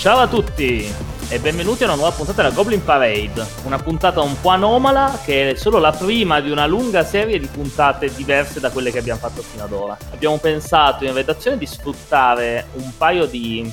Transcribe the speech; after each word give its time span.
Ciao 0.00 0.16
a 0.16 0.28
tutti 0.28 0.90
e 1.28 1.38
benvenuti 1.40 1.82
a 1.82 1.86
una 1.88 1.94
nuova 1.94 2.12
puntata 2.12 2.40
della 2.40 2.54
Goblin 2.54 2.82
Parade, 2.82 3.46
una 3.64 3.78
puntata 3.78 4.22
un 4.22 4.40
po' 4.40 4.48
anomala 4.48 5.20
che 5.22 5.50
è 5.50 5.54
solo 5.56 5.76
la 5.76 5.92
prima 5.92 6.40
di 6.40 6.50
una 6.50 6.64
lunga 6.64 7.04
serie 7.04 7.38
di 7.38 7.46
puntate 7.46 8.10
diverse 8.14 8.60
da 8.60 8.70
quelle 8.70 8.90
che 8.90 8.98
abbiamo 8.98 9.20
fatto 9.20 9.42
fino 9.42 9.62
ad 9.62 9.72
ora. 9.72 9.98
Abbiamo 10.10 10.38
pensato 10.38 11.04
in 11.04 11.12
redazione 11.12 11.58
di 11.58 11.66
sfruttare 11.66 12.68
un 12.76 12.96
paio 12.96 13.26
di 13.26 13.70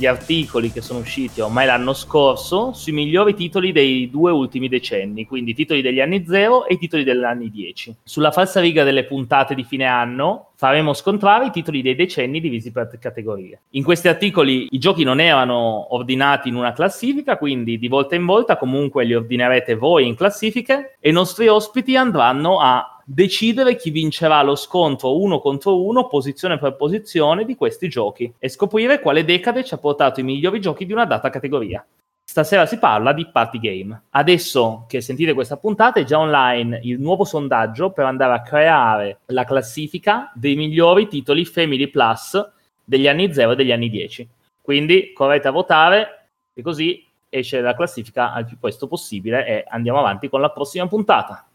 di 0.00 0.06
articoli 0.06 0.72
che 0.72 0.80
sono 0.80 1.00
usciti 1.00 1.42
ormai 1.42 1.66
l'anno 1.66 1.92
scorso 1.92 2.72
sui 2.72 2.92
migliori 2.92 3.34
titoli 3.34 3.70
dei 3.70 4.08
due 4.08 4.32
ultimi 4.32 4.66
decenni, 4.66 5.26
quindi 5.26 5.52
titoli 5.52 5.82
degli 5.82 6.00
anni 6.00 6.24
0 6.26 6.66
e 6.66 6.78
titoli 6.78 7.04
degli 7.04 7.22
anni 7.22 7.50
10. 7.50 7.96
Sulla 8.02 8.30
falsa 8.30 8.60
riga 8.60 8.82
delle 8.82 9.04
puntate 9.04 9.54
di 9.54 9.62
fine 9.62 9.84
anno 9.84 10.52
faremo 10.56 10.94
scontrare 10.94 11.46
i 11.46 11.50
titoli 11.50 11.82
dei 11.82 11.94
decenni 11.94 12.40
divisi 12.40 12.72
per 12.72 12.98
categorie. 12.98 13.60
In 13.70 13.84
questi 13.84 14.08
articoli 14.08 14.68
i 14.70 14.78
giochi 14.78 15.04
non 15.04 15.20
erano 15.20 15.94
ordinati 15.94 16.48
in 16.48 16.54
una 16.54 16.72
classifica, 16.72 17.36
quindi 17.36 17.78
di 17.78 17.88
volta 17.88 18.14
in 18.14 18.24
volta 18.24 18.56
comunque 18.56 19.04
li 19.04 19.14
ordinerete 19.14 19.74
voi 19.74 20.06
in 20.06 20.14
classifiche 20.14 20.96
e 20.98 21.10
i 21.10 21.12
nostri 21.12 21.46
ospiti 21.46 21.94
andranno 21.94 22.58
a 22.58 22.89
decidere 23.12 23.74
chi 23.74 23.90
vincerà 23.90 24.40
lo 24.42 24.54
scontro 24.54 25.20
uno 25.20 25.40
contro 25.40 25.82
uno, 25.82 26.06
posizione 26.06 26.58
per 26.58 26.76
posizione 26.76 27.44
di 27.44 27.56
questi 27.56 27.88
giochi 27.88 28.32
e 28.38 28.48
scoprire 28.48 29.00
quale 29.00 29.24
decade 29.24 29.64
ci 29.64 29.74
ha 29.74 29.78
portato 29.78 30.20
i 30.20 30.22
migliori 30.22 30.60
giochi 30.60 30.86
di 30.86 30.92
una 30.92 31.06
data 31.06 31.28
categoria. 31.28 31.84
Stasera 32.24 32.66
si 32.66 32.78
parla 32.78 33.12
di 33.12 33.26
party 33.26 33.58
game. 33.58 34.02
Adesso 34.10 34.84
che 34.86 35.00
sentite 35.00 35.32
questa 35.32 35.56
puntata 35.56 35.98
è 35.98 36.04
già 36.04 36.20
online 36.20 36.78
il 36.84 37.00
nuovo 37.00 37.24
sondaggio 37.24 37.90
per 37.90 38.04
andare 38.04 38.32
a 38.32 38.42
creare 38.42 39.18
la 39.26 39.42
classifica 39.42 40.30
dei 40.32 40.54
migliori 40.54 41.08
titoli 41.08 41.44
Family 41.44 41.88
Plus 41.88 42.40
degli 42.84 43.08
anni 43.08 43.34
0 43.34 43.50
e 43.50 43.56
degli 43.56 43.72
anni 43.72 43.90
10. 43.90 44.28
Quindi 44.62 45.12
correte 45.12 45.48
a 45.48 45.50
votare 45.50 46.28
e 46.54 46.62
così 46.62 47.04
esce 47.28 47.60
la 47.60 47.74
classifica 47.74 48.32
al 48.32 48.44
più 48.44 48.56
presto 48.56 48.86
possibile 48.86 49.44
e 49.44 49.64
andiamo 49.66 49.98
avanti 49.98 50.28
con 50.28 50.40
la 50.40 50.50
prossima 50.50 50.86
puntata. 50.86 51.49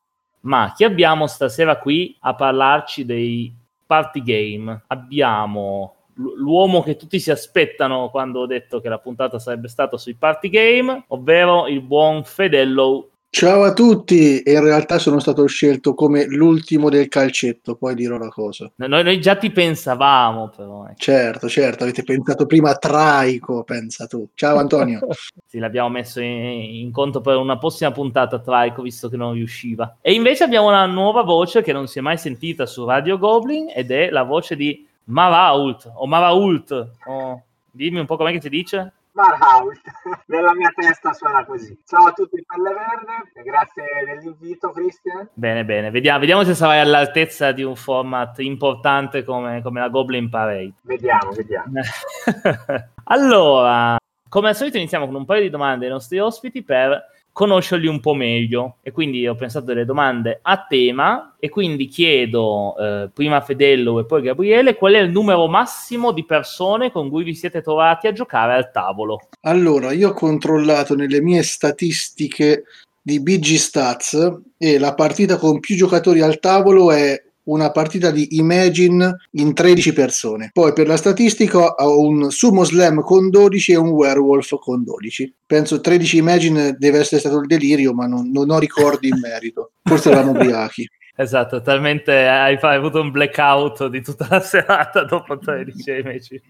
Ma 0.46 0.74
chi 0.76 0.84
abbiamo 0.84 1.28
stasera 1.28 1.78
qui 1.78 2.16
a 2.22 2.36
parlarci 2.36 3.06
dei 3.06 3.54
party 3.86 4.22
game? 4.22 4.84
Abbiamo 4.88 5.96
l'uomo 6.16 6.82
che 6.82 6.96
tutti 6.96 7.20
si 7.20 7.32
aspettano 7.32 8.10
quando 8.10 8.42
ho 8.42 8.46
detto 8.46 8.80
che 8.80 8.88
la 8.88 9.00
puntata 9.00 9.40
sarebbe 9.40 9.68
stata 9.68 9.98
sui 9.98 10.14
party 10.14 10.50
game, 10.50 11.06
ovvero 11.08 11.68
il 11.68 11.82
buon 11.82 12.24
Fedello 12.24 13.10
Ciao 13.36 13.64
a 13.64 13.74
tutti, 13.74 14.44
in 14.46 14.64
realtà 14.64 14.98
sono 14.98 15.20
stato 15.20 15.46
scelto 15.46 15.94
come 15.94 16.26
l'ultimo 16.26 16.88
del 16.88 17.10
calcetto, 17.10 17.76
poi 17.76 17.94
dirò 17.94 18.16
una 18.16 18.30
cosa. 18.30 18.72
Noi, 18.76 19.04
noi 19.04 19.20
già 19.20 19.36
ti 19.36 19.52
pensavamo 19.52 20.54
però. 20.56 20.88
Eh. 20.88 20.94
Certo, 20.96 21.50
certo, 21.50 21.84
avete 21.84 22.04
pensato 22.04 22.46
prima 22.46 22.70
a 22.70 22.78
Traico, 22.78 23.66
pensa 23.66 24.08
tu. 24.08 24.30
Ciao 24.36 24.56
Antonio. 24.56 25.02
sì, 25.46 25.60
l'abbiamo 25.60 25.90
messo 25.90 26.22
in, 26.22 26.32
in, 26.32 26.92
conto 26.94 27.20
per 27.20 27.36
una 27.36 27.58
prossima 27.58 27.92
puntata 27.92 28.40
Traico, 28.40 28.84
visto 28.84 29.10
che 29.10 29.18
non 29.18 29.34
riusciva. 29.34 29.98
E 30.00 30.14
invece 30.14 30.46
abbiamo 30.46 30.70
una 30.70 30.86
nuova 30.86 31.24
voce 31.24 31.62
che 31.62 31.74
non 31.74 31.88
si 31.88 31.98
è 31.98 32.02
mai 32.02 32.18
sentita 32.18 32.66
su 32.66 32.86
Radio 32.86 33.18
Goblin 33.18 33.70
ed 33.76 33.92
è 33.92 34.12
la 34.12 34.24
voce 34.24 34.56
di 34.56 34.88
Marault, 35.08 35.92
o 35.94 36.08
Marault, 36.08 36.92
oh, 37.06 37.44
dimmi 37.70 38.00
un 38.00 38.06
po' 38.06 38.16
com'è 38.16 38.32
che 38.32 38.40
si 38.40 38.48
dice? 38.48 38.94
Marhout, 39.16 39.80
nella 40.28 40.54
mia 40.54 40.72
testa 40.76 41.14
suona 41.14 41.46
così. 41.46 41.78
Ciao 41.86 42.08
a 42.08 42.12
tutti 42.12 42.44
Pelle 42.46 42.74
Verde, 42.74 43.44
grazie 43.44 43.84
dell'invito 44.06 44.72
Christian. 44.72 45.30
Bene, 45.34 45.64
bene, 45.64 45.90
vediamo, 45.90 46.20
vediamo 46.20 46.44
se 46.44 46.54
sarai 46.54 46.80
all'altezza 46.80 47.54
di 47.54 47.64
un 47.64 47.78
format 47.78 48.40
importante 48.40 49.24
come, 49.24 49.62
come 49.62 49.80
la 49.80 49.88
Goblin 49.88 50.30
Parade. 50.30 50.74
Vediamo, 50.82 51.32
vediamo. 51.32 51.72
allora, 53.06 53.96
come 54.28 54.50
al 54.50 54.56
solito 54.56 54.78
iniziamo 54.78 55.06
con 55.06 55.16
un 55.16 55.26
paio 55.26 55.42
di 55.42 55.50
domande 55.50 55.86
ai 55.86 55.92
nostri 55.92 56.20
ospiti 56.20 56.62
per 56.62 57.14
conoscerli 57.36 57.88
un 57.88 58.00
po' 58.00 58.14
meglio 58.14 58.78
e 58.82 58.94
quindi 58.94 59.28
ho 59.28 59.36
pensato 59.36 59.66
delle 59.66 59.84
domande 59.84 60.40
a 60.42 60.66
tema 60.70 61.36
e 61.38 61.50
quindi 61.50 61.88
chiedo 61.88 62.78
eh, 62.78 63.10
prima 63.14 63.36
a 63.36 63.42
Fedello 63.42 64.00
e 64.00 64.06
poi 64.06 64.22
a 64.22 64.24
Gabriele 64.24 64.78
qual 64.78 64.94
è 64.94 65.00
il 65.00 65.12
numero 65.12 65.46
massimo 65.50 66.14
di 66.14 66.24
persone 66.24 66.94
con 66.94 67.10
cui 67.10 67.26
vi 67.26 67.36
siete 67.36 67.62
trovati 67.62 68.08
a 68.08 68.14
giocare 68.14 68.54
al 68.54 68.72
tavolo. 68.72 69.28
Allora, 69.42 69.92
io 69.92 70.12
ho 70.12 70.14
controllato 70.14 70.96
nelle 70.96 71.20
mie 71.20 71.44
statistiche 71.44 72.64
di 73.02 73.20
BG 73.20 73.56
Stats 73.56 74.40
e 74.58 74.80
la 74.80 74.94
partita 74.94 75.36
con 75.36 75.60
più 75.60 75.76
giocatori 75.76 76.22
al 76.22 76.40
tavolo 76.40 76.94
è 76.94 77.22
una 77.46 77.72
partita 77.72 78.12
di 78.12 78.38
Imagine 78.38 79.16
in 79.32 79.54
13 79.54 79.94
persone. 79.94 80.50
Poi 80.54 80.74
per 80.74 80.88
la 80.88 80.98
statistica 80.98 81.74
ho 81.76 82.00
un 82.00 82.32
Sumo 82.32 82.64
Slam 82.64 83.02
con 83.02 83.30
12 83.30 83.72
e 83.74 83.76
un 83.76 83.90
Werewolf 83.90 84.58
con 84.60 84.84
12. 84.84 85.34
Penso 85.46 85.82
13 85.82 86.18
Imagine 86.18 86.76
deve 86.78 87.00
essere 87.00 87.20
stato 87.20 87.40
il 87.40 87.48
delirio, 87.48 87.94
ma 87.94 88.08
non, 88.08 88.30
non 88.32 88.50
ho 88.50 88.60
ricordi 88.60 89.10
in 89.10 89.20
merito. 89.20 89.72
Forse 89.84 90.10
eravamo 90.10 90.32
ubriachi. 90.32 90.88
Esatto, 91.18 91.62
talmente 91.62 92.28
hai, 92.28 92.58
hai, 92.60 92.76
avuto 92.76 93.00
un 93.00 93.10
blackout 93.10 93.88
di 93.88 94.02
tutta 94.02 94.28
la 94.30 94.40
serata 94.44 95.06
dopo 95.06 95.38
13 95.38 95.92
amici. 95.92 96.42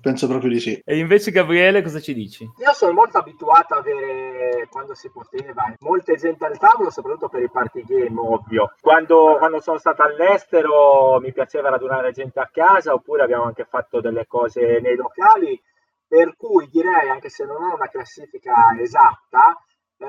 Penso 0.00 0.26
proprio 0.26 0.50
di 0.50 0.60
sì. 0.60 0.82
E 0.82 0.96
invece 0.96 1.30
Gabriele 1.30 1.82
cosa 1.82 2.00
ci 2.00 2.14
dici? 2.14 2.42
Io 2.44 2.72
sono 2.72 2.94
molto 2.94 3.18
abituato 3.18 3.74
a 3.74 3.78
avere, 3.78 4.66
quando 4.70 4.94
si 4.94 5.10
poteva, 5.10 5.74
molte 5.80 6.16
gente 6.16 6.46
al 6.46 6.58
tavolo, 6.58 6.88
soprattutto 6.88 7.28
per 7.28 7.42
i 7.42 7.50
party 7.50 7.84
game, 7.84 8.18
ovvio. 8.18 8.72
Quando, 8.80 9.36
quando 9.38 9.60
sono 9.60 9.76
stato 9.76 10.02
all'estero 10.02 11.20
mi 11.20 11.32
piaceva 11.32 11.68
radunare 11.68 12.12
gente 12.12 12.40
a 12.40 12.48
casa, 12.50 12.94
oppure 12.94 13.24
abbiamo 13.24 13.44
anche 13.44 13.66
fatto 13.68 14.00
delle 14.00 14.26
cose 14.26 14.80
nei 14.80 14.96
locali, 14.96 15.60
per 16.08 16.34
cui 16.34 16.66
direi, 16.70 17.10
anche 17.10 17.28
se 17.28 17.44
non 17.44 17.62
ho 17.62 17.74
una 17.74 17.88
classifica 17.88 18.74
esatta, 18.80 19.54
eh, 19.98 20.06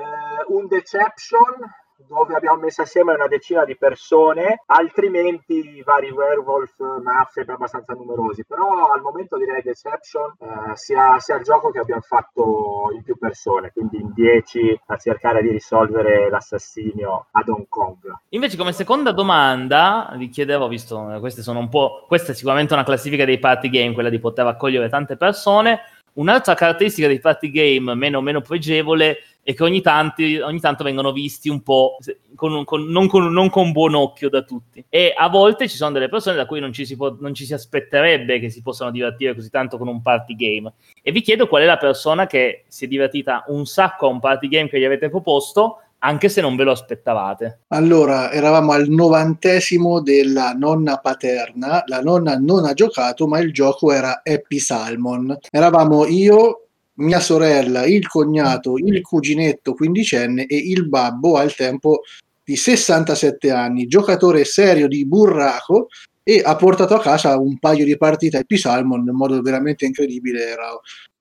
un 0.48 0.66
Deception 0.68 1.84
dove 2.06 2.34
abbiamo 2.34 2.60
messo 2.60 2.82
assieme 2.82 3.14
una 3.14 3.26
decina 3.26 3.64
di 3.64 3.76
persone, 3.76 4.62
altrimenti 4.66 5.54
i 5.54 5.82
vari 5.82 6.10
werewolf 6.10 6.74
mafia 7.02 7.44
abbastanza 7.46 7.94
numerosi, 7.94 8.44
però 8.44 8.92
al 8.92 9.00
momento 9.00 9.36
direi 9.38 9.62
Deception 9.62 10.34
eh, 10.38 10.76
sia, 10.76 11.18
sia, 11.18 11.36
il 11.36 11.42
gioco 11.42 11.70
che 11.70 11.78
abbiamo 11.78 12.02
fatto 12.02 12.90
in 12.94 13.02
più 13.02 13.16
persone, 13.16 13.72
quindi 13.72 13.98
in 13.98 14.12
10 14.12 14.80
a 14.86 14.96
cercare 14.96 15.42
di 15.42 15.50
risolvere 15.50 16.28
l'assassinio 16.28 17.26
ad 17.30 17.48
Hong 17.48 17.66
Kong. 17.68 17.96
Invece 18.30 18.56
come 18.56 18.72
seconda 18.72 19.12
domanda 19.12 20.12
vi 20.16 20.28
chiedevo, 20.28 20.68
visto 20.68 21.12
eh, 21.12 21.20
queste 21.20 21.42
sono 21.42 21.60
un 21.60 21.68
po', 21.68 22.04
questa 22.06 22.32
è 22.32 22.34
sicuramente 22.34 22.74
una 22.74 22.84
classifica 22.84 23.24
dei 23.24 23.38
party 23.38 23.70
game, 23.70 23.94
quella 23.94 24.10
di 24.10 24.18
poter 24.18 24.46
accogliere 24.46 24.88
tante 24.88 25.16
persone, 25.16 25.80
Un'altra 26.16 26.54
caratteristica 26.54 27.08
dei 27.08 27.20
party 27.20 27.50
game 27.50 27.94
meno, 27.94 28.20
meno 28.20 28.40
pregevole 28.40 29.18
è 29.42 29.54
che 29.54 29.62
ogni, 29.62 29.80
tanti, 29.80 30.38
ogni 30.38 30.58
tanto 30.58 30.82
vengono 30.82 31.12
visti 31.12 31.48
un 31.48 31.62
po' 31.62 31.98
con, 32.34 32.64
con, 32.64 32.84
non, 32.84 33.06
con, 33.06 33.30
non, 33.32 33.48
con, 33.48 33.70
buon 33.70 33.94
occhio 33.94 34.28
da 34.28 34.42
tutti. 34.42 34.84
E 34.88 35.14
a 35.16 35.28
volte 35.28 35.68
ci 35.68 35.76
sono 35.76 35.92
delle 35.92 36.08
persone 36.08 36.34
da 36.34 36.46
cui 36.46 36.58
non 36.58 36.72
ci, 36.72 36.84
si 36.84 36.96
può, 36.96 37.16
non 37.20 37.32
ci 37.32 37.44
si 37.44 37.54
aspetterebbe 37.54 38.40
che 38.40 38.50
si 38.50 38.60
possano 38.62 38.90
divertire 38.90 39.34
così 39.34 39.50
tanto 39.50 39.78
con 39.78 39.88
un 39.88 40.02
party 40.02 40.34
game. 40.34 40.72
E 41.00 41.12
vi 41.12 41.20
chiedo 41.20 41.46
qual 41.46 41.62
è 41.62 41.66
la 41.66 41.76
persona 41.76 42.26
che 42.26 42.64
si 42.66 42.86
è 42.86 42.88
divertita 42.88 43.44
un 43.48 43.66
sacco 43.66 44.06
a 44.06 44.10
un 44.10 44.18
party 44.18 44.48
game 44.48 44.68
che 44.68 44.80
gli 44.80 44.84
avete 44.84 45.10
proposto 45.10 45.82
anche 45.98 46.28
se 46.28 46.40
non 46.40 46.56
ve 46.56 46.64
lo 46.64 46.72
aspettavate. 46.72 47.60
Allora, 47.68 48.30
eravamo 48.30 48.72
al 48.72 48.88
novantesimo 48.88 50.00
della 50.00 50.52
nonna 50.52 50.98
paterna, 50.98 51.82
la 51.86 52.00
nonna 52.00 52.36
non 52.36 52.64
ha 52.64 52.74
giocato, 52.74 53.26
ma 53.26 53.38
il 53.40 53.52
gioco 53.52 53.92
era 53.92 54.22
Happy 54.24 54.58
Salmon. 54.58 55.36
Eravamo 55.50 56.06
io, 56.06 56.68
mia 56.94 57.20
sorella, 57.20 57.84
il 57.86 58.06
cognato, 58.06 58.76
il 58.76 59.00
cuginetto 59.02 59.74
quindicenne 59.74 60.46
e 60.46 60.56
il 60.56 60.88
babbo 60.88 61.36
al 61.36 61.54
tempo 61.54 62.02
di 62.44 62.56
67 62.56 63.50
anni, 63.50 63.86
giocatore 63.86 64.44
serio 64.44 64.86
di 64.86 65.04
burraco 65.04 65.88
e 66.22 66.42
ha 66.44 66.54
portato 66.56 66.94
a 66.94 67.00
casa 67.00 67.38
un 67.38 67.58
paio 67.58 67.84
di 67.84 67.96
partite 67.96 68.38
Happy 68.38 68.56
Salmon 68.56 69.04
in 69.06 69.14
modo 69.14 69.40
veramente 69.42 69.84
incredibile, 69.84 70.46
era 70.46 70.68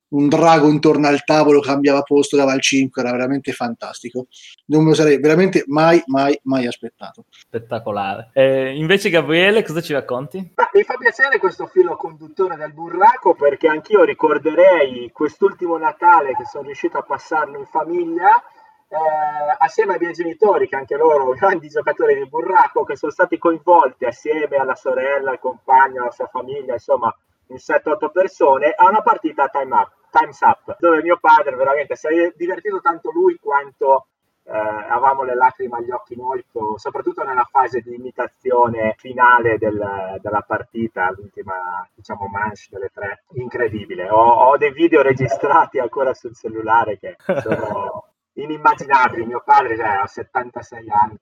un 0.10 0.28
drago 0.28 0.70
intorno 0.70 1.08
al 1.08 1.24
tavolo 1.24 1.60
cambiava 1.60 2.02
posto, 2.02 2.38
dava 2.38 2.54
il 2.54 2.62
5, 2.62 3.02
era 3.02 3.12
veramente 3.12 3.52
fantastico. 3.52 4.28
Non 4.66 4.84
me 4.84 4.90
lo 4.90 4.96
sarei 4.96 5.20
veramente 5.20 5.64
mai, 5.68 6.02
mai, 6.06 6.40
mai 6.44 6.68
aspettato. 6.68 7.26
Spettacolare. 7.30 8.30
Eh, 8.34 8.76
invece, 8.76 9.10
Gabriele, 9.10 9.64
cosa 9.64 9.82
ci 9.82 9.94
racconti? 9.94 10.52
Beh, 10.54 10.70
mi 10.74 10.84
fa 10.84 10.96
piacere 10.98 11.40
questo 11.40 11.66
filo 11.68 11.96
conduttore 11.96 12.56
del 12.56 12.74
burraco 12.74 13.34
perché 13.34 13.68
anch'io 13.68 14.04
ricorderei 14.04 15.10
quest'ultimo 15.12 15.78
Natale 15.78 16.36
che 16.36 16.46
sono 16.46 16.66
riuscito 16.66 16.98
a 16.98 17.04
passarlo 17.04 17.58
in 17.58 17.66
famiglia. 17.66 18.42
Eh, 18.88 18.98
assieme 19.58 19.94
ai 19.94 20.00
miei 20.00 20.14
genitori, 20.14 20.70
che 20.70 20.76
anche 20.76 20.96
loro 20.96 21.32
grandi 21.38 21.68
giocatori 21.68 22.16
di 22.16 22.28
burraco, 22.28 22.84
che 22.84 22.96
sono 22.96 23.12
stati 23.12 23.38
coinvolti 23.38 24.06
assieme 24.06 24.58
alla 24.58 24.76
sorella, 24.76 25.32
al 25.32 25.40
compagno, 25.40 26.04
alla 26.04 26.12
sua 26.12 26.28
famiglia, 26.28 26.74
insomma, 26.74 27.14
in 27.48 27.58
7-8 27.58 28.12
persone 28.12 28.72
a 28.72 28.90
una 28.90 29.02
partita 29.02 29.48
time 29.48 29.76
up, 29.76 29.92
Time's 30.12 30.40
Up, 30.42 30.78
dove 30.80 31.02
mio 31.02 31.18
padre 31.20 31.56
veramente 31.56 31.96
si 31.96 32.08
è 32.08 32.34
divertito 32.36 32.80
tanto 32.80 33.12
lui 33.12 33.38
quanto 33.38 34.08
eh, 34.48 34.52
avevamo 34.52 35.24
le 35.24 35.36
lacrime 35.36 35.78
agli 35.78 35.92
occhi 35.92 36.16
molto, 36.16 36.78
soprattutto 36.78 37.24
nella 37.24 37.48
fase 37.50 37.82
di 37.82 37.96
imitazione 37.96 38.94
finale 38.98 39.58
del, 39.58 40.20
della 40.22 40.42
partita, 40.42 41.12
l'ultima 41.12 41.88
diciamo 41.94 42.28
manche 42.28 42.68
delle 42.70 42.92
tre, 42.94 43.24
incredibile. 43.34 44.10
Ho, 44.10 44.22
ho 44.22 44.58
dei 44.58 44.72
video 44.72 45.02
registrati 45.02 45.80
ancora 45.80 46.14
sul 46.14 46.36
cellulare 46.36 47.00
che 47.00 47.16
sono 47.42 48.10
inimmaginabili. 48.36 49.26
Mio 49.26 49.42
padre 49.44 49.76
cioè, 49.76 49.88
ha 49.88 50.06
76 50.06 50.90
anni, 50.90 51.18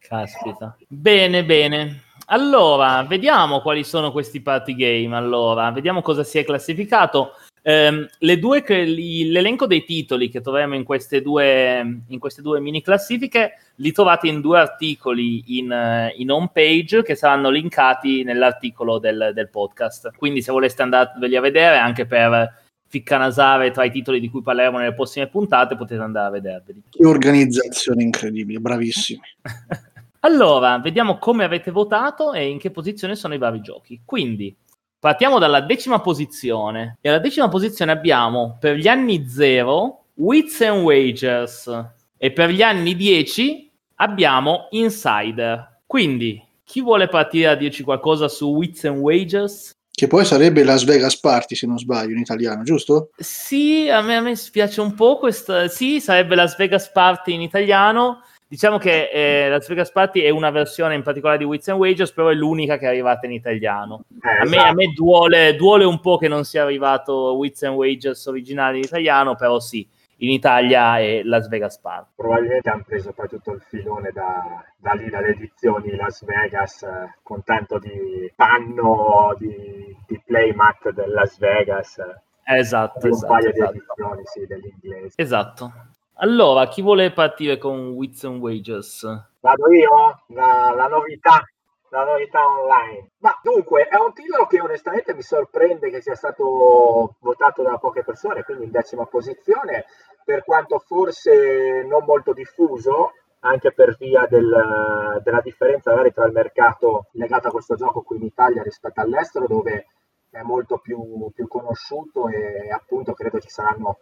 Caspita. 0.00 0.76
Bene, 0.88 1.44
bene. 1.44 2.04
Allora, 2.32 3.04
vediamo 3.04 3.60
quali 3.60 3.84
sono 3.84 4.10
questi 4.10 4.40
party 4.40 4.74
game. 4.74 5.14
Allora, 5.14 5.70
vediamo 5.70 6.00
cosa 6.00 6.24
si 6.24 6.38
è 6.38 6.44
classificato. 6.44 7.32
Um, 7.62 8.08
due, 8.38 8.64
l'elenco 8.66 9.66
dei 9.66 9.84
titoli 9.84 10.30
che 10.30 10.40
troviamo 10.40 10.74
in 10.74 10.82
queste, 10.82 11.20
due, 11.20 12.02
in 12.08 12.18
queste 12.18 12.40
due 12.40 12.58
mini 12.58 12.82
classifiche 12.82 13.52
li 13.76 13.92
trovate 13.92 14.28
in 14.28 14.40
due 14.40 14.58
articoli 14.58 15.58
in, 15.58 16.10
in 16.16 16.30
home 16.30 16.50
page 16.52 17.02
che 17.02 17.14
saranno 17.14 17.50
linkati 17.50 18.24
nell'articolo 18.24 18.98
del, 18.98 19.32
del, 19.34 19.50
podcast. 19.50 20.12
Quindi, 20.16 20.40
se 20.40 20.52
voleste 20.52 20.80
andarveli 20.80 21.36
a 21.36 21.40
vedere 21.42 21.76
anche 21.76 22.06
per 22.06 22.60
ficcanasare 22.88 23.70
tra 23.72 23.84
i 23.84 23.90
titoli 23.90 24.20
di 24.20 24.30
cui 24.30 24.40
parleremo 24.40 24.78
nelle 24.78 24.94
prossime 24.94 25.28
puntate, 25.28 25.76
potete 25.76 26.00
andare 26.00 26.28
a 26.28 26.30
vederveli. 26.30 26.82
Che 26.88 27.06
organizzazione 27.06 28.02
incredibile, 28.02 28.58
bravissimi. 28.58 29.20
allora, 30.24 30.78
vediamo 30.78 31.18
come 31.18 31.44
avete 31.44 31.70
votato 31.70 32.32
e 32.32 32.48
in 32.48 32.58
che 32.58 32.70
posizione 32.70 33.14
sono 33.14 33.34
i 33.34 33.38
vari 33.38 33.60
giochi. 33.60 34.02
Quindi, 34.04 34.56
Partiamo 35.02 35.40
dalla 35.40 35.60
decima 35.60 36.00
posizione. 36.00 36.98
E 37.00 37.08
alla 37.08 37.18
decima 37.18 37.48
posizione 37.48 37.90
abbiamo 37.90 38.56
per 38.60 38.76
gli 38.76 38.86
anni 38.86 39.28
0 39.28 40.04
Wits 40.14 40.60
and 40.60 40.84
Wagers 40.84 41.86
e 42.16 42.30
per 42.30 42.50
gli 42.50 42.62
anni 42.62 42.94
10 42.94 43.68
abbiamo 43.96 44.68
Insider. 44.70 45.80
Quindi, 45.86 46.40
chi 46.62 46.80
vuole 46.82 47.08
partire 47.08 47.48
a 47.48 47.56
dirci 47.56 47.82
qualcosa 47.82 48.28
su 48.28 48.54
Wits 48.54 48.84
and 48.84 48.98
Wagers? 48.98 49.72
Che 49.90 50.06
poi 50.06 50.24
sarebbe 50.24 50.62
Las 50.62 50.84
Vegas 50.84 51.18
Party, 51.18 51.56
se 51.56 51.66
non 51.66 51.78
sbaglio, 51.78 52.12
in 52.12 52.20
italiano, 52.20 52.62
giusto? 52.62 53.10
Sì, 53.16 53.88
a 53.90 54.02
me, 54.02 54.14
a 54.14 54.20
me 54.20 54.36
spiace 54.36 54.80
un 54.80 54.94
po' 54.94 55.18
questa... 55.18 55.66
Sì, 55.66 56.00
sarebbe 56.00 56.36
Las 56.36 56.56
Vegas 56.56 56.88
Party 56.92 57.34
in 57.34 57.40
italiano. 57.40 58.22
Diciamo 58.52 58.76
che 58.76 59.08
eh, 59.10 59.48
Las 59.48 59.66
Vegas 59.66 59.90
Party 59.90 60.20
è 60.20 60.28
una 60.28 60.50
versione 60.50 60.94
in 60.94 61.02
particolare 61.02 61.38
di 61.38 61.44
Wits 61.44 61.68
and 61.68 61.78
Wages, 61.78 62.12
però 62.12 62.28
è 62.28 62.34
l'unica 62.34 62.76
che 62.76 62.84
è 62.84 62.88
arrivata 62.88 63.24
in 63.24 63.32
italiano. 63.32 64.04
Eh, 64.22 64.28
a, 64.28 64.44
me, 64.44 64.56
a, 64.56 64.60
esatto. 64.60 64.74
me, 64.74 64.92
duole, 64.94 65.56
duole 65.56 65.84
un 65.86 66.00
po' 66.00 66.18
che 66.18 66.28
non 66.28 66.44
sia 66.44 66.62
arrivato 66.62 67.34
Wits 67.34 67.62
and 67.62 67.74
Wages 67.74 68.26
originale 68.26 68.76
in 68.76 68.82
italiano, 68.82 69.36
però 69.36 69.58
sì, 69.58 69.88
in 70.16 70.28
Italia 70.28 70.98
è 70.98 71.22
Las 71.22 71.48
Vegas 71.48 71.78
Party. 71.78 72.10
Probabilmente 72.14 72.68
hanno 72.68 72.84
preso 72.86 73.12
poi 73.12 73.28
tutto 73.28 73.52
il 73.52 73.62
filone 73.66 74.10
da, 74.12 74.62
da 74.76 74.92
lì, 74.92 75.08
dalle 75.08 75.28
edizioni 75.28 75.96
Las 75.96 76.22
Vegas, 76.22 76.82
eh, 76.82 77.14
con 77.22 77.42
tanto 77.44 77.78
di 77.78 78.30
panno 78.36 79.34
di, 79.38 79.96
di 80.06 80.20
playmat 80.26 80.90
del 80.90 81.10
Las 81.10 81.38
Vegas. 81.38 82.02
Esatto, 82.44 83.08
esatto, 83.08 83.32
paio 83.32 83.48
esatto. 83.48 83.72
di 83.72 83.78
edizioni 83.78 84.22
sì, 84.24 84.46
dell'inglese. 84.46 85.14
Esatto. 85.16 85.72
Allora, 86.16 86.68
chi 86.68 86.82
vuole 86.82 87.12
partire 87.12 87.58
con 87.58 87.90
Wits 87.90 88.24
and 88.24 88.40
Wages? 88.40 89.02
Vado 89.40 89.72
io, 89.72 90.22
la, 90.28 90.72
la, 90.76 90.86
novità, 90.86 91.42
la 91.88 92.04
novità 92.04 92.46
online. 92.46 93.12
Ma 93.18 93.38
dunque, 93.42 93.88
è 93.88 93.96
un 93.96 94.12
titolo 94.12 94.46
che 94.46 94.60
onestamente 94.60 95.14
mi 95.14 95.22
sorprende 95.22 95.90
che 95.90 96.02
sia 96.02 96.14
stato 96.14 97.16
votato 97.18 97.62
da 97.62 97.78
poche 97.78 98.04
persone, 98.04 98.44
quindi 98.44 98.64
in 98.64 98.70
decima 98.70 99.06
posizione, 99.06 99.86
per 100.24 100.44
quanto 100.44 100.78
forse 100.78 101.82
non 101.88 102.04
molto 102.04 102.32
diffuso, 102.32 103.12
anche 103.40 103.72
per 103.72 103.96
via 103.98 104.26
del, 104.28 105.20
della 105.24 105.40
differenza 105.40 105.90
magari 105.90 106.12
tra 106.12 106.26
il 106.26 106.32
mercato 106.32 107.06
legato 107.12 107.48
a 107.48 107.50
questo 107.50 107.74
gioco 107.74 108.02
qui 108.02 108.18
in 108.18 108.24
Italia 108.24 108.62
rispetto 108.62 109.00
all'estero, 109.00 109.46
dove 109.46 109.86
è 110.30 110.42
molto 110.42 110.78
più, 110.78 111.30
più 111.34 111.48
conosciuto 111.48 112.28
e 112.28 112.70
appunto 112.70 113.12
credo 113.12 113.40
ci 113.40 113.48
saranno 113.48 113.98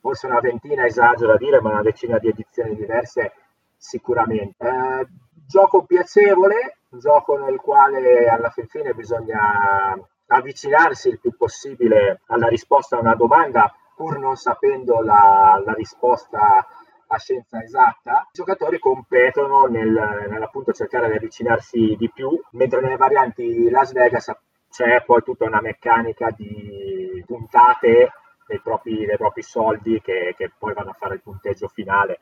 forse 0.00 0.26
una 0.26 0.40
ventina 0.40 0.84
esagero 0.84 1.32
a 1.32 1.36
dire, 1.36 1.60
ma 1.60 1.70
una 1.70 1.82
decina 1.82 2.18
di 2.18 2.28
edizioni 2.28 2.74
diverse 2.74 3.32
sicuramente. 3.76 4.66
Eh, 4.66 5.06
gioco 5.46 5.84
piacevole, 5.84 6.78
gioco 6.90 7.38
nel 7.38 7.58
quale 7.58 8.28
alla 8.28 8.50
fin 8.50 8.66
fine 8.66 8.92
bisogna 8.94 9.98
avvicinarsi 10.26 11.08
il 11.08 11.18
più 11.18 11.36
possibile 11.36 12.20
alla 12.26 12.48
risposta 12.48 12.96
a 12.96 13.00
una 13.00 13.14
domanda, 13.14 13.74
pur 13.94 14.18
non 14.18 14.36
sapendo 14.36 15.00
la, 15.00 15.60
la 15.64 15.72
risposta 15.72 16.66
a 17.12 17.18
scienza 17.18 17.62
esatta. 17.62 18.28
I 18.28 18.30
giocatori 18.32 18.78
competono 18.78 19.66
nel, 19.66 20.26
nell'appunto 20.28 20.72
cercare 20.72 21.08
di 21.10 21.16
avvicinarsi 21.16 21.96
di 21.98 22.10
più, 22.10 22.40
mentre 22.52 22.80
nelle 22.80 22.96
varianti 22.96 23.68
Las 23.68 23.92
Vegas 23.92 24.32
c'è 24.70 25.02
poi 25.04 25.22
tutta 25.22 25.46
una 25.46 25.60
meccanica 25.60 26.30
di 26.30 27.22
puntate 27.26 28.12
dei 28.50 28.60
propri, 28.60 29.06
dei 29.06 29.16
propri 29.16 29.42
soldi 29.42 30.00
che, 30.00 30.34
che, 30.36 30.50
poi 30.58 30.74
vanno 30.74 30.90
a 30.90 30.96
fare 30.98 31.14
il 31.14 31.22
punteggio 31.22 31.68
finale. 31.68 32.18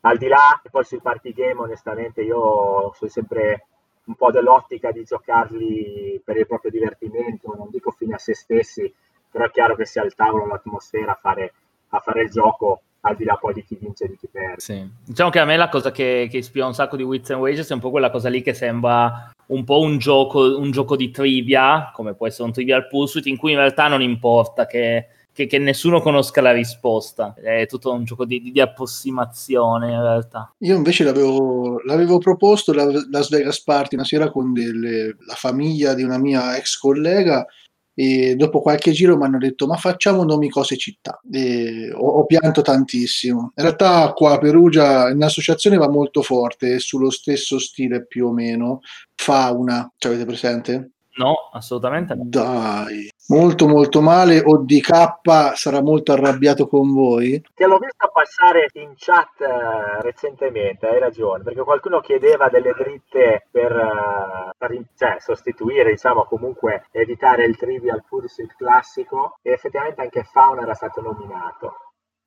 Al 0.00 0.18
di 0.18 0.26
là, 0.26 0.60
poi 0.70 0.84
sui 0.84 1.00
party 1.00 1.32
game, 1.32 1.60
onestamente, 1.60 2.22
io 2.22 2.92
sono 2.94 3.10
sempre 3.10 3.66
un 4.06 4.14
po' 4.16 4.32
dell'ottica 4.32 4.90
di 4.90 5.04
giocarli 5.04 6.20
per 6.24 6.36
il 6.36 6.46
proprio 6.46 6.70
divertimento, 6.70 7.54
non 7.56 7.68
dico 7.70 7.92
fine 7.92 8.14
a 8.14 8.18
se 8.18 8.34
stessi, 8.34 8.92
però 9.30 9.44
è 9.44 9.50
chiaro 9.50 9.76
che 9.76 9.84
sia 9.84 10.02
al 10.02 10.14
tavolo 10.14 10.46
l'atmosfera 10.46 11.12
a 11.12 11.18
fare, 11.20 11.52
a 11.90 12.00
fare 12.00 12.22
il 12.22 12.30
gioco 12.30 12.82
al 13.00 13.14
di 13.14 13.24
là 13.24 13.36
poi 13.36 13.54
di 13.54 13.64
chi 13.64 13.76
vince 13.78 14.04
e 14.04 14.08
di 14.08 14.16
chi 14.16 14.28
perde. 14.28 14.60
Sì. 14.60 14.90
Diciamo 15.04 15.30
che 15.30 15.38
a 15.38 15.44
me 15.44 15.56
la 15.56 15.68
cosa 15.68 15.90
che, 15.92 16.26
che 16.30 16.38
ispira 16.38 16.66
un 16.66 16.74
sacco 16.74 16.96
di 16.96 17.02
Wits 17.02 17.30
and 17.30 17.40
Wages 17.40 17.70
è 17.70 17.74
un 17.74 17.80
po' 17.80 17.90
quella 17.90 18.10
cosa 18.10 18.28
lì 18.28 18.42
che 18.42 18.54
sembra 18.54 19.30
un 19.46 19.64
po' 19.64 19.80
un 19.80 19.98
gioco, 19.98 20.58
un 20.58 20.70
gioco 20.70 20.96
di 20.96 21.10
trivia, 21.10 21.90
come 21.92 22.14
può 22.14 22.26
essere 22.26 22.44
un 22.44 22.52
Trivial 22.52 22.88
Pursuit, 22.88 23.26
in 23.26 23.36
cui 23.36 23.52
in 23.52 23.58
realtà 23.58 23.88
non 23.88 24.02
importa 24.02 24.66
che 24.66 25.06
che, 25.38 25.46
che, 25.46 25.58
nessuno 25.58 26.00
conosca 26.00 26.40
la 26.40 26.50
risposta. 26.50 27.32
È 27.34 27.64
tutto 27.66 27.92
un 27.92 28.02
gioco 28.02 28.24
di, 28.24 28.50
di 28.50 28.60
approssimazione 28.60 29.92
in 29.92 30.02
realtà. 30.02 30.52
Io 30.58 30.74
invece 30.74 31.04
l'avevo, 31.04 31.80
l'avevo 31.84 32.18
proposto 32.18 32.72
la 32.72 32.84
Las 33.08 33.28
Vegas 33.28 33.62
Party 33.62 33.94
una 33.94 34.04
sera 34.04 34.32
con 34.32 34.52
delle, 34.52 35.16
la 35.24 35.34
famiglia 35.34 35.94
di 35.94 36.02
una 36.02 36.18
mia 36.18 36.56
ex 36.56 36.76
collega 36.76 37.46
e 37.94 38.34
dopo 38.34 38.60
qualche 38.60 38.90
giro 38.90 39.16
mi 39.16 39.24
hanno 39.24 39.38
detto 39.38 39.66
ma 39.66 39.76
facciamo 39.76 40.22
nomi 40.22 40.48
cose 40.48 40.76
città 40.76 41.20
e 41.32 41.90
ho, 41.92 42.06
ho, 42.06 42.26
pianto 42.26 42.62
tantissimo 42.62 43.52
in 43.56 43.64
realtà 43.64 44.12
qua 44.12 44.34
a 44.34 44.38
Perugia 44.38 45.12
l'associazione 45.12 45.78
va 45.78 45.88
molto 45.88 46.22
forte 46.22 46.78
sullo 46.78 47.10
stesso 47.10 47.58
stile 47.58 48.06
più 48.06 48.28
o 48.28 48.32
meno 48.32 48.82
fauna 49.16 49.92
ci 49.96 50.06
avete 50.06 50.24
presente? 50.26 50.92
No, 51.18 51.50
assolutamente 51.52 52.14
no. 52.14 52.22
Dai, 52.26 53.10
molto 53.28 53.66
molto 53.66 54.00
male. 54.00 54.40
ODK 54.40 55.52
sarà 55.54 55.82
molto 55.82 56.12
arrabbiato 56.12 56.68
con 56.68 56.92
voi. 56.94 57.42
Te 57.54 57.66
l'ho 57.66 57.78
visto 57.78 58.08
passare 58.12 58.68
in 58.74 58.92
chat 58.96 59.40
uh, 59.40 60.00
recentemente, 60.00 60.86
hai 60.86 61.00
ragione, 61.00 61.42
perché 61.42 61.62
qualcuno 61.62 62.00
chiedeva 62.00 62.48
delle 62.48 62.72
dritte 62.76 63.48
per, 63.50 63.72
uh, 63.72 64.50
per 64.56 64.80
cioè, 64.96 65.16
sostituire, 65.18 65.90
diciamo, 65.90 66.24
comunque 66.24 66.86
editare 66.92 67.44
il 67.44 67.56
Trivial 67.56 68.04
Pursuit 68.08 68.54
classico 68.56 69.38
e 69.42 69.52
effettivamente 69.52 70.00
anche 70.00 70.22
Fauna 70.22 70.62
era 70.62 70.74
stato 70.74 71.00
nominato. 71.00 71.74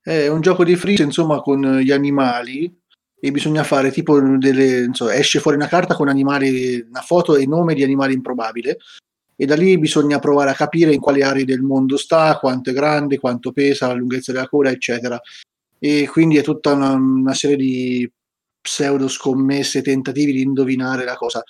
È 0.03 0.27
un 0.27 0.41
gioco 0.41 0.63
di 0.65 0.75
freeze, 0.75 1.03
insomma, 1.03 1.41
con 1.41 1.61
gli 1.77 1.91
animali 1.91 2.80
e 3.23 3.31
bisogna 3.31 3.63
fare 3.63 3.91
tipo 3.91 4.19
delle, 4.19 4.85
insomma, 4.85 5.13
esce 5.13 5.39
fuori 5.39 5.55
una 5.55 5.67
carta 5.67 5.93
con 5.93 6.09
animali, 6.09 6.83
una 6.89 7.01
foto 7.01 7.35
e 7.35 7.45
nome 7.45 7.75
di 7.75 7.83
animale 7.83 8.13
improbabile 8.13 8.77
e 9.35 9.45
da 9.45 9.55
lì 9.55 9.77
bisogna 9.77 10.17
provare 10.17 10.49
a 10.49 10.55
capire 10.55 10.91
in 10.91 10.99
quali 10.99 11.21
aree 11.21 11.45
del 11.45 11.61
mondo 11.61 11.97
sta, 11.97 12.37
quanto 12.39 12.71
è 12.71 12.73
grande, 12.73 13.19
quanto 13.19 13.51
pesa, 13.51 13.87
la 13.87 13.93
lunghezza 13.93 14.31
della 14.31 14.47
coda, 14.47 14.69
eccetera. 14.69 15.19
E 15.77 16.07
quindi 16.11 16.37
è 16.37 16.43
tutta 16.43 16.73
una, 16.73 16.91
una 16.93 17.33
serie 17.33 17.55
di 17.55 18.11
pseudo 18.59 19.07
scommesse, 19.07 19.81
tentativi 19.81 20.31
di 20.31 20.41
indovinare 20.41 21.05
la 21.05 21.15
cosa. 21.15 21.43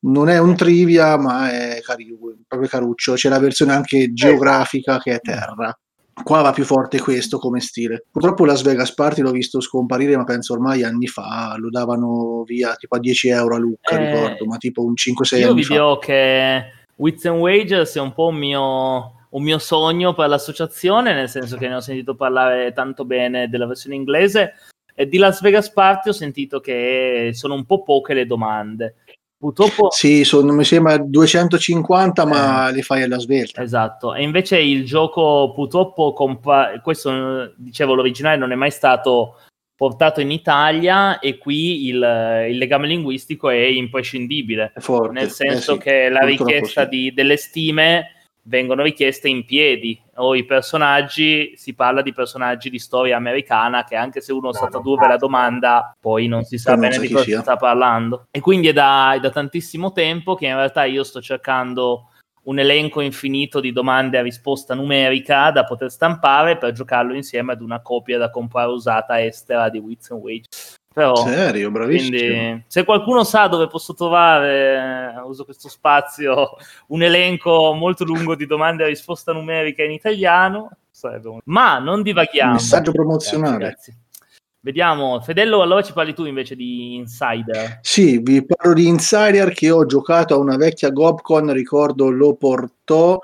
Non 0.00 0.28
è 0.28 0.38
un 0.38 0.54
trivia, 0.54 1.16
ma 1.18 1.50
è 1.50 1.80
cari- 1.82 2.16
proprio 2.46 2.68
caruccio. 2.68 3.14
C'è 3.14 3.28
la 3.28 3.38
versione 3.38 3.72
anche 3.72 4.12
geografica 4.12 4.98
che 4.98 5.14
è 5.14 5.20
terra 5.20 5.78
qua 6.22 6.40
va 6.40 6.52
più 6.52 6.64
forte 6.64 7.00
questo 7.00 7.38
come 7.38 7.60
stile. 7.60 8.04
Purtroppo 8.10 8.44
Las 8.44 8.62
Vegas 8.62 8.94
Party 8.94 9.22
l'ho 9.22 9.30
visto 9.30 9.60
scomparire, 9.60 10.16
ma 10.16 10.24
penso 10.24 10.54
ormai 10.54 10.82
anni 10.82 11.06
fa 11.06 11.54
lo 11.58 11.70
davano 11.70 12.42
via 12.44 12.74
tipo 12.74 12.96
a 12.96 12.98
10 12.98 13.28
euro 13.28 13.54
a 13.56 13.58
Lucca, 13.58 13.98
eh, 13.98 14.12
ricordo, 14.12 14.46
ma 14.46 14.56
tipo 14.56 14.82
un 14.82 14.94
5-6 14.94 15.34
anni 15.34 15.42
fa. 15.42 15.48
Io 15.48 15.54
vi 15.54 15.66
dirò 15.66 15.98
che 15.98 16.64
Wits 16.96 17.24
and 17.26 17.38
Wages 17.38 17.94
è 17.94 18.00
un 18.00 18.12
po' 18.12 18.28
un 18.28 18.36
mio, 18.36 19.26
un 19.30 19.42
mio 19.42 19.58
sogno 19.58 20.14
per 20.14 20.28
l'associazione, 20.28 21.12
nel 21.12 21.28
senso 21.28 21.56
che 21.56 21.68
ne 21.68 21.74
ho 21.74 21.80
sentito 21.80 22.14
parlare 22.14 22.72
tanto 22.72 23.04
bene 23.04 23.48
della 23.48 23.66
versione 23.66 23.96
inglese. 23.96 24.54
E 24.98 25.06
di 25.06 25.18
Las 25.18 25.42
Vegas 25.42 25.70
Party 25.70 26.08
ho 26.08 26.14
sentito 26.14 26.58
che 26.58 27.30
sono 27.34 27.52
un 27.52 27.66
po' 27.66 27.82
poche 27.82 28.14
le 28.14 28.24
domande. 28.24 28.94
Purtroppo... 29.38 29.90
Sì, 29.90 30.24
sono, 30.24 30.52
mi 30.52 30.64
sembra 30.64 30.96
250, 30.96 32.22
eh, 32.22 32.26
ma 32.26 32.68
li 32.70 32.82
fai 32.82 33.02
alla 33.02 33.18
svelta. 33.18 33.62
Esatto, 33.62 34.14
e 34.14 34.22
invece 34.22 34.58
il 34.58 34.84
gioco 34.84 35.52
purtroppo, 35.54 36.12
compa- 36.12 36.80
questo 36.80 37.52
dicevo, 37.56 37.94
l'originale 37.94 38.38
non 38.38 38.52
è 38.52 38.54
mai 38.54 38.70
stato 38.70 39.36
portato 39.76 40.22
in 40.22 40.30
Italia 40.30 41.18
e 41.18 41.36
qui 41.36 41.88
il, 41.88 42.46
il 42.48 42.56
legame 42.56 42.86
linguistico 42.86 43.50
è 43.50 43.56
imprescindibile, 43.56 44.72
È 44.74 44.80
forte. 44.80 45.12
nel 45.12 45.30
senso 45.30 45.72
eh 45.72 45.76
sì, 45.76 45.80
che 45.82 46.08
la 46.08 46.20
richiesta 46.20 46.84
sì. 46.84 46.88
di- 46.88 47.12
delle 47.12 47.36
stime 47.36 48.12
vengono 48.46 48.82
richieste 48.82 49.28
in 49.28 49.44
piedi 49.44 50.00
o 50.16 50.34
i 50.34 50.44
personaggi, 50.44 51.52
si 51.56 51.74
parla 51.74 52.02
di 52.02 52.12
personaggi 52.12 52.70
di 52.70 52.78
storia 52.78 53.16
americana 53.16 53.84
che 53.84 53.96
anche 53.96 54.20
se 54.20 54.32
uno 54.32 54.46
No, 54.46 54.52
sa 54.52 54.68
tradurre 54.68 55.08
la 55.08 55.16
domanda 55.16 55.94
poi 56.00 56.26
non 56.26 56.44
si 56.44 56.56
sa 56.58 56.72
non 56.72 56.80
bene 56.80 56.98
di 56.98 57.06
chi 57.08 57.12
cosa 57.12 57.24
si 57.24 57.30
sia. 57.30 57.40
sta 57.40 57.56
parlando. 57.56 58.26
E 58.30 58.40
quindi 58.40 58.68
è 58.68 58.72
da, 58.72 59.14
è 59.14 59.20
da 59.20 59.30
tantissimo 59.30 59.92
tempo 59.92 60.34
che 60.34 60.46
in 60.46 60.54
realtà 60.54 60.84
io 60.84 61.02
sto 61.04 61.20
cercando 61.20 62.10
un 62.44 62.60
elenco 62.60 63.00
infinito 63.00 63.58
di 63.58 63.72
domande 63.72 64.18
a 64.18 64.22
risposta 64.22 64.74
numerica 64.74 65.50
da 65.50 65.64
poter 65.64 65.90
stampare 65.90 66.56
per 66.56 66.72
giocarlo 66.72 67.12
insieme 67.14 67.52
ad 67.52 67.60
una 67.60 67.82
copia 67.82 68.18
da 68.18 68.30
comprare 68.30 68.70
usata 68.70 69.20
estera 69.22 69.68
di 69.68 69.78
Wits 69.78 70.10
and 70.12 70.22
Wages. 70.22 70.75
Però, 70.96 71.14
Serio, 71.14 71.70
bravissimo. 71.70 72.16
quindi, 72.16 72.64
se 72.68 72.82
qualcuno 72.84 73.22
sa 73.22 73.48
dove 73.48 73.66
posso 73.66 73.92
trovare, 73.92 75.12
eh, 75.14 75.20
uso 75.26 75.44
questo 75.44 75.68
spazio, 75.68 76.56
un 76.88 77.02
elenco 77.02 77.74
molto 77.74 78.02
lungo 78.04 78.34
di 78.34 78.46
domande 78.46 78.82
a 78.82 78.86
risposta 78.86 79.34
numerica 79.34 79.82
in 79.82 79.90
italiano, 79.90 80.70
sarebbe 80.90 81.28
un- 81.28 81.40
ma 81.44 81.78
non 81.78 82.00
divaghiamo. 82.00 82.54
Messaggio 82.54 82.92
promozionale. 82.92 83.58
Grazie, 83.58 83.92
grazie. 83.92 84.28
Vediamo, 84.60 85.20
Fedello, 85.20 85.60
allora 85.60 85.82
ci 85.82 85.92
parli 85.92 86.14
tu 86.14 86.24
invece 86.24 86.56
di 86.56 86.94
Insider. 86.94 87.78
Sì, 87.82 88.18
vi 88.22 88.42
parlo 88.46 88.72
di 88.72 88.86
Insider 88.86 89.52
che 89.52 89.70
ho 89.70 89.84
giocato 89.84 90.32
a 90.32 90.38
una 90.38 90.56
vecchia 90.56 90.88
Gobcon, 90.88 91.52
ricordo 91.52 92.08
lo 92.08 92.36
portò 92.36 93.20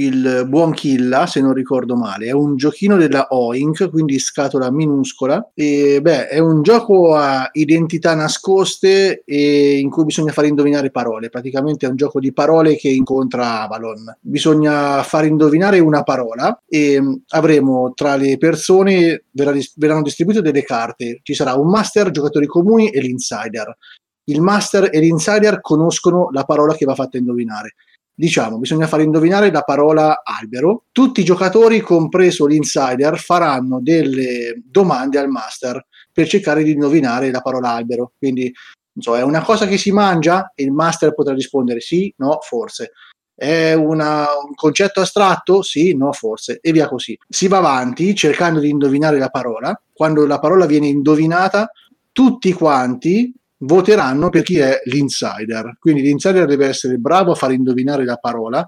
il 0.00 0.46
buon 0.48 0.72
Killa, 0.72 1.26
se 1.26 1.40
non 1.40 1.52
ricordo 1.52 1.94
male. 1.94 2.26
È 2.26 2.32
un 2.32 2.56
giochino 2.56 2.96
della 2.96 3.26
Oink, 3.30 3.90
quindi 3.90 4.18
scatola 4.18 4.70
minuscola. 4.70 5.50
E 5.54 6.00
beh, 6.00 6.28
è 6.28 6.38
un 6.38 6.62
gioco 6.62 7.14
a 7.14 7.48
identità 7.52 8.14
nascoste 8.14 9.22
e 9.24 9.78
in 9.78 9.90
cui 9.90 10.04
bisogna 10.04 10.32
fare 10.32 10.48
indovinare 10.48 10.90
parole. 10.90 11.28
Praticamente 11.28 11.86
è 11.86 11.88
un 11.90 11.96
gioco 11.96 12.18
di 12.18 12.32
parole 12.32 12.76
che 12.76 12.88
incontra 12.88 13.62
Avalon. 13.62 14.16
Bisogna 14.20 15.02
far 15.02 15.26
indovinare 15.26 15.78
una 15.80 16.02
parola 16.02 16.62
e 16.66 17.00
mh, 17.00 17.22
avremo 17.28 17.92
tra 17.94 18.16
le 18.16 18.38
persone 18.38 19.24
verranno 19.32 20.02
distribuite 20.02 20.40
delle 20.40 20.62
carte. 20.62 21.20
Ci 21.22 21.34
sarà 21.34 21.54
un 21.54 21.68
master, 21.68 22.10
giocatori 22.10 22.46
comuni 22.46 22.88
e 22.90 23.00
l'insider. 23.00 23.76
Il 24.24 24.40
master 24.40 24.88
e 24.92 25.00
l'insider 25.00 25.60
conoscono 25.60 26.28
la 26.30 26.44
parola 26.44 26.74
che 26.74 26.84
va 26.84 26.94
fatta 26.94 27.18
indovinare. 27.18 27.74
Diciamo, 28.20 28.58
bisogna 28.58 28.86
fare 28.86 29.02
indovinare 29.02 29.50
la 29.50 29.62
parola 29.62 30.20
albero. 30.22 30.84
Tutti 30.92 31.22
i 31.22 31.24
giocatori, 31.24 31.80
compreso 31.80 32.44
l'insider, 32.44 33.18
faranno 33.18 33.80
delle 33.80 34.60
domande 34.62 35.18
al 35.18 35.30
master 35.30 35.86
per 36.12 36.28
cercare 36.28 36.62
di 36.62 36.72
indovinare 36.72 37.30
la 37.30 37.40
parola 37.40 37.70
albero. 37.70 38.12
Quindi, 38.18 38.52
so, 38.98 39.16
è 39.16 39.22
una 39.22 39.40
cosa 39.40 39.66
che 39.66 39.78
si 39.78 39.90
mangia? 39.90 40.52
Il 40.56 40.70
master 40.70 41.14
potrà 41.14 41.32
rispondere 41.32 41.80
sì, 41.80 42.12
no, 42.18 42.40
forse. 42.42 42.90
È 43.34 43.72
una- 43.72 44.26
un 44.46 44.54
concetto 44.54 45.00
astratto? 45.00 45.62
Sì, 45.62 45.96
no, 45.96 46.12
forse. 46.12 46.58
E 46.60 46.72
via 46.72 46.88
così. 46.88 47.18
Si 47.26 47.48
va 47.48 47.56
avanti 47.56 48.14
cercando 48.14 48.60
di 48.60 48.68
indovinare 48.68 49.18
la 49.18 49.30
parola. 49.30 49.80
Quando 49.94 50.26
la 50.26 50.38
parola 50.38 50.66
viene 50.66 50.88
indovinata, 50.88 51.70
tutti 52.12 52.52
quanti 52.52 53.32
voteranno 53.60 54.28
per 54.28 54.42
chi 54.42 54.58
è 54.58 54.80
l'insider. 54.84 55.76
Quindi 55.78 56.02
l'insider 56.02 56.46
deve 56.46 56.66
essere 56.66 56.96
bravo 56.96 57.32
a 57.32 57.36
far 57.36 57.52
indovinare 57.52 58.04
la 58.04 58.16
parola, 58.16 58.66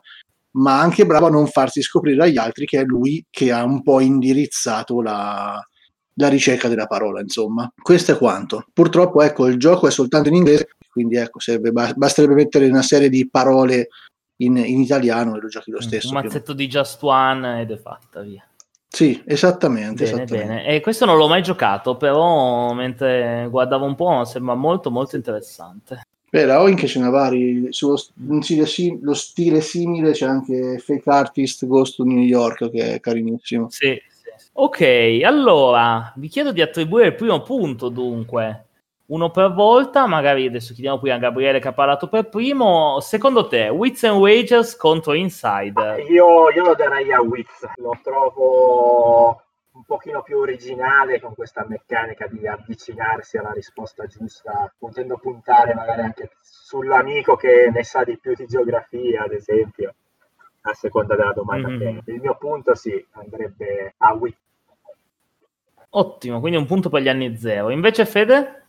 ma 0.52 0.80
anche 0.80 1.06
bravo 1.06 1.26
a 1.26 1.30
non 1.30 1.46
farsi 1.46 1.82
scoprire 1.82 2.16
dagli 2.16 2.38
altri 2.38 2.66
che 2.66 2.80
è 2.80 2.84
lui 2.84 3.24
che 3.30 3.52
ha 3.52 3.64
un 3.64 3.82
po' 3.82 4.00
indirizzato 4.00 5.00
la, 5.00 5.64
la 6.14 6.28
ricerca 6.28 6.68
della 6.68 6.86
parola, 6.86 7.20
insomma. 7.20 7.70
Questo 7.80 8.12
è 8.12 8.18
quanto. 8.18 8.66
Purtroppo, 8.72 9.22
ecco, 9.22 9.46
il 9.46 9.58
gioco 9.58 9.86
è 9.86 9.90
soltanto 9.90 10.28
in 10.28 10.34
inglese, 10.34 10.68
quindi 10.90 11.16
ecco, 11.16 11.40
serve- 11.40 11.72
ba- 11.72 11.94
basterebbe 11.94 12.34
mettere 12.34 12.68
una 12.68 12.82
serie 12.82 13.08
di 13.08 13.28
parole 13.28 13.88
in, 14.36 14.56
in 14.56 14.80
italiano 14.80 15.36
e 15.36 15.40
lo 15.40 15.48
giochi 15.48 15.70
lo 15.70 15.80
stesso. 15.80 16.08
un 16.08 16.14
mazzetto 16.14 16.52
di 16.52 16.66
Just 16.66 17.02
One 17.02 17.60
ed 17.60 17.70
è 17.70 17.78
fatta 17.78 18.20
via. 18.20 18.46
Sì, 18.94 19.22
esattamente. 19.24 20.04
Bene, 20.04 20.22
esattamente. 20.22 20.54
bene. 20.54 20.66
E 20.66 20.80
questo 20.80 21.06
non 21.06 21.16
l'ho 21.16 21.26
mai 21.26 21.42
giocato, 21.42 21.96
però 21.96 22.74
mentre 22.74 23.46
guardavo 23.48 23.86
un 23.86 23.94
po' 23.94 24.24
sembra 24.26 24.54
molto 24.54 24.90
molto 24.90 25.16
interessante. 25.16 26.02
Beh, 26.28 26.44
la 26.44 26.60
Oink 26.60 26.84
ce 26.84 27.00
ne 27.00 27.08
vari, 27.08 27.68
sullo 27.70 27.96
stile 27.96 28.66
lo 29.00 29.14
stile 29.14 29.62
simile 29.62 30.12
c'è 30.12 30.26
anche 30.26 30.78
Fake 30.78 31.08
Artist 31.10 31.66
Ghost 31.66 31.96
to 31.96 32.04
New 32.04 32.22
York 32.22 32.70
che 32.70 32.94
è 32.94 33.00
carinissimo. 33.00 33.70
Sì, 33.70 33.98
sì. 34.36 34.48
Ok, 34.54 35.20
allora 35.24 36.12
vi 36.16 36.28
chiedo 36.28 36.52
di 36.52 36.60
attribuire 36.60 37.08
il 37.08 37.14
primo 37.14 37.40
punto 37.40 37.88
dunque. 37.88 38.66
Uno 39.06 39.30
per 39.30 39.52
volta, 39.52 40.06
magari 40.06 40.46
adesso 40.46 40.72
chiediamo 40.72 40.98
prima 40.98 41.16
a 41.16 41.18
Gabriele 41.18 41.58
che 41.60 41.68
ha 41.68 41.72
parlato 41.72 42.08
per 42.08 42.28
primo. 42.28 42.98
Secondo 43.00 43.46
te, 43.46 43.68
Wits 43.68 44.04
and 44.04 44.18
Wages 44.18 44.76
contro 44.76 45.12
Insider? 45.12 45.98
Io, 46.08 46.50
io 46.50 46.64
lo 46.64 46.74
darei 46.74 47.12
a 47.12 47.20
Wiz, 47.20 47.46
lo 47.76 47.98
trovo 48.02 49.42
un 49.72 49.84
pochino 49.84 50.22
più 50.22 50.38
originale 50.38 51.20
con 51.20 51.34
questa 51.34 51.64
meccanica 51.68 52.26
di 52.26 52.46
avvicinarsi 52.46 53.36
alla 53.38 53.52
risposta 53.52 54.06
giusta, 54.06 54.72
potendo 54.78 55.18
puntare 55.18 55.74
magari 55.74 56.02
anche 56.02 56.30
sull'amico 56.40 57.36
che 57.36 57.70
ne 57.72 57.82
sa 57.82 58.04
di 58.04 58.16
più 58.18 58.34
di 58.34 58.46
geografia, 58.46 59.24
ad 59.24 59.32
esempio, 59.32 59.94
a 60.62 60.72
seconda 60.74 61.16
della 61.16 61.32
domanda. 61.32 61.68
Mhm. 61.68 61.78
che- 61.78 62.12
Il 62.12 62.20
mio 62.20 62.36
punto 62.38 62.74
sì, 62.74 63.04
andrebbe 63.12 63.94
a 63.98 64.12
Wiz. 64.14 64.36
Ottimo, 65.94 66.40
quindi 66.40 66.56
un 66.58 66.66
punto 66.66 66.88
per 66.88 67.02
gli 67.02 67.08
anni 67.08 67.36
zero. 67.36 67.68
Invece 67.68 68.06
Fede? 68.06 68.61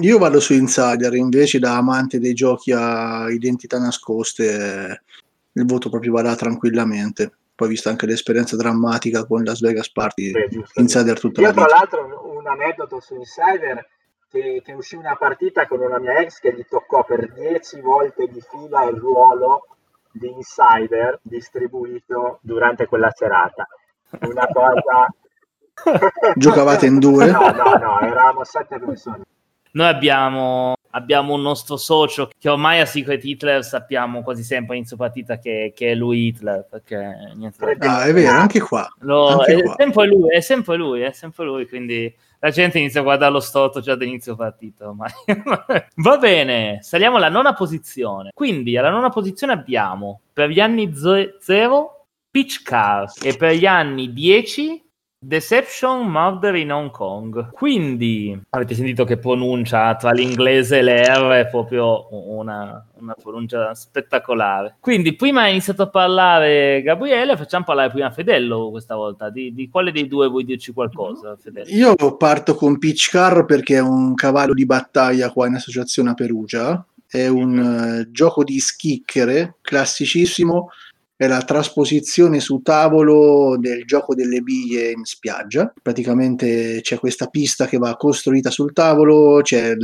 Io 0.00 0.18
vado 0.18 0.40
su 0.40 0.52
Insider 0.52 1.14
invece 1.14 1.58
da 1.58 1.76
amante 1.76 2.18
dei 2.18 2.34
giochi 2.34 2.72
a 2.72 3.30
identità 3.30 3.78
nascoste, 3.78 5.02
il 5.52 5.64
voto 5.64 5.88
proprio 5.88 6.12
va 6.12 6.22
là 6.22 6.34
tranquillamente. 6.34 7.32
Poi 7.54 7.68
vista 7.68 7.88
anche 7.88 8.04
l'esperienza 8.04 8.56
drammatica 8.56 9.24
con 9.24 9.42
Las 9.42 9.60
Vegas 9.60 9.90
Party, 9.90 10.30
Beh, 10.30 10.48
giusto. 10.50 10.78
Insider 10.80 11.18
tutta 11.18 11.40
Io 11.40 11.46
la 11.46 11.52
tra 11.54 11.66
l'altro 11.66 12.04
un, 12.04 12.36
un 12.36 12.46
aneddoto 12.46 13.00
su 13.00 13.14
Insider 13.14 13.88
che, 14.28 14.60
che 14.62 14.72
uscì 14.72 14.96
una 14.96 15.16
partita 15.16 15.66
con 15.66 15.80
una 15.80 15.98
mia 15.98 16.18
ex 16.18 16.40
che 16.40 16.52
gli 16.52 16.64
toccò 16.68 17.04
per 17.04 17.32
10 17.32 17.80
volte 17.80 18.26
di 18.26 18.42
fila 18.42 18.84
il 18.84 18.96
ruolo 18.96 19.68
di 20.10 20.28
Insider 20.28 21.18
distribuito 21.22 22.40
durante 22.42 22.86
quella 22.86 23.10
serata. 23.14 23.66
Una 24.20 24.46
cosa... 24.52 25.14
Giocavate 26.34 26.86
in 26.86 26.98
due? 26.98 27.30
No, 27.30 27.50
no, 27.50 27.76
no, 27.76 28.00
eravamo 28.00 28.44
sette 28.44 28.78
persone. 28.78 29.24
Noi 29.76 29.88
abbiamo, 29.88 30.74
abbiamo 30.92 31.34
un 31.34 31.42
nostro 31.42 31.76
socio 31.76 32.30
che 32.38 32.48
ormai 32.48 32.80
a 32.80 32.86
Secret 32.86 33.22
Hitler 33.22 33.62
sappiamo 33.62 34.22
quasi 34.22 34.42
sempre 34.42 34.76
inizio 34.76 34.96
partita 34.96 35.38
che, 35.38 35.74
che 35.76 35.90
è 35.90 35.94
lui 35.94 36.28
Hitler, 36.28 36.66
perché 36.66 36.96
niente 37.34 37.58
da 37.58 37.74
dire. 37.74 37.86
Ah, 37.86 38.04
è 38.04 38.12
vero, 38.14 38.38
anche 38.38 38.58
qua. 38.58 38.90
Lo- 39.00 39.26
Anche 39.26 39.54
è 39.54 39.62
qua. 39.62 39.74
sempre 39.76 40.06
lui, 40.06 40.30
è 40.30 40.40
sempre 40.40 40.76
lui, 40.76 41.00
è 41.02 41.12
sempre 41.12 41.44
lui, 41.44 41.68
quindi 41.68 42.14
la 42.38 42.48
gente 42.48 42.78
inizia 42.78 43.00
a 43.00 43.02
guardare 43.02 43.32
lo 43.32 43.40
storto 43.40 43.80
già 43.80 43.94
dall'inizio 43.94 44.34
partita 44.34 44.88
ormai. 44.88 45.10
Va 45.96 46.16
bene, 46.16 46.78
saliamo 46.80 47.18
alla 47.18 47.28
nona 47.28 47.52
posizione. 47.52 48.30
Quindi 48.32 48.78
alla 48.78 48.88
nona 48.90 49.10
posizione 49.10 49.52
abbiamo 49.52 50.22
per 50.32 50.48
gli 50.48 50.60
anni 50.60 50.94
0 50.94 52.06
Pitch 52.30 52.62
Car 52.62 53.12
e 53.22 53.36
per 53.36 53.52
gli 53.52 53.66
anni 53.66 54.10
10 54.10 54.85
Deception 55.18 56.06
Murder 56.06 56.54
in 56.56 56.70
Hong 56.70 56.90
Kong. 56.90 57.50
Quindi 57.50 58.38
avete 58.50 58.74
sentito 58.74 59.04
che 59.04 59.16
pronuncia 59.16 59.94
tra 59.96 60.12
l'inglese 60.12 60.78
e 60.78 60.82
le 60.82 61.02
R 61.02 61.30
è 61.30 61.48
proprio 61.48 62.08
una, 62.10 62.86
una 62.98 63.14
pronuncia 63.14 63.74
spettacolare. 63.74 64.76
Quindi 64.78 65.14
prima 65.14 65.42
ha 65.42 65.48
iniziato 65.48 65.82
a 65.82 65.88
parlare 65.88 66.82
Gabriele, 66.82 67.36
facciamo 67.36 67.64
parlare 67.64 67.90
prima 67.90 68.10
Fedello 68.10 68.70
questa 68.70 68.94
volta. 68.94 69.30
Di, 69.30 69.54
di 69.54 69.68
quale 69.70 69.90
dei 69.90 70.06
due 70.06 70.28
vuoi 70.28 70.44
dirci 70.44 70.72
qualcosa, 70.72 71.36
Fedello? 71.40 71.70
Io 71.70 72.16
parto 72.16 72.54
con 72.54 72.78
Pitch 72.78 73.10
Car 73.10 73.46
perché 73.46 73.76
è 73.76 73.80
un 73.80 74.14
cavallo 74.14 74.52
di 74.52 74.66
battaglia 74.66 75.30
qua 75.30 75.46
in 75.46 75.54
associazione 75.54 76.10
a 76.10 76.14
Perugia. 76.14 76.84
È 77.08 77.26
un 77.26 77.58
eh, 77.58 78.10
gioco 78.10 78.44
di 78.44 78.60
schicchere 78.60 79.56
classicissimo. 79.62 80.70
È 81.18 81.26
la 81.26 81.40
trasposizione 81.40 82.40
su 82.40 82.60
tavolo 82.60 83.56
del 83.58 83.86
gioco 83.86 84.14
delle 84.14 84.42
biglie 84.42 84.90
in 84.90 85.04
spiaggia. 85.04 85.72
Praticamente 85.80 86.80
c'è 86.82 86.98
questa 86.98 87.28
pista 87.28 87.66
che 87.66 87.78
va 87.78 87.96
costruita 87.96 88.50
sul 88.50 88.74
tavolo, 88.74 89.40
c'è 89.40 89.74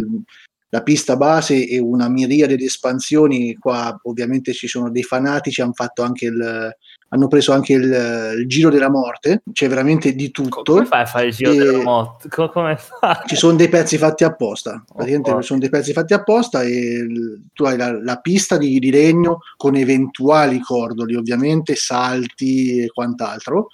la 0.74 0.82
pista 0.82 1.16
base 1.16 1.68
e 1.68 1.78
una 1.78 2.08
miriade 2.08 2.56
di 2.56 2.64
espansioni. 2.64 3.54
Qua 3.56 3.98
ovviamente 4.04 4.54
ci 4.54 4.66
sono 4.66 4.90
dei 4.90 5.02
fanatici, 5.02 5.60
hanno 5.60 5.74
fatto 5.74 6.02
anche 6.02 6.26
il, 6.26 6.74
hanno 7.08 7.28
preso 7.28 7.52
anche 7.52 7.74
il, 7.74 8.36
il 8.38 8.48
giro 8.48 8.70
della 8.70 8.88
morte. 8.88 9.42
C'è 9.52 9.68
veramente 9.68 10.14
di 10.14 10.30
tutto. 10.30 10.62
Come 10.62 10.86
fai 10.86 11.02
a 11.02 11.06
fare 11.06 11.26
il 11.26 11.34
giro 11.34 11.52
E- 11.52 11.56
della 11.58 11.82
morte? 11.82 12.28
Co- 12.30 12.48
come 12.48 12.78
fai? 12.78 13.16
ci 13.26 13.36
sono 13.36 13.54
dei 13.54 13.68
pezzi 13.68 13.98
fatti 13.98 14.24
apposta. 14.24 14.82
Praticamente 14.86 15.30
Oh, 15.30 15.40
ci 15.40 15.46
sono 15.46 15.58
dei 15.60 15.68
pezzi 15.68 15.92
fatti 15.92 16.14
apposta 16.14 16.62
e 16.62 17.06
tu 17.52 17.64
hai 17.64 17.76
la, 17.76 18.02
la 18.02 18.16
pista 18.16 18.56
di, 18.56 18.78
di 18.78 18.90
legno 18.90 19.40
con 19.58 19.76
eventuali 19.76 20.58
cordoli, 20.60 21.14
ovviamente, 21.14 21.74
salti 21.74 22.80
e 22.80 22.86
quant'altro. 22.88 23.66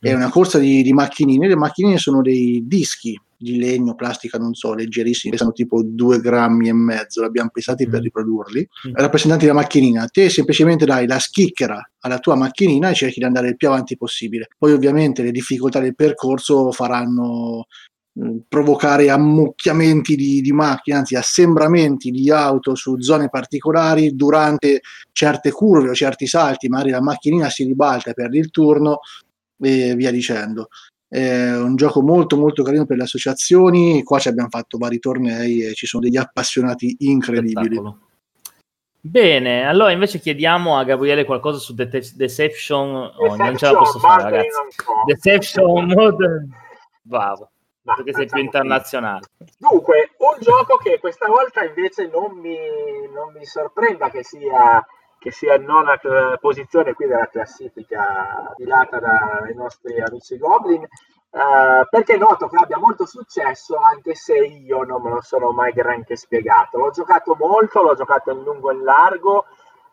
È 0.00 0.14
una 0.14 0.30
corsa 0.30 0.58
di, 0.58 0.82
di 0.82 0.94
macchinine. 0.94 1.46
Le 1.46 1.56
macchinine 1.56 1.98
sono 1.98 2.22
dei 2.22 2.62
dischi 2.66 3.20
di 3.38 3.56
legno, 3.56 3.94
plastica, 3.94 4.36
non 4.36 4.54
so, 4.54 4.74
leggerissimi, 4.74 5.32
pesano 5.32 5.52
tipo 5.52 5.82
due 5.84 6.18
grammi 6.18 6.68
e 6.68 6.72
mezzo, 6.72 7.22
l'abbiamo 7.22 7.50
pesati 7.50 7.86
mm. 7.86 7.90
per 7.90 8.02
riprodurli, 8.02 8.68
mm. 8.88 8.92
rappresentanti 8.94 9.46
della 9.46 9.58
macchinina, 9.58 10.06
te 10.08 10.28
semplicemente 10.28 10.84
dai 10.84 11.06
la 11.06 11.20
schicchera 11.20 11.80
alla 12.00 12.18
tua 12.18 12.34
macchinina 12.34 12.90
e 12.90 12.94
cerchi 12.94 13.20
di 13.20 13.24
andare 13.24 13.50
il 13.50 13.56
più 13.56 13.68
avanti 13.68 13.96
possibile. 13.96 14.48
Poi 14.58 14.72
ovviamente 14.72 15.22
le 15.22 15.30
difficoltà 15.30 15.78
del 15.78 15.94
percorso 15.94 16.72
faranno 16.72 17.66
mm, 18.20 18.38
provocare 18.48 19.08
ammucchiamenti 19.08 20.16
di, 20.16 20.40
di, 20.40 20.52
macchine, 20.52 20.98
anzi 20.98 21.14
assembramenti 21.14 22.10
di 22.10 22.30
auto 22.32 22.74
su 22.74 23.00
zone 23.00 23.28
particolari 23.28 24.16
durante 24.16 24.80
certe 25.12 25.52
curve 25.52 25.90
o 25.90 25.94
certi 25.94 26.26
salti, 26.26 26.68
magari 26.68 26.90
la 26.90 27.00
macchinina 27.00 27.48
si 27.50 27.62
ribalta 27.62 28.12
per 28.14 28.34
il 28.34 28.50
turno 28.50 28.98
e 29.60 29.94
via 29.94 30.10
dicendo. 30.10 30.68
È 31.08 31.56
un 31.56 31.74
gioco 31.76 32.02
molto 32.02 32.36
molto 32.36 32.62
carino 32.62 32.84
per 32.84 32.98
le 32.98 33.04
associazioni, 33.04 34.02
qua 34.02 34.18
ci 34.18 34.28
abbiamo 34.28 34.50
fatto 34.50 34.76
vari 34.76 34.98
tornei 34.98 35.62
e 35.62 35.72
ci 35.72 35.86
sono 35.86 36.02
degli 36.02 36.18
appassionati 36.18 36.96
incredibili. 36.98 37.76
Spettacolo. 37.76 37.98
Bene, 39.00 39.66
allora 39.66 39.90
invece 39.92 40.18
chiediamo 40.18 40.76
a 40.76 40.84
Gabriele 40.84 41.24
qualcosa 41.24 41.58
su 41.58 41.72
Det- 41.72 42.12
Deception. 42.14 43.10
Oh, 43.16 43.36
non 43.36 43.56
ce 43.56 43.66
la 43.66 43.78
posso 43.78 43.98
fare, 43.98 44.22
ragazzi. 44.24 44.48
Deception 45.06 45.86
Modern. 45.86 46.48
Bravo, 47.00 47.50
Ma, 47.82 47.94
perché 47.94 48.12
sei 48.12 48.26
più 48.26 48.42
internazionale. 48.42 49.28
Dunque, 49.56 50.10
un 50.18 50.36
gioco 50.40 50.76
che 50.76 50.98
questa 51.00 51.26
volta 51.26 51.64
invece 51.64 52.10
non 52.12 52.36
mi, 52.38 52.58
non 53.14 53.32
mi 53.32 53.46
sorprenda 53.46 54.10
che 54.10 54.22
sia 54.24 54.84
che 55.18 55.30
sia 55.32 55.54
in 55.54 55.64
nona 55.64 55.98
posizione 56.40 56.94
qui 56.94 57.06
della 57.06 57.28
classifica 57.28 58.50
stilata 58.52 58.98
dai 59.00 59.54
nostri 59.54 60.00
amici 60.00 60.38
Goblin, 60.38 60.82
eh, 60.82 61.86
perché 61.90 62.16
noto 62.16 62.48
che 62.48 62.56
abbia 62.56 62.78
molto 62.78 63.04
successo 63.04 63.76
anche 63.76 64.14
se 64.14 64.36
io 64.36 64.82
non 64.84 65.02
me 65.02 65.10
lo 65.10 65.20
sono 65.20 65.50
mai 65.50 65.72
granché 65.72 66.16
spiegato. 66.16 66.78
L'ho 66.78 66.90
giocato 66.90 67.34
molto, 67.38 67.82
l'ho 67.82 67.94
giocato 67.94 68.30
in 68.30 68.42
lungo 68.42 68.70
e 68.70 68.74
in 68.74 68.84
largo, 68.84 69.44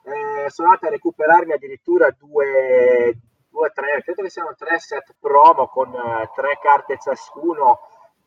eh, 0.03 0.49
sono 0.49 0.69
andato 0.69 0.87
a 0.87 0.91
recuperarmi 0.91 1.53
addirittura 1.53 2.09
due, 2.11 3.17
due, 3.49 3.71
tre, 3.73 4.01
credo 4.03 4.21
che 4.21 4.29
siano 4.29 4.53
tre 4.55 4.79
set 4.79 5.15
promo 5.19 5.67
con 5.67 5.93
eh, 5.93 6.29
tre 6.35 6.59
carte 6.61 6.97
ciascuno 6.99 7.79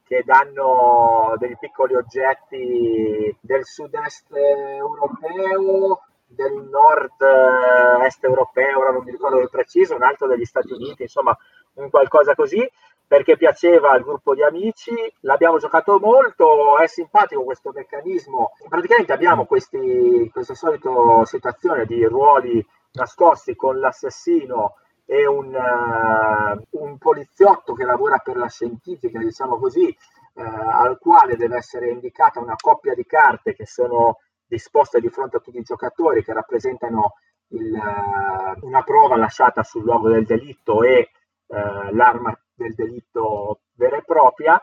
che 0.03 0.23
danno 0.25 1.35
dei 1.37 1.57
piccoli 1.59 1.95
oggetti 1.95 3.37
del 3.41 3.65
sud-est 3.65 4.35
europeo 4.35 6.01
del 6.29 6.69
nord-est 6.71 8.23
europeo, 8.23 8.79
ora 8.79 8.91
non 8.91 9.03
mi 9.03 9.11
ricordo 9.11 9.41
il 9.41 9.51
preciso, 9.51 9.95
un 9.95 10.03
altro 10.03 10.27
degli 10.27 10.45
Stati 10.45 10.73
Uniti, 10.73 11.03
insomma 11.03 11.37
un 11.75 11.89
qualcosa 11.89 12.35
così, 12.35 12.69
perché 13.07 13.39
piaceva 13.39 13.91
al 13.91 14.03
gruppo 14.03 14.35
di 14.35 14.43
amici, 14.43 14.93
l'abbiamo 15.21 15.57
giocato 15.57 15.99
molto, 15.99 16.77
è 16.77 16.87
simpatico 16.87 17.43
questo 17.43 17.73
meccanismo, 17.75 18.53
praticamente 18.69 19.15
abbiamo 19.15 19.47
questi, 19.47 20.29
questa 20.31 20.55
solita 20.55 20.91
situazione 21.25 21.87
di 21.87 22.05
ruoli 22.05 22.65
nascosti 22.93 23.57
con 23.57 23.79
l'assassino 23.79 24.75
e 25.07 25.27
un, 25.27 25.55
uh, 25.55 26.83
un 26.83 26.99
poliziotto 26.99 27.73
che 27.73 27.85
lavora 27.85 28.19
per 28.19 28.37
la 28.37 28.49
scientifica, 28.49 29.19
diciamo 29.19 29.57
così, 29.59 29.97
uh, 30.35 30.43
al 30.43 30.99
quale 30.99 31.37
deve 31.37 31.57
essere 31.57 31.89
indicata 31.89 32.41
una 32.41 32.57
coppia 32.61 32.95
di 32.95 33.07
carte 33.07 33.55
che 33.55 33.65
sono 33.65 34.19
disposte 34.49 35.01
di 35.01 35.09
fronte 35.09 35.37
a 35.37 35.41
tutti 35.41 35.59
i 35.59 35.63
giocatori 35.63 36.25
che 36.25 36.33
rappresentano 36.33 37.15
il, 37.49 37.73
uh, 37.73 38.67
una 38.67 38.83
prova 38.83 39.17
lasciata 39.17 39.63
sul 39.63 39.85
luogo 39.85 40.09
del 40.09 40.25
delitto 40.25 40.83
e 40.83 41.11
uh, 41.47 41.95
l'arma 41.95 42.37
del 42.55 42.75
delitto 42.75 43.61
vera 43.75 43.99
e 43.99 44.03
propria. 44.05 44.61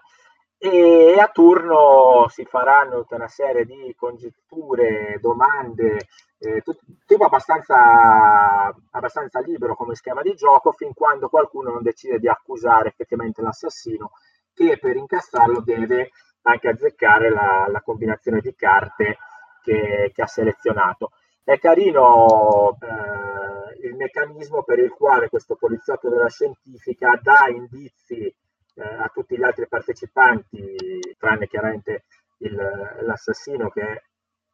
E 0.58 1.20
a 1.20 1.28
turno 1.28 2.28
si 2.30 2.44
faranno 2.46 3.02
tutta 3.02 3.16
una 3.16 3.28
serie 3.28 3.66
di 3.66 3.94
congetture, 3.96 5.20
domande, 5.22 6.08
eh, 6.40 6.64
tipo 7.06 7.26
abbastanza, 7.26 8.74
abbastanza 8.92 9.42
libero 9.42 9.76
come 9.76 9.96
schema 9.96 10.22
di 10.22 10.34
gioco 10.34 10.72
fin 10.72 10.94
quando 10.94 11.30
qualcuno 11.30 11.72
non 11.72 11.84
decide 11.84 12.20
di 12.20 12.28
accusare 12.28 12.90
effettivamente 12.90 13.42
l'assassino 13.42 14.12
che 14.54 14.80
per 14.80 14.96
incastrarlo 14.96 15.62
deve 15.62 16.12
anche 16.44 16.70
azzeccare 16.70 17.30
la, 17.30 17.68
la 17.70 17.82
combinazione 17.82 18.40
di 18.40 18.56
carte 18.56 19.18
che, 19.66 20.12
che 20.14 20.22
ha 20.22 20.28
selezionato. 20.28 21.12
È 21.44 21.58
carino 21.60 22.78
eh, 22.80 23.88
il 23.88 23.96
meccanismo 23.96 24.64
per 24.64 24.80
il 24.80 24.92
quale 24.92 25.30
questo 25.30 25.56
poliziotto 25.56 26.10
della 26.10 26.30
scientifica 26.30 27.20
dà 27.22 27.48
indizi 27.50 28.24
eh, 28.24 28.84
a 28.84 29.10
tutti 29.14 29.36
gli 29.38 29.44
altri 29.44 29.68
partecipanti, 29.68 30.76
tranne 31.18 31.48
chiaramente 31.48 32.06
il, 32.38 32.56
l'assassino 33.02 33.70
che 33.70 34.04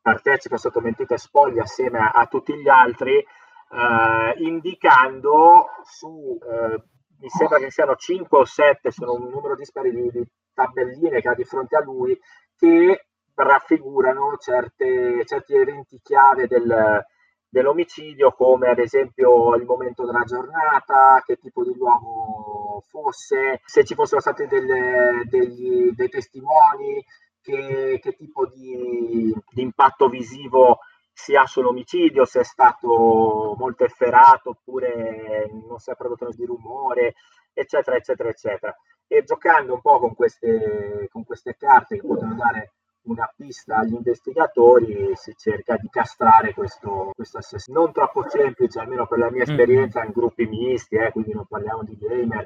partecipa 0.02 0.58
sotto 0.58 0.80
mentita 0.82 1.18
spoglia 1.18 1.64
assieme 1.64 2.00
a, 2.00 2.12
a 2.12 2.26
tutti 2.28 2.56
gli 2.56 2.70
altri, 2.70 3.18
eh, 3.18 4.34
indicando 4.38 5.68
su, 5.84 6.38
eh, 6.42 6.84
mi 7.20 7.30
sembra 7.30 7.60
che 7.60 7.70
siano 7.72 7.96
5 7.96 8.38
o 8.38 8.46
7, 8.46 8.92
sono 8.92 9.14
un 9.14 9.30
numero 9.30 9.56
dispari 9.56 9.92
di, 9.92 10.10
di 10.10 10.26
tabelline 10.54 11.22
che 11.22 11.30
ha 11.30 11.36
di 11.36 11.44
fronte 11.44 11.76
a 11.76 11.82
lui, 11.82 12.18
che 12.58 13.06
raffigurano 13.36 14.38
certe, 14.38 15.24
certi 15.26 15.56
eventi 15.56 16.00
chiave 16.02 16.48
del, 16.48 17.04
dell'omicidio, 17.52 18.32
come 18.32 18.70
ad 18.70 18.80
esempio 18.80 19.56
il 19.56 19.66
momento 19.66 20.06
della 20.06 20.24
giornata, 20.24 21.22
che 21.26 21.38
tipo 21.38 21.64
di 21.64 21.76
luogo 21.76 22.84
fosse, 22.88 23.62
se 23.66 23.84
ci 23.84 23.94
fossero 23.94 24.22
stati 24.22 24.48
delle, 24.48 25.24
degli, 25.26 25.92
dei 25.92 26.10
testimoni, 26.10 27.04
che, 27.42 28.00
che 28.02 28.14
tipo 28.14 28.48
di, 28.48 29.36
di, 29.50 29.62
impatto 29.62 30.08
visivo 30.08 30.80
si 31.12 31.36
ha 31.36 31.46
sull'omicidio, 31.46 32.24
se 32.24 32.40
è 32.40 32.44
stato 32.44 33.56
molto 33.58 33.84
efferato 33.84 34.52
oppure 34.52 35.50
non 35.68 35.80
si 35.80 35.92
è 35.92 35.96
prodotto 35.96 36.30
di 36.30 36.46
rumore, 36.46 37.16
eccetera, 37.54 37.98
eccetera, 37.98 38.30
eccetera. 38.30 38.76
E 39.08 39.24
giocando 39.24 39.74
un 39.74 39.82
po' 39.82 40.00
con 40.00 40.16
queste, 40.16 41.10
con 41.12 41.26
queste 41.26 41.58
carte 41.58 41.98
che 41.98 42.08
possono 42.08 42.36
dare 42.36 42.76
una 43.04 43.32
pista 43.36 43.78
agli 43.78 43.94
investigatori 43.94 45.12
si 45.16 45.34
cerca 45.36 45.76
di 45.78 45.90
castrare 45.90 46.54
questo, 46.54 47.12
questo 47.14 47.40
assassino. 47.40 47.82
Non 47.82 47.92
troppo 47.92 48.28
semplice, 48.30 48.80
almeno 48.80 49.08
per 49.08 49.20
la 49.20 49.32
mia 49.32 49.44
mm. 49.46 49.50
esperienza, 49.50 50.04
in 50.04 50.12
gruppi 50.12 50.46
misti, 50.46 50.96
eh, 50.96 51.12
quindi 51.12 51.34
non 51.34 51.46
parliamo 51.48 51.84
di 51.84 51.98
gamer, 51.98 52.42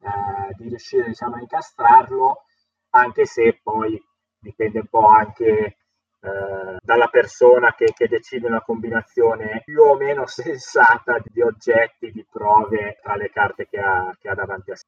eh, 0.00 0.54
di 0.56 0.68
riuscire 0.68 1.06
diciamo, 1.06 1.36
a 1.36 1.40
incastrarlo, 1.40 2.44
anche 2.90 3.26
se 3.26 3.60
poi 3.62 4.02
dipende 4.38 4.80
un 4.80 4.88
po' 4.88 5.06
anche 5.06 5.76
eh, 6.24 6.76
dalla 6.80 7.08
persona 7.08 7.74
che, 7.74 7.92
che, 7.94 8.08
decide 8.08 8.46
una 8.46 8.60
combinazione 8.60 9.62
più 9.64 9.82
o 9.82 9.96
meno 9.96 10.26
sensata 10.30 11.20
di 11.24 11.40
oggetti, 11.40 12.10
di 12.10 12.26
prove 12.28 12.98
tra 13.02 13.14
le 13.16 13.30
carte 13.30 13.66
che 13.68 13.78
ha, 13.78 14.14
che 14.18 14.28
ha 14.28 14.34
davanti 14.34 14.72
a 14.72 14.76
sé. 14.76 14.86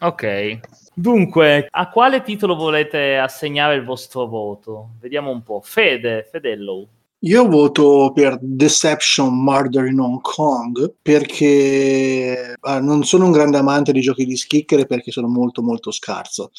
Ok, 0.00 0.60
dunque, 0.94 1.68
a 1.70 1.88
quale 1.88 2.22
titolo 2.22 2.54
volete 2.54 3.16
assegnare 3.16 3.76
il 3.76 3.84
vostro 3.84 4.26
voto? 4.26 4.90
Vediamo 5.00 5.30
un 5.30 5.42
po'. 5.42 5.60
Fede, 5.62 6.28
Fedello. 6.30 6.88
Io 7.20 7.48
voto 7.48 8.12
per 8.14 8.38
Deception 8.42 9.42
Murder 9.42 9.86
in 9.86 9.98
Hong 9.98 10.20
Kong 10.20 10.96
perché 11.00 12.54
ah, 12.60 12.78
non 12.78 13.04
sono 13.04 13.24
un 13.24 13.32
grande 13.32 13.56
amante 13.56 13.90
di 13.90 14.00
giochi 14.02 14.26
di 14.26 14.36
schicchere 14.36 14.84
perché 14.84 15.10
sono 15.10 15.26
molto 15.26 15.62
molto 15.62 15.90
scarso 15.90 16.50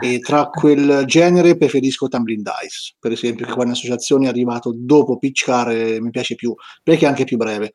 e 0.00 0.18
tra 0.20 0.48
quel 0.50 1.04
genere 1.04 1.58
preferisco 1.58 2.08
Tumbling 2.08 2.42
Dice 2.62 2.94
per 2.98 3.12
esempio 3.12 3.46
che 3.46 3.52
qua 3.52 3.64
in 3.64 3.70
associazione 3.70 4.24
è 4.24 4.28
arrivato 4.28 4.72
dopo 4.74 5.18
Pitchcar 5.18 6.00
mi 6.00 6.10
piace 6.10 6.34
più 6.34 6.54
perché 6.82 7.04
è 7.04 7.08
anche 7.08 7.24
più 7.24 7.36
breve 7.36 7.72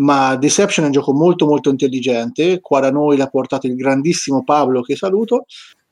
ma 0.00 0.36
Deception 0.36 0.84
è 0.84 0.88
un 0.88 0.94
gioco 0.94 1.12
molto 1.12 1.46
molto 1.46 1.70
intelligente, 1.70 2.60
qua 2.60 2.80
da 2.80 2.90
noi 2.90 3.16
l'ha 3.16 3.28
portato 3.28 3.66
il 3.66 3.76
grandissimo 3.76 4.42
Pablo 4.42 4.80
che 4.80 4.96
saluto 4.96 5.44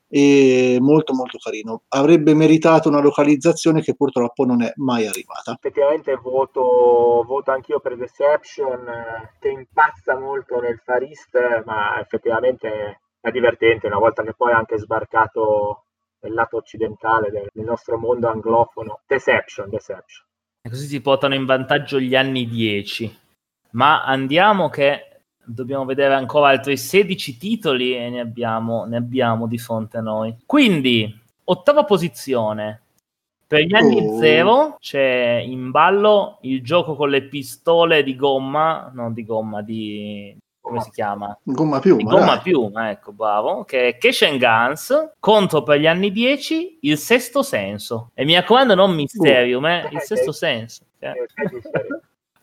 e 0.07 0.77
molto 0.81 1.13
molto 1.13 1.37
carino. 1.37 1.83
Avrebbe 1.89 2.33
meritato 2.33 2.89
una 2.89 3.01
localizzazione 3.01 3.81
che 3.81 3.95
purtroppo 3.95 4.45
non 4.45 4.63
è 4.63 4.73
mai 4.77 5.05
arrivata. 5.05 5.53
Effettivamente 5.53 6.15
voto, 6.15 7.23
voto 7.25 7.51
anch'io 7.51 7.79
per 7.79 7.95
Deception 7.97 8.85
che 9.39 9.49
impazza 9.49 10.17
molto 10.17 10.59
nel 10.59 10.81
Far 10.83 11.03
East, 11.03 11.63
ma 11.65 11.99
effettivamente 11.99 13.01
è 13.21 13.29
divertente 13.29 13.85
una 13.85 13.99
volta 13.99 14.23
che 14.23 14.33
poi 14.35 14.51
ha 14.53 14.57
anche 14.57 14.79
sbarcato 14.79 15.83
nel 16.21 16.33
lato 16.33 16.57
occidentale 16.57 17.29
del, 17.29 17.47
del 17.53 17.65
nostro 17.65 17.99
mondo 17.99 18.27
anglofono. 18.27 19.01
Deception, 19.05 19.69
Deception. 19.69 20.25
E 20.61 20.69
così 20.69 20.87
si 20.87 20.99
portano 20.99 21.35
in 21.35 21.45
vantaggio 21.45 21.99
gli 21.99 22.15
anni 22.15 22.47
10 22.47 23.27
ma 23.71 24.03
andiamo 24.03 24.69
che 24.69 25.21
dobbiamo 25.43 25.85
vedere 25.85 26.13
ancora 26.13 26.49
altri 26.49 26.77
16 26.77 27.37
titoli 27.37 27.95
e 27.95 28.09
ne 28.09 28.19
abbiamo, 28.19 28.85
ne 28.85 28.97
abbiamo 28.97 29.47
di 29.47 29.57
fronte 29.57 29.97
a 29.97 30.01
noi. 30.01 30.35
Quindi, 30.45 31.13
ottava 31.45 31.83
posizione. 31.83 32.81
Per 33.47 33.61
gli 33.61 33.73
anni 33.73 34.05
oh. 34.05 34.19
zero 34.19 34.77
c'è 34.79 35.41
in 35.43 35.71
ballo 35.71 36.37
il 36.41 36.61
gioco 36.61 36.95
con 36.95 37.09
le 37.09 37.23
pistole 37.23 38.03
di 38.03 38.15
gomma, 38.15 38.91
non 38.93 39.11
di 39.11 39.25
gomma, 39.25 39.63
di 39.63 40.37
come 40.69 40.81
si 40.81 40.91
chiama? 40.91 41.35
Gomma 41.41 41.79
piuma. 41.79 42.11
Gomma 42.11 42.35
dai. 42.35 42.41
piuma, 42.43 42.91
ecco, 42.91 43.11
bravo. 43.11 43.63
Che 43.63 43.87
è 43.87 43.97
Cash 43.97 44.21
and 44.21 44.39
Guns 44.39 45.13
contro 45.19 45.63
per 45.63 45.79
gli 45.79 45.87
anni 45.87 46.11
10 46.11 46.79
il 46.81 46.97
sesto 46.97 47.41
senso. 47.41 48.11
E 48.13 48.23
mi 48.23 48.35
raccomando, 48.35 48.75
non 48.75 48.93
Mysterium, 48.93 49.65
eh, 49.65 49.89
il 49.91 50.01
sesto 50.01 50.31
senso. 50.31 50.83
eh. 50.99 51.13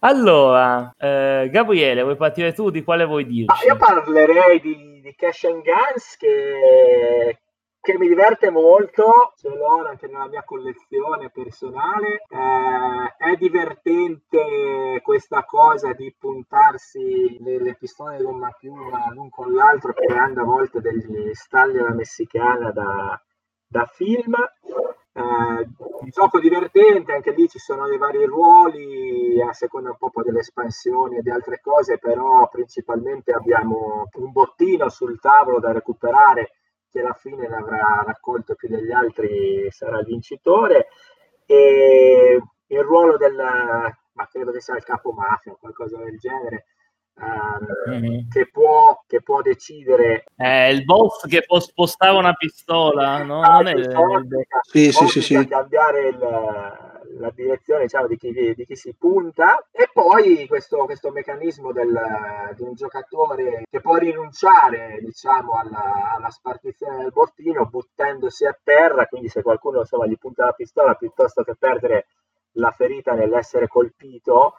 Allora, 0.01 0.95
eh, 0.99 1.49
Gabriele, 1.51 2.03
vuoi 2.03 2.17
partire 2.17 2.53
tu? 2.53 2.71
Di 2.71 2.85
quale 2.85 3.05
vuoi 3.05 3.27
dirci? 3.27 3.67
io 3.67 3.77
parlerei 3.77 4.61
di, 4.61 5.01
di 5.01 5.15
Cash 5.15 5.45
and 5.45 5.63
Guns 5.63 6.17
che, 6.17 7.39
che 7.81 7.99
mi 7.99 8.07
diverte 8.07 8.51
molto, 8.51 9.33
ce 9.37 9.49
l'ho 9.49 9.87
anche 9.87 10.07
nella 10.07 10.29
mia 10.29 10.45
collezione 10.45 11.31
personale. 11.31 12.23
Eh, 12.29 13.15
è 13.17 13.37
divertente 13.37 15.01
questa 15.03 15.45
cosa 15.45 15.93
di 15.93 16.15
puntarsi 16.19 17.39
le, 17.41 17.59
le 17.59 17.75
pistole 17.75 18.19
di 18.19 18.25
gomma 18.25 18.51
piuma 18.59 19.09
l'un 19.13 19.31
con 19.31 19.53
l'altro, 19.55 19.95
creando 19.95 20.43
a 20.43 20.45
volte 20.45 20.81
degli 20.81 21.33
stalli 21.33 21.79
alla 21.79 21.95
messicana 21.95 22.71
da, 22.71 23.21
da 23.67 23.87
film. 23.87 24.35
Eh, 25.17 25.21
un 25.21 26.11
gioco 26.11 26.39
divertente, 26.39 27.15
anche 27.15 27.33
lì 27.33 27.49
ci 27.49 27.59
sono 27.59 27.89
dei 27.89 27.97
vari 27.97 28.23
ruoli 28.27 29.41
a 29.41 29.55
seconda 29.55 29.97
un 29.99 30.11
po' 30.11 30.23
delle 30.23 30.41
espansioni 30.41 31.17
e 31.17 31.23
di 31.23 31.31
altre 31.31 31.59
cose, 31.63 31.97
però 31.97 32.47
principalmente 32.51 33.33
abbiamo 33.33 34.09
un 34.13 34.31
bottino 34.31 34.91
sul 34.91 35.19
tavolo 35.19 35.59
da 35.59 35.73
recuperare 35.73 36.51
che 36.91 37.01
alla 37.01 37.15
fine 37.15 37.49
ne 37.49 37.57
avrà 37.57 38.03
raccolto 38.05 38.55
più 38.55 38.69
degli 38.69 38.93
altri 38.93 39.71
sarà 39.71 40.01
il 40.01 40.05
vincitore. 40.05 40.89
E 41.47 42.43
il 42.67 42.81
ruolo 42.81 43.17
del 43.17 43.35
ma 43.37 44.29
credo 44.29 44.51
che 44.51 44.61
sia 44.61 44.77
il 44.77 44.85
capo 44.85 45.13
mafia 45.13 45.53
o 45.53 45.57
qualcosa 45.59 45.99
del 45.99 46.19
genere 46.19 46.67
ehm, 47.19 47.95
Mhm. 47.99 48.29
che, 48.29 48.49
può, 48.51 49.03
che 49.07 49.23
può 49.23 49.41
decidere 49.43 50.25
Eh, 50.37 50.73
il 50.73 50.85
boss 50.85 51.27
che 51.27 51.45
può 51.45 51.59
spostare 51.61 52.17
una 52.17 52.35
pistola, 52.35 53.23
no? 53.23 53.41
Ah, 53.43 53.61
Non 53.63 53.69
è 53.69 53.75
Sì, 54.63 54.93
sì, 54.93 55.07
sì, 55.07 55.21
sì. 55.23 55.47
cambiare 55.47 56.09
il- 56.09 56.95
la 57.19 57.31
direzione 57.31 57.83
diciamo, 57.85 58.07
di, 58.09 58.17
chi, 58.17 58.33
di 58.55 58.65
chi 58.67 58.77
si 58.77 58.95
punta 58.99 59.67
e 59.71 59.89
poi 59.93 60.47
questo, 60.47 60.85
questo 60.85 61.11
meccanismo 61.11 61.73
del, 61.73 61.99
di 62.55 62.63
un 62.63 62.75
giocatore 62.75 63.63
che 63.71 63.81
può 63.81 63.97
rinunciare 63.97 64.99
diciamo, 65.01 65.55
alla, 65.59 66.15
alla 66.17 66.31
spartizione 66.31 66.99
del 66.99 67.13
bottino 67.13 67.65
buttandosi 67.67 68.45
a 68.45 68.59
terra 68.63 69.07
quindi 69.07 69.29
se 69.29 69.41
qualcuno 69.43 69.79
insomma, 69.81 70.07
gli 70.07 70.19
punta 70.19 70.45
la 70.45 70.53
pistola 70.53 70.95
piuttosto 70.95 71.43
che 71.43 71.55
perdere 71.59 72.07
la 72.59 72.71
ferita 72.71 73.13
nell'essere 73.13 73.69
colpito 73.69 74.55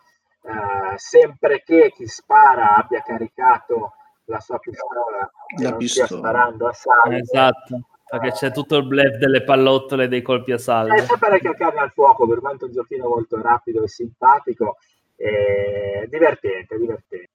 eh, 0.48 0.98
sempre 0.98 1.62
che 1.64 1.92
chi 1.96 2.08
spara 2.08 2.76
abbia 2.76 3.02
caricato 3.02 3.94
la 4.26 4.40
sua 4.40 4.58
pistola 4.60 5.30
La 5.62 5.70
non 5.70 5.88
stia 5.88 6.04
pistola. 6.06 6.20
sparando 6.22 6.68
a 6.68 6.74
salvo 6.74 7.16
Esatto, 7.16 7.82
perché 8.10 8.32
c'è 8.32 8.52
tutto 8.52 8.78
il 8.78 8.88
bluff 8.88 9.16
delle 9.18 9.44
pallottole 9.44 10.06
e 10.06 10.08
dei 10.08 10.22
colpi 10.22 10.52
a 10.52 10.56
È 10.56 10.60
salve. 10.60 10.98
sempre 11.00 11.18
parecchia 11.18 11.54
carne 11.54 11.80
al 11.82 11.92
fuoco, 11.92 12.28
per 12.28 12.40
quanto 12.40 12.66
un 12.66 12.72
giochino 12.72 13.08
molto 13.08 13.42
rapido 13.42 13.84
e 13.84 13.88
simpatico, 13.88 14.78
e 15.16 16.08
divertente, 16.10 16.78
divertente. 16.78 17.30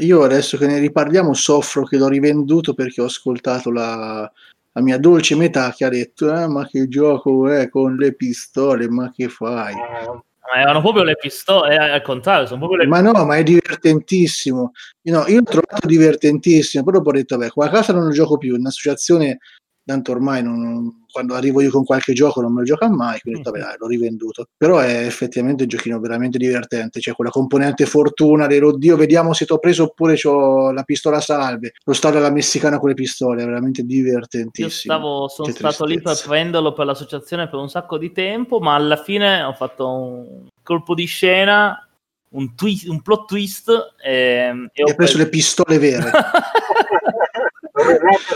Io 0.00 0.22
adesso 0.22 0.56
che 0.56 0.66
ne 0.66 0.78
riparliamo 0.78 1.34
soffro 1.34 1.84
che 1.84 1.98
l'ho 1.98 2.08
rivenduto 2.08 2.72
perché 2.72 3.02
ho 3.02 3.04
ascoltato 3.04 3.70
la, 3.70 4.30
la 4.72 4.80
mia 4.82 4.96
dolce 4.98 5.36
metà 5.36 5.72
che 5.72 5.84
ha 5.84 5.90
detto 5.90 6.32
"Ah, 6.32 6.48
ma 6.48 6.66
che 6.66 6.88
gioco 6.88 7.48
è 7.50 7.68
con 7.68 7.96
le 7.96 8.14
pistole, 8.14 8.88
ma 8.88 9.12
che 9.12 9.28
fai? 9.28 9.74
Eh, 9.74 10.22
Ma 10.52 10.60
erano 10.60 10.80
proprio 10.82 11.04
le 11.04 11.16
pistole, 11.16 11.74
eh, 11.74 11.78
al 11.78 12.02
contrario, 12.02 12.46
sono 12.46 12.58
proprio 12.58 12.80
le 12.82 12.86
Ma 12.86 13.00
no, 13.00 13.24
ma 13.24 13.36
è 13.36 13.42
divertentissimo. 13.42 14.72
No, 15.04 15.24
io 15.26 15.36
l'ho 15.38 15.42
trovato 15.44 15.86
divertentissimo, 15.86 16.84
poi 16.84 16.92
dopo 16.92 17.08
ho 17.08 17.12
detto, 17.12 17.38
beh, 17.38 17.48
qua 17.50 17.66
a 17.66 17.70
casa 17.70 17.92
non 17.94 18.04
lo 18.04 18.10
gioco 18.10 18.36
più, 18.36 18.54
in 18.54 18.66
associazione, 18.66 19.38
tanto 19.84 20.12
ormai 20.12 20.42
non- 20.42 21.03
quando 21.14 21.34
arrivo 21.34 21.60
io 21.60 21.70
con 21.70 21.84
qualche 21.84 22.12
gioco 22.12 22.40
non 22.40 22.52
me 22.52 22.58
lo 22.60 22.66
gioca 22.66 22.90
mai, 22.90 23.20
quindi 23.20 23.38
ho 23.38 23.42
detto, 23.44 23.56
vabbè, 23.56 23.70
dai, 23.70 23.76
l'ho 23.78 23.86
rivenduto. 23.86 24.46
Però 24.56 24.80
è 24.80 25.06
effettivamente 25.06 25.62
un 25.62 25.68
giochino 25.68 26.00
veramente 26.00 26.38
divertente, 26.38 26.98
c'è 26.98 27.12
quella 27.12 27.30
componente 27.30 27.86
fortuna 27.86 28.48
dell'oddio, 28.48 28.96
vediamo 28.96 29.32
se 29.32 29.46
ti 29.46 29.52
ho 29.52 29.58
preso 29.58 29.84
oppure 29.84 30.18
ho 30.24 30.72
la 30.72 30.82
pistola 30.82 31.20
salve, 31.20 31.74
lo 31.84 31.92
stadio 31.92 32.18
alla 32.18 32.32
messicana 32.32 32.80
con 32.80 32.88
le 32.88 32.94
pistole, 32.96 33.42
è 33.42 33.46
veramente 33.46 33.82
Io 33.82 33.86
divertentissimo. 33.86 34.94
stavo, 34.94 35.28
sono 35.28 35.52
stato 35.52 35.84
lì 35.84 36.02
per 36.02 36.20
prenderlo 36.26 36.72
per 36.72 36.86
l'associazione 36.86 37.48
per 37.48 37.60
un 37.60 37.68
sacco 37.68 37.96
di 37.96 38.10
tempo, 38.10 38.58
ma 38.58 38.74
alla 38.74 38.96
fine 38.96 39.42
ho 39.42 39.52
fatto 39.52 39.88
un 39.88 40.46
colpo 40.64 40.94
di 40.94 41.04
scena, 41.04 41.88
un, 42.30 42.56
twist, 42.56 42.88
un 42.88 43.00
plot 43.02 43.26
twist 43.26 43.70
ehm, 44.02 44.68
e, 44.72 44.82
E 44.82 44.90
hai 44.90 44.96
preso 44.96 45.18
le 45.18 45.28
pistole 45.28 45.78
vere. 45.78 46.10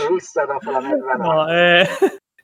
russa 0.07 0.45
dopo 0.45 0.71
la 0.71 0.79
mezza 0.81 1.13
No, 1.13 1.49
eh, 1.49 1.87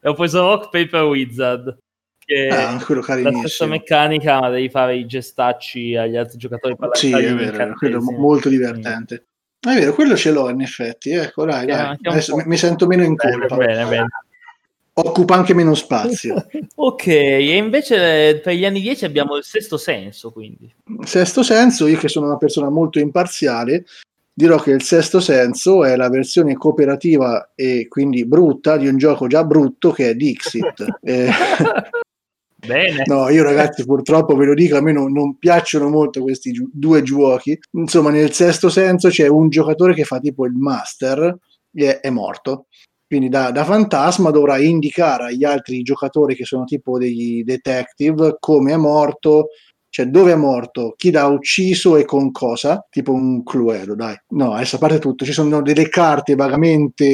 e 0.05 0.09
ho 0.09 0.13
preso 0.13 0.41
Rock 0.41 0.69
Paper 0.69 1.01
Wizard, 1.05 1.79
che 2.19 2.47
Ah, 2.47 2.79
quello 2.85 3.03
è 3.03 3.21
la 3.23 3.31
stessa 3.39 3.65
meccanica, 3.65 4.39
ma 4.39 4.49
devi 4.49 4.69
fare 4.69 4.97
i 4.97 5.07
gestacci 5.07 5.95
agli 5.95 6.15
altri 6.15 6.37
giocatori 6.37 6.75
Sì, 6.91 7.11
è 7.11 7.33
vero, 7.33 7.73
quello 7.73 7.99
molto 8.01 8.47
divertente. 8.47 9.25
È 9.59 9.73
vero, 9.73 9.95
quello 9.95 10.15
ce 10.15 10.29
l'ho 10.29 10.47
in 10.49 10.61
effetti. 10.61 11.09
Ecco, 11.09 11.45
dai, 11.45 11.65
dai. 11.65 11.97
Adesso 12.03 12.35
mi, 12.45 12.55
sento 12.55 12.85
meno 12.85 13.03
in 13.03 13.15
colpa. 13.15 13.55
bene, 13.55 13.83
bene. 13.85 14.07
Occupa 14.93 15.33
anche 15.33 15.55
meno 15.55 15.73
spazio. 15.73 16.45
Ok, 16.77 17.07
e 17.07 17.55
invece 17.55 18.29
eh, 18.29 18.39
per 18.41 18.53
gli 18.53 18.65
anni 18.65 18.81
10 18.81 19.05
abbiamo 19.05 19.37
il 19.37 19.43
sesto 19.43 19.77
senso, 19.77 20.31
quindi. 20.31 20.71
Sesto 21.03 21.41
senso, 21.41 21.87
io 21.87 21.97
che 21.97 22.09
sono 22.09 22.27
una 22.27 22.37
persona 22.37 22.69
molto 22.69 22.99
imparziale, 22.99 23.85
dirò 24.37 24.59
che 24.59 24.71
il 24.71 24.83
sesto 24.83 25.21
senso 25.21 25.85
è 25.85 25.95
la 25.95 26.09
versione 26.09 26.55
cooperativa 26.55 27.53
e 27.55 27.87
quindi 27.87 28.25
brutta 28.25 28.75
di 28.75 28.87
un 28.87 28.97
gioco 28.97 29.27
già 29.27 29.45
brutto 29.45 29.91
che 29.91 30.09
è 30.09 30.15
Dixit. 30.15 30.83
Eh, 31.01 31.29
Bene. 32.65 33.03
No, 33.05 33.29
io 33.29 33.43
ragazzi 33.43 33.85
purtroppo 33.85 34.35
ve 34.35 34.45
lo 34.45 34.55
dico, 34.55 34.75
a 34.75 34.81
me 34.81 34.91
non, 34.91 35.11
non 35.11 35.37
piacciono 35.37 35.87
molto 35.87 36.21
questi 36.21 36.51
giu- 36.51 36.69
due 36.73 37.03
giochi. 37.03 37.57
Insomma, 37.73 38.09
nel 38.09 38.31
sesto 38.33 38.69
senso 38.69 39.09
c'è 39.09 39.27
un 39.27 39.49
giocatore 39.49 39.93
che 39.93 40.03
fa 40.03 40.19
tipo 40.19 40.45
il 40.45 40.53
master 40.53 41.37
e 41.71 41.99
è, 41.99 41.99
è 41.99 42.09
morto. 42.09 42.65
Quindi 43.07 43.29
da, 43.29 43.51
da 43.51 43.63
fantasma 43.63 44.31
dovrà 44.31 44.57
indicare 44.57 45.25
agli 45.25 45.43
altri 45.43 45.83
giocatori 45.83 46.33
che 46.33 46.43
sono 46.43 46.63
tipo 46.63 46.97
degli 46.97 47.43
detective 47.43 48.37
come 48.39 48.73
è 48.73 48.77
morto, 48.77 49.49
cioè 49.95 50.08
dove 50.08 50.34
è 50.34 50.36
morto, 50.36 50.93
chi 50.97 51.10
l'ha 51.10 51.25
ucciso 51.25 51.95
e 51.95 52.03
con 52.03 52.29
cosa, 52.31 52.86
tipo 52.89 53.13
un 53.13 53.45
cluedo, 53.45 53.95
dai. 53.95 54.13
No, 54.31 54.51
adesso 54.51 54.75
a 54.75 54.79
parte 54.79 54.99
tutto, 54.99 55.23
ci 55.23 55.31
sono 55.31 55.62
delle 55.62 55.88
carte 55.88 56.36
vagamente 56.36 57.05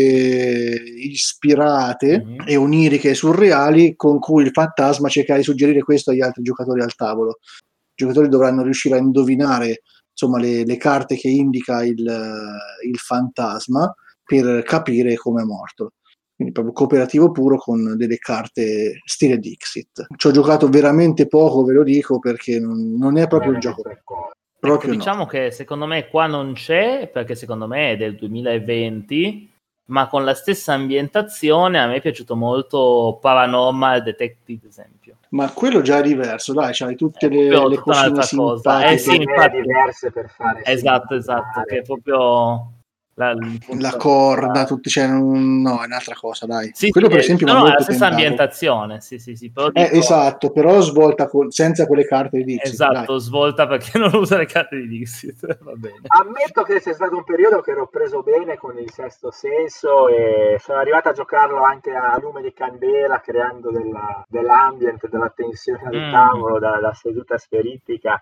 ispirate 0.98 2.24
Mhm. 2.26 2.44
e 2.48 2.56
oniriche 2.56 3.12
e 3.12 3.13
surreali 3.13 3.96
con 3.96 4.17
cui 4.17 4.44
il 4.46 4.50
fantasma 4.52 5.10
cerca 5.10 5.36
di 5.36 5.44
suggerire 5.44 5.84
questo 5.84 6.10
agli 6.10 6.22
altri 6.22 6.41
giocatori 6.41 6.82
al 6.82 6.96
tavolo. 6.96 7.38
I 7.39 7.94
giocatori 7.94 8.30
dovranno 8.30 8.63
riuscire 8.63 8.96
a 8.96 9.00
indovinare 9.00 9.82
insomma, 10.10 10.39
le, 10.39 10.65
le 10.65 10.78
carte 10.78 11.15
che 11.17 11.30
indica 11.30 11.84
il, 11.84 12.00
il 12.00 12.98
fantasma 12.98 13.94
per 14.24 14.63
capire 14.63 15.15
come 15.17 15.44
è 15.44 15.46
morto. 15.46 15.94
Quindi 16.41 16.54
proprio 16.54 16.73
cooperativo 16.73 17.32
puro 17.32 17.58
con 17.58 17.95
delle 17.95 18.17
carte 18.17 18.99
stile 19.06 19.38
Dixit. 19.38 20.08
Ci 20.15 20.27
ho 20.27 20.32
giocato 20.32 20.69
veramente 20.69 21.27
poco, 21.27 21.63
ve 21.63 21.73
lo 21.73 21.84
dico, 21.84 22.17
perché 22.17 22.60
non, 22.60 22.95
non 22.97 23.17
è 23.19 23.27
proprio 23.27 23.51
il 23.51 23.60
gioco. 23.60 23.88
Ecco, 23.88 24.32
Proprio 24.60 24.89
no. 24.91 24.97
diciamo 24.97 25.27
che 25.27 25.51
secondo 25.51 25.86
me 25.86 26.08
qua 26.08 26.25
non 26.25 26.54
c'è, 26.54 27.10
perché 27.13 27.36
secondo 27.36 27.67
me 27.67 27.91
è 27.91 27.97
del 27.97 28.15
2020, 28.15 29.51
ma 29.89 30.08
con 30.08 30.23
la 30.23 30.34
stessa 30.34 30.73
ambientazione 30.73 31.80
a 31.80 31.86
me 31.86 31.97
è 31.97 32.01
piaciuto 32.01 32.36
molto 32.36 33.19
Paranormal 33.21 34.01
Detective, 34.01 34.62
ad 34.63 34.71
esempio. 34.71 35.17
Ma 35.30 35.51
quello 35.51 35.82
già 35.82 35.99
è 35.99 36.01
diverso, 36.01 36.54
dai, 36.54 36.73
c'hai 36.73 36.95
tutte 36.95 37.27
È 37.27 37.30
le, 37.30 37.49
le 37.49 37.82
un'altra 37.86 38.27
cosa. 38.36 38.86
Eh 38.86 38.97
sì, 38.97 39.15
infatti. 39.15 39.62
diverse 39.62 40.12
per 40.12 40.27
fare 40.30 40.63
Esatto, 40.65 41.13
esatto, 41.13 41.62
che 41.65 41.77
è 41.77 41.82
proprio 41.84 42.81
la, 43.15 43.36
la 43.78 43.95
corda, 43.97 44.65
tutti, 44.65 44.89
cioè, 44.89 45.06
non- 45.08 45.62
no, 45.62 45.82
è 45.82 45.86
un'altra 45.86 46.15
cosa, 46.19 46.45
dai. 46.45 46.71
Sì, 46.74 46.89
Quello 46.89 47.08
sì, 47.08 47.13
per 47.13 47.21
esempio 47.21 47.45
no, 47.47 47.52
è 47.54 47.56
molto 47.58 47.74
la 47.74 47.82
stessa 47.82 48.00
tentato. 48.00 48.13
ambientazione, 48.21 49.02
sì, 49.02 49.19
sì, 49.19 49.36
sì, 49.36 49.52
però 49.52 49.67
Eh, 49.74 49.84
dico- 49.84 49.95
esatto, 49.95 50.52
però 50.52 50.80
svolta 50.82 51.28
col- 51.28 51.52
senza 51.52 51.86
quelle 51.88 52.06
carte 52.06 52.38
di 52.38 52.45
Dixit. 52.45 52.74
Esatto, 52.74 53.17
svolta 53.17 53.67
perché 53.67 53.97
non 54.00 54.13
usa 54.15 54.38
le 54.38 54.45
carte 54.45 54.78
di 54.78 54.88
Dixit, 54.88 55.39
va 55.62 55.74
bene. 55.76 56.00
Ammetto 56.08 56.63
che 56.63 56.80
c'è 56.82 56.93
stato 56.93 57.15
un 57.17 57.24
periodo 57.24 57.62
che 57.62 57.71
ero 57.71 57.88
preso 57.88 58.24
bene 58.24 58.58
con 58.58 58.78
il 58.78 58.89
sesto 58.91 59.30
senso 59.30 60.08
e 60.08 60.58
sono 60.60 60.80
arrivato 60.80 61.10
a 61.10 61.13
giocarlo 61.13 61.62
anche 61.63 61.91
a 61.93 62.17
lume 62.19 62.41
di 62.41 62.54
candela, 62.54 63.19
creando 63.19 63.71
della, 63.71 64.26
dell'ambient, 64.28 65.08
della 65.10 65.32
tensione 65.36 65.82
al 65.84 65.95
Mm. 65.95 66.12
tavolo, 66.12 66.60
da, 66.60 66.80
da 66.80 66.93
seduta 66.93 67.38
spiritica. 67.38 68.21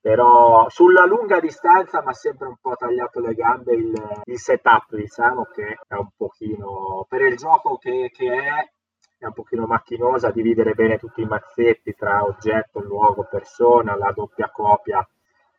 Però 0.00 0.68
sulla 0.68 1.04
lunga 1.04 1.40
distanza 1.40 2.00
mi 2.00 2.08
ha 2.08 2.12
sempre 2.12 2.46
un 2.46 2.56
po' 2.60 2.76
tagliato 2.76 3.20
le 3.20 3.34
gambe 3.34 3.74
il, 3.74 4.20
il 4.24 4.38
setup, 4.38 4.94
diciamo 4.94 5.44
che 5.52 5.78
è 5.86 5.94
un 5.94 6.10
pochino 6.16 7.04
per 7.08 7.22
il 7.22 7.36
gioco 7.36 7.76
che, 7.78 8.10
che 8.12 8.32
è, 8.32 8.70
è 9.18 9.26
un 9.26 9.32
pochino 9.32 9.66
macchinosa 9.66 10.30
dividere 10.30 10.74
bene 10.74 10.98
tutti 10.98 11.22
i 11.22 11.26
mazzetti 11.26 11.94
tra 11.94 12.22
oggetto, 12.22 12.80
luogo, 12.80 13.26
persona, 13.28 13.96
la 13.96 14.12
doppia 14.12 14.48
copia 14.50 15.06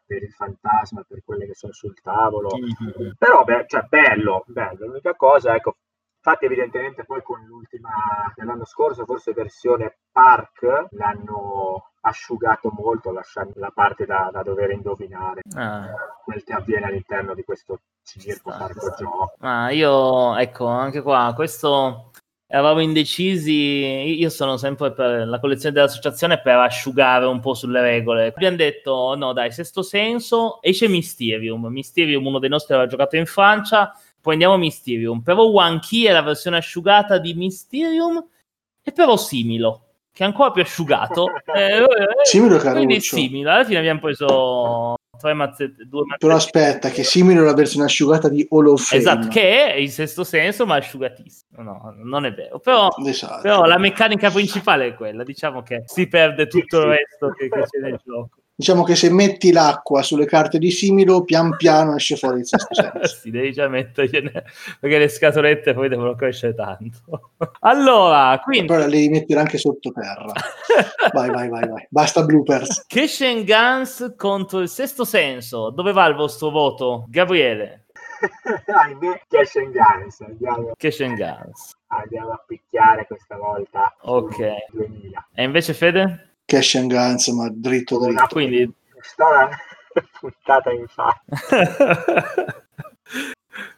per 0.06 0.24
il 0.24 0.32
fantasma, 0.32 1.06
per 1.08 1.22
quelle 1.24 1.46
che 1.46 1.54
sono 1.54 1.74
sul 1.74 2.00
tavolo. 2.02 2.50
Mm-hmm. 2.58 3.12
Però, 3.18 3.44
beh, 3.44 3.66
cioè, 3.68 3.86
bello, 3.88 4.44
bello. 4.48 4.88
L'unica 4.88 5.14
cosa, 5.16 5.54
ecco, 5.54 5.76
Infatti, 6.22 6.46
evidentemente, 6.46 7.06
poi 7.06 7.22
con 7.24 7.40
l'ultima 7.46 7.90
dell'anno 8.36 8.66
scorso, 8.66 9.06
forse 9.06 9.32
versione 9.32 10.00
Park, 10.12 10.88
l'hanno 10.92 11.92
asciugato 12.02 12.70
molto, 12.78 13.12
lasciando 13.12 13.54
la 13.56 13.72
parte 13.74 14.06
da, 14.06 14.30
da 14.32 14.44
dover 14.44 14.72
indovinare 14.72 15.42
ah. 15.56 15.88
quel 16.24 16.44
che 16.44 16.54
avviene 16.54 16.88
all'interno 16.88 17.34
di 17.34 17.44
questo 17.44 17.80
circo 18.04 18.50
parco 18.50 18.94
gioco. 18.98 19.34
Ah, 19.40 19.72
io, 19.72 20.36
ecco, 20.36 20.66
anche 20.66 21.02
qua, 21.02 21.32
questo 21.34 22.12
eravamo 22.48 22.82
indecisi. 22.82 24.18
Io 24.20 24.30
sono 24.30 24.58
sempre 24.58 24.92
per 24.92 25.26
la 25.26 25.40
collezione 25.40 25.74
dell'associazione 25.74 26.42
per 26.42 26.58
asciugare 26.58 27.26
un 27.26 27.40
po' 27.40 27.54
sulle 27.54 27.82
regole. 27.82 28.34
Abbiamo 28.36 28.58
detto: 28.58 29.16
no, 29.16 29.32
dai, 29.32 29.52
sesto 29.52 29.84
senso. 29.84 30.62
Esce 30.62 30.90
Mysterium. 30.90 31.68
Mysterium, 31.68 32.26
uno 32.26 32.40
dei 32.40 32.50
nostri 32.50 32.74
aveva 32.74 32.90
giocato 32.90 33.16
in 33.16 33.26
Francia 33.26 33.94
poi 34.22 34.34
andiamo 34.34 34.56
a 34.56 34.58
Mysterium. 34.58 35.22
Però 35.22 35.44
One 35.44 35.80
Key 35.80 36.04
è 36.04 36.12
la 36.12 36.22
versione 36.22 36.58
asciugata 36.58 37.18
di 37.18 37.34
Mysterium 37.34 38.24
e 38.82 38.92
però 38.92 39.18
Similo, 39.18 39.86
che 40.12 40.24
è 40.24 40.26
ancora 40.26 40.52
più 40.52 40.62
asciugato. 40.62 41.28
eh, 41.56 41.86
similo 42.24 42.60
è 42.60 42.72
Quindi 42.72 43.00
simile, 43.02 43.50
alla 43.50 43.64
fine 43.64 43.80
abbiamo 43.80 44.00
preso 44.00 44.96
tre 45.20 45.34
mazzette, 45.34 45.86
due 45.86 46.02
mazzette. 46.02 46.26
Però 46.26 46.36
aspetta, 46.36 46.90
che 46.90 47.04
simile 47.04 47.40
alla 47.40 47.54
versione 47.54 47.86
asciugata 47.86 48.30
di 48.30 48.46
Hall 48.50 48.68
of 48.68 48.82
Fame. 48.82 49.02
Esatto, 49.02 49.28
che 49.28 49.74
è 49.74 49.76
il 49.76 49.90
sesto 49.90 50.24
senso, 50.24 50.66
ma 50.66 50.76
asciugatissimo. 50.76 51.62
No, 51.62 51.94
non 52.04 52.26
è 52.26 52.34
vero. 52.34 52.60
Però, 52.60 52.90
esatto. 53.06 53.42
però 53.42 53.66
la 53.66 53.78
meccanica 53.78 54.32
principale 54.32 54.88
è 54.88 54.94
quella, 54.96 55.24
diciamo 55.24 55.62
che 55.62 55.84
si 55.86 56.08
perde 56.08 56.48
tutto 56.48 56.80
il 56.80 56.86
resto 56.86 57.30
che, 57.30 57.50
che 57.50 57.62
c'è 57.62 57.80
nel 57.80 58.00
gioco 58.04 58.40
diciamo 58.60 58.84
che 58.84 58.96
se 58.96 59.10
metti 59.10 59.54
l'acqua 59.54 60.02
sulle 60.02 60.26
carte 60.26 60.58
di 60.60 60.70
Similo, 60.70 61.24
pian 61.24 61.56
piano 61.56 61.96
esce 61.96 62.18
fuori 62.18 62.40
il 62.40 62.46
sesto 62.46 62.74
senso. 62.76 63.16
sì, 63.16 63.32
devi 63.32 63.54
già 63.54 63.70
mettergliene, 63.70 64.44
perché 64.82 64.98
le 64.98 65.08
scatolette 65.08 65.74
poi 65.74 65.88
devono 65.88 66.14
crescere 66.14 66.54
tanto. 66.54 67.32
allora, 67.62 68.38
quindi... 68.44 68.68
Però 68.68 68.80
le 68.82 68.90
devi 68.90 69.08
mettere 69.08 69.40
anche 69.40 69.58
sottoterra. 69.58 70.34
vai, 71.14 71.30
vai, 71.30 71.48
vai, 71.48 71.70
vai. 71.70 71.88
Basta 71.90 72.26
bloopers. 72.26 72.84
Cashen 72.86 73.46
Guns 73.46 74.16
contro 74.18 74.60
il 74.60 74.68
sesto 74.68 75.06
senso. 75.06 75.70
Dove 75.70 75.94
va 75.94 76.06
il 76.08 76.16
vostro 76.16 76.50
voto? 76.50 77.06
Gabriele. 77.08 77.86
Ahimè, 78.66 79.22
and 79.30 79.72
Guns. 79.72 80.20
Andiamo. 80.20 80.74
Cash 80.76 81.00
and 81.00 81.16
Guns. 81.16 81.78
Andiamo 81.88 82.32
a 82.32 82.44
picchiare 82.46 83.08
questa 83.08 83.38
volta. 83.38 83.96
Ok. 84.02 84.38
2000. 84.74 85.28
E 85.34 85.44
invece 85.44 85.74
Fede? 85.74 86.29
Cash 86.50 86.76
and 86.76 86.92
guns, 86.92 87.28
ma 87.28 87.48
dritto 87.52 88.00
dritto. 88.00 88.28
Quindi 88.32 88.70
sta 89.02 89.50
puntata 90.20 90.72
in 90.72 90.88
fa. 90.88 91.22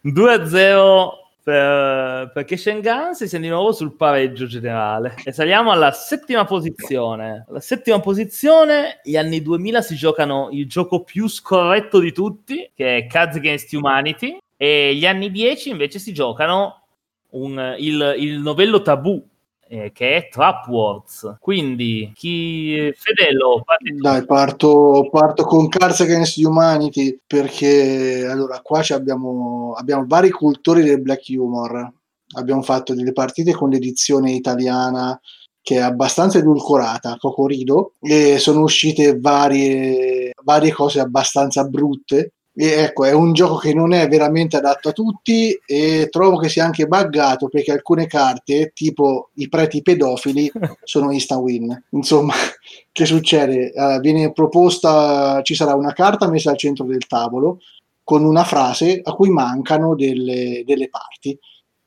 2-0 0.04 1.10
per, 1.44 2.32
per 2.32 2.46
Cash 2.46 2.68
and 2.68 2.84
Guns 2.84 3.22
e 3.22 3.28
siamo 3.28 3.46
di 3.46 3.50
nuovo 3.50 3.72
sul 3.72 3.96
pareggio 3.96 4.46
generale 4.46 5.16
e 5.24 5.32
saliamo 5.32 5.72
alla 5.72 5.92
settima 5.92 6.46
posizione 6.46 7.46
alla 7.50 7.60
settima 7.60 8.00
posizione 8.00 9.00
gli 9.04 9.18
anni 9.18 9.42
2000 9.42 9.82
si 9.82 9.96
giocano 9.96 10.50
il 10.52 10.68
gioco 10.68 11.04
più 11.04 11.28
scorretto 11.28 11.98
di 11.98 12.12
tutti 12.12 12.70
che 12.76 12.98
è 12.98 13.08
Cards 13.08 13.38
Against 13.38 13.74
Humanity 13.74 14.38
e 14.56 14.94
gli 14.94 15.08
anni 15.08 15.32
10 15.32 15.70
invece 15.70 15.98
si 15.98 16.14
giocano 16.14 16.84
un, 17.32 17.76
il, 17.80 18.16
il 18.20 18.40
novello 18.40 18.84
tabù 18.84 19.28
eh, 19.72 19.94
che 19.94 20.18
è 20.18 20.28
Trap 20.28 20.68
Wars. 20.68 21.38
Quindi, 21.40 22.12
chi 22.14 22.92
Fedelo, 22.94 23.64
dai, 24.02 24.26
parto, 24.26 25.08
parto 25.10 25.46
con 25.46 25.70
Cards 25.70 26.02
Against 26.02 26.38
Humanity 26.44 27.18
perché 27.26 28.28
allora 28.30 28.60
qua 28.60 28.84
abbiamo, 28.90 29.74
abbiamo 29.78 30.04
vari 30.06 30.30
cultori 30.30 30.84
del 30.84 31.02
black 31.02 31.24
humor. 31.30 31.90
Abbiamo 32.34 32.62
fatto 32.62 32.94
delle 32.94 33.14
partite 33.14 33.54
con 33.54 33.70
l'edizione 33.70 34.32
italiana 34.32 35.18
che 35.62 35.76
è 35.76 35.82
abbastanza 35.82 36.40
edulcorata, 36.40 37.16
Cocorido, 37.18 37.94
e 38.02 38.40
sono 38.40 38.62
uscite 38.64 39.20
varie, 39.20 40.34
varie 40.44 40.72
cose 40.74 41.00
abbastanza 41.00 41.64
brutte 41.64 42.34
e 42.54 42.66
ecco, 42.66 43.06
è 43.06 43.14
un 43.14 43.32
gioco 43.32 43.56
che 43.56 43.74
non 43.74 43.94
è 43.94 44.10
veramente 44.10 44.58
adatto 44.58 44.90
a 44.90 44.92
tutti 44.92 45.58
e 45.66 46.10
trovo 46.12 46.38
che 46.38 46.50
sia 46.50 46.66
anche 46.66 46.86
buggato 46.86 47.48
perché 47.48 47.72
alcune 47.72 48.08
carte, 48.08 48.72
tipo 48.74 49.30
i 49.36 49.48
preti 49.48 49.82
pedofili, 49.82 50.52
sono 50.84 51.12
instant 51.12 51.42
win. 51.42 51.84
Insomma, 51.92 52.34
che 52.92 53.06
succede? 53.06 53.72
Uh, 53.74 54.00
viene 54.02 54.34
proposta, 54.34 55.42
ci 55.44 55.56
sarà 55.56 55.76
una 55.76 55.94
carta 55.94 56.30
messa 56.30 56.52
al 56.52 56.58
centro 56.58 56.86
del 56.86 57.08
tavolo 57.08 57.60
con 58.04 58.26
una 58.26 58.44
frase 58.44 59.00
a 59.02 59.14
cui 59.14 59.30
mancano 59.30 59.96
delle, 59.96 60.64
delle 60.66 60.90
parti. 60.90 61.38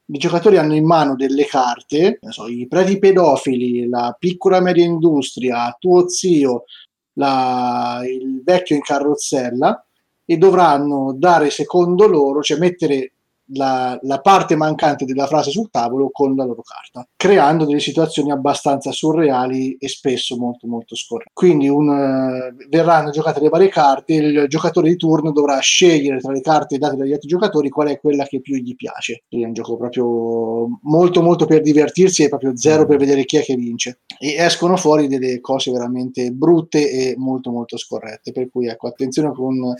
I 0.06 0.18
giocatori 0.18 0.56
hanno 0.56 0.74
in 0.74 0.86
mano 0.86 1.14
delle 1.14 1.44
carte, 1.44 2.18
so, 2.30 2.46
i 2.46 2.66
preti 2.68 2.98
pedofili, 2.98 3.88
la 3.88 4.16
piccola 4.18 4.60
media 4.60 4.84
industria, 4.84 5.76
tuo 5.78 6.08
zio, 6.08 6.64
la, 7.14 8.02
il 8.06 8.42
vecchio 8.42 8.76
in 8.76 8.82
carrozzella 8.82 9.84
e 10.24 10.36
dovranno 10.36 11.14
dare 11.16 11.50
secondo 11.50 12.06
loro, 12.06 12.42
cioè 12.42 12.58
mettere 12.58 13.14
la, 13.48 13.98
la, 14.02 14.20
parte 14.20 14.56
mancante 14.56 15.04
della 15.04 15.26
frase 15.26 15.50
sul 15.50 15.70
tavolo 15.70 16.08
con 16.10 16.34
la 16.34 16.44
loro 16.44 16.62
carta, 16.62 17.06
creando 17.14 17.66
delle 17.66 17.80
situazioni 17.80 18.30
abbastanza 18.30 18.90
surreali 18.90 19.76
e 19.78 19.88
spesso 19.88 20.36
molto 20.36 20.66
molto 20.66 20.94
scorrette. 20.94 21.30
Quindi 21.32 21.68
un, 21.68 21.88
uh, 21.88 22.68
verranno 22.68 23.10
giocate 23.10 23.40
le 23.40 23.48
varie 23.48 23.68
carte, 23.68 24.14
il 24.14 24.46
giocatore 24.48 24.88
di 24.88 24.96
turno 24.96 25.32
dovrà 25.32 25.58
scegliere 25.58 26.20
tra 26.20 26.32
le 26.32 26.40
carte 26.40 26.78
date 26.78 26.96
dagli 26.96 27.12
altri 27.12 27.28
giocatori 27.28 27.68
qual 27.68 27.88
è 27.88 28.00
quella 28.00 28.24
che 28.24 28.40
più 28.40 28.56
gli 28.56 28.74
piace. 28.74 29.24
È 29.28 29.44
un 29.44 29.52
gioco 29.52 29.76
proprio 29.76 30.78
molto 30.82 31.20
molto 31.22 31.44
per 31.44 31.60
divertirsi 31.60 32.24
e 32.24 32.28
proprio 32.28 32.56
zero 32.56 32.86
per 32.86 32.98
vedere 32.98 33.24
chi 33.24 33.36
è 33.36 33.42
che 33.42 33.56
vince. 33.56 34.00
E 34.18 34.36
escono 34.38 34.76
fuori 34.76 35.06
delle 35.06 35.40
cose 35.40 35.70
veramente 35.70 36.30
brutte 36.30 36.90
e 36.90 37.14
molto 37.18 37.50
molto 37.50 37.76
scorrette, 37.76 38.32
per 38.32 38.48
cui 38.50 38.68
ecco 38.68 38.88
attenzione 38.88 39.32
con, 39.32 39.74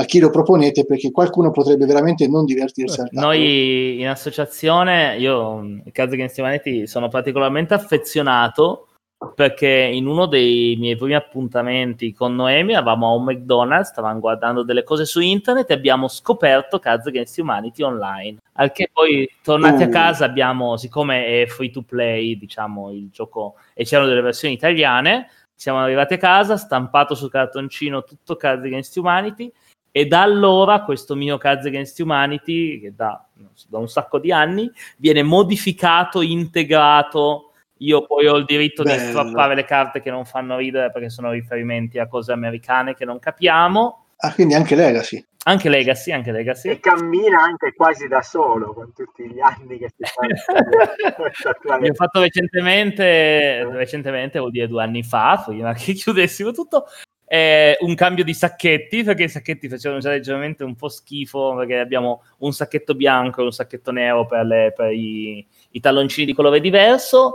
a 0.00 0.04
chi 0.04 0.20
lo 0.20 0.30
proponete 0.30 0.86
perché 0.86 1.10
qualcuno 1.10 1.50
potrebbe 1.50 1.84
veramente 1.84 2.28
non 2.28 2.44
divertirsi 2.44 3.02
noi 3.10 4.00
in 4.00 4.06
associazione, 4.06 5.16
io 5.18 5.60
in 5.60 5.90
caso 5.90 6.14
che 6.14 6.32
Humanity 6.36 6.86
sono 6.86 7.08
particolarmente 7.08 7.74
affezionato 7.74 8.86
perché 9.34 9.68
in 9.68 10.06
uno 10.06 10.26
dei 10.26 10.76
miei 10.78 10.94
primi 10.94 11.14
appuntamenti 11.14 12.12
con 12.12 12.36
Noemi 12.36 12.74
eravamo 12.74 13.08
a 13.08 13.14
un 13.14 13.24
McDonald's, 13.24 13.88
stavamo 13.88 14.20
guardando 14.20 14.62
delle 14.62 14.84
cose 14.84 15.04
su 15.04 15.18
internet 15.18 15.68
e 15.68 15.74
abbiamo 15.74 16.06
scoperto 16.06 16.78
Cards 16.78 17.06
Against 17.08 17.36
Humanity 17.38 17.82
online. 17.82 18.38
Al 18.52 18.70
che 18.70 18.88
poi 18.92 19.28
tornati 19.42 19.82
uh. 19.82 19.86
a 19.86 19.88
casa 19.88 20.24
abbiamo, 20.24 20.76
siccome 20.76 21.42
è 21.42 21.46
free 21.46 21.70
to 21.70 21.82
play, 21.82 22.38
diciamo, 22.38 22.92
il 22.92 23.08
gioco 23.10 23.56
e 23.74 23.82
c'erano 23.82 24.08
delle 24.08 24.20
versioni 24.20 24.54
italiane, 24.54 25.28
siamo 25.56 25.80
arrivati 25.80 26.14
a 26.14 26.18
casa, 26.18 26.56
stampato 26.56 27.16
sul 27.16 27.30
cartoncino 27.30 28.04
tutto 28.04 28.36
Cards 28.36 28.64
Against 28.64 28.96
Humanity 28.96 29.52
e 29.90 30.06
da 30.06 30.22
allora 30.22 30.82
questo 30.82 31.14
mio 31.14 31.38
Cards 31.38 31.66
Against 31.66 31.98
Humanity, 32.00 32.80
che 32.80 32.94
da, 32.94 33.24
da, 33.68 33.78
un 33.78 33.88
sacco 33.88 34.18
di 34.18 34.32
anni, 34.32 34.70
viene 34.96 35.22
modificato, 35.22 36.20
integrato. 36.20 37.52
Io 37.78 38.04
poi 38.06 38.26
ho 38.26 38.36
il 38.36 38.44
diritto 38.44 38.82
Bello. 38.82 39.00
di 39.00 39.08
strappare 39.08 39.54
le 39.54 39.64
carte 39.64 40.00
che 40.00 40.10
non 40.10 40.24
fanno 40.24 40.56
ridere 40.56 40.90
perché 40.90 41.10
sono 41.10 41.30
riferimenti 41.30 41.98
a 41.98 42.08
cose 42.08 42.32
americane 42.32 42.94
che 42.94 43.04
non 43.04 43.18
capiamo. 43.18 44.04
Ah, 44.16 44.32
quindi 44.32 44.54
anche 44.54 44.74
Legacy. 44.74 45.24
Anche 45.44 45.68
Legacy, 45.68 46.12
anche 46.12 46.32
Legacy. 46.32 46.68
E 46.68 46.80
cammina 46.80 47.40
anche 47.40 47.72
quasi 47.74 48.08
da 48.08 48.20
solo 48.20 48.74
con 48.74 48.92
tutti 48.92 49.26
gli 49.30 49.40
anni 49.40 49.78
che 49.78 49.90
si 49.96 50.02
fa. 50.04 50.26
Io 51.80 51.90
ho 51.90 51.94
fatto 51.94 52.20
recentemente, 52.20 53.64
recentemente, 53.70 54.38
vuol 54.40 54.50
dire 54.50 54.66
due 54.66 54.82
anni 54.82 55.02
fa, 55.02 55.42
prima 55.46 55.72
che 55.72 55.92
chiudessimo 55.92 56.50
tutto, 56.50 56.86
eh, 57.28 57.76
un 57.80 57.94
cambio 57.94 58.24
di 58.24 58.32
sacchetti 58.32 59.04
perché 59.04 59.24
i 59.24 59.28
sacchetti 59.28 59.68
facevano 59.68 60.00
già 60.00 60.10
leggermente 60.10 60.64
un 60.64 60.74
po' 60.74 60.88
schifo 60.88 61.54
perché 61.54 61.78
abbiamo 61.78 62.22
un 62.38 62.52
sacchetto 62.52 62.94
bianco 62.94 63.42
e 63.42 63.44
un 63.44 63.52
sacchetto 63.52 63.92
nero 63.92 64.24
per, 64.24 64.46
le, 64.46 64.72
per 64.74 64.92
i, 64.92 65.46
i, 65.72 65.80
talloncini 65.80 66.24
di 66.24 66.32
colore 66.32 66.60
diverso. 66.60 67.34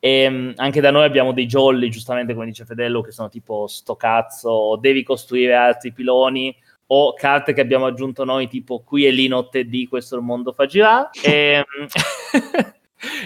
E 0.00 0.22
ehm, 0.22 0.52
anche 0.56 0.80
da 0.80 0.90
noi 0.90 1.04
abbiamo 1.04 1.32
dei 1.32 1.46
jolly 1.46 1.90
giustamente 1.90 2.32
come 2.32 2.46
dice 2.46 2.64
Fedello 2.64 3.02
che 3.02 3.10
sono 3.10 3.28
tipo 3.28 3.66
sto 3.66 3.96
cazzo 3.96 4.78
devi 4.80 5.02
costruire 5.02 5.54
altri 5.54 5.92
piloni 5.92 6.54
o 6.86 7.14
carte 7.14 7.52
che 7.52 7.60
abbiamo 7.60 7.86
aggiunto 7.86 8.24
noi 8.24 8.46
tipo 8.46 8.80
qui 8.84 9.06
è 9.06 9.10
lì 9.10 9.26
notte 9.26 9.64
di 9.64 9.88
questo 9.88 10.14
il 10.14 10.22
mondo 10.22 10.52
fa 10.52 10.66
girare 10.66 11.10
e, 11.20 11.64
ehm, 11.64 11.64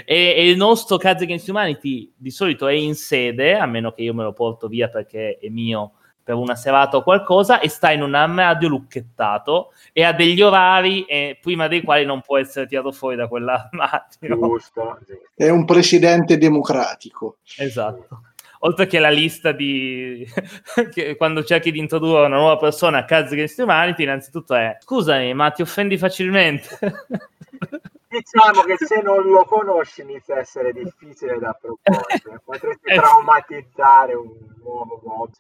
E, 0.05 0.35
e, 0.37 0.49
il 0.49 0.57
nostro 0.57 0.97
Cards 0.97 1.23
Against 1.23 1.49
Humanity 1.49 2.13
di 2.17 2.31
solito 2.31 2.67
è 2.67 2.73
in 2.73 2.95
sede, 2.95 3.57
a 3.57 3.67
meno 3.67 3.93
che 3.93 4.03
io 4.03 4.15
me 4.15 4.23
lo 4.23 4.33
porto 4.33 4.69
via 4.69 4.89
perché 4.89 5.39
è 5.39 5.49
mio 5.49 5.93
per 6.23 6.37
una 6.37 6.55
serata 6.55 6.97
o 6.97 7.03
qualcosa, 7.03 7.61
e 7.61 7.69
sta 7.69 7.91
in 7.91 8.03
un 8.03 8.15
armadio 8.15 8.69
lucchettato 8.69 9.73
e 9.93 10.05
ha 10.05 10.13
degli 10.13 10.41
orari 10.41 11.05
e 11.05 11.39
prima 11.41 11.67
dei 11.67 11.83
quali 11.83 12.05
non 12.05 12.21
può 12.21 12.39
essere 12.39 12.67
tirato 12.67 12.93
fuori 12.93 13.17
da 13.17 13.27
quell'armadio. 13.27 14.39
Giusto. 14.39 14.99
È 15.35 15.49
un 15.49 15.65
presidente 15.65 16.39
democratico. 16.39 17.39
Esatto. 17.57 18.23
oltre 18.65 18.87
che 18.87 19.01
la 19.01 19.11
lista 19.11 19.51
di 19.51 20.25
che 20.93 21.17
quando 21.17 21.43
cerchi 21.43 21.73
di 21.73 21.81
introdurre 21.81 22.27
una 22.27 22.37
nuova 22.37 22.57
persona 22.57 22.99
a 22.99 23.05
Cards 23.05 23.33
Against 23.33 23.59
Humanity, 23.59 24.05
innanzitutto 24.05 24.55
è 24.55 24.77
scusami, 24.81 25.35
ma 25.35 25.51
ti 25.51 25.63
offendi 25.63 25.99
facilmente? 25.99 26.79
diciamo 28.13 28.63
che 28.63 28.77
se 28.85 29.01
non 29.03 29.23
lo 29.25 29.45
conosci 29.45 30.03
inizia 30.03 30.37
a 30.37 30.39
essere 30.41 30.73
difficile 30.73 31.39
da 31.39 31.57
proporre, 31.59 32.41
potresti 32.45 32.91
eh, 32.91 32.95
traumatizzare 32.97 34.15
un 34.15 34.31
nuovo 34.63 35.01
mob. 35.05 35.31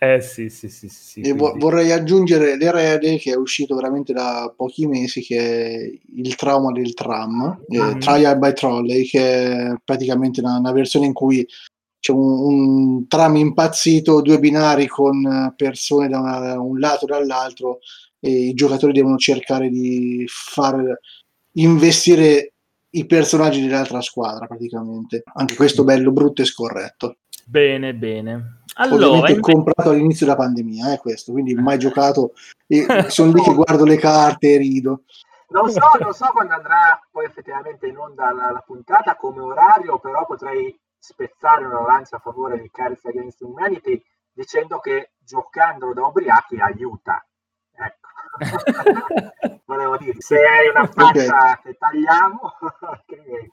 Eh 0.00 0.20
sì, 0.20 0.48
sì, 0.48 0.68
sì. 0.68 0.88
sì 0.88 1.20
e 1.20 1.32
vo- 1.32 1.54
vorrei 1.56 1.90
aggiungere 1.90 2.56
l'erede 2.56 3.18
che 3.18 3.32
è 3.32 3.36
uscito 3.36 3.74
veramente 3.74 4.12
da 4.12 4.52
pochi 4.54 4.86
mesi, 4.86 5.22
che 5.22 5.36
è 5.38 5.90
il 6.16 6.34
trauma 6.36 6.70
del 6.72 6.94
tram, 6.94 7.64
mm. 7.72 7.80
eh, 7.80 7.98
Trial 7.98 8.38
by 8.38 8.52
Trolley, 8.52 9.04
che 9.06 9.20
è 9.20 9.74
praticamente 9.84 10.40
una, 10.40 10.58
una 10.58 10.72
versione 10.72 11.06
in 11.06 11.12
cui 11.12 11.46
c'è 11.98 12.12
un, 12.12 12.20
un, 12.20 13.08
tram 13.08 13.36
impazzito, 13.36 14.20
due 14.20 14.38
binari 14.38 14.86
con 14.86 15.52
persone 15.56 16.08
da, 16.08 16.20
una, 16.20 16.38
da 16.38 16.60
un 16.60 16.78
lato 16.78 17.06
e 17.06 17.08
dall'altro 17.08 17.78
e 18.20 18.30
i 18.30 18.54
giocatori 18.54 18.92
devono 18.92 19.16
cercare 19.16 19.68
di 19.68 20.24
far 20.26 20.98
investire 21.52 22.52
i 22.90 23.06
personaggi 23.06 23.60
dell'altra 23.60 24.00
squadra 24.00 24.46
praticamente. 24.46 25.22
Anche 25.34 25.56
questo 25.56 25.84
bello, 25.84 26.12
brutto 26.12 26.42
e 26.42 26.46
scorretto. 26.46 27.16
Bene, 27.44 27.94
bene. 27.94 28.62
Allora, 28.74 29.06
Ovviamente 29.06 29.32
invece... 29.32 29.52
comprato 29.52 29.90
all'inizio 29.90 30.26
della 30.26 30.38
pandemia, 30.38 30.92
eh, 30.92 30.98
questo, 30.98 31.32
quindi 31.32 31.54
mai 31.54 31.78
giocato 31.80 32.32
e 32.66 32.86
sono 33.08 33.32
lì 33.32 33.42
che 33.42 33.54
guardo 33.54 33.84
le 33.84 33.96
carte 33.96 34.54
e 34.54 34.58
rido. 34.58 35.02
Non 35.48 35.70
so, 35.70 35.80
non 35.98 36.12
so 36.12 36.26
quando 36.32 36.52
andrà 36.52 37.00
poi 37.10 37.24
effettivamente 37.24 37.86
in 37.86 37.96
onda 37.96 38.30
la, 38.32 38.50
la, 38.50 38.62
puntata 38.64 39.16
come 39.16 39.40
orario, 39.40 39.98
però 39.98 40.26
potrei 40.26 40.78
spezzare 40.98 41.64
una 41.64 41.80
lancia 41.80 42.16
a 42.16 42.20
favore 42.20 42.60
di 42.60 42.70
Cards 42.70 43.06
Against 43.06 43.40
Humanity 43.40 44.00
dicendo 44.30 44.78
che 44.78 45.12
giocando 45.18 45.94
da 45.94 46.04
ubriachi 46.04 46.56
aiuta. 46.56 47.24
Ecco. 47.72 48.08
Volevo 49.68 49.98
dire, 49.98 50.14
se 50.16 50.36
hai 50.36 50.68
una 50.68 50.86
faccia 50.86 51.10
okay. 51.10 51.58
che 51.62 51.76
tagliamo, 51.78 52.40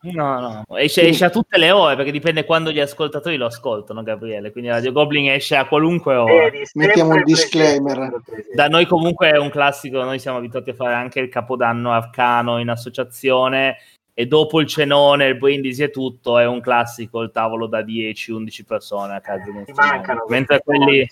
no, 0.14 0.40
no, 0.40 0.78
esce, 0.78 1.02
esce, 1.08 1.26
a 1.26 1.30
tutte 1.30 1.58
le 1.58 1.72
ore 1.72 1.98
perché 1.98 2.12
dipende 2.12 2.46
quando 2.46 2.72
gli 2.72 2.80
ascoltatori 2.80 3.36
lo 3.36 3.48
ascoltano, 3.48 4.02
Gabriele. 4.02 4.52
Quindi 4.52 4.70
Radio 4.70 4.94
Goblin 4.94 5.30
esce 5.30 5.58
a 5.58 5.68
qualunque 5.68 6.16
ora. 6.16 6.50
Vedi, 6.50 6.64
Mettiamo 6.76 7.16
il 7.16 7.24
disclaimer. 7.26 8.22
Da 8.54 8.68
noi, 8.70 8.86
comunque, 8.86 9.32
è 9.32 9.38
un 9.38 9.50
classico. 9.50 10.04
Noi 10.04 10.20
siamo 10.20 10.38
abituati 10.38 10.70
a 10.70 10.74
fare 10.74 10.94
anche 10.94 11.20
il 11.20 11.28
capodanno 11.28 11.92
arcano 11.92 12.60
in 12.60 12.70
associazione. 12.70 13.78
E 14.14 14.26
dopo 14.26 14.62
il 14.62 14.68
cenone, 14.68 15.26
il 15.26 15.38
brindisi 15.38 15.84
e 15.84 15.90
tutto, 15.90 16.40
è 16.40 16.46
un 16.48 16.62
classico 16.62 17.22
il 17.22 17.32
tavolo 17.32 17.68
da 17.68 17.82
10-11 17.82 18.64
persone 18.66 19.16
a 19.16 19.20
casa. 19.20 19.44
Mancano, 19.74 20.24
mentre 20.30 20.62
quelli, 20.64 21.06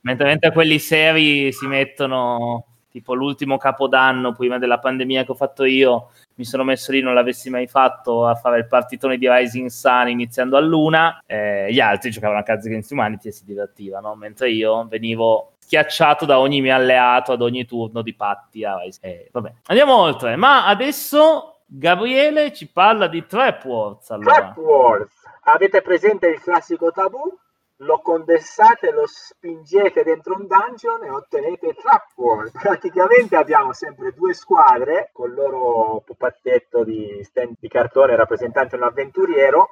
mentre, 0.00 0.24
mentre 0.24 0.50
quelli 0.50 0.78
seri 0.78 1.52
si 1.52 1.66
mettono 1.66 2.64
tipo 2.90 3.14
l'ultimo 3.14 3.56
capodanno 3.56 4.32
prima 4.32 4.58
della 4.58 4.78
pandemia 4.78 5.24
che 5.24 5.30
ho 5.30 5.34
fatto 5.34 5.64
io, 5.64 6.10
mi 6.34 6.44
sono 6.44 6.64
messo 6.64 6.92
lì, 6.92 7.00
non 7.00 7.14
l'avessi 7.14 7.50
mai 7.50 7.66
fatto, 7.66 8.26
a 8.26 8.34
fare 8.34 8.58
il 8.58 8.66
partitone 8.66 9.16
di 9.16 9.30
Rising 9.30 9.68
Sun 9.68 10.08
iniziando 10.08 10.56
a 10.56 10.60
luna, 10.60 11.22
eh, 11.26 11.72
gli 11.72 11.80
altri 11.80 12.10
giocavano 12.10 12.40
a 12.40 12.42
Cards 12.42 12.66
Against 12.66 12.90
Humanity 12.90 13.28
e 13.28 13.32
si 13.32 13.44
divertivano, 13.44 14.14
mentre 14.14 14.50
io 14.50 14.86
venivo 14.88 15.52
schiacciato 15.58 16.24
da 16.24 16.40
ogni 16.40 16.60
mio 16.60 16.74
alleato 16.74 17.32
ad 17.32 17.42
ogni 17.42 17.64
turno 17.64 18.02
di 18.02 18.14
patti. 18.14 18.62
Eh, 19.00 19.28
vabbè. 19.30 19.52
Andiamo 19.66 19.96
oltre, 19.96 20.34
ma 20.34 20.66
adesso 20.66 21.60
Gabriele 21.66 22.52
ci 22.52 22.66
parla 22.66 23.06
di 23.06 23.24
Trap 23.24 23.64
Wars. 23.64 24.10
Allora. 24.10 24.34
Trap 24.34 24.56
Wars, 24.56 25.12
avete 25.44 25.80
presente 25.80 26.26
il 26.26 26.40
classico 26.40 26.90
tabù? 26.90 27.38
Lo 27.80 28.00
condensate, 28.00 28.90
lo 28.90 29.06
spingete 29.06 30.02
dentro 30.02 30.34
un 30.34 30.46
dungeon 30.46 31.04
e 31.04 31.10
ottenete 31.10 31.74
Trap 31.74 32.12
World. 32.16 32.52
Praticamente 32.52 33.36
abbiamo 33.36 33.72
sempre 33.72 34.12
due 34.12 34.34
squadre 34.34 35.10
con 35.12 35.28
il 35.28 35.34
loro 35.34 36.02
pupazzetto 36.04 36.84
di 36.84 37.22
stand 37.22 37.56
di 37.58 37.68
cartone 37.68 38.16
rappresentante 38.16 38.76
un 38.76 38.82
avventuriero 38.82 39.70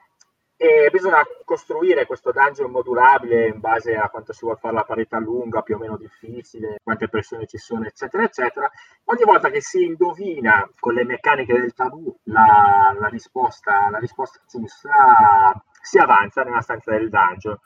e 0.60 0.88
bisogna 0.90 1.22
costruire 1.44 2.04
questo 2.06 2.32
dungeon 2.32 2.72
modulabile 2.72 3.46
in 3.46 3.60
base 3.60 3.94
a 3.94 4.08
quanto 4.08 4.32
si 4.32 4.40
vuole 4.42 4.58
fare 4.58 4.74
la 4.74 4.82
parete 4.82 5.16
lunga, 5.18 5.62
più 5.62 5.76
o 5.76 5.78
meno 5.78 5.96
difficile, 5.96 6.78
quante 6.82 7.08
persone 7.08 7.46
ci 7.46 7.58
sono, 7.58 7.84
eccetera, 7.84 8.24
eccetera. 8.24 8.68
Ogni 9.04 9.22
volta 9.22 9.50
che 9.50 9.60
si 9.60 9.84
indovina 9.84 10.68
con 10.80 10.94
le 10.94 11.04
meccaniche 11.04 11.52
del 11.52 11.74
tabù 11.74 12.12
la, 12.24 12.92
la 12.98 13.06
risposta, 13.06 13.88
la 13.90 13.98
risposta 13.98 14.40
giusta, 14.48 15.62
si 15.80 15.98
avanza 15.98 16.42
nella 16.42 16.60
stanza 16.60 16.90
del 16.90 17.08
dungeon 17.08 17.56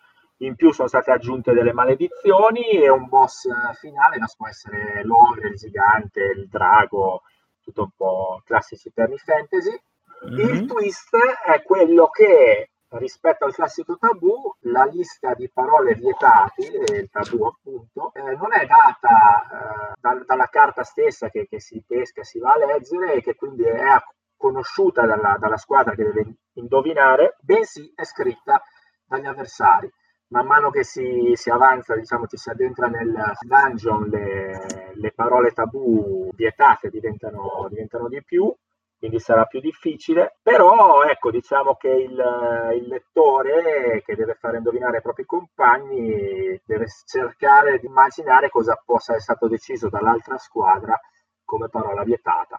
in 0.47 0.57
più 0.57 0.73
sono 0.73 0.89
state 0.89 1.11
aggiunte 1.11 1.53
delle 1.53 1.73
maledizioni 1.73 2.71
e 2.71 2.89
un 2.89 3.07
boss 3.09 3.47
finale, 3.79 4.19
non 4.19 4.29
può 4.37 4.49
essere 4.49 5.05
l'ogre, 5.05 5.49
il 5.49 5.57
gigante, 5.57 6.21
il 6.37 6.49
drago, 6.49 7.23
tutto 7.63 7.83
un 7.83 7.91
po' 7.97 8.43
classici 8.45 8.93
termini 8.93 9.19
fantasy. 9.19 9.81
Mm-hmm. 10.29 10.49
Il 10.49 10.67
twist 10.67 11.17
è 11.47 11.63
quello 11.63 12.09
che 12.09 12.71
rispetto 12.91 13.45
al 13.45 13.55
classico 13.55 13.97
tabù, 13.97 14.55
la 14.61 14.85
lista 14.85 15.33
di 15.35 15.51
parole 15.51 15.95
vietate, 15.95 16.67
il 16.67 17.09
tabù 17.11 17.45
appunto, 17.45 18.13
eh, 18.15 18.37
non 18.37 18.53
è 18.53 18.67
data 18.67 19.93
eh, 19.93 19.95
da, 19.99 20.23
dalla 20.27 20.49
carta 20.49 20.83
stessa 20.83 21.31
che, 21.31 21.47
che, 21.49 21.59
si 21.59 21.83
pesca, 21.87 22.23
si 22.23 22.39
va 22.39 22.53
a 22.53 22.67
leggere 22.67 23.15
e 23.15 23.23
che 23.23 23.35
quindi 23.35 23.63
è 23.63 23.97
conosciuta 24.37 25.07
dalla, 25.07 25.37
dalla 25.39 25.57
squadra 25.57 25.95
che 25.95 26.05
deve 26.05 26.35
indovinare, 26.55 27.37
bensì 27.41 27.91
è 27.95 28.05
scritta 28.05 28.63
dagli 29.07 29.27
avversari 29.27 29.91
man 30.33 30.47
mano 30.47 30.71
che 30.71 30.83
si, 30.83 31.33
si 31.35 31.51
avanza, 31.51 31.95
diciamo, 31.95 32.27
ci 32.27 32.39
si 32.39 32.49
addentra 32.49 32.87
nel 32.89 33.15
dungeon, 33.41 34.09
le, 34.09 34.93
le 34.95 35.13
parole 35.13 35.53
tabù 35.53 36.31
vietate 36.35 36.89
diventano, 36.89 37.67
diventano, 37.69 38.09
di 38.09 38.23
più, 38.25 38.53
quindi 38.99 39.21
sarà 39.21 39.45
più 39.45 39.61
difficile. 39.61 40.39
Però, 40.43 41.03
ecco, 41.03 41.31
diciamo 41.31 41.75
che 41.75 41.91
il, 41.91 42.73
il 42.77 42.87
lettore 42.89 44.03
che 44.05 44.17
deve 44.17 44.35
fare 44.41 44.57
indovinare 44.57 44.97
ai 44.97 45.03
propri 45.03 45.27
compagni 45.27 46.59
deve 46.65 46.87
cercare 47.07 47.79
di 47.79 47.87
immaginare 47.87 48.49
cosa 48.49 48.81
possa 48.83 49.15
essere 49.15 49.37
stato 49.37 49.49
deciso 49.49 49.91
dall'altra 49.91 50.39
squadra 50.39 50.99
come 51.45 51.69
parola 51.69 52.05
vietata. 52.05 52.59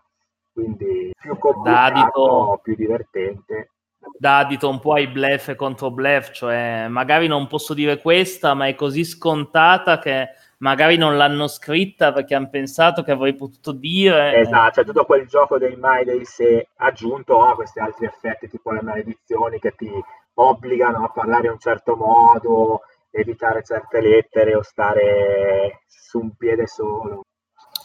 Quindi 0.54 1.12
più 1.20 1.36
complicato, 1.40 2.60
più 2.62 2.76
divertente 2.76 3.70
da 4.18 4.40
adito 4.40 4.70
un 4.70 4.80
po' 4.80 4.94
ai 4.94 5.08
bluff 5.08 5.50
e 5.50 5.56
contro 5.56 5.92
bluff, 5.92 6.32
cioè 6.32 6.88
magari 6.88 7.28
non 7.28 7.48
posso 7.48 7.74
dire 7.74 8.00
questa, 8.00 8.54
ma 8.54 8.68
è 8.68 8.76
così 8.76 9.04
scontata 9.04 10.00
che 10.00 10.30
magari 10.58 10.96
non 10.98 11.18
l'hanno 11.18 11.48
scritta 11.48 12.14
perché 12.14 12.36
hanno 12.36 12.50
pensato 12.50 13.04
che 13.04 13.12
avrei 13.12 13.36
potuto 13.36 13.72
dire. 13.72 14.38
Esatto, 14.38 14.82
c'è 14.82 14.86
tutto 14.86 15.06
quel 15.06 15.28
gioco 15.28 15.58
dei 15.58 15.76
mai 15.76 16.06
dei 16.06 16.24
se 16.26 16.70
aggiunto 16.78 17.44
a 17.44 17.56
questi 17.56 17.80
altri 17.80 18.06
effetti 18.06 18.50
tipo 18.50 18.72
le 18.72 18.82
maledizioni 18.82 19.60
che 19.60 19.74
ti 19.76 19.92
obbligano 20.36 21.04
a 21.04 21.10
parlare 21.10 21.48
in 21.48 21.54
un 21.54 21.60
certo 21.60 21.96
modo, 21.96 22.82
evitare 23.12 23.64
certe 23.64 24.02
lettere 24.02 24.56
o 24.56 24.64
stare 24.64 25.84
su 25.88 26.20
un 26.20 26.32
piede 26.36 26.66
solo. 26.66 27.24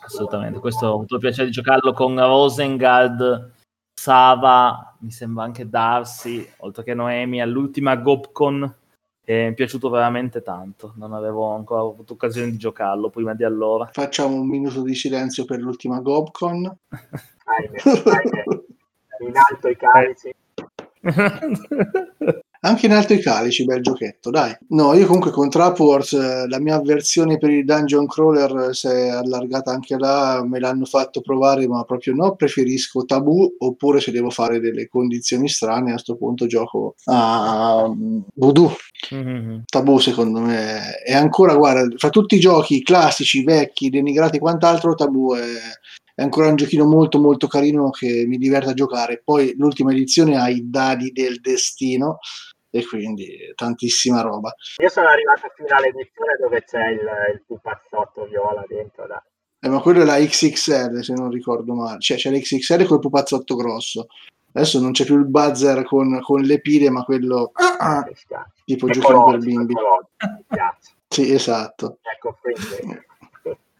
Assolutamente, 0.04 0.60
questo 0.60 0.86
ho 0.86 0.94
avuto 0.94 1.16
il 1.16 1.20
piacere 1.20 1.46
di 1.46 1.52
giocarlo 1.52 1.92
con 1.92 2.16
Rosengard 2.16 3.56
Sava, 3.98 4.94
mi 5.00 5.10
sembra 5.10 5.42
anche 5.42 5.68
Darsi, 5.68 6.48
oltre 6.58 6.84
che 6.84 6.94
Noemi, 6.94 7.42
all'ultima 7.42 7.96
Gopcon. 7.96 8.62
E 9.24 9.46
mi 9.46 9.50
è 9.50 9.54
piaciuto 9.54 9.90
veramente 9.90 10.40
tanto. 10.40 10.92
Non 10.94 11.12
avevo 11.12 11.52
ancora 11.52 11.80
avuto 11.80 12.12
occasione 12.12 12.52
di 12.52 12.58
giocarlo 12.58 13.10
prima 13.10 13.34
di 13.34 13.42
allora. 13.42 13.86
Facciamo 13.92 14.36
un 14.36 14.46
minuto 14.46 14.82
di 14.82 14.94
silenzio 14.94 15.44
per 15.44 15.58
l'ultima 15.58 15.98
Gopcon. 15.98 16.62
In 19.18 19.36
alto 19.36 19.68
i 19.68 19.76
carici. 19.76 20.32
Anche 22.60 22.86
in 22.86 22.92
alto 22.92 23.12
i 23.12 23.20
calici, 23.20 23.64
bel 23.64 23.82
giochetto, 23.82 24.30
dai. 24.30 24.56
No, 24.70 24.94
io 24.94 25.06
comunque 25.06 25.30
con 25.30 25.48
Trap 25.48 25.78
Wars 25.78 26.12
eh, 26.12 26.48
la 26.48 26.58
mia 26.58 26.74
avversione 26.74 27.38
per 27.38 27.50
il 27.50 27.64
dungeon 27.64 28.06
crawler 28.06 28.74
si 28.74 28.88
è 28.88 29.08
allargata 29.08 29.70
anche 29.70 29.96
là, 29.96 30.44
me 30.44 30.58
l'hanno 30.58 30.84
fatto 30.84 31.20
provare, 31.20 31.68
ma 31.68 31.84
proprio 31.84 32.14
no, 32.14 32.34
preferisco 32.34 33.04
Tabù, 33.04 33.56
oppure 33.58 34.00
se 34.00 34.10
devo 34.10 34.30
fare 34.30 34.58
delle 34.58 34.88
condizioni 34.88 35.48
strane, 35.48 35.90
a 35.90 35.92
questo 35.92 36.16
punto 36.16 36.46
gioco 36.46 36.94
a 37.04 37.84
um, 37.84 38.24
Voodoo. 38.34 38.74
Mm-hmm. 39.14 39.58
Tabù 39.66 39.98
secondo 39.98 40.40
me 40.40 40.98
è 41.04 41.14
ancora, 41.14 41.54
guarda, 41.54 41.86
fra 41.96 42.10
tutti 42.10 42.34
i 42.34 42.40
giochi 42.40 42.82
classici, 42.82 43.44
vecchi, 43.44 43.88
denigrati 43.88 44.36
e 44.36 44.40
quant'altro, 44.40 44.94
Tabù 44.94 45.34
è 45.34 45.42
è 46.18 46.22
ancora 46.22 46.48
un 46.48 46.56
giochino 46.56 46.84
molto 46.84 47.20
molto 47.20 47.46
carino 47.46 47.90
che 47.90 48.24
mi 48.26 48.38
diverte 48.38 48.70
a 48.70 48.74
giocare. 48.74 49.22
Poi 49.24 49.54
l'ultima 49.56 49.92
edizione 49.92 50.36
ha 50.36 50.48
i 50.48 50.68
dadi 50.68 51.12
del 51.12 51.38
destino 51.40 52.18
e 52.70 52.84
quindi 52.84 53.52
tantissima 53.54 54.20
roba. 54.20 54.52
Io 54.82 54.88
sono 54.88 55.06
arrivato 55.06 55.42
fino 55.54 55.68
all'edizione 55.76 56.36
dove 56.40 56.64
c'è 56.64 56.88
il, 56.88 56.98
il 57.34 57.42
pupazzotto 57.46 58.24
viola 58.24 58.64
dentro. 58.66 59.06
Da. 59.06 59.24
Eh, 59.60 59.68
ma 59.68 59.80
quello 59.80 60.02
è 60.02 60.04
la 60.04 60.16
XXL 60.16 61.02
se 61.02 61.14
non 61.14 61.30
ricordo 61.30 61.72
male, 61.74 62.00
cioè 62.00 62.16
c'è 62.16 62.32
l'XXL 62.32 62.84
con 62.86 62.96
il 62.96 63.02
pupazzotto 63.02 63.54
grosso. 63.54 64.08
Adesso 64.54 64.80
non 64.80 64.90
c'è 64.90 65.04
più 65.04 65.16
il 65.16 65.26
buzzer 65.26 65.84
con, 65.84 66.18
con 66.20 66.40
le 66.40 66.60
pile, 66.60 66.90
ma 66.90 67.04
quello 67.04 67.52
ah, 67.52 68.04
tipo 68.64 68.88
giochino 68.88 69.24
per 69.24 69.38
bimbi. 69.38 69.74
Sì, 71.06 71.32
esatto. 71.32 71.98
Ecco, 72.02 72.36
quindi 72.40 73.06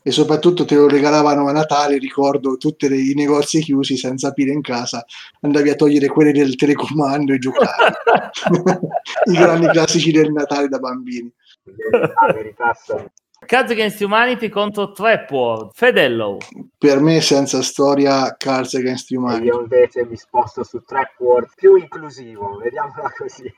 e 0.09 0.11
soprattutto 0.11 0.65
te 0.65 0.75
lo 0.75 0.89
regalavano 0.89 1.49
a 1.49 1.53
Natale, 1.53 1.99
ricordo 1.99 2.57
tutti 2.57 2.87
i 2.87 3.13
negozi 3.15 3.61
chiusi 3.61 3.99
senza 3.99 4.33
pile 4.33 4.53
in 4.53 4.63
casa, 4.63 5.05
andavi 5.43 5.69
a 5.69 5.75
togliere 5.75 6.09
quelle 6.09 6.33
del 6.33 6.57
telecomando 6.57 7.35
e 7.35 7.39
giocavi. 7.39 7.93
I 9.31 9.37
grandi 9.37 9.67
classici 9.69 10.11
del 10.11 10.33
Natale 10.33 10.69
da 10.69 10.79
bambini. 10.79 11.31
Cards 13.45 13.71
Against 13.71 14.01
Humanity 14.01 14.49
contro 14.49 14.93
Trap 14.93 15.73
Fedello. 15.75 16.39
Per 16.79 17.01
me 17.01 17.21
senza 17.21 17.61
storia 17.61 18.35
Cards 18.35 18.75
Against 18.77 19.11
Humanity. 19.11 19.45
Io 19.45 19.61
invece 19.61 20.07
mi 20.07 20.17
sposto 20.17 20.65
su 20.65 20.81
Trap 20.81 21.17
più 21.55 21.77
inclusivo, 21.77 22.57
vediamola 22.57 23.13
così. 23.15 23.45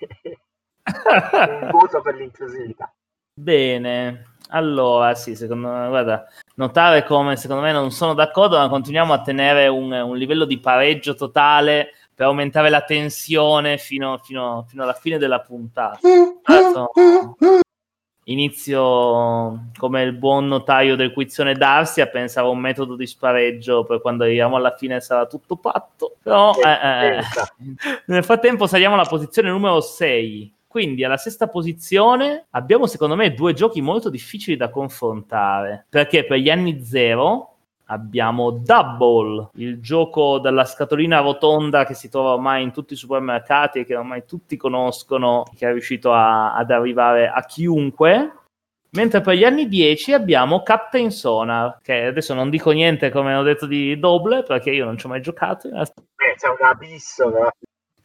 Un 0.82 1.68
voto 1.70 2.00
per 2.02 2.16
l'inclusività. 2.16 2.92
Bene, 3.32 4.24
allora, 4.50 5.14
sì, 5.14 5.34
secondo 5.34 5.68
me, 5.68 5.88
guarda, 5.88 6.26
notare 6.54 7.04
come 7.04 7.36
secondo 7.36 7.62
me 7.62 7.72
non 7.72 7.90
sono 7.90 8.14
d'accordo, 8.14 8.58
ma 8.58 8.68
continuiamo 8.68 9.12
a 9.12 9.22
tenere 9.22 9.68
un, 9.68 9.92
un 9.92 10.16
livello 10.16 10.44
di 10.44 10.58
pareggio 10.58 11.14
totale 11.14 11.92
per 12.14 12.26
aumentare 12.26 12.68
la 12.68 12.82
tensione 12.82 13.78
fino, 13.78 14.18
fino, 14.22 14.66
fino 14.68 14.82
alla 14.82 14.92
fine 14.92 15.18
della 15.18 15.40
puntata. 15.40 16.00
Allora, 16.42 16.86
inizio 18.24 19.70
come 19.76 20.02
il 20.02 20.12
buon 20.12 20.46
notaio 20.46 20.96
del 20.96 21.12
quizzone 21.12 21.54
Darsi 21.54 22.00
a 22.00 22.06
pensare 22.06 22.46
a 22.46 22.50
un 22.50 22.58
metodo 22.58 22.94
di 22.94 23.06
spareggio 23.06 23.84
per 23.84 24.00
quando 24.00 24.24
arriviamo 24.24 24.56
alla 24.56 24.76
fine 24.76 25.00
sarà 25.00 25.26
tutto 25.26 25.56
patto. 25.56 26.16
Però 26.22 26.52
eh, 26.54 27.16
eh, 27.16 27.22
nel 28.06 28.24
frattempo 28.24 28.66
saliamo 28.66 28.94
alla 28.94 29.08
posizione 29.08 29.48
numero 29.48 29.80
6 29.80 30.54
quindi 30.70 31.02
alla 31.02 31.16
sesta 31.16 31.48
posizione 31.48 32.46
abbiamo 32.50 32.86
secondo 32.86 33.16
me 33.16 33.34
due 33.34 33.54
giochi 33.54 33.80
molto 33.80 34.08
difficili 34.08 34.56
da 34.56 34.70
confrontare, 34.70 35.86
perché 35.88 36.24
per 36.24 36.38
gli 36.38 36.48
anni 36.48 36.84
zero 36.84 37.56
abbiamo 37.86 38.52
Double, 38.52 39.48
il 39.54 39.80
gioco 39.80 40.38
dalla 40.38 40.64
scatolina 40.64 41.18
rotonda 41.18 41.84
che 41.84 41.94
si 41.94 42.08
trova 42.08 42.34
ormai 42.34 42.62
in 42.62 42.70
tutti 42.70 42.92
i 42.92 42.96
supermercati 42.96 43.80
e 43.80 43.84
che 43.84 43.96
ormai 43.96 44.24
tutti 44.24 44.56
conoscono, 44.56 45.42
che 45.56 45.68
è 45.68 45.72
riuscito 45.72 46.12
a, 46.12 46.54
ad 46.54 46.70
arrivare 46.70 47.28
a 47.28 47.44
chiunque. 47.44 48.34
Mentre 48.90 49.22
per 49.22 49.34
gli 49.34 49.44
anni 49.44 49.66
10 49.66 50.12
abbiamo 50.12 50.62
Captain 50.62 51.10
Sonar, 51.10 51.78
che 51.82 52.04
adesso 52.04 52.32
non 52.32 52.48
dico 52.48 52.70
niente 52.70 53.10
come 53.10 53.34
ho 53.34 53.42
detto 53.42 53.66
di 53.66 53.98
Double, 53.98 54.44
perché 54.44 54.70
io 54.70 54.84
non 54.84 54.96
ci 54.96 55.06
ho 55.06 55.08
mai 55.08 55.20
giocato. 55.20 55.66
Eh, 55.66 55.84
c'è 56.36 56.48
un 56.48 56.64
abisso 56.64 57.28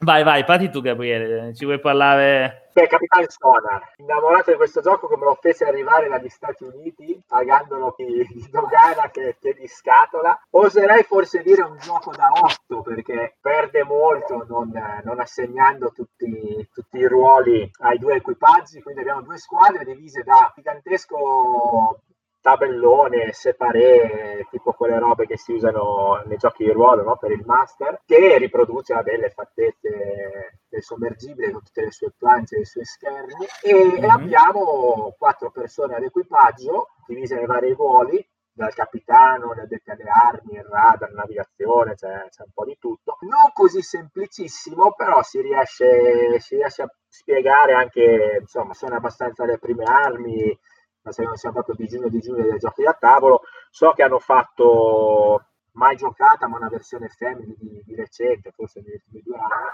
Vai, 0.06 0.24
vai, 0.24 0.44
parti 0.44 0.70
tu 0.70 0.82
Gabriele, 0.82 1.52
ci 1.56 1.66
vuoi 1.66 1.80
parlare? 1.80 2.70
Beh, 2.74 2.86
Capitan 2.86 3.26
Sonar, 3.28 3.94
innamorato 3.96 4.52
di 4.52 4.58
questo 4.58 4.80
gioco 4.80 5.08
come 5.08 5.24
lo 5.24 5.36
fece 5.42 5.66
arrivare 5.66 6.08
dagli 6.08 6.30
Stati 6.30 6.64
Uniti, 6.64 7.20
pagandolo 7.28 7.96
di, 7.98 8.24
di 8.30 8.48
dogana 8.52 9.10
che, 9.10 9.36
che, 9.42 9.56
di 9.56 9.66
scatola. 9.66 10.40
Oserei 10.52 11.02
forse 11.02 11.42
dire 11.42 11.64
un 11.64 11.78
gioco 11.80 12.12
da 12.12 12.30
8 12.40 12.82
perché 12.84 13.38
perde 13.42 13.84
molto 13.84 14.46
non, 14.48 14.72
non 15.04 15.20
assegnando 15.20 15.92
tutti, 15.92 16.70
tutti, 16.72 16.98
i 17.00 17.08
ruoli 17.08 17.68
ai 17.80 17.98
due 17.98 18.18
equipaggi, 18.18 18.84
quindi 18.84 19.02
abbiamo 19.02 19.24
due 19.24 19.40
squadre 19.40 19.86
divise 19.86 20.22
da 20.22 20.54
gigantesco 20.56 21.98
tabellone, 22.46 23.34
separé, 23.34 24.46
tipo 24.52 24.72
quelle 24.74 25.00
robe 25.00 25.26
che 25.26 25.36
si 25.36 25.54
usano 25.54 26.22
nei 26.26 26.38
giochi 26.38 26.64
di 26.64 26.70
ruolo 26.70 27.02
no? 27.02 27.18
per 27.18 27.32
il 27.32 27.42
master, 27.44 28.02
che 28.06 28.38
riproduce 28.38 28.94
vabbè, 28.94 29.18
le 29.18 29.30
fattezze 29.32 30.60
del 30.70 30.84
sommergibile 30.84 31.50
con 31.50 31.64
tutte 31.64 31.86
le 31.86 31.92
sue 31.92 32.14
planche 32.16 32.58
e 32.58 32.60
i 32.60 32.66
suoi 32.66 32.86
schermi. 32.86 33.48
E, 33.64 33.74
mm-hmm. 33.74 34.04
e 34.04 34.08
abbiamo 34.08 35.16
quattro 35.18 35.50
persone 35.50 35.96
all'equipaggio, 35.96 36.90
divise 37.08 37.34
nei 37.34 37.48
vari 37.48 37.74
ruoli, 37.74 38.24
dal 38.54 38.76
capitano, 38.76 39.54
le 39.54 39.64
addette 39.64 39.92
alle 39.94 40.06
armi, 40.08 40.54
il 40.54 40.64
radar, 40.64 41.12
navigazione, 41.14 41.96
c'è, 41.96 42.28
c'è, 42.30 42.44
un 42.44 42.52
po' 42.54 42.64
di 42.64 42.78
tutto. 42.80 43.18
Non 43.22 43.52
così 43.54 43.82
semplicissimo, 43.82 44.94
però 44.94 45.24
si 45.24 45.42
riesce, 45.42 46.40
si 46.40 46.56
riesce 46.56 46.84
a 46.84 46.96
spiegare 47.08 47.74
anche, 47.74 48.38
insomma, 48.40 48.74
sono 48.76 48.96
abbastanza 48.96 49.46
le 49.46 49.58
prime 49.58 49.84
armi, 49.84 50.58
ma 51.06 51.12
se 51.12 51.24
non 51.24 51.36
siamo 51.36 51.62
proprio 51.62 51.76
e 51.76 52.10
digiuni 52.10 52.42
dei 52.42 52.58
giochi 52.58 52.82
da 52.82 52.94
tavolo. 52.94 53.42
So 53.70 53.92
che 53.92 54.02
hanno 54.02 54.18
fatto 54.18 55.46
mai 55.74 55.96
giocata, 55.96 56.48
ma 56.48 56.58
una 56.58 56.68
versione 56.68 57.10
family 57.10 57.56
di, 57.58 57.84
di 57.86 57.96
recente, 57.96 58.52
forse 58.52 58.82
negli 58.82 58.94
ultimi 58.94 59.22
due 59.22 59.38
anni, 59.38 59.70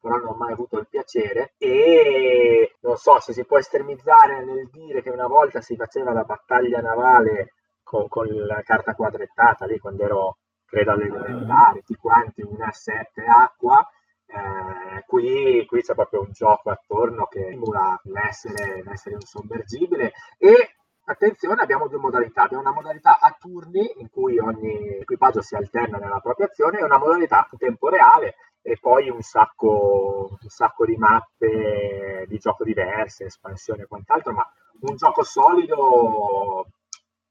però 0.00 0.16
non 0.16 0.26
ho 0.26 0.34
mai 0.34 0.52
avuto 0.52 0.78
il 0.78 0.88
piacere. 0.88 1.54
E 1.56 2.76
non 2.80 2.96
so 2.96 3.20
se 3.20 3.32
si 3.32 3.44
può 3.44 3.58
estremizzare 3.58 4.44
nel 4.44 4.68
dire 4.70 5.02
che 5.02 5.10
una 5.10 5.28
volta 5.28 5.60
si 5.60 5.76
faceva 5.76 6.12
la 6.12 6.24
battaglia 6.24 6.80
navale 6.80 7.54
con, 7.84 8.08
con 8.08 8.26
la 8.26 8.60
carta 8.62 8.94
quadrettata, 8.94 9.66
lì 9.66 9.78
quando 9.78 10.02
ero 10.02 10.36
credo 10.66 10.92
alle 10.92 11.04
elementari, 11.04 11.80
tutti 11.80 11.94
quanti 11.94 12.42
una 12.42 12.72
7 12.72 13.24
acqua 13.24 13.86
eh, 14.32 15.04
qui, 15.06 15.64
qui, 15.66 15.82
c'è 15.82 15.94
proprio 15.94 16.20
un 16.22 16.32
gioco 16.32 16.70
attorno 16.70 17.26
che 17.26 17.48
simula 17.50 18.00
l'essere, 18.04 18.82
l'essere 18.82 19.16
un 19.16 19.20
sommergibile 19.20 20.12
e 20.38 20.74
attenzione 21.04 21.60
abbiamo 21.60 21.88
due 21.88 21.98
modalità 21.98 22.42
abbiamo 22.42 22.62
una 22.62 22.72
modalità 22.72 23.18
a 23.18 23.36
turni 23.38 23.92
in 23.96 24.08
cui 24.08 24.38
ogni 24.38 25.00
equipaggio 25.00 25.42
si 25.42 25.54
alterna 25.54 25.98
nella 25.98 26.20
propria 26.20 26.46
azione 26.46 26.78
e 26.78 26.84
una 26.84 26.98
modalità 26.98 27.46
in 27.50 27.58
tempo 27.58 27.88
reale 27.88 28.36
e 28.62 28.78
poi 28.80 29.10
un 29.10 29.20
sacco, 29.20 30.28
un 30.40 30.48
sacco 30.48 30.86
di 30.86 30.96
mappe 30.96 32.24
di 32.28 32.38
gioco 32.38 32.64
diverse, 32.64 33.24
espansione 33.24 33.82
e 33.82 33.86
quant'altro, 33.86 34.32
ma 34.32 34.46
un 34.80 34.96
gioco 34.96 35.24
solido, 35.24 36.66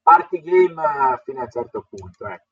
party 0.04 0.42
game 0.42 1.22
fino 1.24 1.40
a 1.40 1.44
un 1.44 1.50
certo 1.50 1.88
punto. 1.90 2.28
Ecco. 2.28 2.51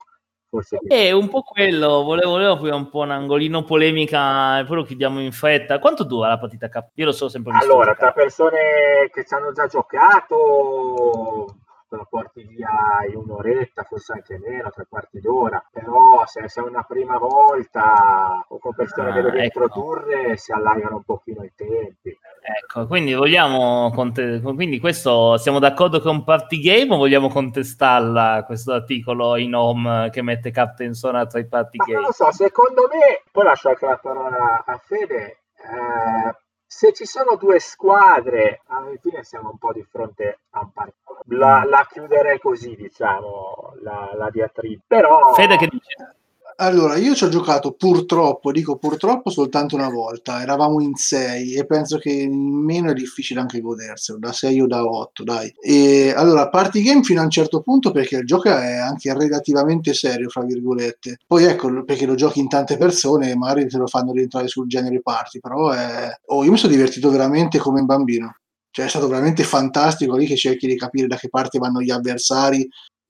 Forse 0.49 0.79
è 0.87 1.11
un 1.11 1.29
po' 1.29 1.43
quello, 1.43 2.01
volevo, 2.01 2.31
volevo 2.31 2.53
aprire 2.53 2.73
un 2.73 2.89
po' 2.89 3.01
un 3.01 3.11
angolino 3.11 3.63
polemica 3.63 4.57
e 4.57 4.65
poi 4.65 4.77
lo 4.77 4.83
chiudiamo 4.83 5.21
in 5.21 5.31
fretta. 5.31 5.77
Quanto 5.77 6.03
dura 6.03 6.27
la 6.27 6.39
partita 6.39 6.69
K? 6.69 6.85
Io 6.95 7.05
lo 7.05 7.11
so 7.11 7.29
sempre 7.29 7.53
Allora, 7.53 7.93
tra 7.93 8.11
persone 8.11 9.09
che 9.13 9.25
ci 9.27 9.33
hanno 9.35 9.51
già 9.51 9.67
giocato, 9.67 11.45
te 11.89 11.95
lo 11.95 12.07
porti 12.07 12.43
via 12.43 12.69
in 13.09 13.15
un'oretta, 13.15 13.83
forse 13.83 14.13
anche 14.13 14.37
meno, 14.37 14.69
tre 14.69 14.85
quarti 14.87 15.19
d'ora, 15.19 15.63
però 15.71 16.23
se 16.27 16.41
è 16.41 16.59
una 16.59 16.83
prima 16.83 17.17
volta 17.17 18.45
o 18.47 18.59
con 18.59 18.73
persone 18.75 19.09
ah, 19.09 19.13
che 19.13 19.21
devi 19.23 19.39
ecco. 19.39 19.63
introdurre 19.63 20.37
si 20.37 20.51
allargano 20.51 20.97
un 20.97 21.03
pochino 21.03 21.43
i 21.43 21.51
tempi. 21.55 22.15
Ecco, 22.41 22.85
quindi 22.85 23.13
vogliamo 23.13 23.91
conte- 23.93 24.39
quindi 24.41 24.79
questo 24.79 25.37
siamo 25.37 25.59
d'accordo 25.59 25.99
che 25.99 26.07
è 26.07 26.11
un 26.11 26.23
party 26.23 26.59
game 26.59 26.93
o 26.93 26.97
vogliamo 26.97 27.27
contestarla 27.27 28.43
questo 28.45 28.73
articolo 28.73 29.35
in 29.37 29.55
home 29.55 30.09
che 30.11 30.21
mette 30.21 30.51
Captain 30.51 30.93
Sona 30.93 31.25
tra 31.25 31.39
i 31.39 31.47
party 31.47 31.77
Ma 31.77 31.85
game? 31.85 31.97
Non 31.97 32.07
lo 32.07 32.13
so, 32.13 32.31
secondo 32.31 32.87
me, 32.91 33.23
poi 33.31 33.43
lascio 33.43 33.69
anche 33.69 33.85
la 33.87 33.97
parola 33.97 34.63
a 34.63 34.77
Fede, 34.77 35.39
eh, 35.55 36.35
se 36.71 36.93
ci 36.93 37.05
sono 37.05 37.35
due 37.35 37.57
squadre, 37.59 38.61
alla 38.67 38.91
fine 39.01 39.23
siamo 39.23 39.49
un 39.49 39.57
po' 39.57 39.73
di 39.73 39.83
fronte 39.89 40.41
a 40.51 40.59
un 40.59 40.71
partito. 40.71 41.17
La, 41.25 41.63
la 41.65 41.87
chiuderei 41.89 42.39
così, 42.39 42.75
diciamo, 42.75 43.73
la, 43.81 44.11
la 44.13 44.29
diatriba. 44.29 44.83
Però... 44.85 45.33
Fede 45.33 45.57
che 45.57 45.67
dice? 45.67 46.15
Allora, 46.61 46.97
io 46.97 47.15
ci 47.15 47.23
ho 47.23 47.29
giocato 47.29 47.71
purtroppo, 47.71 48.51
dico 48.51 48.75
purtroppo 48.75 49.29
soltanto 49.29 49.75
una 49.75 49.87
volta, 49.87 50.41
eravamo 50.41 50.81
in 50.81 50.93
6 50.93 51.53
e 51.53 51.65
penso 51.65 51.97
che 51.97 52.11
in 52.11 52.33
meno 52.33 52.91
è 52.91 52.93
difficile 52.93 53.39
anche 53.39 53.61
goderselo, 53.61 54.19
da 54.19 54.33
6 54.33 54.59
o 54.59 54.67
da 54.67 54.83
8, 54.83 55.23
dai. 55.23 55.53
E 55.57 56.13
allora, 56.13 56.49
party 56.49 56.81
game 56.81 57.01
fino 57.01 57.21
a 57.21 57.23
un 57.23 57.29
certo 57.29 57.61
punto 57.61 57.91
perché 57.91 58.17
il 58.17 58.25
gioco 58.25 58.49
è 58.49 58.75
anche 58.75 59.13
relativamente 59.13 59.93
serio, 59.93 60.27
fra 60.27 60.43
virgolette. 60.43 61.19
Poi 61.25 61.45
ecco, 61.45 61.85
perché 61.85 62.05
lo 62.05 62.15
giochi 62.15 62.41
in 62.41 62.49
tante 62.49 62.75
persone, 62.75 63.33
magari 63.35 63.65
te 63.69 63.77
lo 63.77 63.87
fanno 63.87 64.11
rientrare 64.11 64.49
sul 64.49 64.67
genere 64.67 65.01
party, 65.01 65.39
però 65.39 65.69
è... 65.69 66.11
Oh, 66.25 66.43
io 66.43 66.51
mi 66.51 66.57
sono 66.57 66.73
divertito 66.73 67.09
veramente 67.09 67.57
come 67.57 67.79
un 67.79 67.85
bambino. 67.85 68.35
Cioè 68.69 68.85
è 68.85 68.89
stato 68.89 69.07
veramente 69.07 69.43
fantastico 69.43 70.17
lì 70.17 70.25
che 70.25 70.35
cerchi 70.35 70.67
di 70.67 70.75
capire 70.77 71.07
da 71.07 71.15
che 71.15 71.29
parte 71.29 71.57
vanno 71.57 71.79
gli 71.81 71.89
avversari 71.89 72.67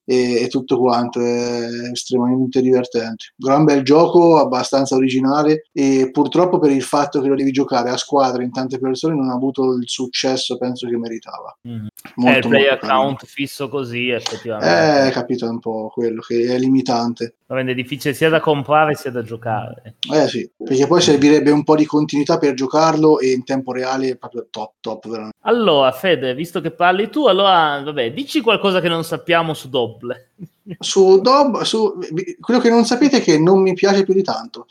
e, 0.09 0.41
e, 0.41 0.47
tutto 0.47 0.79
quanto 0.79 1.19
è 1.19 1.67
estremamente 1.91 2.61
divertente. 2.61 3.25
Gran 3.35 3.63
bel 3.63 3.83
gioco, 3.83 4.39
abbastanza 4.39 4.95
originale 4.95 5.65
e 5.71 6.09
purtroppo 6.11 6.57
per 6.57 6.71
il 6.71 6.81
fatto 6.81 7.21
che 7.21 7.27
lo 7.27 7.35
devi 7.35 7.51
giocare 7.51 7.91
a 7.91 7.97
squadra 7.97 8.41
in 8.41 8.51
tante 8.51 8.79
persone 8.79 9.13
non 9.13 9.29
ha 9.29 9.35
avuto 9.35 9.73
il 9.73 9.87
successo 9.87 10.57
penso 10.57 10.87
che 10.87 10.97
meritava. 10.97 11.55
Mm-hmm. 11.67 11.85
Molto, 12.15 12.37
eh, 12.37 12.39
il 12.39 12.47
play 12.47 12.67
account 12.67 13.25
fisso 13.27 13.69
così 13.69 14.09
effettivamente. 14.09 15.07
Eh, 15.07 15.11
capito 15.11 15.47
un 15.47 15.59
po' 15.59 15.91
quello 15.93 16.21
che 16.21 16.55
è 16.55 16.57
limitante. 16.57 17.35
Lo 17.45 17.55
rende 17.55 17.73
difficile 17.73 18.13
sia 18.13 18.29
da 18.29 18.39
comprare 18.39 18.95
sia 18.95 19.09
da 19.09 19.23
giocare. 19.23 19.95
Eh 20.11 20.27
sì, 20.27 20.49
perché 20.55 20.85
poi 20.85 21.01
servirebbe 21.01 21.49
un 21.49 21.63
po' 21.63 21.75
di 21.75 21.85
continuità 21.85 22.37
per 22.37 22.53
giocarlo 22.53 23.19
e 23.19 23.31
in 23.31 23.43
tempo 23.43 23.71
reale 23.71 24.09
è 24.09 24.17
proprio 24.17 24.47
top, 24.51 24.73
top 24.79 25.07
veramente. 25.07 25.37
Allora, 25.41 25.91
Fede, 25.91 26.35
visto 26.35 26.61
che 26.61 26.69
parli 26.69 27.09
tu, 27.09 27.25
allora, 27.25 27.81
vabbè, 27.83 28.11
dici 28.13 28.41
qualcosa 28.41 28.81
che 28.81 28.87
non 28.87 29.03
sappiamo 29.03 29.55
su 29.55 29.69
Doble. 29.99 30.31
Su 30.79 31.19
Dob, 31.19 31.61
su, 31.61 31.97
quello 32.39 32.59
che 32.59 32.69
non 32.69 32.85
sapete 32.85 33.17
è 33.17 33.21
che 33.21 33.37
non 33.37 33.61
mi 33.61 33.73
piace 33.73 34.03
più 34.03 34.13
di 34.13 34.23
tanto. 34.23 34.65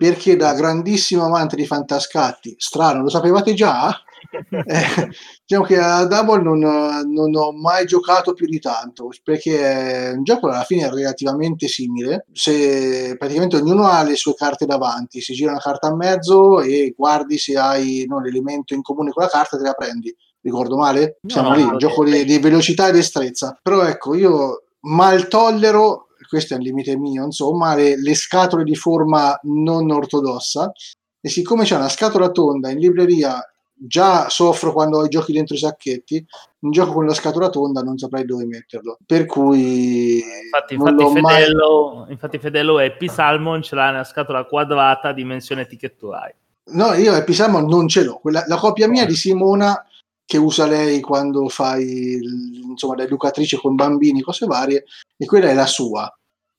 perché 0.00 0.34
da 0.34 0.54
grandissimo 0.54 1.26
amante 1.26 1.56
di 1.56 1.66
fantascatti, 1.66 2.54
strano, 2.56 3.02
lo 3.02 3.10
sapevate 3.10 3.52
già? 3.54 3.94
Eh, 4.32 5.08
diciamo 5.44 5.66
che 5.66 5.78
a 5.78 6.04
Double 6.04 6.42
non, 6.42 6.58
non, 6.58 7.34
ho 7.34 7.52
mai 7.52 7.86
giocato 7.86 8.34
più 8.34 8.46
di 8.46 8.60
tanto 8.60 9.08
perché 9.24 9.58
è 9.58 10.12
un 10.12 10.22
gioco 10.22 10.46
alla 10.46 10.62
fine 10.62 10.86
è 10.86 10.90
relativamente 10.90 11.66
simile 11.66 12.26
se 12.32 13.16
praticamente 13.18 13.56
ognuno 13.56 13.88
ha 13.88 14.02
le 14.02 14.16
sue 14.16 14.34
carte 14.34 14.66
davanti 14.66 15.20
si 15.20 15.32
gira 15.32 15.52
una 15.52 15.60
carta 15.60 15.88
a 15.88 15.96
mezzo 15.96 16.60
e 16.60 16.94
guardi 16.96 17.38
se 17.38 17.56
hai 17.56 18.04
no, 18.06 18.20
l'elemento 18.20 18.74
in 18.74 18.82
comune 18.82 19.10
con 19.10 19.22
la 19.24 19.30
carta 19.30 19.56
te 19.56 19.64
la 19.64 19.72
prendi 19.72 20.14
ricordo 20.40 20.76
male? 20.76 21.18
Siamo 21.26 21.50
no, 21.50 21.54
lì, 21.54 21.62
un 21.62 21.78
gioco 21.78 22.04
di, 22.04 22.24
di, 22.24 22.38
velocità 22.38 22.88
e 22.88 22.92
destrezza 22.92 23.58
però 23.62 23.82
ecco 23.82 24.14
io 24.14 24.64
mal 24.80 25.28
tollero 25.28 26.06
questo 26.28 26.54
è 26.54 26.56
un 26.56 26.62
limite 26.62 26.96
mio 26.96 27.24
insomma 27.24 27.74
le, 27.74 28.00
le 28.00 28.14
scatole 28.14 28.64
di 28.64 28.76
forma 28.76 29.38
non 29.42 29.90
ortodossa 29.90 30.72
e 31.20 31.28
siccome 31.28 31.64
c'è 31.64 31.76
una 31.76 31.88
scatola 31.88 32.30
tonda 32.30 32.70
in 32.70 32.78
libreria 32.78 33.44
già 33.82 34.28
soffro 34.28 34.72
quando 34.72 34.98
ho 34.98 35.04
i 35.04 35.08
giochi 35.08 35.32
dentro 35.32 35.54
i 35.54 35.58
sacchetti, 35.58 36.24
un 36.60 36.70
gioco 36.70 36.92
con 36.92 37.06
la 37.06 37.14
scatola 37.14 37.48
tonda 37.48 37.80
non 37.80 37.96
saprei 37.96 38.26
dove 38.26 38.44
metterlo. 38.44 38.98
Per 39.06 39.24
cui 39.24 40.18
infatti, 40.18 40.74
infatti, 40.74 41.04
Fedello, 41.14 41.94
mai... 41.94 42.12
infatti 42.12 42.38
Fedello 42.38 42.78
Happy 42.78 43.08
Salmon 43.08 43.62
ce 43.62 43.74
l'ha 43.74 43.90
nella 43.90 44.04
scatola 44.04 44.44
quadrata 44.44 45.12
dimensione 45.12 45.66
Ride. 45.66 46.36
No, 46.72 46.92
io 46.92 47.14
Happy 47.14 47.32
Salmon 47.32 47.66
non 47.66 47.88
ce 47.88 48.04
l'ho. 48.04 48.18
Quella, 48.18 48.44
la 48.46 48.56
copia 48.56 48.86
mia 48.86 49.06
di 49.06 49.14
Simona 49.14 49.82
che 50.30 50.38
usa 50.38 50.64
lei 50.64 51.00
quando 51.00 51.48
fai 51.48 52.20
insomma 52.62 52.94
da 52.94 53.02
educatrice 53.02 53.56
con 53.56 53.74
bambini, 53.74 54.20
cose 54.20 54.46
varie, 54.46 54.84
e 55.16 55.26
quella 55.26 55.50
è 55.50 55.54
la 55.54 55.66
sua. 55.66 56.08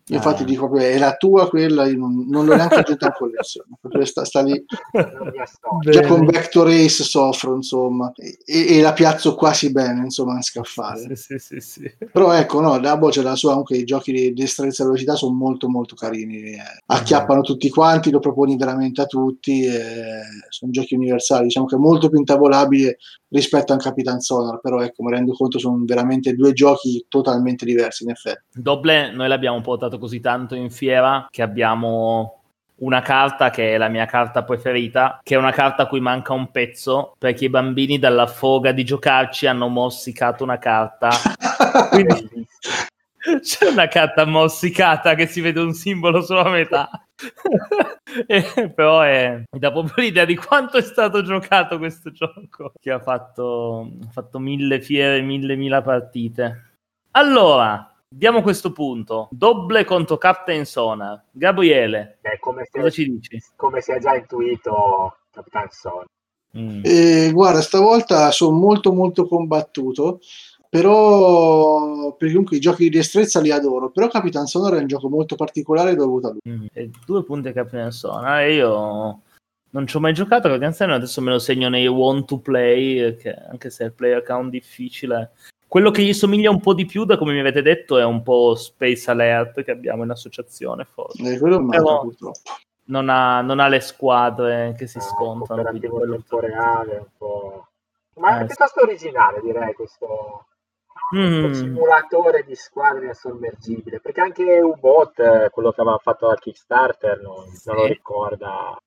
Io 0.07 0.15
infatti 0.15 0.43
ah. 0.43 0.45
dico 0.45 0.69
che 0.69 0.91
è 0.91 0.97
la 0.97 1.15
tua 1.15 1.47
quella, 1.47 1.85
io 1.85 1.97
non, 1.97 2.25
non 2.27 2.45
l'ho 2.45 2.55
neanche 2.55 2.75
aggiunta 2.75 3.07
in 3.07 3.13
collezione, 3.13 3.69
sta, 4.05 4.25
sta 4.25 4.41
lì. 4.41 4.63
Già 5.89 6.07
con 6.07 6.25
Vector 6.25 6.67
Race 6.67 7.03
soffro, 7.03 7.55
insomma, 7.55 8.11
e, 8.15 8.77
e, 8.77 8.81
la 8.81 8.93
piazzo 8.93 9.35
quasi 9.35 9.71
bene, 9.71 10.03
insomma, 10.03 10.35
in 10.35 10.41
scaffale. 10.41 11.15
Sì, 11.15 11.37
sì, 11.37 11.59
sì, 11.59 11.91
Però 12.11 12.31
ecco, 12.31 12.59
no, 12.61 12.79
Double 12.79 13.11
c'è 13.11 13.21
la 13.21 13.35
sua, 13.35 13.53
anche 13.53 13.77
i 13.77 13.83
giochi 13.83 14.11
di 14.11 14.33
destrezza 14.33 14.83
e 14.83 14.85
velocità 14.85 15.15
sono 15.15 15.33
molto 15.33 15.69
molto 15.69 15.95
carini, 15.95 16.53
eh. 16.53 16.57
acchiappano 16.87 17.39
mm. 17.39 17.43
tutti 17.43 17.69
quanti, 17.69 18.11
lo 18.11 18.19
proponi 18.19 18.57
veramente 18.57 19.01
a 19.01 19.05
tutti, 19.05 19.63
eh, 19.65 20.21
sono 20.49 20.71
giochi 20.71 20.95
universali, 20.95 21.45
diciamo 21.45 21.65
che 21.65 21.75
è 21.75 21.79
molto 21.79 22.09
più 22.09 22.17
intavolabile 22.17 22.97
rispetto 23.31 23.71
a 23.71 23.75
un 23.75 23.81
Capitan 23.81 24.19
Sonar, 24.19 24.59
però 24.59 24.81
ecco, 24.81 25.03
mi 25.03 25.11
rendo 25.11 25.33
conto 25.33 25.57
sono 25.57 25.81
veramente 25.85 26.33
due 26.33 26.53
giochi 26.53 27.05
totalmente 27.07 27.65
diversi 27.65 28.03
in 28.03 28.09
effetti. 28.09 28.59
Doble 28.59 29.11
noi 29.11 29.27
l'abbiamo 29.27 29.61
portato 29.91 29.97
così 29.97 30.19
tanto 30.21 30.55
in 30.55 30.69
fiera 30.69 31.27
che 31.29 31.41
abbiamo 31.41 32.37
una 32.81 33.01
carta 33.01 33.49
che 33.49 33.75
è 33.75 33.77
la 33.77 33.89
mia 33.89 34.05
carta 34.05 34.43
preferita, 34.43 35.19
che 35.21 35.35
è 35.35 35.37
una 35.37 35.51
carta 35.51 35.83
a 35.83 35.87
cui 35.87 35.99
manca 35.99 36.33
un 36.33 36.49
pezzo, 36.49 37.15
perché 37.17 37.45
i 37.45 37.49
bambini 37.49 37.99
dalla 37.99 38.25
foga 38.25 38.71
di 38.71 38.83
giocarci 38.83 39.45
hanno 39.45 39.67
mossicato 39.67 40.43
una 40.43 40.57
carta. 40.57 41.09
Quindi 41.91 42.47
c'è 43.41 43.67
una 43.67 43.87
carta 43.87 44.25
mossicata 44.25 45.13
che 45.13 45.27
si 45.27 45.41
vede 45.41 45.59
un 45.59 45.73
simbolo 45.73 46.21
solo 46.21 46.41
a 46.41 46.49
metà. 46.49 46.89
e, 48.25 48.71
però 48.73 49.01
è, 49.01 49.43
mi 49.51 49.59
dà 49.59 49.71
proprio 49.71 50.03
l'idea 50.03 50.25
di 50.25 50.35
quanto 50.35 50.77
è 50.77 50.81
stato 50.81 51.21
giocato 51.21 51.77
questo 51.77 52.09
gioco, 52.09 52.71
che 52.81 52.89
ha 52.89 52.99
fatto, 52.99 53.91
ha 54.07 54.11
fatto 54.11 54.39
mille 54.39 54.81
fiere, 54.81 55.21
mille, 55.21 55.55
mille 55.55 55.83
partite. 55.83 56.69
Allora, 57.11 57.90
diamo 58.13 58.41
questo 58.41 58.71
punto. 58.71 59.29
Doble 59.31 59.85
contro 59.85 60.17
Captain 60.17 60.65
Sonar. 60.65 61.23
Gabriele, 61.31 62.17
Beh, 62.21 62.39
come 62.39 62.67
cosa 62.69 62.89
ci 62.89 63.09
dici? 63.09 63.41
Come 63.55 63.81
si 63.81 63.91
è 63.91 63.99
già 63.99 64.15
intuito 64.15 65.17
Captain 65.31 65.67
Sonar. 65.69 66.05
Mm. 66.57 66.81
Eh, 66.83 67.31
guarda, 67.31 67.61
stavolta 67.61 68.29
sono 68.31 68.57
molto 68.57 68.91
molto 68.91 69.25
combattuto 69.25 70.19
però 70.71 72.15
perché 72.15 72.33
comunque 72.33 72.55
i 72.55 72.61
giochi 72.61 72.83
di 72.83 72.95
destrezza 72.95 73.41
li 73.41 73.51
adoro 73.51 73.91
però 73.91 74.07
Capitan 74.07 74.45
Sonora 74.45 74.77
è 74.77 74.79
un 74.79 74.87
gioco 74.87 75.09
molto 75.09 75.35
particolare 75.35 75.95
dovuto 75.95 76.27
a 76.27 76.31
lui 76.31 76.39
mm, 76.47 76.65
e 76.71 76.89
due 77.05 77.25
punti 77.25 77.49
a 77.49 77.51
Capitan 77.51 77.91
Sonora 77.91 78.45
io 78.45 79.21
non 79.71 79.85
ci 79.85 79.97
ho 79.97 79.99
mai 79.99 80.13
giocato 80.13 80.47
Capitan 80.47 80.73
Sonora 80.73 80.95
adesso 80.95 81.19
me 81.19 81.31
lo 81.31 81.39
segno 81.39 81.67
nei 81.67 81.87
want 81.87 82.25
to 82.25 82.39
play 82.39 83.17
che 83.17 83.33
anche 83.33 83.69
se 83.69 83.83
è 83.83 83.87
il 83.87 83.93
player 83.93 84.23
count 84.23 84.49
difficile 84.49 85.31
quello 85.71 85.89
che 85.89 86.03
gli 86.03 86.13
somiglia 86.13 86.49
un 86.49 86.59
po' 86.59 86.73
di 86.73 86.85
più 86.85 87.05
da 87.05 87.17
come 87.17 87.31
mi 87.31 87.39
avete 87.39 87.61
detto 87.61 87.97
è 87.97 88.03
un 88.03 88.23
po' 88.23 88.55
Space 88.55 89.09
Alert 89.09 89.63
che 89.63 89.71
abbiamo 89.71 90.03
in 90.03 90.09
associazione 90.09 90.83
forse 90.83 91.35
eh, 91.35 91.39
quello 91.39 91.61
manca, 91.61 91.81
purtroppo 91.81 92.41
non 92.87 93.07
ha, 93.07 93.39
non 93.39 93.61
ha, 93.61 93.69
le 93.69 93.79
squadre 93.79 94.75
che 94.77 94.85
si 94.85 94.97
ah, 94.97 95.01
scontrano 95.01 95.69
un 95.69 95.79
po' 95.79 95.99
tempo 96.01 96.39
reale 96.41 96.97
un 96.97 97.07
po' 97.17 97.67
ma 98.15 98.39
è 98.39 98.43
eh, 98.43 98.45
piuttosto 98.47 98.81
originale 98.81 99.39
direi 99.39 99.73
questo 99.73 100.47
mm. 101.15 101.51
simulatore 101.53 102.43
di 102.43 102.55
squadre 102.55 103.13
sommergibile 103.13 104.01
perché 104.01 104.19
anche 104.19 104.59
U-Bot 104.59 105.19
eh, 105.19 105.49
quello 105.51 105.71
che 105.71 105.79
aveva 105.79 105.99
fatto 105.99 106.27
al 106.27 106.39
Kickstarter 106.39 107.21
non, 107.21 107.47
sì. 107.47 107.69
non 107.69 107.77
lo 107.77 107.85
ricorda 107.85 108.77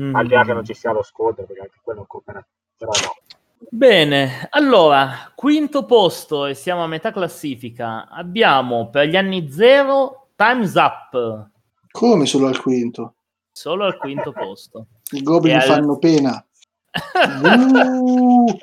mm. 0.00 0.14
al 0.14 0.26
di 0.28 0.34
là 0.34 0.44
che 0.44 0.52
non 0.52 0.64
ci 0.64 0.74
sia 0.74 0.92
lo 0.92 1.02
scontro 1.02 1.42
perché 1.46 1.62
anche 1.62 1.80
quello 1.82 1.98
è 1.98 2.02
un 2.02 2.06
cooperativo 2.06 2.54
però 2.76 2.92
no 2.92 3.37
Bene, 3.70 4.46
allora, 4.50 5.32
quinto 5.34 5.84
posto 5.84 6.46
e 6.46 6.54
siamo 6.54 6.84
a 6.84 6.86
metà 6.86 7.10
classifica. 7.12 8.08
Abbiamo 8.08 8.88
per 8.88 9.08
gli 9.08 9.16
anni 9.16 9.50
zero 9.50 10.28
Time's 10.36 10.74
Up. 10.74 11.50
Come 11.90 12.26
solo 12.26 12.46
al 12.46 12.60
quinto? 12.60 13.14
Solo 13.50 13.84
al 13.84 13.96
quinto 13.96 14.32
posto. 14.32 14.86
I 15.10 15.22
goblin 15.22 15.56
al... 15.56 15.62
fanno 15.62 15.98
pena. 15.98 16.44
uh! 17.42 18.56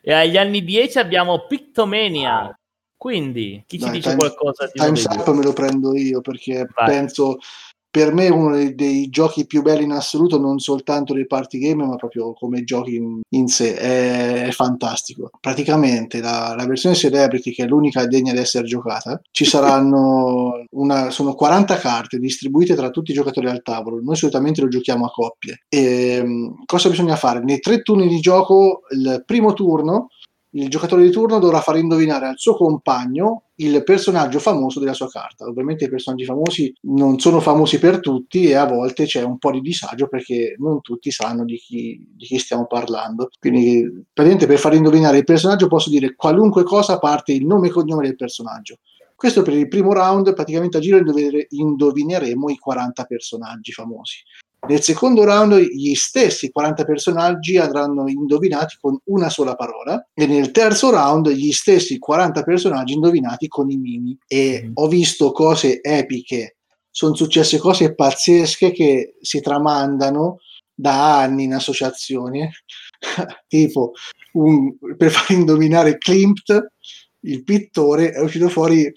E 0.00 0.12
agli 0.12 0.36
anni 0.36 0.62
10 0.62 0.98
abbiamo 0.98 1.46
Pictomania. 1.46 2.56
Quindi, 2.96 3.62
chi 3.66 3.78
Dai, 3.78 3.88
ci 3.88 3.94
dice 3.94 4.10
time, 4.10 4.20
qualcosa 4.20 4.66
di 4.66 4.72
Time's 4.80 5.04
Up 5.04 5.28
me 5.30 5.42
lo 5.42 5.52
prendo 5.52 5.96
io 5.96 6.20
perché 6.20 6.66
Vai. 6.74 6.86
penso 6.86 7.38
per 7.90 8.12
me 8.12 8.28
uno 8.28 8.54
dei, 8.54 8.74
dei, 8.74 9.08
giochi 9.08 9.46
più 9.46 9.62
belli 9.62 9.84
in 9.84 9.92
assoluto, 9.92 10.38
non 10.38 10.58
soltanto 10.58 11.14
dei 11.14 11.26
party 11.26 11.58
game, 11.58 11.86
ma 11.86 11.96
proprio 11.96 12.34
come 12.34 12.64
giochi 12.64 12.96
in, 12.96 13.20
in 13.30 13.48
sé, 13.48 13.76
è, 13.76 14.46
è, 14.46 14.50
fantastico. 14.50 15.30
Praticamente 15.40 16.20
la, 16.20 16.54
la, 16.56 16.66
versione 16.66 16.94
Celebrity, 16.94 17.52
che 17.52 17.64
è 17.64 17.66
l'unica 17.66 18.06
degna 18.06 18.32
di 18.32 18.38
essere 18.38 18.66
giocata, 18.66 19.20
ci 19.30 19.44
saranno 19.46 20.64
una, 20.70 21.10
sono 21.10 21.34
40 21.34 21.76
carte 21.78 22.18
distribuite 22.18 22.74
tra 22.74 22.90
tutti 22.90 23.10
i 23.12 23.14
giocatori 23.14 23.48
al 23.48 23.62
tavolo. 23.62 24.00
Noi 24.02 24.16
solitamente 24.16 24.60
lo 24.60 24.68
giochiamo 24.68 25.06
a 25.06 25.10
coppie. 25.10 25.64
E, 25.68 26.16
ehm, 26.18 26.64
cosa 26.66 26.90
bisogna 26.90 27.16
fare? 27.16 27.42
Nei 27.42 27.60
tre 27.60 27.82
turni 27.82 28.06
di 28.06 28.20
gioco, 28.20 28.82
il 28.90 29.22
primo 29.24 29.54
turno 29.54 30.08
il 30.62 30.68
giocatore 30.68 31.02
di 31.02 31.10
turno 31.10 31.38
dovrà 31.38 31.60
far 31.60 31.76
indovinare 31.76 32.26
al 32.26 32.38
suo 32.38 32.54
compagno 32.56 33.44
il 33.56 33.82
personaggio 33.84 34.38
famoso 34.38 34.80
della 34.80 34.92
sua 34.92 35.08
carta. 35.08 35.44
Ovviamente 35.46 35.84
i 35.84 35.88
personaggi 35.88 36.24
famosi 36.24 36.72
non 36.82 37.18
sono 37.18 37.40
famosi 37.40 37.78
per 37.78 38.00
tutti 38.00 38.48
e 38.48 38.54
a 38.54 38.66
volte 38.66 39.04
c'è 39.04 39.22
un 39.22 39.38
po' 39.38 39.50
di 39.50 39.60
disagio 39.60 40.08
perché 40.08 40.54
non 40.58 40.80
tutti 40.80 41.10
sanno 41.10 41.44
di 41.44 41.56
chi, 41.56 42.06
di 42.14 42.24
chi 42.24 42.38
stiamo 42.38 42.66
parlando. 42.66 43.30
Quindi 43.38 43.82
praticamente 44.12 44.46
per 44.46 44.58
far 44.58 44.74
indovinare 44.74 45.18
il 45.18 45.24
personaggio 45.24 45.68
posso 45.68 45.90
dire 45.90 46.14
qualunque 46.14 46.62
cosa 46.62 46.94
a 46.94 46.98
parte 46.98 47.32
il 47.32 47.46
nome 47.46 47.68
e 47.68 47.70
cognome 47.70 48.04
del 48.04 48.16
personaggio. 48.16 48.78
Questo 49.14 49.42
per 49.42 49.54
il 49.54 49.66
primo 49.66 49.92
round, 49.92 50.32
praticamente 50.32 50.76
a 50.76 50.80
giro 50.80 51.00
indovineremo 51.48 52.50
i 52.50 52.56
40 52.56 53.04
personaggi 53.04 53.72
famosi. 53.72 54.22
Nel 54.68 54.82
secondo 54.82 55.24
round 55.24 55.56
gli 55.58 55.94
stessi 55.94 56.50
40 56.50 56.84
personaggi 56.84 57.56
andranno 57.56 58.08
indovinati 58.08 58.76
con 58.80 58.98
una 59.04 59.30
sola 59.30 59.54
parola 59.54 60.06
e 60.12 60.26
nel 60.26 60.50
terzo 60.50 60.90
round 60.90 61.30
gli 61.30 61.52
stessi 61.52 61.98
40 61.98 62.42
personaggi 62.42 62.92
indovinati 62.92 63.48
con 63.48 63.70
i 63.70 63.76
mimi. 63.76 64.16
E 64.26 64.64
mm. 64.66 64.70
ho 64.74 64.88
visto 64.88 65.32
cose 65.32 65.80
epiche, 65.80 66.56
sono 66.90 67.14
successe 67.14 67.58
cose 67.58 67.94
pazzesche 67.94 68.70
che 68.72 69.14
si 69.20 69.40
tramandano 69.40 70.38
da 70.74 71.18
anni 71.20 71.44
in 71.44 71.54
associazione, 71.54 72.50
tipo 73.48 73.92
un, 74.32 74.76
per 74.96 75.10
far 75.10 75.36
indovinare 75.36 75.98
Klimt, 75.98 76.72
il 77.20 77.42
pittore, 77.42 78.12
è 78.12 78.20
uscito 78.20 78.48
fuori 78.48 78.92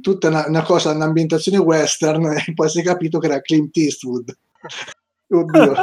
tutta 0.00 0.28
una, 0.28 0.46
una 0.48 0.62
cosa, 0.62 0.92
un'ambientazione 0.92 1.58
western 1.58 2.24
e 2.46 2.52
poi 2.54 2.68
si 2.68 2.80
è 2.80 2.82
capito 2.82 3.18
che 3.18 3.26
era 3.26 3.40
Clint 3.40 3.76
Eastwood. 3.76 4.36
Oddio. 5.30 5.74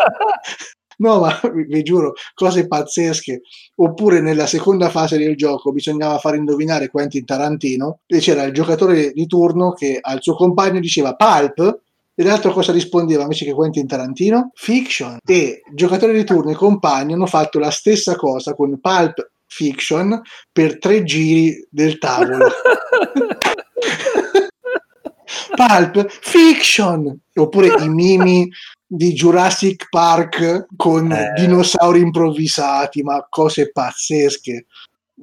No, 0.99 1.19
ma 1.19 1.39
vi, 1.53 1.83
giuro, 1.83 2.13
cose 2.33 2.67
pazzesche. 2.67 3.41
Oppure 3.75 4.19
nella 4.19 4.47
seconda 4.47 4.89
fase 4.89 5.17
del 5.17 5.35
gioco 5.35 5.71
bisognava 5.71 6.17
far 6.17 6.35
indovinare 6.35 6.89
Quentin 6.89 7.23
Tarantino 7.23 7.99
e 8.07 8.19
c'era 8.19 8.43
il 8.43 8.53
giocatore 8.53 9.11
di 9.11 9.27
turno 9.27 9.73
che 9.73 9.99
al 10.01 10.21
suo 10.21 10.35
compagno 10.35 10.79
diceva 10.79 11.13
Pulp 11.13 11.81
e 12.15 12.23
l'altro 12.23 12.51
cosa 12.51 12.71
rispondeva 12.71 13.21
invece 13.21 13.45
che 13.45 13.53
Quentin 13.53 13.85
Tarantino? 13.85 14.49
Fiction. 14.55 15.19
E 15.23 15.61
giocatore 15.71 16.13
di 16.13 16.23
turno 16.23 16.49
e 16.49 16.55
compagno 16.55 17.13
hanno 17.13 17.27
fatto 17.27 17.59
la 17.59 17.69
stessa 17.69 18.15
cosa 18.15 18.55
con 18.55 18.79
Pulp 18.79 19.33
Fiction 19.45 20.19
per 20.51 20.79
tre 20.79 21.03
giri 21.03 21.67
del 21.69 21.99
tavolo. 21.99 22.47
Pulp 25.55 26.07
Fiction. 26.09 27.19
Oppure 27.35 27.83
i 27.83 27.89
mimi 27.89 28.49
di 28.85 29.13
Jurassic 29.13 29.87
Park 29.89 30.67
con 30.75 31.11
Eh. 31.11 31.33
dinosauri 31.35 31.99
improvvisati, 31.99 33.03
ma 33.03 33.25
cose 33.29 33.71
pazzesche. 33.71 34.65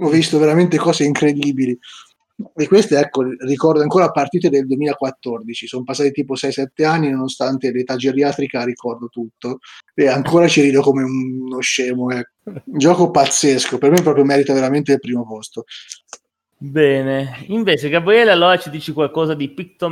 Ho 0.00 0.09
visto 0.09 0.38
veramente 0.38 0.76
cose 0.76 1.05
incredibili. 1.05 1.78
E 2.57 2.66
queste, 2.66 2.98
ecco, 2.98 3.22
ricordo 3.46 3.80
ancora 3.80 4.11
partite 4.11 4.50
del 4.50 4.66
2014, 4.66 5.68
sono 5.68 5.84
passati 5.84 6.11
tipo 6.11 6.34
6-7 6.34 6.84
anni, 6.84 7.09
nonostante 7.09 7.70
l'età 7.70 7.94
geriatrica 7.94 8.64
ricordo 8.64 9.09
tutto, 9.09 9.59
e 9.94 10.09
ancora 10.09 10.48
ci 10.48 10.61
rido 10.61 10.82
come 10.82 11.05
uno 11.05 11.61
scemo. 11.61 12.11
ecco. 12.11 12.32
Gioco 12.64 13.11
pazzesco, 13.12 13.78
per 13.78 13.92
me 13.92 14.02
proprio 14.02 14.24
merita 14.24 14.52
veramente 14.52 14.92
il 14.94 15.00
primo 15.00 15.24
posto. 15.24 15.64
Bene, 16.59 17.44
invece 17.46 17.88
Gabriele 17.88 18.32
allora 18.32 18.59
ci 18.59 18.68
dici 18.70 18.92
qualcosa 18.92 19.34
di 19.34 19.48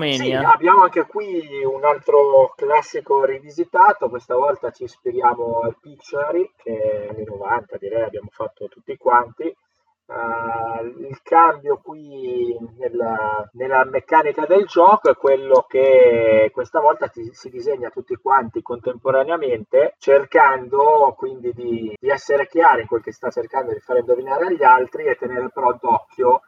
Sì, 0.06 0.30
Pictomania? 0.32 0.42
abbiamo 0.42 0.82
anche 0.82 1.06
qui 1.06 1.64
un 1.64 1.84
altro 1.84 2.52
classico 2.54 3.24
rivisitato, 3.24 4.08
questa 4.10 4.34
volta 4.36 4.70
ci 4.70 4.84
ispiriamo 4.84 5.60
al 5.60 5.76
Pictionary, 5.80 6.52
che 6.56 7.08
anni 7.10 7.24
90 7.24 7.76
direi 7.78 8.02
abbiamo 8.04 8.28
fatto 8.30 8.68
tutti 8.68 8.96
quanti. 8.96 9.44
Eh, 9.44 10.84
il 11.08 11.20
cambio 11.22 11.78
qui 11.82 12.54
nella, 12.76 13.48
nella 13.52 13.84
meccanica 13.84 14.44
del 14.44 14.66
gioco 14.66 15.08
è 15.10 15.16
quello 15.16 15.64
che 15.68 16.50
questa 16.52 16.80
volta 16.80 17.08
ti- 17.08 17.32
si 17.32 17.48
disegna 17.48 17.88
tutti 17.90 18.14
quanti 18.16 18.60
contemporaneamente, 18.60 19.94
cercando 19.98 21.14
quindi 21.16 21.52
di, 21.54 21.94
di 21.98 22.08
essere 22.10 22.46
chiari 22.48 22.82
in 22.82 22.86
quel 22.88 23.02
che 23.02 23.12
sta 23.12 23.30
cercando 23.30 23.72
di 23.72 23.80
fare 23.80 24.00
indovinare 24.00 24.46
agli 24.46 24.62
altri 24.62 25.04
e 25.04 25.14
tenere 25.16 25.48
però 25.50 25.72
d'occhio 25.80 26.42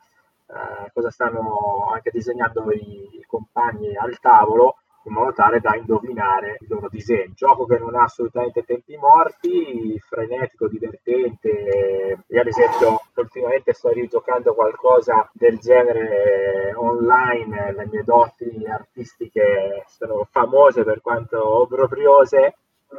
eh, 0.46 0.90
cosa 0.92 1.10
stanno 1.10 1.90
anche 1.92 2.10
disegnando 2.10 2.70
i, 2.72 3.18
i 3.18 3.24
compagni 3.26 3.96
al 3.96 4.18
tavolo 4.20 4.76
in 5.06 5.12
modo 5.12 5.32
tale 5.32 5.60
da 5.60 5.76
indovinare 5.76 6.56
il 6.60 6.66
loro 6.68 6.88
disegno. 6.88 7.32
Gioco 7.34 7.66
che 7.66 7.78
non 7.78 7.94
ha 7.94 8.04
assolutamente 8.04 8.64
tempi 8.64 8.96
morti, 8.96 9.98
frenetico, 9.98 10.68
divertente. 10.68 12.24
Io 12.26 12.40
ad 12.40 12.46
esempio 12.46 13.00
ultimamente 13.14 13.72
sto 13.72 13.90
rigiocando 13.90 14.54
qualcosa 14.54 15.28
del 15.32 15.58
genere 15.58 16.72
online, 16.74 17.72
le 17.72 17.86
mie 17.86 18.02
doti 18.02 18.64
artistiche 18.66 19.84
sono 19.88 20.26
famose 20.30 20.84
per 20.84 21.00
quanto 21.00 21.60
obbrobriose, 21.60 22.56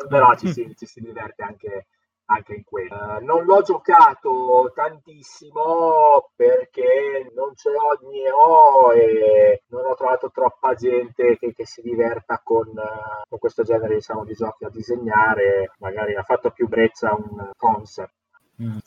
però 0.07 0.35
ci 0.35 0.51
si, 0.51 0.75
ci 0.75 0.85
si 0.85 1.01
diverte 1.01 1.43
anche 1.43 1.85
anche 2.25 2.53
in 2.53 2.63
quello. 2.63 3.17
Eh, 3.17 3.21
non 3.21 3.43
l'ho 3.43 3.61
giocato 3.61 4.71
tantissimo 4.73 6.31
perché 6.35 7.31
non 7.35 7.55
ce 7.55 7.69
l'ho 7.69 8.09
ne 8.09 8.31
ho 8.31 8.93
e 8.93 9.63
non 9.67 9.85
ho 9.85 9.95
trovato 9.95 10.31
troppa 10.31 10.73
gente 10.73 11.37
che, 11.37 11.53
che 11.53 11.65
si 11.65 11.81
diverta 11.81 12.41
con, 12.43 12.67
eh, 12.67 13.25
con 13.27 13.39
questo 13.39 13.63
genere 13.63 13.95
diciamo, 13.95 14.23
di 14.23 14.33
giochi 14.33 14.65
a 14.65 14.69
disegnare. 14.69 15.71
Magari 15.79 16.15
ha 16.15 16.23
fatto 16.23 16.51
più 16.51 16.67
brezza 16.67 17.13
un 17.13 17.51
concept. 17.55 18.13
Mm. 18.61 18.77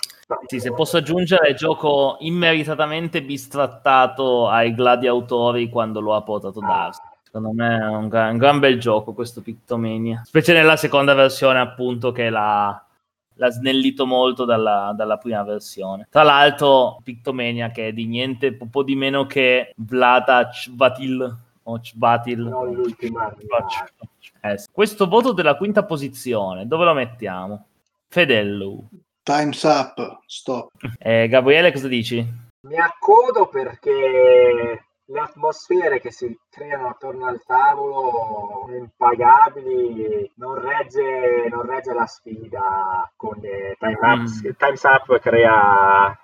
Sì, 0.46 0.60
se 0.60 0.72
posso 0.72 0.96
aggiungere, 0.96 1.54
gioco 1.54 2.16
immeritatamente 2.20 3.22
bistrattato 3.22 4.48
ai 4.48 4.74
gladiatori 4.74 5.68
quando 5.68 6.00
lo 6.00 6.14
ha 6.14 6.22
portato 6.22 6.60
Darcy. 6.60 7.00
Secondo 7.22 7.52
me 7.52 7.78
è 7.78 7.86
un, 7.86 8.08
gra- 8.08 8.30
un 8.30 8.38
gran 8.38 8.58
bel 8.58 8.80
gioco 8.80 9.12
questo 9.12 9.42
Pictomania, 9.42 10.22
specie 10.24 10.54
nella 10.54 10.76
seconda 10.76 11.12
versione 11.12 11.60
appunto 11.60 12.10
che 12.10 12.30
l'ha, 12.30 12.82
l'ha 13.38 13.50
snellito 13.50 14.04
molto 14.04 14.44
dalla, 14.44 14.92
dalla 14.94 15.16
prima 15.16 15.42
versione. 15.42 16.06
Tra 16.10 16.22
l'altro 16.22 17.00
Pictomania 17.02 17.70
che 17.70 17.88
è 17.88 17.92
di 17.92 18.06
niente 18.06 18.52
po' 18.52 18.66
po' 18.66 18.82
di 18.82 18.96
meno 18.96 19.26
che 19.26 19.72
Vlada 19.76 20.48
Chvatil 20.48 21.36
o. 21.62 21.80
Non 22.36 22.72
l'ultima. 22.72 23.34
Eh. 24.40 24.64
Questo 24.72 25.06
voto 25.06 25.32
della 25.32 25.56
quinta 25.56 25.84
posizione, 25.84 26.66
dove 26.66 26.84
lo 26.84 26.94
mettiamo? 26.94 27.66
Fedello. 28.08 28.88
Time's 29.22 29.62
up, 29.64 30.20
stop. 30.26 30.70
Eh, 30.98 31.28
Gabriele, 31.28 31.72
cosa 31.72 31.88
dici? 31.88 32.26
Mi 32.60 32.76
accodo 32.76 33.46
perché 33.48 34.87
le 35.10 35.20
atmosfere 35.20 36.00
che 36.00 36.10
si 36.10 36.38
creano 36.50 36.88
attorno 36.88 37.26
al 37.26 37.40
tavolo 37.46 38.66
impagabili 38.74 40.30
non 40.36 40.60
regge, 40.60 41.48
non 41.48 41.62
regge 41.62 41.94
la 41.94 42.06
sfida 42.06 43.10
con 43.16 43.38
le 43.40 43.74
time 43.78 43.98
ups. 44.00 44.46
Mm. 44.46 44.50
Time's 44.58 44.82
up 44.82 45.18
crea, 45.18 46.18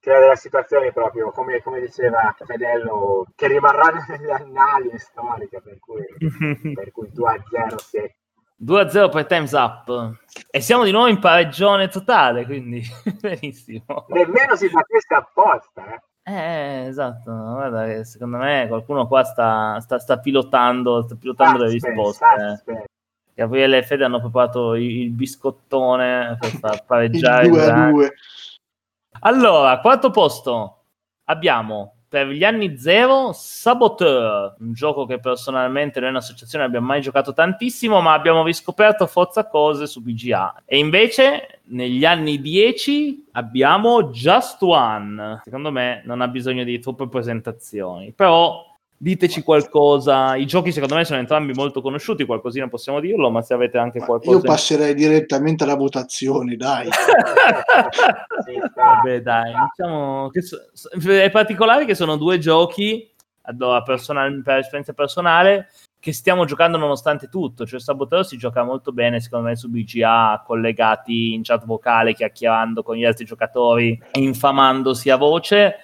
crea 0.00 0.20
delle 0.20 0.36
situazioni 0.36 0.92
proprio 0.92 1.30
come, 1.30 1.62
come 1.62 1.80
diceva 1.80 2.34
Fedello 2.38 3.26
che 3.34 3.48
rimarranno 3.48 4.04
nelle 4.08 4.32
annali 4.32 4.98
storiche 4.98 5.62
per 5.62 5.78
cui, 5.78 6.04
per 6.74 6.92
cui 6.92 7.08
2 7.10 7.30
a 7.30 7.42
0 7.48 7.78
sì. 7.78 8.14
2-0 8.58 9.10
per 9.10 9.26
Time's 9.26 9.52
Up. 9.52 10.18
E 10.50 10.60
siamo 10.62 10.84
di 10.84 10.90
nuovo 10.90 11.08
in 11.08 11.20
pareggione 11.20 11.88
totale, 11.88 12.46
quindi 12.46 12.82
benissimo. 13.20 14.06
nemmeno 14.08 14.56
si 14.56 14.70
battesse 14.70 15.14
apposta 15.14 15.94
eh. 15.94 16.00
Eh, 16.28 16.86
esatto. 16.88 17.30
Guarda, 17.30 17.86
che 17.86 18.04
secondo 18.04 18.38
me 18.38 18.66
qualcuno 18.66 19.06
qua 19.06 19.22
sta, 19.22 19.78
sta, 19.80 20.00
sta 20.00 20.18
pilotando, 20.18 21.02
sta 21.02 21.14
pilotando 21.14 21.62
le 21.64 21.70
risposte. 21.70 22.24
suspense. 22.26 22.84
Gabriele 23.32 23.78
e 23.78 23.82
Fede 23.84 24.04
hanno 24.04 24.18
preparato 24.18 24.74
il, 24.74 25.02
il 25.02 25.10
biscottone 25.10 26.36
per 26.40 26.50
far 26.50 26.84
pareggiare. 26.84 27.46
2 27.48 27.62
a 27.62 27.64
Gianni. 27.64 27.92
2. 27.92 28.14
Allora, 29.20 29.78
quarto 29.78 30.10
posto 30.10 30.82
abbiamo 31.26 31.96
per 32.08 32.28
gli 32.28 32.44
anni 32.44 32.76
zero 32.76 33.32
Saboteur, 33.32 34.56
un 34.58 34.72
gioco 34.72 35.06
che 35.06 35.20
personalmente 35.20 36.00
noi 36.00 36.10
in 36.10 36.16
associazione 36.16 36.64
abbiamo 36.64 36.86
mai 36.86 37.00
giocato 37.02 37.32
tantissimo, 37.32 38.00
ma 38.00 38.14
abbiamo 38.14 38.42
riscoperto 38.42 39.06
forza 39.06 39.46
cose 39.46 39.86
su 39.86 40.02
BGA. 40.02 40.62
E 40.64 40.78
invece 40.78 41.55
negli 41.68 42.04
anni 42.04 42.40
10 42.40 43.26
abbiamo 43.32 44.04
Just 44.10 44.62
One. 44.62 45.40
Secondo 45.44 45.70
me 45.72 46.02
non 46.04 46.20
ha 46.20 46.28
bisogno 46.28 46.64
di 46.64 46.78
troppe 46.78 47.08
presentazioni, 47.08 48.12
però 48.12 48.64
diteci 48.96 49.42
qualcosa. 49.42 50.36
I 50.36 50.46
giochi 50.46 50.72
secondo 50.72 50.94
me 50.94 51.04
sono 51.04 51.18
entrambi 51.18 51.52
molto 51.52 51.80
conosciuti, 51.80 52.24
qualcosina 52.24 52.68
possiamo 52.68 53.00
dirlo, 53.00 53.30
ma 53.30 53.42
se 53.42 53.54
avete 53.54 53.78
anche 53.78 54.00
qualcosa 54.00 54.36
Io 54.36 54.42
passerei 54.42 54.94
direttamente 54.94 55.64
alla 55.64 55.76
votazione, 55.76 56.56
dai. 56.56 56.88
Vabbè, 58.74 59.20
dai, 59.22 59.52
diciamo 59.76 60.28
che 60.30 60.42
so- 60.42 60.58
è 61.10 61.30
particolare 61.30 61.84
che 61.84 61.94
sono 61.94 62.16
due 62.16 62.38
giochi, 62.38 63.10
allora, 63.42 63.82
personal- 63.82 64.42
per 64.42 64.58
esperienza 64.58 64.92
personale, 64.92 65.68
che 66.06 66.12
stiamo 66.12 66.44
giocando 66.44 66.78
nonostante 66.78 67.28
tutto. 67.28 67.66
Cioè, 67.66 67.80
Saboteur 67.80 68.24
si 68.24 68.36
gioca 68.36 68.62
molto 68.62 68.92
bene, 68.92 69.20
secondo 69.20 69.48
me, 69.48 69.56
su 69.56 69.68
BGA, 69.68 70.44
collegati 70.46 71.32
in 71.34 71.42
chat 71.42 71.64
vocale, 71.64 72.14
chiacchierando 72.14 72.84
con 72.84 72.94
gli 72.94 73.04
altri 73.04 73.24
giocatori, 73.24 74.00
e 74.12 74.20
infamandosi 74.20 75.10
a 75.10 75.16
voce. 75.16 75.74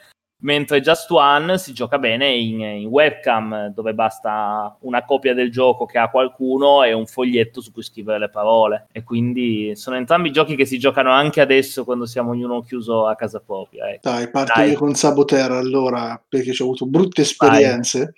Mentre 0.43 0.81
Just 0.81 1.11
One 1.11 1.59
si 1.59 1.73
gioca 1.73 1.99
bene 1.99 2.29
in, 2.29 2.61
in 2.61 2.87
webcam, 2.87 3.73
dove 3.75 3.95
basta 3.95 4.77
una 4.83 5.05
copia 5.05 5.35
del 5.35 5.51
gioco 5.51 5.87
che 5.87 5.99
ha 5.99 6.09
qualcuno 6.09 6.85
e 6.85 6.93
un 6.93 7.07
foglietto 7.07 7.61
su 7.61 7.73
cui 7.73 7.83
scrivere 7.83 8.21
le 8.21 8.31
parole. 8.31 8.87
E 8.93 9.03
quindi 9.03 9.75
sono 9.75 9.97
entrambi 9.97 10.31
giochi 10.31 10.55
che 10.55 10.67
si 10.67 10.79
giocano 10.79 11.11
anche 11.11 11.41
adesso 11.41 11.83
quando 11.83 12.07
siamo 12.07 12.31
ognuno 12.31 12.61
chiuso 12.61 13.09
a 13.09 13.17
casa 13.17 13.41
propria. 13.41 13.89
ecco. 13.89 14.09
Dai, 14.09 14.31
parto 14.31 14.53
Dai. 14.55 14.71
io 14.71 14.79
con 14.79 14.95
Saboteur 14.95 15.51
allora, 15.51 16.23
perché 16.29 16.53
ci 16.53 16.63
ho 16.63 16.67
avuto 16.67 16.87
brutte 16.87 17.23
esperienze. 17.23 18.15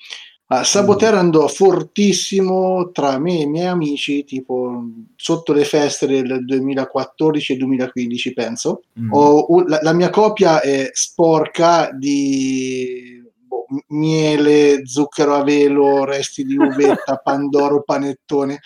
Ah, 0.49 0.63
Saboteur 0.63 1.15
andò 1.15 1.49
fortissimo 1.49 2.91
tra 2.93 3.19
me 3.19 3.39
e 3.39 3.43
i 3.43 3.47
miei 3.47 3.67
amici, 3.67 4.25
tipo 4.25 4.85
sotto 5.17 5.55
le 5.55 5.65
feste 5.65 6.07
del 6.07 6.45
2014 6.45 7.55
e 7.55 7.57
2015, 7.57 8.33
penso. 8.35 8.83
Mm. 9.01 9.09
Ho- 9.13 9.65
la, 9.67 9.79
la 9.81 9.93
mia 9.95 10.11
copia 10.11 10.61
è 10.61 10.91
sporca 10.93 11.91
di 11.93 13.23
boh, 13.47 13.67
miele, 13.89 14.87
zucchero 14.87 15.35
a 15.35 15.43
velo, 15.43 16.05
resti 16.05 16.45
di 16.45 16.59
uvetta, 16.59 17.17
pandoro, 17.25 17.83
panettone. 17.83 18.61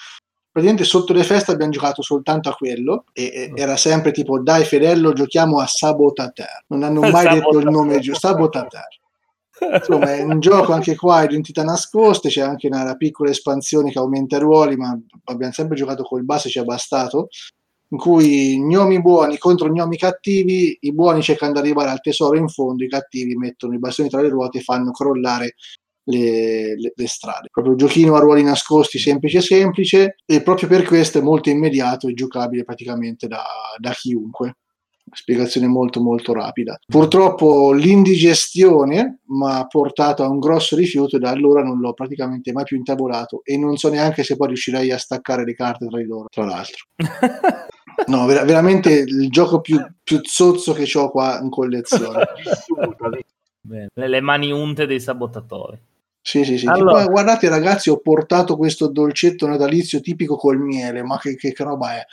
Praticamente 0.50 0.88
sotto 0.88 1.12
le 1.12 1.22
feste 1.22 1.52
abbiamo 1.52 1.70
giocato 1.70 2.02
soltanto 2.02 2.48
a 2.48 2.54
quello 2.54 3.04
e, 3.12 3.22
e 3.22 3.52
era 3.54 3.76
sempre 3.76 4.10
tipo 4.10 4.40
dai 4.40 4.64
Fedello 4.64 5.12
giochiamo 5.12 5.60
a 5.60 5.66
Sabotater. 5.66 6.64
Non 6.68 6.82
hanno 6.82 7.00
mai 7.02 7.28
detto 7.28 7.58
il 7.58 7.62
Sabotater. 7.62 7.70
nome 7.70 7.98
giusto, 8.00 8.26
Sabotater. 8.26 8.88
Insomma, 9.60 10.14
è 10.14 10.22
un 10.22 10.40
gioco 10.40 10.72
anche 10.72 10.94
qua, 10.94 11.24
identità 11.24 11.64
nascoste, 11.64 12.28
c'è 12.28 12.40
anche 12.40 12.66
una, 12.68 12.82
una 12.82 12.96
piccola 12.96 13.30
espansione 13.30 13.90
che 13.90 13.98
aumenta 13.98 14.36
i 14.36 14.40
ruoli, 14.40 14.76
ma 14.76 14.98
abbiamo 15.24 15.52
sempre 15.52 15.76
giocato 15.76 16.02
col 16.02 16.24
base, 16.24 16.48
ci 16.48 16.58
è 16.58 16.64
bastato, 16.64 17.28
in 17.90 17.98
cui 17.98 18.58
gnomi 18.58 19.00
buoni 19.00 19.38
contro 19.38 19.68
gnomi 19.68 19.96
cattivi, 19.96 20.76
i 20.80 20.92
buoni 20.92 21.22
cercano 21.22 21.52
di 21.52 21.58
arrivare 21.58 21.90
al 21.90 22.00
tesoro 22.00 22.36
in 22.36 22.48
fondo, 22.48 22.84
i 22.84 22.88
cattivi 22.88 23.34
mettono 23.34 23.74
i 23.74 23.78
bastoni 23.78 24.08
tra 24.08 24.20
le 24.20 24.28
ruote 24.28 24.58
e 24.58 24.62
fanno 24.62 24.90
crollare 24.90 25.54
le, 26.04 26.76
le- 26.76 26.92
le 26.94 27.08
strade. 27.08 27.48
Proprio 27.50 27.72
un 27.72 27.78
giochino 27.78 28.14
a 28.14 28.20
ruoli 28.20 28.42
nascosti, 28.42 28.98
semplice 28.98 29.40
semplice, 29.40 30.16
e 30.24 30.42
proprio 30.42 30.68
per 30.68 30.84
questo 30.84 31.18
è 31.18 31.22
molto 31.22 31.50
immediato 31.50 32.08
e 32.08 32.14
giocabile 32.14 32.64
praticamente 32.64 33.26
da, 33.26 33.42
da 33.78 33.92
chiunque. 33.92 34.56
Spiegazione 35.18 35.66
molto 35.66 36.00
molto 36.00 36.32
rapida. 36.32 36.78
Purtroppo 36.86 37.72
l'indigestione 37.72 39.20
mi 39.26 39.50
ha 39.50 39.66
portato 39.66 40.22
a 40.22 40.28
un 40.28 40.38
grosso 40.38 40.76
rifiuto 40.76 41.16
e 41.16 41.18
da 41.18 41.30
allora 41.30 41.62
non 41.62 41.80
l'ho 41.80 41.92
praticamente 41.92 42.52
mai 42.52 42.64
più 42.64 42.76
intavolato 42.76 43.40
e 43.42 43.58
non 43.58 43.76
so 43.76 43.88
neanche 43.88 44.22
se 44.22 44.36
poi 44.36 44.48
riuscirei 44.48 44.92
a 44.92 44.98
staccare 44.98 45.44
le 45.44 45.54
carte 45.54 45.86
tra 45.88 45.98
di 45.98 46.06
loro, 46.06 46.26
tra 46.30 46.44
l'altro. 46.44 46.84
No, 48.06 48.26
ver- 48.26 48.44
veramente 48.44 48.92
il 48.92 49.28
gioco 49.28 49.60
più, 49.60 49.84
più 50.04 50.20
zozzo 50.22 50.72
che 50.72 50.88
ho 50.96 51.10
qua 51.10 51.40
in 51.42 51.50
collezione. 51.50 52.26
Bene. 53.60 53.88
Le, 53.92 54.06
le 54.06 54.20
mani 54.20 54.52
unte 54.52 54.86
dei 54.86 55.00
sabotatori. 55.00 55.76
Sì, 56.20 56.44
sì, 56.44 56.58
sì. 56.58 56.66
Allora- 56.66 57.00
Tipo, 57.00 57.10
guardate 57.12 57.48
ragazzi, 57.48 57.88
ho 57.90 57.98
portato 57.98 58.56
questo 58.56 58.88
dolcetto 58.88 59.46
natalizio 59.46 60.00
tipico 60.00 60.36
col 60.36 60.58
miele, 60.58 61.02
ma 61.02 61.18
che, 61.18 61.36
che 61.36 61.54
roba 61.58 61.94
è? 61.94 62.04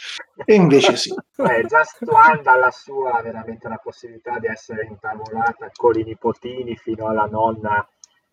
E 0.45 0.53
invece 0.55 0.95
sì. 0.95 1.13
Eh, 1.37 1.65
Just 1.65 1.97
One 2.05 2.41
dà 2.41 2.55
la 2.55 2.71
sua 2.71 3.21
veramente 3.21 3.67
la 3.67 3.79
possibilità 3.81 4.39
di 4.39 4.47
essere 4.47 4.85
intavolata 4.89 5.69
con 5.75 5.99
i 5.99 6.03
nipotini 6.03 6.75
fino 6.77 7.07
alla 7.07 7.25
nonna 7.25 7.85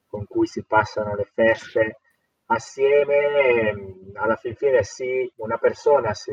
con 0.06 0.24
cui 0.28 0.46
si 0.46 0.62
passano 0.64 1.14
le 1.16 1.28
feste 1.34 1.98
assieme. 2.46 3.96
Alla 4.14 4.36
fin 4.36 4.54
fine 4.54 4.82
sì, 4.82 5.30
una 5.36 5.56
persona 5.56 6.12
se 6.14 6.32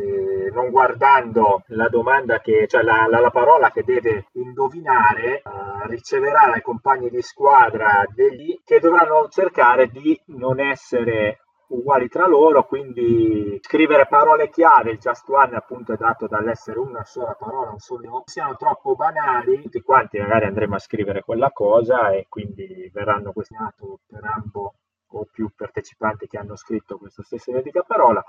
non 0.52 0.70
guardando 0.70 1.64
la 1.68 1.88
domanda 1.88 2.40
che, 2.40 2.68
cioè 2.68 2.82
la, 2.84 3.08
la- 3.08 3.20
la 3.22 3.30
parola 3.32 3.72
che 3.72 3.84
deve 3.84 4.26
indovinare, 4.34 5.38
eh, 5.38 5.42
riceverà 5.88 6.50
dai 6.52 6.62
compagni 6.62 7.10
di 7.10 7.22
squadra 7.22 8.04
degli 8.14 8.60
che 8.66 8.80
dovranno 8.80 9.28
cercare 9.30 9.88
di 9.88 10.20
non 10.28 10.60
essere 10.60 11.40
uguali 11.70 12.08
tra 12.10 12.28
loro, 12.28 12.66
quindi 12.66 13.58
scrivere 13.62 14.08
parole 14.08 14.50
chiave, 14.50 14.92
il 14.92 14.98
just 14.98 15.30
one 15.30 15.56
appunto 15.56 15.94
è 15.94 15.98
dato 15.98 16.28
dall'essere 16.28 16.80
una 16.80 17.04
sola 17.06 17.36
parola, 17.40 17.70
un 17.72 17.78
solo 17.80 18.24
siano 18.26 18.56
troppo 18.56 18.96
banali, 18.96 19.62
tutti 19.62 19.82
quanti 19.82 20.18
magari 20.18 20.46
andremo 20.46 20.76
a 20.76 20.80
scrivere 20.80 21.22
quella 21.22 21.52
cosa 21.52 22.10
e 22.12 22.26
quindi 22.28 22.90
verranno 22.92 23.32
questioni 23.32 23.70
per 24.08 24.24
ambo 24.24 24.74
o 25.12 25.28
più 25.32 25.50
partecipanti 25.56 26.28
che 26.28 26.38
hanno 26.38 26.56
scritto 26.56 26.98
questa 26.98 27.24
stessa 27.24 27.52
identica 27.52 27.82
parola 27.82 28.24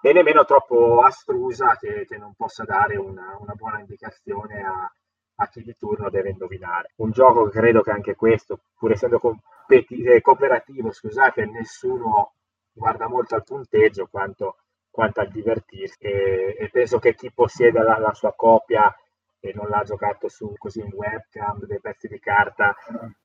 e 0.00 0.12
nemmeno 0.12 0.44
troppo 0.44 1.00
astrusa 1.02 1.76
che, 1.76 2.06
che 2.06 2.18
non 2.18 2.34
possa 2.34 2.64
dare 2.64 2.96
una, 2.96 3.36
una 3.38 3.54
buona 3.54 3.78
indicazione 3.78 4.62
a, 4.62 4.92
a 5.36 5.48
chi 5.48 5.62
di 5.62 5.76
turno 5.76 6.10
deve 6.10 6.30
indovinare. 6.30 6.92
Un 6.96 7.12
gioco 7.12 7.44
che 7.44 7.58
credo 7.60 7.82
che 7.82 7.92
anche 7.92 8.16
questo, 8.16 8.60
pur 8.76 8.90
essendo 8.90 9.20
competi- 9.20 10.02
eh, 10.02 10.20
cooperativo, 10.20 10.90
scusate, 10.90 11.46
nessuno 11.46 12.34
guarda 12.72 13.06
molto 13.06 13.36
al 13.36 13.44
punteggio 13.44 14.08
quanto, 14.10 14.56
quanto 14.90 15.20
al 15.20 15.28
divertirsi 15.28 15.96
e, 16.00 16.56
e 16.58 16.68
penso 16.70 16.98
che 16.98 17.14
chi 17.14 17.30
possiede 17.32 17.80
la, 17.80 17.98
la 17.98 18.12
sua 18.12 18.34
copia 18.34 18.92
e 19.38 19.52
non 19.54 19.68
l'ha 19.68 19.82
giocato 19.84 20.28
su 20.28 20.52
così 20.56 20.80
in 20.80 20.90
webcam, 20.92 21.64
dei 21.64 21.80
pezzi 21.80 22.08
di 22.08 22.18
carta, 22.18 22.74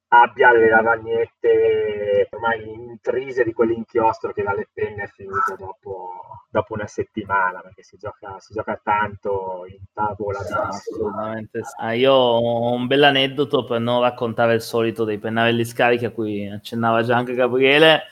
abbia 0.10 0.51
le 0.53 0.70
lavagnette 0.70 2.28
ormai 2.32 2.72
intrise 2.72 3.43
di 3.43 3.53
quell'inchiostro 3.53 4.32
che 4.32 4.43
dalle 4.43 4.70
penne 4.74 5.03
è 5.03 5.08
finito 5.08 5.55
dopo, 5.58 6.12
dopo 6.49 6.74
una 6.74 6.88
settimana 6.88 7.60
perché 7.60 7.84
si 7.84 7.97
gioca, 7.97 8.36
si 8.39 8.53
gioca 8.53 8.80
tanto 8.82 9.66
in 9.68 9.84
tavola 9.93 10.39
Sì, 10.39 10.53
assolutamente 10.53 11.64
sì. 11.64 11.74
Ah, 11.78 11.93
io 11.93 12.14
ho 12.14 12.72
un 12.72 12.88
bel 12.88 13.03
aneddoto 13.03 13.66
per 13.66 13.80
non 13.80 14.01
raccontare 14.01 14.53
il 14.53 14.62
solito 14.62 15.03
dei 15.03 15.18
pennarelli 15.18 15.66
scarichi 15.66 16.05
a 16.05 16.12
cui 16.12 16.47
accennava 16.47 17.03
già 17.03 17.16
anche 17.18 17.34
Gabriele. 17.34 18.03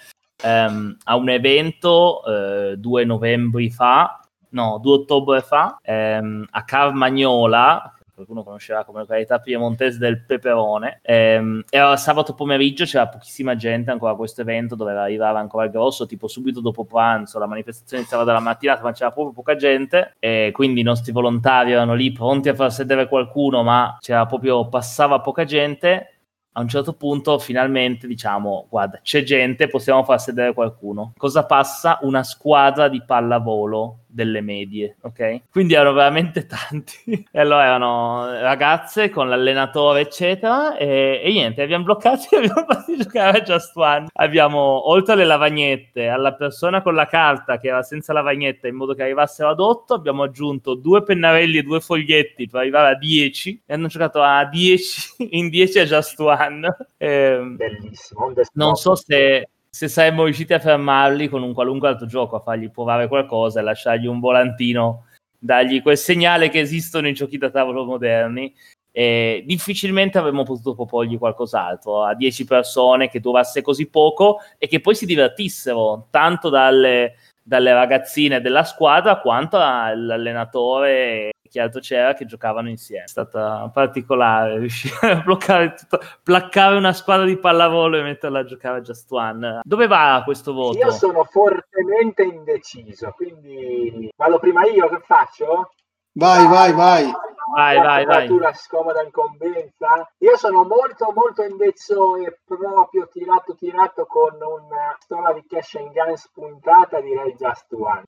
Ehm, 0.44 0.98
a 1.06 1.16
un 1.16 1.30
evento 1.30 2.24
eh, 2.26 2.76
due 2.78 3.06
novembre 3.06 3.70
fa, 3.70 4.20
no, 4.50 4.80
2 4.82 4.94
ottobre 4.94 5.42
fa, 5.42 5.80
ehm, 5.82 6.46
a 6.52 6.64
Carmagnola, 6.66 7.94
qualcuno 8.16 8.44
conoscerà 8.44 8.86
come 8.86 9.00
località 9.00 9.40
piemontese 9.40 9.98
del 9.98 10.24
Peperone, 10.24 11.00
ehm, 11.02 11.64
era 11.70 11.98
sabato 11.98 12.34
pomeriggio, 12.34 12.86
c'era 12.86 13.10
pochissima 13.10 13.58
gente 13.58 13.92
ancora 13.92 14.14
a 14.14 14.16
questo 14.16 14.40
evento, 14.40 14.76
doveva 14.76 15.02
arrivare 15.04 15.38
ancora 15.38 15.66
il 15.66 15.72
grosso, 15.72 16.06
tipo 16.06 16.30
subito 16.30 16.62
dopo 16.62 16.86
pranzo, 16.86 17.40
la 17.40 17.46
manifestazione 17.46 18.04
iniziava 18.04 18.24
dalla 18.24 18.40
mattinata, 18.40 18.82
ma 18.84 18.94
c'era 18.94 19.12
proprio 19.12 19.34
poca 19.34 19.58
gente, 19.58 20.16
e 20.20 20.52
quindi 20.54 20.80
i 20.80 20.84
nostri 20.84 21.12
volontari 21.12 21.74
erano 21.74 21.94
lì 21.94 22.14
pronti 22.14 22.48
a 22.48 22.56
far 22.56 22.72
sedere 22.72 23.10
qualcuno, 23.10 23.64
ma 23.64 23.98
c'era 24.00 24.26
proprio, 24.26 24.70
passava 24.70 25.20
poca 25.20 25.44
gente, 25.44 26.12
a 26.58 26.62
un 26.62 26.70
certo 26.70 26.94
punto 26.94 27.38
finalmente 27.38 28.08
diciamo 28.08 28.68
guarda 28.70 29.00
c'è 29.04 29.24
gente 29.24 29.68
possiamo 29.68 30.06
far 30.06 30.22
sedere 30.22 30.54
qualcuno. 30.54 31.12
Cosa 31.18 31.46
passa? 31.46 32.00
Una 32.04 32.24
squadra 32.24 32.88
di 32.88 33.04
pallavolo 33.04 34.05
delle 34.16 34.40
medie 34.40 34.96
ok? 35.02 35.42
Quindi 35.52 35.74
erano 35.74 35.94
veramente 35.94 36.46
tanti. 36.48 37.28
E 37.30 37.40
allora 37.40 37.66
erano 37.66 38.32
ragazze 38.40 39.10
con 39.10 39.28
l'allenatore 39.28 40.02
eccetera 40.02 40.78
e, 40.78 41.22
e 41.24 41.32
niente 41.32 41.62
abbiamo 41.62 41.84
bloccati 41.84 42.28
e 42.34 42.38
abbiamo 42.38 42.66
fatto 42.66 42.96
giocare 42.96 43.40
a 43.40 43.42
Just 43.42 43.76
One. 43.76 44.08
Abbiamo 44.14 44.90
oltre 44.90 45.14
alle 45.14 45.26
lavagnette 45.26 46.08
alla 46.08 46.34
persona 46.34 46.82
con 46.82 46.96
la 46.96 47.06
carta 47.06 47.58
che 47.58 47.68
era 47.68 47.84
senza 47.84 48.14
lavagnetta 48.14 48.68
in 48.68 48.76
modo 48.76 48.94
che 48.94 49.04
arrivassero 49.04 49.50
ad 49.50 49.60
8 49.60 49.94
abbiamo 49.94 50.24
aggiunto 50.24 50.76
due 50.76 51.04
pennarelli 51.04 51.58
e 51.58 51.64
due 51.64 51.82
foglietti 51.82 52.48
per 52.48 52.62
arrivare 52.62 52.96
a 52.96 52.98
10 52.98 53.64
e 53.66 53.74
hanno 53.74 53.88
giocato 53.88 54.22
a 54.22 54.46
10 54.46 55.28
in 55.36 55.50
10 55.50 55.80
a 55.80 55.86
Just 55.86 56.20
One. 56.20 56.76
Ehm, 56.98 57.58
Bellissimo. 57.58 58.34
non 58.54 58.76
so 58.76 58.96
se, 58.96 59.50
se 59.76 59.90
saremmo 59.90 60.24
riusciti 60.24 60.54
a 60.54 60.60
fermarli 60.60 61.28
con 61.28 61.44
un 61.44 61.54
qualunque 61.54 61.90
altro 61.90 62.06
gioco, 62.06 62.38
a 62.38 62.40
fargli 62.40 62.72
provare 62.72 63.10
qualcosa 63.10 63.60
e 63.60 63.64
lasciargli 63.64 64.06
un 64.06 64.22
volantino, 64.22 65.08
dargli 65.38 65.82
quel 65.82 65.98
segnale 65.98 66.48
che 66.48 66.62
esistono 66.62 67.10
i 67.10 67.14
giochi 67.14 67.38
da 67.38 67.50
tavolo 67.50 67.84
moderni. 67.84 68.56
E 68.90 69.44
difficilmente 69.46 70.18
avremmo 70.18 70.44
potuto 70.44 70.76
proporgli 70.76 71.18
qualcos'altro 71.18 72.04
a 72.04 72.16
10 72.16 72.46
persone 72.46 73.10
che 73.10 73.20
durasse 73.20 73.62
così 73.62 73.90
poco 73.90 74.40
e 74.58 74.68
che 74.70 74.80
poi 74.80 74.96
si 74.96 75.06
divertissero 75.06 76.08
tanto 76.10 76.48
dalle, 76.48 77.16
dalle 77.44 77.74
ragazzine 77.74 78.40
della 78.40 78.64
squadra 78.64 79.20
quanto 79.20 79.58
all'allenatore 79.60 81.32
chi 81.56 81.60
altro 81.60 81.80
c'era 81.80 82.14
che 82.14 82.26
giocavano 82.26 82.70
insieme. 82.70 83.06
È 83.06 83.08
stata 83.08 83.70
particolare 83.74 84.60
riuscire 84.60 85.12
a 85.12 85.22
bloccare 85.22 85.74
tutto, 85.74 86.00
placcare 86.22 86.76
una 86.76 86.92
squadra 86.92 87.26
di 87.26 87.38
pallavolo 87.38 87.98
e 87.98 88.04
metterla 88.04 88.40
a 88.40 88.44
giocare 88.44 88.80
a 88.80 88.82
Just 88.82 89.10
One. 89.12 89.62
Dove 89.64 89.88
va 89.88 90.22
questo 90.26 90.52
voto? 90.54 90.78
Io 90.78 90.92
sono 90.92 91.24
fortemente 91.24 92.24
indeciso, 92.24 93.14
quindi 93.16 94.12
vado 94.16 94.40
prima 94.40 94.66
io 94.66 94.90
che 94.90 95.00
faccio? 95.06 95.72
Vai, 96.18 96.48
vai, 96.48 96.72
vai. 96.72 97.14
Vai, 97.54 97.78
vai, 97.78 98.06
vai. 98.06 98.28
La 98.40 98.54
scomoda 98.54 99.04
incombenza. 99.04 100.10
Io 100.20 100.38
sono 100.38 100.64
molto, 100.64 101.12
molto 101.14 101.44
indeciso 101.44 102.16
e 102.16 102.40
proprio 102.46 103.08
tirato, 103.12 103.54
tirato 103.56 104.06
con 104.06 104.34
una 104.36 104.96
storia 105.00 105.34
di 105.34 105.44
cash 105.46 105.76
and 105.76 105.92
gun 105.92 106.16
spuntata, 106.16 107.02
direi 107.02 107.36
Just 107.38 107.66
One. 107.72 108.04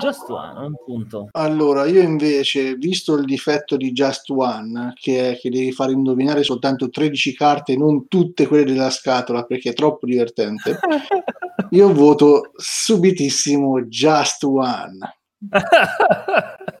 Just 0.00 0.28
One, 0.30 0.66
un 0.66 0.74
punto. 0.84 1.28
Allora, 1.32 1.84
io 1.84 2.00
invece, 2.00 2.76
visto 2.76 3.14
il 3.14 3.26
difetto 3.26 3.76
di 3.76 3.92
Just 3.92 4.30
One, 4.30 4.92
che 4.94 5.32
è 5.32 5.38
che 5.38 5.50
devi 5.50 5.72
fare 5.72 5.92
indovinare 5.92 6.42
soltanto 6.42 6.88
13 6.88 7.34
carte, 7.34 7.76
non 7.76 8.08
tutte 8.08 8.46
quelle 8.46 8.64
della 8.64 8.90
scatola, 8.90 9.44
perché 9.44 9.70
è 9.70 9.74
troppo 9.74 10.06
divertente, 10.06 10.78
io 11.70 11.92
voto 11.92 12.52
subitissimo 12.56 13.82
Just 13.82 14.44
One. 14.44 14.98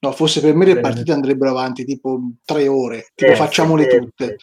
No, 0.00 0.12
forse 0.12 0.40
per 0.40 0.54
me 0.54 0.66
le 0.66 0.80
partite 0.80 1.12
andrebbero 1.12 1.50
avanti 1.50 1.84
tipo 1.84 2.20
tre 2.44 2.68
ore, 2.68 3.08
tipo 3.14 3.32
Eh, 3.32 3.36
facciamole 3.36 3.88
sì, 3.90 3.98
tutte. 3.98 4.36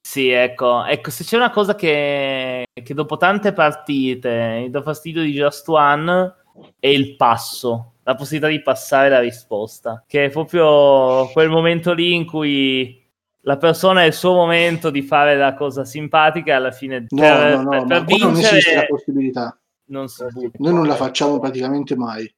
Sì, 0.00 0.30
ecco, 0.30 0.84
ecco, 0.84 1.10
se 1.10 1.24
c'è 1.24 1.36
una 1.36 1.50
cosa 1.50 1.74
che, 1.74 2.66
che 2.72 2.94
dopo 2.94 3.16
tante 3.16 3.52
partite 3.52 4.58
mi 4.62 4.70
dà 4.70 4.82
fastidio 4.82 5.22
di 5.22 5.32
Just 5.32 5.68
One 5.68 6.34
è 6.78 6.88
il 6.88 7.16
passo, 7.16 7.92
la 8.02 8.14
possibilità 8.14 8.48
di 8.48 8.62
passare 8.62 9.08
la 9.08 9.20
risposta, 9.20 10.04
che 10.06 10.26
è 10.26 10.30
proprio 10.30 11.28
quel 11.32 11.48
momento 11.48 11.92
lì 11.92 12.14
in 12.14 12.26
cui 12.26 13.00
la 13.44 13.56
persona 13.56 14.02
è 14.02 14.06
il 14.06 14.12
suo 14.12 14.34
momento 14.34 14.90
di 14.90 15.02
fare 15.02 15.36
la 15.36 15.54
cosa 15.54 15.84
simpatica 15.84 16.52
e 16.52 16.54
alla 16.54 16.72
fine 16.72 17.06
No, 17.08 17.20
per, 17.20 17.56
no, 17.56 17.62
no, 17.62 17.70
per- 17.70 17.80
ma 17.86 17.86
per 17.86 18.04
qua 18.04 18.16
non 18.18 18.30
esiste 18.32 18.46
la 18.46 18.52
vincere 18.52 18.86
possibilità. 18.86 19.60
non 19.86 20.08
si. 20.08 20.24
Noi 20.58 20.74
non 20.74 20.86
la 20.86 20.94
facciamo 20.94 21.38
praticamente 21.38 21.96
mai. 21.96 22.32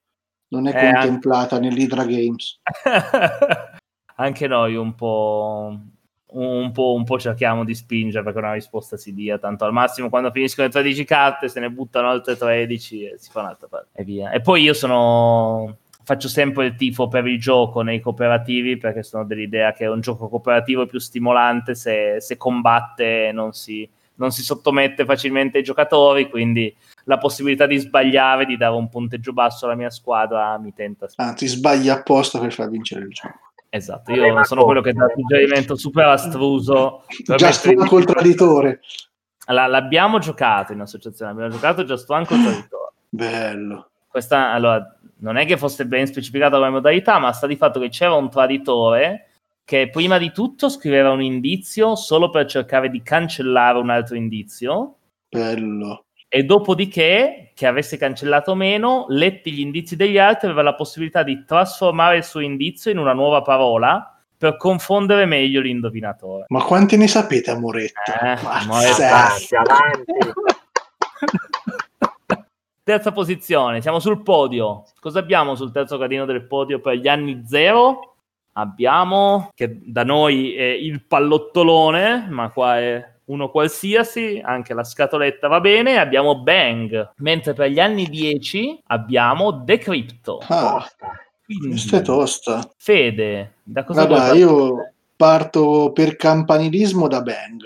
Non 0.54 0.68
è 0.68 0.88
Eh, 0.88 0.92
contemplata 0.92 1.58
nell'Hydra 1.58 2.04
Games. 2.04 2.60
Anche 4.16 4.46
noi 4.46 4.76
un 4.76 4.94
po', 4.94 5.76
un, 6.26 6.70
po', 6.70 6.94
un 6.94 7.04
po' 7.04 7.18
cerchiamo 7.18 7.64
di 7.64 7.74
spingere 7.74 8.22
perché 8.22 8.38
una 8.38 8.52
risposta 8.52 8.96
si 8.96 9.12
dia, 9.12 9.38
tanto 9.38 9.64
al 9.64 9.72
massimo 9.72 10.08
quando 10.08 10.30
finiscono 10.30 10.68
le 10.68 10.72
13 10.72 11.04
carte 11.04 11.48
se 11.48 11.58
ne 11.58 11.70
buttano 11.70 12.08
altre 12.08 12.36
13 12.36 13.04
e 13.04 13.18
si 13.18 13.30
fa 13.30 13.40
un'altra 13.40 13.66
parte 13.66 13.88
e 14.00 14.04
via. 14.04 14.30
E 14.30 14.40
poi 14.40 14.62
io 14.62 14.72
sono... 14.74 15.78
Faccio 16.06 16.28
sempre 16.28 16.66
il 16.66 16.76
tifo 16.76 17.08
per 17.08 17.26
il 17.26 17.40
gioco 17.40 17.80
nei 17.80 17.98
cooperativi 17.98 18.76
perché 18.76 19.02
sono 19.02 19.24
dell'idea 19.24 19.72
che 19.72 19.86
un 19.86 20.00
gioco 20.02 20.28
cooperativo 20.28 20.82
è 20.82 20.86
più 20.86 20.98
stimolante 20.98 21.74
se, 21.74 22.16
se 22.20 22.36
combatte 22.36 23.28
e 23.28 23.32
non 23.32 23.54
si, 23.54 23.88
non 24.16 24.30
si 24.30 24.42
sottomette 24.42 25.06
facilmente 25.06 25.56
ai 25.56 25.64
giocatori, 25.64 26.28
quindi 26.28 26.76
la 27.04 27.18
possibilità 27.18 27.66
di 27.66 27.76
sbagliare, 27.76 28.46
di 28.46 28.56
dare 28.56 28.74
un 28.74 28.88
punteggio 28.88 29.32
basso 29.32 29.66
alla 29.66 29.74
mia 29.74 29.90
squadra 29.90 30.56
mi 30.58 30.72
tenta 30.72 31.06
Anzi, 31.16 31.46
sbagli 31.46 31.88
apposta 31.88 32.38
per 32.38 32.52
far 32.52 32.68
vincere 32.68 33.04
il 33.04 33.10
gioco. 33.10 33.38
Esatto, 33.68 34.12
io 34.12 34.44
sono 34.44 34.64
quello 34.64 34.80
che 34.80 34.92
dà 34.92 35.06
suggerimento 35.12 35.74
super 35.74 36.06
astruso. 36.06 37.04
Già 37.36 37.50
sto 37.50 37.74
col 37.86 38.04
traditore. 38.04 38.80
L- 39.48 39.52
l'abbiamo 39.52 40.18
giocato 40.18 40.72
in 40.72 40.80
associazione, 40.80 41.32
abbiamo 41.32 41.50
giocato 41.50 41.84
già 41.84 41.96
sto 41.96 42.14
anche 42.14 42.34
col 42.34 42.42
traditore. 42.44 42.92
Bello. 43.08 43.90
Questa, 44.06 44.52
allora, 44.52 44.96
non 45.18 45.38
è 45.38 45.44
che 45.44 45.56
fosse 45.56 45.86
ben 45.86 46.06
specificata 46.06 46.56
come 46.56 46.70
modalità, 46.70 47.18
ma 47.18 47.32
sta 47.32 47.48
di 47.48 47.56
fatto 47.56 47.80
che 47.80 47.88
c'era 47.88 48.14
un 48.14 48.30
traditore 48.30 49.30
che 49.64 49.88
prima 49.90 50.18
di 50.18 50.30
tutto 50.30 50.68
scriveva 50.68 51.10
un 51.10 51.22
indizio 51.22 51.96
solo 51.96 52.30
per 52.30 52.46
cercare 52.46 52.90
di 52.90 53.02
cancellare 53.02 53.78
un 53.78 53.90
altro 53.90 54.14
indizio. 54.14 54.96
Bello. 55.28 56.03
E 56.36 56.42
dopodiché, 56.42 57.52
che 57.54 57.64
avesse 57.64 57.96
cancellato 57.96 58.56
meno, 58.56 59.04
letti 59.06 59.52
gli 59.52 59.60
indizi 59.60 59.94
degli 59.94 60.18
altri, 60.18 60.48
aveva 60.48 60.62
la 60.62 60.74
possibilità 60.74 61.22
di 61.22 61.44
trasformare 61.44 62.16
il 62.16 62.24
suo 62.24 62.40
indizio 62.40 62.90
in 62.90 62.98
una 62.98 63.12
nuova 63.12 63.40
parola 63.40 64.20
per 64.36 64.56
confondere 64.56 65.26
meglio 65.26 65.60
l'indovinatore. 65.60 66.46
Ma 66.48 66.64
quanti 66.64 66.96
ne 66.96 67.06
sapete, 67.06 67.52
Amoretto? 67.52 68.00
Eh, 68.20 68.30
avanti, 68.30 69.54
avanti. 69.54 70.12
Terza 72.82 73.12
posizione, 73.12 73.80
siamo 73.80 74.00
sul 74.00 74.24
podio. 74.24 74.86
Cosa 74.98 75.20
abbiamo 75.20 75.54
sul 75.54 75.70
terzo 75.70 75.96
gradino 75.98 76.24
del 76.24 76.48
podio 76.48 76.80
per 76.80 76.96
gli 76.96 77.06
anni 77.06 77.44
zero? 77.46 78.16
Abbiamo, 78.54 79.50
che 79.54 79.78
da 79.84 80.02
noi 80.02 80.52
è 80.56 80.64
il 80.64 81.04
pallottolone, 81.04 82.26
ma 82.28 82.50
qua 82.50 82.80
è 82.80 83.13
uno 83.26 83.50
qualsiasi, 83.50 84.40
anche 84.42 84.74
la 84.74 84.84
scatoletta 84.84 85.48
va 85.48 85.60
bene, 85.60 85.98
abbiamo 85.98 86.42
Bang, 86.42 87.12
mentre 87.16 87.52
per 87.54 87.70
gli 87.70 87.80
anni 87.80 88.06
10 88.08 88.82
abbiamo 88.88 89.50
Decrypto. 89.50 90.42
Ah, 90.48 90.86
questa 91.68 91.98
è 91.98 92.02
tosta. 92.02 92.70
Fede, 92.76 93.54
da 93.62 93.84
cosa 93.84 94.06
Vabbè, 94.06 94.36
io 94.36 94.92
parto 95.16 95.92
per 95.92 96.16
campanilismo 96.16 97.08
da 97.08 97.22
Bang. 97.22 97.62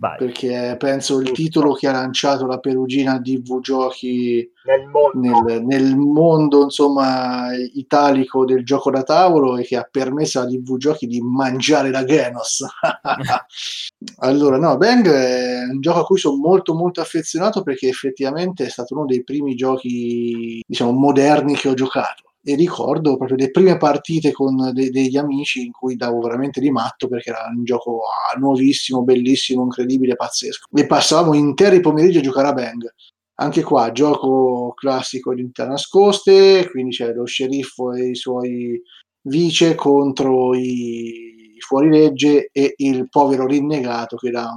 Vai. 0.00 0.16
perché 0.16 0.76
penso 0.78 1.20
il 1.20 1.30
titolo 1.32 1.74
che 1.74 1.86
ha 1.86 1.92
lanciato 1.92 2.46
la 2.46 2.58
Perugina 2.58 3.18
DV 3.18 3.60
Giochi 3.60 4.50
nel 4.64 4.86
mondo. 4.86 5.42
Nel, 5.42 5.62
nel 5.62 5.94
mondo 5.94 6.62
insomma 6.62 7.48
italico 7.74 8.46
del 8.46 8.64
gioco 8.64 8.90
da 8.90 9.02
tavolo 9.02 9.58
e 9.58 9.64
che 9.64 9.76
ha 9.76 9.86
permesso 9.88 10.40
a 10.40 10.46
DV 10.46 10.78
Giochi 10.78 11.06
di 11.06 11.20
mangiare 11.20 11.90
la 11.90 12.02
Genos. 12.06 12.64
allora, 14.20 14.56
no, 14.56 14.78
Bang 14.78 15.06
è 15.06 15.64
un 15.70 15.80
gioco 15.80 16.00
a 16.00 16.04
cui 16.04 16.18
sono 16.18 16.36
molto 16.36 16.72
molto 16.72 17.02
affezionato 17.02 17.62
perché 17.62 17.88
effettivamente 17.88 18.64
è 18.64 18.70
stato 18.70 18.94
uno 18.94 19.04
dei 19.04 19.22
primi 19.22 19.54
giochi 19.54 20.62
diciamo 20.66 20.92
moderni 20.92 21.56
che 21.56 21.68
ho 21.68 21.74
giocato 21.74 22.29
e 22.42 22.54
ricordo 22.54 23.16
proprio 23.16 23.36
le 23.36 23.50
prime 23.50 23.76
partite 23.76 24.32
con 24.32 24.72
de- 24.72 24.90
degli 24.90 25.16
amici 25.16 25.64
in 25.64 25.72
cui 25.72 25.96
davo 25.96 26.20
veramente 26.20 26.60
di 26.60 26.70
matto 26.70 27.06
perché 27.08 27.30
era 27.30 27.46
un 27.54 27.64
gioco 27.64 28.00
ah, 28.04 28.38
nuovissimo, 28.38 29.02
bellissimo, 29.02 29.62
incredibile, 29.62 30.16
pazzesco. 30.16 30.66
E 30.74 30.86
passavamo 30.86 31.34
interi 31.34 31.80
pomeriggi 31.80 32.18
a 32.18 32.22
giocare 32.22 32.48
a 32.48 32.52
Bang. 32.52 32.94
Anche 33.40 33.62
qua, 33.62 33.90
gioco 33.92 34.72
classico 34.74 35.34
di 35.34 35.50
nascoste, 35.56 36.68
quindi 36.70 36.94
c'è 36.94 37.12
lo 37.14 37.24
sceriffo 37.24 37.92
e 37.92 38.10
i 38.10 38.14
suoi 38.14 38.80
vice 39.22 39.74
contro 39.74 40.54
i 40.54 41.56
fuorilegge 41.58 42.50
e 42.52 42.74
il 42.78 43.08
povero 43.08 43.46
rinnegato 43.46 44.16
che 44.16 44.30
dà 44.30 44.50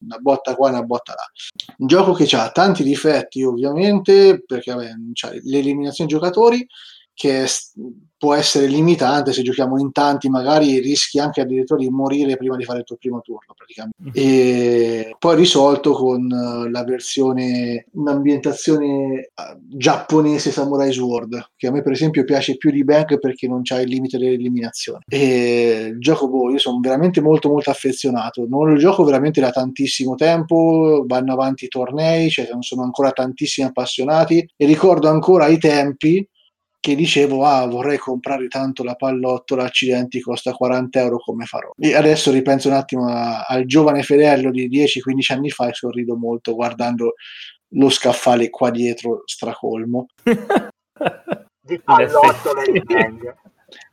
una 0.00 0.18
botta 0.18 0.54
qua 0.54 0.68
e 0.68 0.72
una 0.72 0.82
botta 0.82 1.14
là. 1.14 1.24
Un 1.78 1.86
gioco 1.86 2.12
che 2.12 2.24
ha 2.36 2.50
tanti 2.50 2.82
difetti 2.82 3.42
ovviamente 3.42 4.42
perché 4.46 4.72
vabbè, 4.72 4.92
l'eliminazione 5.44 6.10
giocatori 6.10 6.66
che 7.20 7.46
può 8.16 8.32
essere 8.34 8.66
limitante 8.66 9.34
se 9.34 9.42
giochiamo 9.42 9.78
in 9.78 9.92
tanti, 9.92 10.30
magari 10.30 10.78
rischi 10.78 11.18
anche 11.18 11.42
addirittura 11.42 11.78
di 11.78 11.90
morire 11.90 12.38
prima 12.38 12.56
di 12.56 12.64
fare 12.64 12.78
il 12.78 12.84
tuo 12.86 12.96
primo 12.96 13.20
turno 13.20 13.52
praticamente. 13.54 14.02
Mm. 14.02 14.10
E 14.14 15.16
poi 15.18 15.36
risolto 15.36 15.92
con 15.92 16.30
eh, 16.30 16.70
la 16.70 16.82
versione, 16.82 17.88
un'ambientazione 17.92 18.86
eh, 18.86 19.30
giapponese 19.58 20.50
Samurai 20.50 20.92
Sword, 20.92 21.50
che 21.56 21.66
a 21.66 21.72
me 21.72 21.82
per 21.82 21.92
esempio 21.92 22.24
piace 22.24 22.56
più 22.56 22.70
di 22.70 22.84
Bank 22.84 23.18
perché 23.18 23.46
non 23.46 23.60
c'ha 23.64 23.80
il 23.82 23.90
limite 23.90 24.16
dell'eliminazione. 24.16 25.04
E 25.06 25.90
il 25.92 25.98
gioco, 25.98 26.26
boh, 26.26 26.50
io 26.50 26.58
sono 26.58 26.78
veramente 26.80 27.20
molto 27.20 27.50
molto 27.50 27.68
affezionato, 27.68 28.46
non 28.48 28.70
lo 28.70 28.78
gioco 28.78 29.04
veramente 29.04 29.42
da 29.42 29.50
tantissimo 29.50 30.14
tempo, 30.14 31.04
vanno 31.06 31.34
avanti 31.34 31.66
i 31.66 31.68
tornei, 31.68 32.30
cioè 32.30 32.48
sono 32.60 32.82
ancora 32.82 33.10
tantissimi 33.10 33.66
appassionati 33.66 34.46
e 34.56 34.64
ricordo 34.64 35.10
ancora 35.10 35.48
i 35.48 35.58
tempi 35.58 36.26
che 36.80 36.94
dicevo 36.94 37.44
ah 37.44 37.66
vorrei 37.66 37.98
comprare 37.98 38.48
tanto 38.48 38.82
la 38.82 38.94
pallottola 38.94 39.64
accidenti 39.64 40.20
costa 40.20 40.52
40 40.52 41.00
euro 41.00 41.18
come 41.18 41.44
farò 41.44 41.70
e 41.78 41.94
adesso 41.94 42.30
ripenso 42.30 42.68
un 42.68 42.74
attimo 42.74 43.06
a, 43.06 43.44
al 43.44 43.66
giovane 43.66 44.02
Fedello 44.02 44.50
di 44.50 44.68
10-15 44.68 45.32
anni 45.32 45.50
fa 45.50 45.68
e 45.68 45.74
sorrido 45.74 46.16
molto 46.16 46.54
guardando 46.54 47.14
lo 47.74 47.90
scaffale 47.90 48.48
qua 48.48 48.70
dietro 48.70 49.22
stracolmo 49.26 50.06
di 51.60 51.78
pallottole 51.78 52.72
di 52.72 52.82
Bang 52.82 53.34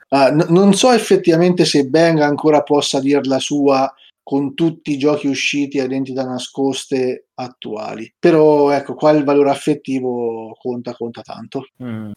uh, 0.09 0.33
n- 0.33 0.45
non 0.49 0.73
so 0.73 0.91
effettivamente 0.91 1.65
se 1.65 1.85
Bang 1.87 2.21
ancora 2.21 2.63
possa 2.63 3.01
dir 3.01 3.27
la 3.27 3.39
sua 3.39 3.93
con 4.23 4.55
tutti 4.55 4.91
i 4.91 4.97
giochi 4.97 5.27
usciti 5.27 5.79
a 5.79 5.85
identità 5.85 6.25
nascoste 6.25 7.27
attuali. 7.35 8.13
Però 8.19 8.71
ecco, 8.71 8.93
qua 8.93 9.11
il 9.11 9.23
valore 9.23 9.51
affettivo 9.51 10.53
conta, 10.59 10.93
conta 10.93 11.21
tanto. 11.21 11.67
Mm. 11.81 12.11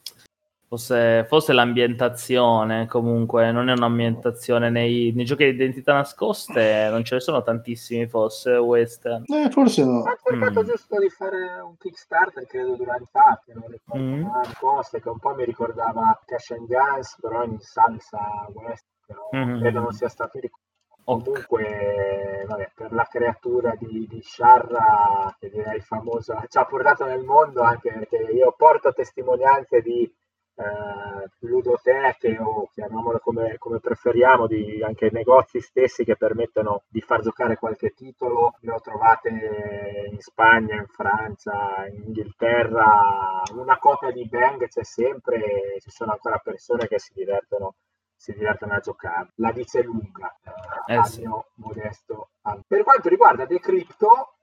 Forse, 0.70 1.24
forse, 1.26 1.52
l'ambientazione, 1.52 2.86
comunque, 2.86 3.50
non 3.50 3.68
è 3.68 3.72
un'ambientazione 3.72 4.70
nei, 4.70 5.10
nei, 5.16 5.24
giochi 5.24 5.42
di 5.42 5.50
identità 5.50 5.94
nascoste, 5.94 6.86
non 6.92 7.02
ce 7.02 7.16
ne 7.16 7.20
sono 7.20 7.42
tantissimi, 7.42 8.06
forse 8.06 8.52
western. 8.52 9.24
Eh, 9.26 9.50
forse 9.50 9.84
no. 9.84 10.04
Ha 10.04 10.16
cercato 10.22 10.62
mm. 10.62 10.64
giusto 10.64 11.00
di 11.00 11.08
fare 11.08 11.58
un 11.60 11.76
Kickstarter, 11.76 12.46
credo, 12.46 12.76
durante 12.76 13.10
l'anno, 13.10 13.40
non 13.54 13.68
ricordo 13.68 14.00
mm. 14.00 14.52
cose, 14.60 15.00
che 15.00 15.08
un 15.08 15.18
po' 15.18 15.34
mi 15.34 15.44
ricordava 15.44 16.16
Cash 16.24 16.50
and 16.52 16.68
Guns, 16.68 17.16
però 17.20 17.42
in 17.42 17.58
salsa 17.58 18.46
western, 18.52 18.78
però 19.06 19.28
mm. 19.34 19.58
credo 19.58 19.80
non 19.80 19.92
sia 19.92 20.08
stato 20.08 20.38
ricordato. 20.38 20.68
Comunque, 21.02 22.44
vabbè, 22.46 22.70
per 22.76 22.92
la 22.92 23.08
creatura 23.10 23.74
di, 23.76 24.06
di 24.08 24.22
Sharra, 24.22 25.34
che 25.36 25.50
direi 25.50 25.80
famosa, 25.80 26.44
ci 26.48 26.58
ha 26.58 26.64
portato 26.64 27.06
nel 27.06 27.24
mondo 27.24 27.62
anche 27.62 27.90
perché 27.90 28.18
io 28.32 28.54
porto 28.56 28.92
testimonianze 28.92 29.80
di 29.80 30.08
eh, 30.54 31.28
ludoteche 31.40 32.38
o 32.38 32.68
chiamiamole 32.72 33.18
come, 33.20 33.56
come 33.58 33.80
preferiamo, 33.80 34.46
di 34.46 34.82
anche 34.82 35.10
negozi 35.10 35.60
stessi 35.60 36.04
che 36.04 36.16
permettono 36.16 36.82
di 36.88 37.00
far 37.00 37.20
giocare 37.20 37.56
qualche 37.56 37.90
titolo, 37.90 38.56
le 38.60 38.72
ho 38.72 38.80
trovate 38.80 40.08
in 40.10 40.20
Spagna, 40.20 40.76
in 40.76 40.86
Francia, 40.86 41.86
in 41.86 42.02
Inghilterra, 42.06 43.42
una 43.54 43.78
copia 43.78 44.10
di 44.10 44.26
Bang 44.28 44.66
c'è 44.66 44.84
sempre, 44.84 45.76
ci 45.80 45.90
sono 45.90 46.12
ancora 46.12 46.38
persone 46.38 46.86
che 46.86 46.98
si 46.98 47.12
divertono 47.14 47.74
si 48.20 48.34
divertono 48.34 48.74
a 48.74 48.80
giocare. 48.80 49.32
La 49.36 49.50
dice 49.50 49.82
lunga, 49.82 50.36
eh, 50.84 50.94
eh 50.94 51.04
sì. 51.04 51.20
mio 51.20 51.52
modesto. 51.54 52.32
Per 52.66 52.82
quanto 52.82 53.08
riguarda 53.08 53.46
Decrypto, 53.46 54.36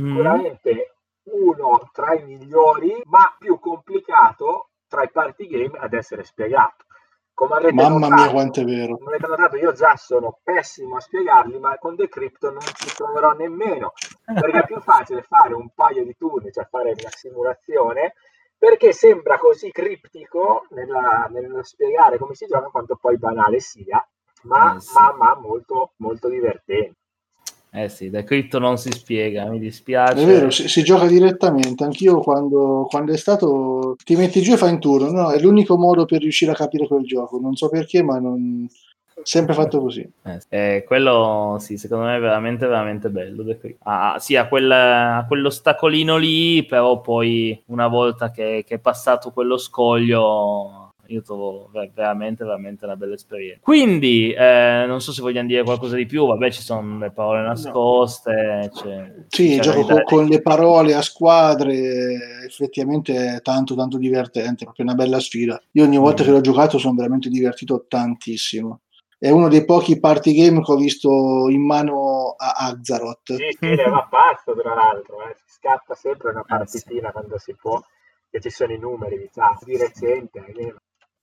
mm. 0.00 0.06
sicuramente 0.06 0.94
uno 1.24 1.90
tra 1.92 2.14
i 2.14 2.24
migliori, 2.24 3.02
ma 3.04 3.36
più 3.38 3.58
complicato 3.58 4.67
tra 4.88 5.02
i 5.02 5.10
party 5.10 5.46
game 5.46 5.78
ad 5.78 5.92
essere 5.92 6.24
spiegato. 6.24 6.84
Come 7.38 7.54
avrete 7.54 7.74
Mamma 7.74 8.08
notato, 8.08 8.14
mia, 8.14 8.30
quanto 8.32 8.60
è 8.60 8.64
vero. 8.64 8.96
Come 8.96 9.14
avete 9.14 9.26
notato, 9.28 9.56
io 9.56 9.72
già 9.72 9.94
sono 9.94 10.40
pessimo 10.42 10.96
a 10.96 11.00
spiegarli, 11.00 11.58
ma 11.60 11.78
con 11.78 11.94
Decrypto 11.94 12.50
non 12.50 12.60
ci 12.60 12.92
proverò 12.96 13.30
nemmeno, 13.32 13.92
perché 14.24 14.58
è 14.58 14.64
più 14.64 14.80
facile 14.80 15.22
fare 15.22 15.54
un 15.54 15.68
paio 15.72 16.02
di 16.02 16.16
turni, 16.16 16.50
cioè 16.50 16.66
fare 16.68 16.90
una 16.98 17.10
simulazione, 17.10 18.14
perché 18.58 18.92
sembra 18.92 19.38
così 19.38 19.70
criptico 19.70 20.66
nella, 20.70 21.28
nello 21.30 21.62
spiegare 21.62 22.18
come 22.18 22.34
si 22.34 22.46
gioca, 22.46 22.70
quanto 22.70 22.96
poi 22.96 23.16
banale 23.18 23.60
sia, 23.60 24.04
ma, 24.42 24.74
eh 24.74 24.80
sì. 24.80 24.94
ma, 24.94 25.14
ma 25.16 25.36
molto, 25.36 25.92
molto 25.98 26.28
divertente. 26.28 26.96
Eh 27.70 27.88
sì, 27.88 28.08
da 28.08 28.24
cripto 28.24 28.58
non 28.58 28.78
si 28.78 28.90
spiega, 28.90 29.48
mi 29.48 29.58
dispiace. 29.58 30.22
È 30.22 30.26
vero, 30.26 30.50
si, 30.50 30.68
si 30.68 30.82
gioca 30.82 31.06
direttamente. 31.06 31.84
Anch'io 31.84 32.20
quando, 32.20 32.86
quando, 32.88 33.12
è 33.12 33.16
stato 33.16 33.96
ti 34.02 34.16
metti 34.16 34.40
giù 34.40 34.52
e 34.52 34.56
fai 34.56 34.72
un 34.72 34.80
turno, 34.80 35.10
no? 35.10 35.30
È 35.30 35.38
l'unico 35.38 35.76
modo 35.76 36.04
per 36.06 36.20
riuscire 36.20 36.52
a 36.52 36.54
capire 36.54 36.86
quel 36.86 37.04
gioco. 37.04 37.38
Non 37.38 37.56
so 37.56 37.68
perché, 37.68 38.02
ma 38.02 38.18
non 38.18 38.66
sempre 39.22 39.54
fatto 39.54 39.80
così. 39.80 40.08
Eh, 40.22 40.40
eh, 40.48 40.84
quello 40.86 41.56
sì, 41.60 41.76
secondo 41.76 42.06
me 42.06 42.16
è 42.16 42.20
veramente, 42.20 42.66
veramente 42.66 43.10
bello. 43.10 43.44
Ah, 43.80 44.16
sì, 44.18 44.36
a, 44.36 44.48
quel, 44.48 45.24
quell'ostacolino 45.26 46.16
lì, 46.16 46.64
però 46.64 47.00
poi 47.00 47.60
una 47.66 47.88
volta 47.88 48.30
che, 48.30 48.64
che 48.66 48.76
è 48.76 48.78
passato 48.78 49.30
quello 49.30 49.58
scoglio 49.58 50.87
io 51.10 51.22
trovo 51.22 51.70
veramente, 51.72 52.44
veramente 52.44 52.84
una 52.84 52.96
bella 52.96 53.14
esperienza. 53.14 53.60
Quindi, 53.62 54.32
eh, 54.32 54.84
non 54.86 55.00
so 55.00 55.12
se 55.12 55.22
vogliamo 55.22 55.48
dire 55.48 55.62
qualcosa 55.62 55.96
di 55.96 56.06
più, 56.06 56.26
vabbè, 56.26 56.50
ci 56.50 56.60
sono 56.60 56.98
le 56.98 57.10
parole 57.10 57.42
nascoste. 57.42 58.70
C'è, 58.74 59.14
sì, 59.28 59.56
c'è 59.56 59.60
gioco 59.60 59.86
con, 59.86 60.02
con, 60.04 60.24
le 60.26 60.42
parole 60.42 60.94
a 60.94 61.02
squadre, 61.02 62.44
effettivamente 62.46 63.36
è 63.36 63.40
tanto, 63.40 63.74
tanto 63.74 63.96
divertente, 63.96 64.64
proprio 64.64 64.84
una 64.86 64.94
bella 64.94 65.18
sfida. 65.18 65.60
Io 65.72 65.84
ogni 65.84 65.96
volta 65.96 66.22
mm. 66.22 66.26
che 66.26 66.32
l'ho 66.32 66.40
giocato 66.40 66.78
sono 66.78 66.94
veramente 66.94 67.30
divertito 67.30 67.86
tantissimo. 67.88 68.80
è 69.18 69.30
uno 69.30 69.48
dei 69.48 69.64
pochi 69.64 69.98
party 69.98 70.32
game 70.34 70.62
che 70.62 70.72
ho 70.72 70.76
visto 70.76 71.48
in 71.48 71.64
mano 71.64 72.34
a 72.36 72.52
Azaroth. 72.66 73.34
Sì, 73.34 73.56
sì, 73.58 73.66
ne 73.66 73.88
va 73.88 74.06
pazzo 74.10 74.54
tra 74.54 74.74
l'altro, 74.74 75.22
eh. 75.22 75.34
si 75.36 75.54
scatta 75.54 75.94
sempre 75.94 76.30
una 76.30 76.44
partitina 76.46 77.08
ah, 77.08 77.12
sì. 77.12 77.12
quando 77.12 77.38
si 77.38 77.54
può, 77.54 77.80
che 78.30 78.40
ci 78.40 78.50
sono 78.50 78.74
i 78.74 78.78
numeri, 78.78 79.18
diciamo, 79.18 79.58
di 79.64 79.78
recente. 79.78 80.44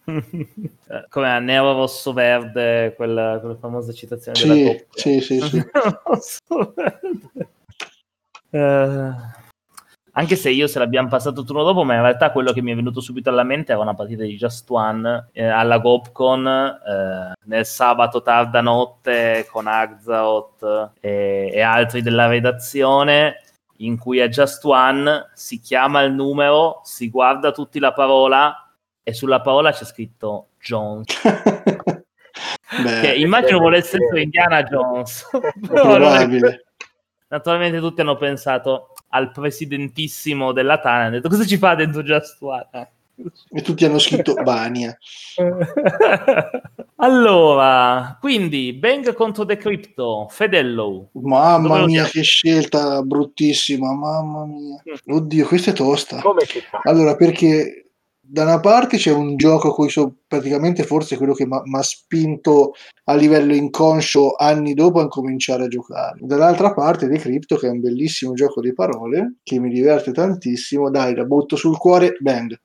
Eh. 0.05 1.05
Come 1.09 1.31
a 1.31 1.39
nero 1.39 1.73
rosso 1.73 2.13
verde, 2.13 2.93
quella, 2.95 3.39
quella 3.39 3.55
famosa 3.55 3.91
citazione 3.91 4.37
sì, 4.37 4.47
della. 4.47 4.79
Sì, 4.91 5.19
sì, 5.19 5.41
sì. 5.41 5.63
rosso 6.05 6.73
verde. 6.75 7.49
Uh 8.51 9.43
anche 10.17 10.35
se 10.37 10.49
io 10.49 10.67
se 10.67 10.79
l'abbiamo 10.79 11.09
passato 11.09 11.43
turno 11.43 11.63
dopo, 11.63 11.83
ma 11.83 11.95
in 11.95 12.01
realtà 12.01 12.31
quello 12.31 12.53
che 12.53 12.61
mi 12.61 12.71
è 12.71 12.75
venuto 12.75 13.01
subito 13.01 13.29
alla 13.29 13.43
mente 13.43 13.73
era 13.73 13.81
una 13.81 13.95
partita 13.95 14.23
di 14.23 14.37
Just 14.37 14.69
One 14.69 15.29
eh, 15.33 15.45
alla 15.45 15.77
Gopcon 15.77 16.47
eh, 16.47 17.33
nel 17.43 17.65
sabato 17.65 18.21
tarda 18.21 18.61
notte 18.61 19.45
con 19.51 19.67
Arzaot 19.67 20.91
e, 21.01 21.49
e 21.51 21.61
altri 21.61 22.01
della 22.01 22.27
redazione 22.27 23.41
in 23.79 23.97
cui 23.97 24.21
a 24.21 24.29
Just 24.29 24.63
One 24.63 25.31
si 25.33 25.59
chiama 25.59 26.01
il 26.03 26.13
numero, 26.13 26.79
si 26.83 27.09
guarda 27.09 27.51
tutti 27.51 27.79
la 27.79 27.91
parola 27.91 28.64
e 29.07 29.13
sulla 29.13 29.39
parola 29.39 29.71
c'è 29.71 29.85
scritto 29.85 30.47
Jones. 30.59 31.05
Beh, 32.81 33.01
che 33.01 33.13
immagino 33.13 33.59
volesse 33.59 33.97
essere 34.01 34.23
Indiana 34.23 34.63
Jones. 34.63 35.29
Probabile. 35.61 36.65
Naturalmente 37.29 37.79
tutti 37.79 38.01
hanno 38.01 38.17
pensato 38.17 38.93
al 39.09 39.31
presidentissimo 39.31 40.51
della 40.53 40.79
Tana 40.79 41.03
hanno 41.03 41.15
detto 41.17 41.29
cosa 41.29 41.45
ci 41.45 41.57
fa 41.57 41.75
dentro 41.75 42.01
One? 42.39 42.89
E 43.51 43.61
tutti 43.61 43.85
hanno 43.85 43.99
scritto 43.99 44.33
Bania. 44.33 44.97
allora, 46.97 48.17
quindi 48.19 48.73
Bang 48.73 49.13
contro 49.13 49.45
The 49.45 49.57
Crypto, 49.57 50.27
Fedello. 50.29 51.09
Mamma 51.13 51.85
mia, 51.85 52.05
che 52.05 52.23
scelta 52.23 53.01
bruttissima, 53.03 53.93
mamma 53.93 54.45
mia. 54.45 54.81
Mm. 54.89 55.15
Oddio, 55.15 55.45
questa 55.45 55.71
è 55.71 55.73
tosta. 55.73 56.21
Allora, 56.83 57.15
perché 57.15 57.84
da 58.27 58.43
una 58.43 58.59
parte 58.59 58.97
c'è 58.97 59.11
un 59.11 59.35
gioco 59.37 59.69
a 59.69 59.73
cui 59.73 59.89
so 59.89 60.15
praticamente 60.27 60.83
forse 60.83 61.15
quello 61.15 61.33
che 61.33 61.45
mi 61.45 61.59
ha 61.77 61.81
spinto 61.83 62.73
a 63.05 63.13
livello 63.13 63.53
inconscio 63.53 64.35
anni 64.35 64.73
dopo 64.73 64.99
a 64.99 65.07
cominciare 65.07 65.65
a 65.65 65.67
giocare. 65.67 66.17
Dall'altra 66.21 66.73
parte 66.73 67.07
The 67.07 67.19
Crypto 67.19 67.55
che 67.57 67.67
è 67.67 67.69
un 67.69 67.81
bellissimo 67.81 68.33
gioco 68.33 68.61
di 68.61 68.73
parole 68.73 69.35
che 69.43 69.59
mi 69.59 69.69
diverte 69.69 70.11
tantissimo. 70.11 70.89
Dai, 70.89 71.13
la 71.13 71.23
butto 71.23 71.55
sul 71.55 71.77
cuore, 71.77 72.17
bang. 72.19 72.59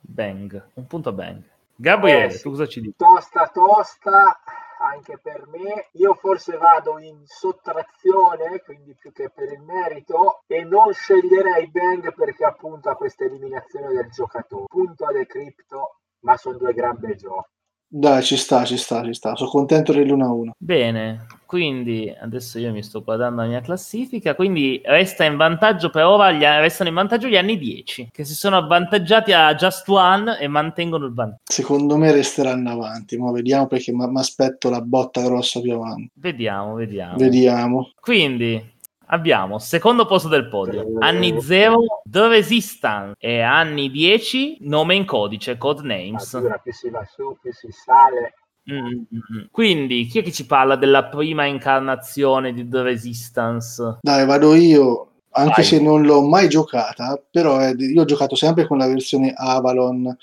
Bang, 0.00 0.68
un 0.74 0.86
punto 0.86 1.08
a 1.08 1.12
bang. 1.12 1.42
Gabriele, 1.74 2.34
eh, 2.34 2.38
tu 2.38 2.50
cosa 2.50 2.66
ci 2.66 2.80
dici? 2.80 2.94
Tosta, 2.96 3.50
tosta 3.52 4.38
anche 4.86 5.18
per 5.18 5.46
me. 5.48 5.88
Io 5.92 6.14
forse 6.14 6.56
vado 6.56 6.98
in 6.98 7.22
sottrazione, 7.24 8.60
quindi 8.62 8.94
più 8.94 9.12
che 9.12 9.30
per 9.30 9.52
il 9.52 9.60
merito, 9.62 10.42
e 10.46 10.64
non 10.64 10.92
sceglierei 10.92 11.70
Bang 11.70 12.14
perché 12.14 12.44
appunto 12.44 12.88
ha 12.90 12.96
questa 12.96 13.24
eliminazione 13.24 13.88
del 13.88 14.10
giocatore. 14.10 14.64
Punto 14.66 15.04
a 15.06 15.12
Decrypto, 15.12 16.00
ma 16.20 16.36
sono 16.36 16.58
due 16.58 16.72
gran 16.72 16.96
bei 16.98 17.16
giochi. 17.16 17.54
Dai, 17.88 18.22
ci 18.22 18.36
sta, 18.36 18.64
ci 18.64 18.76
sta, 18.76 19.04
ci 19.04 19.14
sta. 19.14 19.36
Sono 19.36 19.48
contento 19.48 19.92
dell'1-1. 19.92 20.50
Bene, 20.58 21.26
quindi 21.46 22.12
adesso 22.20 22.58
io 22.58 22.72
mi 22.72 22.82
sto 22.82 23.02
guardando 23.02 23.42
la 23.42 23.48
mia 23.48 23.60
classifica. 23.60 24.34
Quindi 24.34 24.80
resta 24.84 25.24
in 25.24 25.36
vantaggio 25.36 25.90
per 25.90 26.04
ora, 26.04 26.32
gli, 26.32 26.42
restano 26.42 26.88
in 26.88 26.96
vantaggio 26.96 27.28
gli 27.28 27.36
anni 27.36 27.56
10, 27.56 28.08
che 28.12 28.24
si 28.24 28.34
sono 28.34 28.56
avvantaggiati 28.56 29.32
a 29.32 29.54
Just 29.54 29.88
One 29.88 30.38
e 30.38 30.48
mantengono 30.48 31.06
il 31.06 31.14
vantaggio. 31.14 31.42
Secondo 31.44 31.96
me 31.96 32.10
resteranno 32.10 32.70
avanti. 32.70 33.16
Ma 33.16 33.30
vediamo 33.30 33.68
perché 33.68 33.92
mi 33.92 34.18
aspetto 34.18 34.68
la 34.68 34.80
botta 34.80 35.22
grossa 35.22 35.60
più 35.60 35.74
avanti. 35.74 36.10
Vediamo, 36.14 36.74
vediamo. 36.74 37.16
Vediamo. 37.16 37.90
Quindi 38.00 38.74
abbiamo 39.06 39.58
secondo 39.58 40.06
posto 40.06 40.28
del 40.28 40.48
podio, 40.48 40.84
anni 40.98 41.40
0 41.40 42.02
The 42.04 42.28
Resistance 42.28 43.14
e 43.18 43.40
anni 43.40 43.90
10 43.90 44.58
nome 44.60 44.94
in 44.94 45.04
codice, 45.04 45.58
Codenames. 45.58 46.34
Allora, 46.34 46.58
più 46.58 46.72
si 46.72 46.90
va 46.90 47.04
su, 47.04 47.36
più 47.40 47.52
si 47.52 47.68
sale. 47.70 48.34
Mm-hmm. 48.70 49.46
Quindi, 49.50 50.06
chi 50.06 50.18
è 50.18 50.22
che 50.22 50.32
ci 50.32 50.44
parla 50.44 50.76
della 50.76 51.04
prima 51.04 51.44
incarnazione 51.44 52.52
di 52.52 52.68
The 52.68 52.82
Resistance? 52.82 53.98
Dai, 54.00 54.26
vado 54.26 54.54
io, 54.54 55.12
anche 55.30 55.62
Vai. 55.62 55.64
se 55.64 55.80
non 55.80 56.02
l'ho 56.02 56.22
mai 56.22 56.48
giocata, 56.48 57.20
però 57.30 57.60
eh, 57.60 57.74
io 57.76 58.02
ho 58.02 58.04
giocato 58.04 58.34
sempre 58.34 58.66
con 58.66 58.78
la 58.78 58.88
versione 58.88 59.32
Avalon 59.36 60.16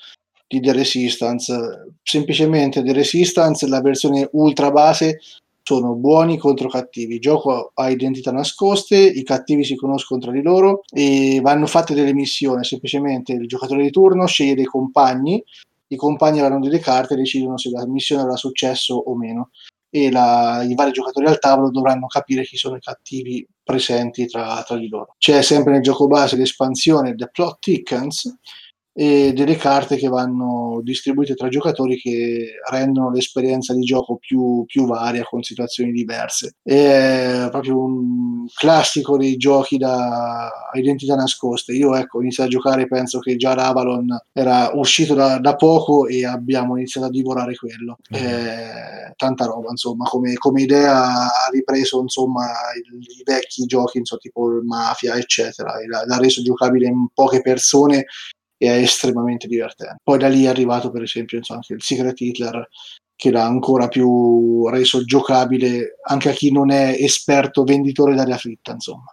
di 0.45 0.59
The 0.59 0.73
Resistance. 0.73 1.95
Semplicemente 2.03 2.83
The 2.83 2.91
Resistance, 2.91 3.67
la 3.67 3.81
versione 3.81 4.27
ultra 4.33 4.71
base, 4.71 5.19
sono 5.63 5.95
buoni 5.95 6.37
contro 6.37 6.67
cattivi. 6.67 7.15
Il 7.15 7.21
gioco 7.21 7.71
ha 7.73 7.89
identità 7.89 8.31
nascoste, 8.31 8.97
i 8.97 9.23
cattivi 9.23 9.63
si 9.63 9.75
conoscono 9.75 10.19
tra 10.19 10.31
di 10.31 10.41
loro 10.41 10.81
e 10.93 11.39
vanno 11.41 11.65
fatte 11.65 11.93
delle 11.93 12.13
missioni. 12.13 12.63
Semplicemente 12.65 13.31
il 13.31 13.47
giocatore 13.47 13.83
di 13.83 13.89
turno 13.89 14.27
sceglie 14.27 14.55
dei 14.55 14.65
compagni, 14.65 15.41
i 15.87 15.95
compagni 15.95 16.41
avranno 16.41 16.59
delle 16.59 16.79
carte 16.79 17.13
e 17.13 17.17
decidono 17.17 17.57
se 17.57 17.69
la 17.69 17.87
missione 17.87 18.23
avrà 18.23 18.35
successo 18.35 18.95
o 18.95 19.15
meno. 19.15 19.51
E 19.89 20.11
la, 20.11 20.65
i 20.67 20.73
vari 20.73 20.91
giocatori 20.91 21.27
al 21.27 21.37
tavolo 21.37 21.69
dovranno 21.69 22.07
capire 22.07 22.43
chi 22.43 22.57
sono 22.57 22.75
i 22.75 22.79
cattivi 22.79 23.47
presenti 23.63 24.25
tra, 24.25 24.63
tra 24.65 24.75
di 24.75 24.89
loro. 24.89 25.15
C'è 25.19 25.41
sempre 25.43 25.73
nel 25.73 25.83
gioco 25.83 26.07
base 26.07 26.35
l'espansione 26.35 27.13
The 27.15 27.29
Plot 27.31 27.59
Thickens, 27.59 28.35
e 28.93 29.33
delle 29.33 29.55
carte 29.55 29.95
che 29.95 30.07
vanno 30.07 30.79
distribuite 30.83 31.33
tra 31.33 31.49
giocatori 31.49 31.97
che 31.97 32.59
rendono 32.69 33.09
l'esperienza 33.09 33.73
di 33.73 33.81
gioco 33.81 34.17
più, 34.17 34.63
più 34.67 34.85
varia 34.85 35.23
con 35.23 35.41
situazioni 35.41 35.91
diverse. 35.91 36.55
È 36.61 37.47
proprio 37.49 37.83
un 37.83 38.45
classico 38.53 39.17
dei 39.17 39.35
giochi 39.37 39.77
da 39.77 40.51
identità 40.73 41.15
nascoste. 41.15 41.73
Io 41.73 41.95
ecco, 41.95 42.17
ho 42.17 42.21
iniziato 42.21 42.49
a 42.49 42.53
giocare, 42.53 42.87
penso 42.87 43.17
che 43.19 43.35
già 43.35 43.55
l'Avalon 43.55 44.15
era 44.31 44.71
uscito 44.75 45.15
da, 45.15 45.39
da 45.39 45.55
poco 45.55 46.05
e 46.07 46.25
abbiamo 46.25 46.77
iniziato 46.77 47.07
a 47.07 47.11
divorare 47.11 47.55
quello. 47.55 47.97
Mm. 48.15 48.19
È 48.19 49.13
tanta 49.15 49.45
roba, 49.45 49.69
insomma, 49.71 50.05
come, 50.05 50.33
come 50.35 50.61
idea 50.61 51.03
ha 51.05 51.49
ripreso 51.51 52.01
insomma 52.01 52.45
i, 52.75 52.97
i 52.99 53.23
vecchi 53.23 53.65
giochi, 53.65 53.97
insomma, 53.97 54.21
tipo 54.21 54.59
Mafia, 54.63 55.15
eccetera, 55.15 55.73
l'ha, 55.87 56.03
l'ha 56.05 56.17
reso 56.17 56.41
giocabile 56.41 56.87
in 56.87 57.07
poche 57.13 57.41
persone 57.41 58.05
e 58.63 58.67
è 58.67 58.81
estremamente 58.81 59.47
divertente. 59.47 59.97
Poi 60.01 60.17
da 60.17 60.29
lì 60.29 60.45
è 60.45 60.47
arrivato 60.47 60.89
per 60.89 61.01
esempio 61.01 61.37
insomma, 61.37 61.59
anche 61.59 61.73
il 61.73 61.81
Secret 61.81 62.19
Hitler 62.19 62.67
che 63.15 63.29
l'ha 63.29 63.45
ancora 63.45 63.87
più 63.87 64.67
reso 64.69 65.03
giocabile 65.03 65.97
anche 66.03 66.29
a 66.29 66.33
chi 66.33 66.51
non 66.51 66.71
è 66.71 66.95
esperto 66.97 67.63
venditore 67.63 68.15
d'aria 68.15 68.37
fritta, 68.37 68.71
insomma. 68.71 69.05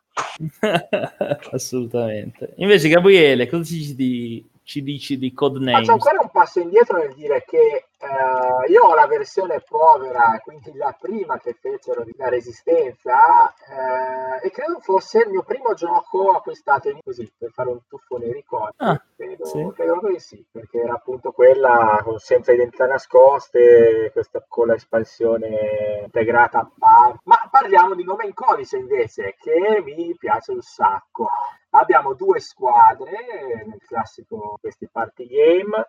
Assolutamente. 1.52 2.54
Invece 2.56 2.88
Gabriele, 2.88 3.48
cosa 3.48 3.64
ci 3.64 3.74
dici 3.74 3.94
di, 3.94 4.49
ci 4.70 4.84
dici 4.84 5.18
di 5.18 5.32
Codenames? 5.32 5.80
Faccio 5.80 5.92
ancora 5.92 6.20
un 6.22 6.30
passo 6.30 6.60
indietro 6.60 6.98
nel 6.98 7.12
dire 7.14 7.44
che 7.44 7.86
Uh, 8.00 8.64
io 8.70 8.84
ho 8.84 8.94
la 8.94 9.06
versione 9.06 9.60
povera, 9.60 10.40
quindi 10.42 10.74
la 10.74 10.96
prima 10.98 11.38
che 11.38 11.52
fecero 11.52 12.02
di 12.02 12.14
la 12.16 12.30
Resistenza, 12.30 13.52
uh, 13.52 14.42
e 14.42 14.50
credo 14.50 14.78
fosse 14.80 15.18
il 15.18 15.28
mio 15.28 15.42
primo 15.42 15.74
gioco 15.74 16.30
acquistato 16.30 16.88
in 16.88 16.98
così 17.04 17.30
per 17.36 17.50
fare 17.52 17.68
un 17.68 17.80
tuffo 17.86 18.16
nei 18.16 18.32
ricordi. 18.32 18.76
Ah, 18.78 18.98
credo, 19.14 19.44
sì. 19.44 19.70
credo 19.74 20.00
che 20.00 20.18
sì, 20.18 20.42
perché 20.50 20.80
era 20.80 20.94
appunto 20.94 21.32
quella 21.32 22.00
con 22.02 22.18
senza 22.18 22.52
identità 22.52 22.86
nascoste, 22.86 24.08
questa 24.14 24.42
con 24.48 24.68
l'espansione 24.68 26.00
integrata 26.04 26.60
a 26.60 26.70
parte. 26.78 27.18
Ma 27.24 27.48
parliamo 27.50 27.94
di 27.94 28.02
nome 28.02 28.24
in 28.24 28.32
codice 28.32 28.78
invece, 28.78 29.36
che 29.38 29.82
mi 29.84 30.16
piace 30.16 30.52
un 30.52 30.62
sacco. 30.62 31.28
Abbiamo 31.70 32.14
due 32.14 32.40
squadre 32.40 33.64
nel 33.66 33.80
classico 33.86 34.58
questi 34.60 34.88
party 34.90 35.26
game. 35.26 35.88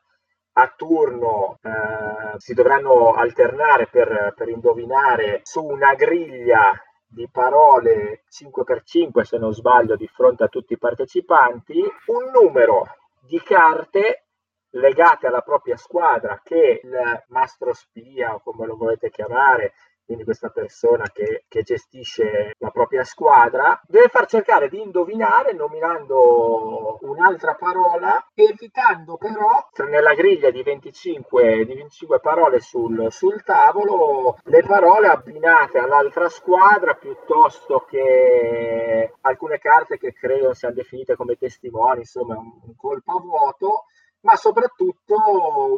A 0.53 0.73
turno 0.75 1.59
eh, 1.61 2.37
si 2.37 2.53
dovranno 2.53 3.13
alternare 3.13 3.87
per, 3.87 4.33
per 4.35 4.49
indovinare 4.49 5.39
su 5.43 5.63
una 5.63 5.93
griglia 5.95 6.73
di 7.07 7.27
parole 7.29 8.23
5x5 8.29 9.21
se 9.21 9.37
non 9.37 9.53
sbaglio 9.53 9.95
di 9.95 10.07
fronte 10.07 10.43
a 10.43 10.47
tutti 10.47 10.73
i 10.73 10.77
partecipanti 10.77 11.81
un 12.07 12.31
numero 12.31 12.87
di 13.19 13.41
carte 13.41 14.25
legate 14.71 15.27
alla 15.27 15.41
propria 15.41 15.75
squadra 15.75 16.39
che 16.43 16.79
il 16.83 17.23
mastro 17.27 17.73
spia 17.73 18.33
o 18.33 18.41
come 18.41 18.65
lo 18.65 18.77
volete 18.77 19.09
chiamare 19.09 19.73
quindi 20.11 20.25
questa 20.25 20.49
persona 20.49 21.09
che, 21.09 21.45
che, 21.47 21.63
gestisce 21.63 22.55
la 22.57 22.69
propria 22.69 23.05
squadra, 23.05 23.81
deve 23.87 24.09
far 24.09 24.25
cercare 24.25 24.67
di 24.67 24.81
indovinare 24.81 25.53
nominando 25.53 26.97
un'altra 27.03 27.55
parola, 27.55 28.29
evitando 28.33 29.15
però 29.15 29.69
nella 29.89 30.13
griglia 30.13 30.51
di 30.51 30.63
25, 30.63 31.63
di 31.65 31.75
25 31.75 32.19
parole 32.19 32.59
sul, 32.59 33.07
sul, 33.09 33.41
tavolo 33.43 34.37
le 34.43 34.63
parole 34.63 35.07
abbinate 35.07 35.79
all'altra 35.79 36.27
squadra 36.27 36.95
piuttosto 36.95 37.85
che 37.87 39.13
alcune 39.21 39.59
carte 39.59 39.97
che 39.97 40.11
credo 40.11 40.53
siano 40.53 40.75
definite 40.75 41.15
come 41.15 41.37
testimoni, 41.37 41.99
insomma 41.99 42.37
un, 42.37 42.51
un 42.63 42.75
colpo 42.75 43.13
a 43.13 43.21
vuoto 43.21 43.85
ma 44.21 44.35
soprattutto 44.35 45.15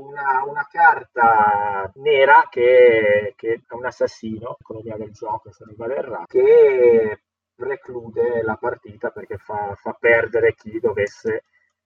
una, 0.02 0.44
una 0.46 0.68
carta 0.70 1.90
nera 1.96 2.48
che, 2.50 3.34
che, 3.36 3.54
è 3.68 3.74
un 3.74 3.86
assassino, 3.86 4.58
economia 4.60 4.98
del 4.98 5.12
gioco 5.12 5.52
se 5.52 5.64
non 5.66 5.76
vale 5.78 5.96
errato, 5.96 6.26
che 6.28 7.22
preclude 7.56 8.42
la 8.44 8.56
partita 8.56 9.10
perché 9.10 9.38
fa, 9.38 9.76
fa 9.76 9.96
perdere 9.98 10.56
chi 10.56 10.80
dovesse 10.80 11.44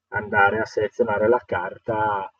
andare 0.09 0.59
a 0.59 0.65
selezionare 0.65 1.27
la 1.27 1.41
carta 1.45 2.31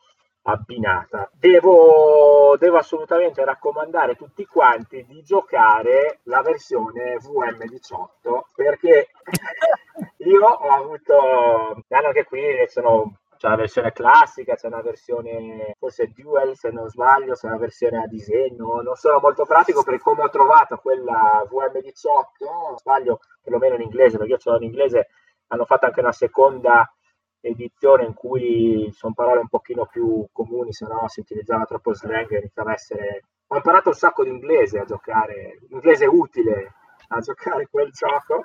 abbinata. 0.42 1.30
Devo, 1.32 2.56
devo, 2.58 2.78
assolutamente 2.78 3.44
raccomandare 3.44 4.12
a 4.12 4.16
tutti 4.16 4.46
quanti 4.46 5.04
di 5.04 5.22
giocare 5.22 6.20
la 6.24 6.40
versione 6.42 7.16
VM18 7.16 8.40
perché 8.54 9.08
io 10.18 10.46
ho 10.46 10.68
avuto, 10.70 11.84
anche 11.88 12.24
qui 12.24 12.42
sono 12.68 13.18
c'è 13.38 13.48
la 13.48 13.56
versione 13.56 13.92
classica, 13.92 14.56
c'è 14.56 14.66
una 14.66 14.82
versione 14.82 15.76
forse 15.78 16.08
dual 16.08 16.56
se 16.56 16.70
non 16.70 16.88
sbaglio, 16.88 17.34
c'è 17.34 17.46
una 17.46 17.56
versione 17.56 18.02
a 18.02 18.06
disegno, 18.08 18.80
non 18.82 18.96
sono 18.96 19.20
molto 19.20 19.44
pratico 19.44 19.84
per 19.84 20.00
come 20.00 20.22
ho 20.22 20.28
trovato 20.28 20.76
quella 20.78 21.46
VM18, 21.48 22.74
sbaglio 22.76 23.20
perlomeno 23.40 23.76
in 23.76 23.82
inglese, 23.82 24.18
perché 24.18 24.32
io 24.32 24.38
ce 24.38 24.50
l'ho 24.50 24.56
in 24.56 24.64
inglese, 24.64 25.08
hanno 25.46 25.64
fatto 25.64 25.86
anche 25.86 26.00
una 26.00 26.12
seconda 26.12 26.92
edizione 27.40 28.04
in 28.04 28.14
cui 28.14 28.90
sono 28.92 29.14
parole 29.14 29.38
un 29.38 29.48
pochino 29.48 29.86
più 29.86 30.26
comuni, 30.32 30.72
se 30.72 30.86
no 30.86 31.06
si 31.06 31.20
utilizzava 31.20 31.64
troppo 31.64 31.94
slang 31.94 32.28
iniziava 32.30 32.70
a 32.70 32.74
essere... 32.74 33.22
Ho 33.50 33.56
imparato 33.56 33.88
un 33.88 33.94
sacco 33.94 34.24
di 34.24 34.30
inglese 34.30 34.80
a 34.80 34.84
giocare, 34.84 35.60
inglese 35.70 36.06
utile 36.06 36.74
a 37.08 37.20
giocare 37.20 37.68
quel 37.70 37.90
gioco, 37.92 38.44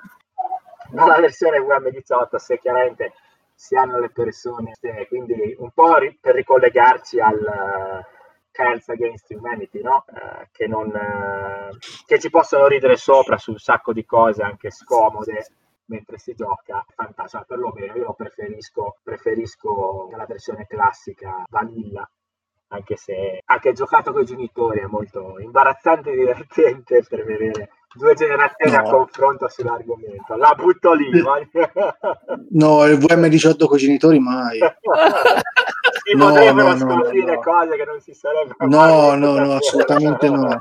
ma 0.92 1.06
la 1.06 1.20
versione 1.20 1.58
VM18 1.58 2.36
se 2.36 2.58
chiaramente 2.58 3.12
si 3.54 3.76
hanno 3.76 3.98
le 3.98 4.10
persone, 4.10 4.74
quindi 5.08 5.54
un 5.58 5.70
po' 5.70 5.94
per 6.20 6.34
ricollegarci 6.34 7.20
al 7.20 7.38
uh, 7.38 8.04
Cards 8.50 8.88
Against 8.88 9.30
Humanity, 9.30 9.80
no? 9.80 10.04
uh, 10.08 10.46
che, 10.50 10.66
non, 10.66 10.88
uh, 10.88 11.76
che 12.06 12.18
ci 12.18 12.30
possono 12.30 12.66
ridere 12.66 12.96
sopra 12.96 13.38
su 13.38 13.52
un 13.52 13.58
sacco 13.58 13.92
di 13.92 14.04
cose 14.04 14.42
anche 14.42 14.70
scomode 14.70 15.46
mentre 15.86 16.18
si 16.18 16.34
gioca, 16.34 16.84
fantastico, 16.94 17.44
perlomeno 17.46 17.94
io 17.96 18.14
preferisco, 18.14 18.98
preferisco 19.02 20.08
la 20.16 20.24
versione 20.26 20.66
classica 20.66 21.44
vanilla 21.48 22.08
anche 22.68 22.96
se 22.96 23.40
anche 23.44 23.72
giocato 23.72 24.12
con 24.12 24.22
i 24.22 24.26
genitori 24.26 24.80
è 24.80 24.86
molto 24.86 25.38
imbarazzante 25.38 26.10
e 26.10 26.16
divertente 26.16 27.02
per 27.08 27.24
vedere 27.24 27.70
due 27.94 28.14
generazioni 28.14 28.72
no. 28.72 28.78
a 28.78 28.82
confronto 28.82 29.48
sull'argomento. 29.48 30.36
La 30.36 30.54
butto 30.56 30.92
lì. 30.92 31.10
no, 32.50 32.84
il 32.84 32.98
VM18 32.98 33.66
con 33.66 33.76
i 33.76 33.80
genitori 33.80 34.18
mai. 34.18 34.58
si 36.04 36.16
no, 36.16 36.26
potrebbero 36.28 36.74
no, 36.74 36.76
scoprire 36.76 37.34
no. 37.34 37.40
cose 37.40 37.76
che 37.76 37.84
non 37.84 38.00
si 38.00 38.14
sarebbero 38.14 38.66
No, 38.66 39.14
no, 39.14 39.38
no, 39.38 39.54
assolutamente 39.54 40.28
no. 40.28 40.60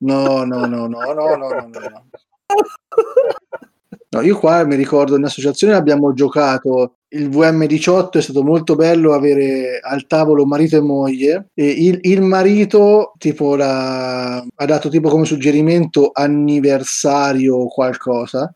No, 0.00 0.44
no, 0.44 0.66
no, 0.66 0.86
no, 0.86 1.12
no, 1.12 1.12
no, 1.12 1.36
no, 1.36 1.68
no. 1.68 2.06
No, 4.10 4.22
io 4.22 4.38
qua 4.38 4.64
mi 4.64 4.74
ricordo 4.74 5.16
in 5.16 5.24
associazione 5.24 5.74
abbiamo 5.74 6.14
giocato 6.14 6.94
il 7.10 7.28
VM18 7.30 8.18
è 8.18 8.20
stato 8.20 8.42
molto 8.42 8.74
bello 8.74 9.14
avere 9.14 9.80
al 9.82 10.06
tavolo 10.06 10.44
marito 10.44 10.76
e 10.76 10.80
moglie 10.80 11.48
e 11.54 11.66
il, 11.66 11.98
il 12.02 12.20
marito 12.20 13.14
tipo 13.18 13.56
la, 13.56 14.36
ha 14.36 14.64
dato 14.66 14.90
tipo 14.90 15.08
come 15.08 15.24
suggerimento 15.24 16.10
anniversario 16.12 17.56
o 17.56 17.68
qualcosa 17.68 18.52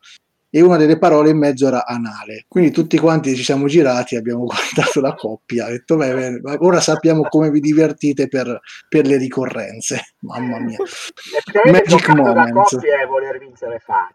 e 0.55 0.61
una 0.61 0.77
delle 0.77 0.99
parole 0.99 1.31
in 1.31 1.39
mezzo 1.39 1.67
era 1.67 1.87
anale. 1.87 2.45
Quindi 2.47 2.71
tutti 2.71 2.99
quanti 2.99 3.35
ci 3.35 3.43
siamo 3.43 3.67
girati, 3.69 4.17
abbiamo 4.17 4.45
guardato 4.75 5.01
la 5.01 5.15
coppia, 5.15 5.65
ha 5.65 5.71
detto 5.71 5.97
beh, 5.97 6.41
beh, 6.41 6.57
ora 6.61 6.79
sappiamo 6.79 7.23
come 7.23 7.49
vi 7.49 7.61
divertite 7.61 8.29
per, 8.29 8.61
per 8.87 9.07
le 9.07 9.17
ricorrenze. 9.17 10.13
Mamma 10.19 10.59
mia. 10.59 10.77
Magic 11.73 12.09
moment. 12.09 12.37
La 12.37 12.53
coppia 12.53 13.01
è 13.01 13.07
voler 13.07 13.39
vincere 13.39 13.79
fare. 13.79 14.15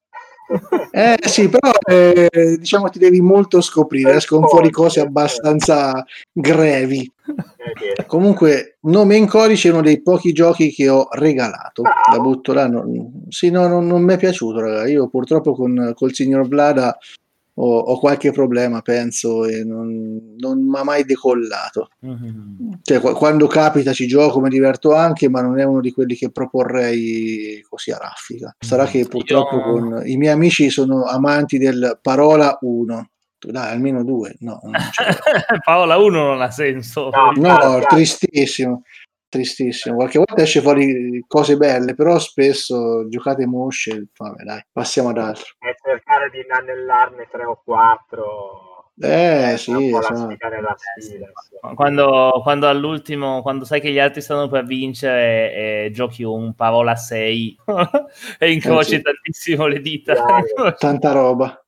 Eh 0.92 1.18
sì, 1.28 1.50
però 1.50 1.72
eh, 1.86 2.58
diciamo 2.58 2.90
ti 2.90 3.00
devi 3.00 3.22
molto 3.22 3.62
scoprire, 3.62 4.16
escono 4.16 4.48
fuori 4.48 4.72
cose 4.72 5.02
abbastanza 5.02 6.04
grevi. 6.32 7.12
Comunque, 8.06 8.78
nome 8.82 9.18
in 9.18 9.28
codice 9.28 9.68
è 9.68 9.72
uno 9.72 9.82
dei 9.82 10.02
pochi 10.02 10.32
giochi 10.32 10.72
che 10.72 10.88
ho 10.88 11.08
regalato. 11.12 11.82
La 11.84 12.20
butto 12.20 12.54
là. 12.54 12.68
Non, 12.68 13.26
sì, 13.28 13.50
no, 13.50 13.68
non, 13.68 13.86
non 13.86 14.02
mi 14.04 14.14
è 14.14 14.18
piaciuto, 14.18 14.62
raga. 14.62 14.88
Io 14.88 15.10
purtroppo 15.10 15.54
con, 15.54 15.92
col 15.94 16.14
signor 16.14 16.48
Vlada 16.48 16.98
ho, 17.60 17.78
ho 17.80 18.00
qualche 18.00 18.32
problema, 18.32 18.82
penso, 18.82 19.46
e 19.46 19.64
non, 19.64 20.36
non 20.38 20.64
mi 20.64 20.78
ha 20.78 20.84
mai 20.84 21.04
decollato. 21.06 21.90
Mm-hmm. 22.06 22.72
Cioè, 22.82 23.00
qu- 23.00 23.16
quando 23.16 23.48
capita 23.48 23.94
ci 23.94 24.08
gioco, 24.08 24.40
mi 24.40 24.50
diverto 24.50 24.94
anche, 24.94 25.30
ma 25.30 25.42
non 25.42 25.60
è 25.60 25.64
uno 25.64 25.82
di 25.82 25.92
quelli 25.92 26.16
che 26.16 26.32
proporrei 26.32 27.64
così 27.68 27.92
a 27.92 27.98
raffica. 27.98 28.56
Sarà 28.60 28.84
mm-hmm. 28.84 28.92
che 28.92 29.08
purtroppo 29.08 29.56
Io... 29.56 29.62
con 29.62 30.02
i 30.06 30.18
miei 30.18 30.34
amici 30.34 30.70
sono 30.70 31.06
amanti 31.06 31.58
del 31.58 32.00
parola 32.02 32.58
1. 32.62 33.10
Dai, 33.40 33.72
almeno 33.72 34.04
due. 34.04 34.36
No, 34.40 34.60
Parola 35.64 35.98
1 35.98 36.24
non 36.24 36.42
ha 36.42 36.50
senso. 36.50 37.10
No, 37.12 37.32
no 37.36 37.80
tristissimo 37.88 38.82
tristissimo. 39.30 39.96
Qualche 39.96 40.18
volta 40.18 40.42
esce 40.42 40.62
fuori 40.62 41.24
cose 41.28 41.58
belle, 41.58 41.96
però 41.96 42.18
spesso 42.20 43.08
giocate 43.08 43.46
mosce. 43.46 44.08
Vabbè, 44.18 44.44
dai, 44.44 44.66
passiamo 44.72 45.10
ad 45.10 45.18
altro. 45.18 45.46
E 45.60 45.76
cercare 45.82 46.30
di 46.30 46.40
inanellarne 46.40 47.28
tre 47.30 47.46
o 47.46 47.62
quattro. 47.64 48.66
Eh, 49.00 49.54
eh 49.54 49.58
sì, 49.58 49.96
esatto. 49.96 50.36
quando, 51.76 52.40
quando, 52.42 52.68
all'ultimo, 52.68 53.44
quando 53.44 53.64
sai 53.64 53.80
che 53.80 53.92
gli 53.92 54.00
altri 54.00 54.22
stanno 54.22 54.48
per 54.48 54.66
vincere 54.66 55.54
e, 55.86 55.92
giochi 55.94 56.24
un 56.24 56.56
parola 56.56 56.96
6 56.96 57.58
e 58.40 58.52
incroci 58.52 58.96
eh, 58.96 58.98
sì. 58.98 59.02
tantissimo 59.04 59.68
le 59.68 59.82
dita. 59.82 60.16
Tanta 60.80 61.12
roba. 61.12 61.64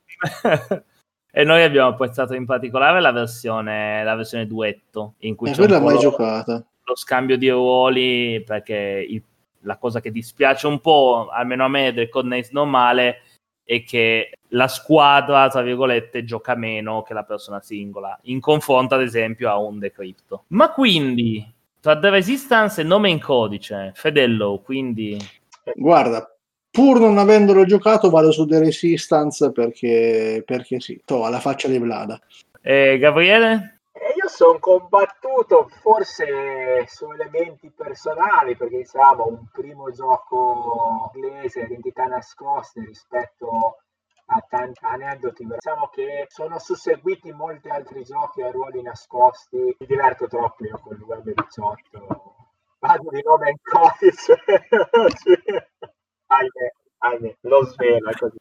E 1.31 1.43
noi 1.43 1.61
abbiamo 1.61 1.89
apprezzato 1.89 2.33
in 2.33 2.47
particolare 2.47 2.99
la 2.99 3.11
versione, 3.11 4.03
la 4.03 4.15
versione 4.15 4.47
duetto. 4.47 5.13
In 5.19 5.35
cui 5.35 5.51
eh, 5.51 5.55
quella 5.55 5.79
mai 5.79 5.99
giocata 5.99 6.65
lo 6.89 6.95
scambio 6.95 7.37
di 7.37 7.49
ruoli 7.49 8.43
perché 8.45 9.05
il, 9.07 9.23
la 9.61 9.77
cosa 9.77 10.01
che 10.01 10.11
dispiace 10.11 10.67
un 10.67 10.79
po', 10.79 11.27
almeno 11.29 11.65
a 11.65 11.67
me, 11.69 11.93
del 11.93 12.09
Codenames 12.09 12.51
normale 12.51 13.21
è 13.63 13.83
che 13.83 14.31
la 14.49 14.67
squadra, 14.67 15.47
tra 15.47 15.61
virgolette, 15.61 16.23
gioca 16.23 16.55
meno 16.55 17.03
che 17.03 17.13
la 17.13 17.23
persona 17.23 17.61
singola, 17.61 18.17
in 18.23 18.39
confronto 18.39 18.95
ad 18.95 19.01
esempio 19.01 19.49
a 19.49 19.59
un 19.59 19.77
Decrypto. 19.77 20.45
Ma 20.47 20.71
quindi, 20.71 21.45
tra 21.79 21.99
The 21.99 22.09
Resistance 22.09 22.81
e 22.81 22.83
nome 22.83 23.09
in 23.09 23.19
codice, 23.19 23.91
Fedello, 23.93 24.61
quindi... 24.63 25.17
Guarda, 25.75 26.35
pur 26.71 26.99
non 26.99 27.19
avendolo 27.19 27.63
giocato 27.65 28.09
vado 28.09 28.31
su 28.31 28.45
The 28.47 28.57
Resistance 28.57 29.51
perché, 29.51 30.41
perché 30.43 30.79
sì, 30.79 30.99
to, 31.05 31.25
alla 31.25 31.39
faccia 31.39 31.67
di 31.67 31.77
Vlada. 31.77 32.19
E 32.61 32.97
Gabriele? 32.97 33.78
E 34.01 34.13
io 34.15 34.29
sono 34.29 34.59
combattuto 34.59 35.67
forse 35.81 36.87
su 36.87 37.11
elementi 37.11 37.69
personali, 37.69 38.55
perché 38.55 38.77
diciamo 38.77 39.27
un 39.27 39.45
primo 39.51 39.91
gioco 39.91 41.11
inglese, 41.15 41.63
identità 41.63 42.05
nascoste 42.05 42.79
rispetto 42.85 43.79
a 44.27 44.45
tanti 44.47 44.85
aneddoti. 44.85 45.45
Diciamo 45.45 45.89
che 45.89 46.27
sono 46.29 46.59
susseguiti 46.59 47.33
molti 47.33 47.67
altri 47.67 48.03
giochi 48.03 48.41
a 48.41 48.51
ruoli 48.51 48.81
nascosti. 48.81 49.57
Mi 49.57 49.85
diverto 49.85 50.27
troppo 50.27 50.65
io 50.65 50.79
con 50.81 50.95
il 50.95 51.03
web 51.03 51.33
18. 51.33 52.35
Vado 52.79 53.09
di 53.09 53.21
nome 53.21 53.49
in 53.49 53.57
codice. 53.61 54.41
ahimè, 56.27 56.73
ahimè, 56.99 57.35
lo 57.41 57.65
svela 57.65 58.11
così. 58.17 58.37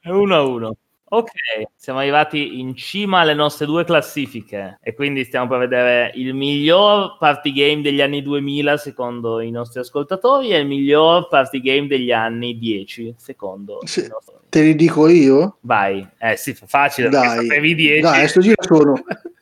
È 0.00 0.08
uno 0.08 0.34
a 0.34 0.42
uno. 0.42 0.74
Ok, 1.14 1.30
siamo 1.76 1.98
arrivati 1.98 2.58
in 2.58 2.74
cima 2.74 3.20
alle 3.20 3.34
nostre 3.34 3.66
due 3.66 3.84
classifiche 3.84 4.78
e 4.82 4.94
quindi 4.94 5.24
stiamo 5.24 5.46
per 5.46 5.58
vedere 5.58 6.10
il 6.14 6.32
miglior 6.32 7.18
party 7.18 7.52
game 7.52 7.82
degli 7.82 8.00
anni 8.00 8.22
2000 8.22 8.78
secondo 8.78 9.40
i 9.40 9.50
nostri 9.50 9.80
ascoltatori 9.80 10.52
e 10.52 10.60
il 10.60 10.66
miglior 10.66 11.28
party 11.28 11.60
game 11.60 11.86
degli 11.86 12.12
anni 12.12 12.56
10 12.56 13.16
secondo 13.18 13.80
sì, 13.84 14.06
i 14.06 14.08
nostri. 14.08 14.36
Te 14.48 14.62
li 14.62 14.74
dico 14.74 15.06
io? 15.06 15.58
Vai, 15.60 16.06
eh 16.18 16.36
sì, 16.38 16.54
facile, 16.54 17.10
dai, 17.10 17.46
sapevi 17.46 17.74
10. 17.74 18.00
Dai, 18.00 18.28
sto 18.28 18.40
giro 18.40 18.62
sono, 18.62 18.94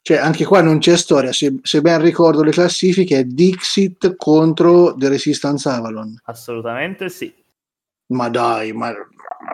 cioè 0.02 0.16
anche 0.16 0.44
qua 0.44 0.62
non 0.62 0.80
c'è 0.80 0.96
storia, 0.96 1.32
se, 1.32 1.60
se, 1.62 1.80
ben 1.80 2.02
ricordo 2.02 2.42
le 2.42 2.50
classifiche 2.50 3.20
è 3.20 3.24
Dixit 3.24 4.16
contro 4.16 4.96
The 4.96 5.08
Resistance 5.08 5.68
Avalon. 5.68 6.20
Assolutamente 6.24 7.08
sì. 7.08 7.32
Ma 8.06 8.28
dai, 8.28 8.72
ma 8.72 8.92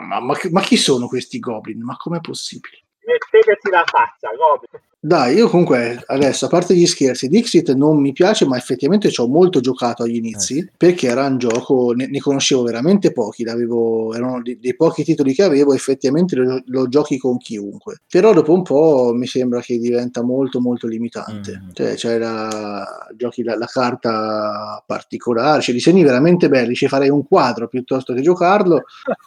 ma, 0.07 0.21
ma, 0.21 0.35
ma, 0.51 0.61
chi 0.63 0.77
sono 0.77 1.07
questi 1.09 1.39
goblin? 1.39 1.83
Ma 1.83 1.97
com'è 1.97 2.21
possibile? 2.21 2.85
Metteteci 3.05 3.71
la 3.71 3.85
faccia, 3.85 4.31
goblin. 4.35 4.81
Dai, 4.99 5.37
io 5.37 5.49
comunque 5.49 6.03
adesso, 6.07 6.47
a 6.47 6.49
parte 6.49 6.75
gli 6.75 6.87
scherzi, 6.87 7.29
Dixit 7.29 7.75
non 7.75 8.01
mi 8.01 8.13
piace, 8.13 8.47
ma 8.47 8.57
effettivamente 8.57 9.11
ci 9.11 9.21
ho 9.21 9.29
molto 9.29 9.61
giocato 9.61 10.03
agli 10.03 10.17
inizi, 10.17 10.59
eh. 10.59 10.73
perché 10.77 11.07
era 11.07 11.27
un 11.27 11.39
gioco, 11.39 11.93
ne, 11.93 12.09
ne 12.09 12.19
conoscevo 12.19 12.63
veramente 12.63 13.13
pochi, 13.13 13.45
erano 13.45 14.43
dei, 14.43 14.59
dei, 14.59 14.75
pochi 14.75 15.05
titoli 15.05 15.35
che 15.35 15.45
avevo, 15.45 15.75
effettivamente 15.75 16.35
lo, 16.35 16.61
lo, 16.67 16.89
giochi 16.89 17.19
con 17.19 17.37
chiunque. 17.37 18.01
Però 18.11 18.33
dopo 18.33 18.53
un 18.53 18.63
po' 18.63 19.13
mi 19.15 19.27
sembra 19.27 19.61
che 19.61 19.79
diventa 19.79 20.23
molto 20.23 20.61
molto 20.61 20.89
limitante. 20.89 21.61
Mm. 21.63 21.69
Cioè, 21.73 21.95
c'è 21.95 22.19
la, 22.19 22.85
giochi 23.15 23.45
la, 23.45 23.57
la 23.57 23.67
carta 23.67 24.83
particolare, 24.85 25.61
c'è 25.61 25.73
disegni 25.73 26.03
veramente 26.03 26.49
belli, 26.49 26.75
ci 26.75 26.89
farei 26.89 27.11
un 27.11 27.25
quadro 27.25 27.69
piuttosto 27.69 28.13
che 28.13 28.23
giocarlo, 28.23 28.83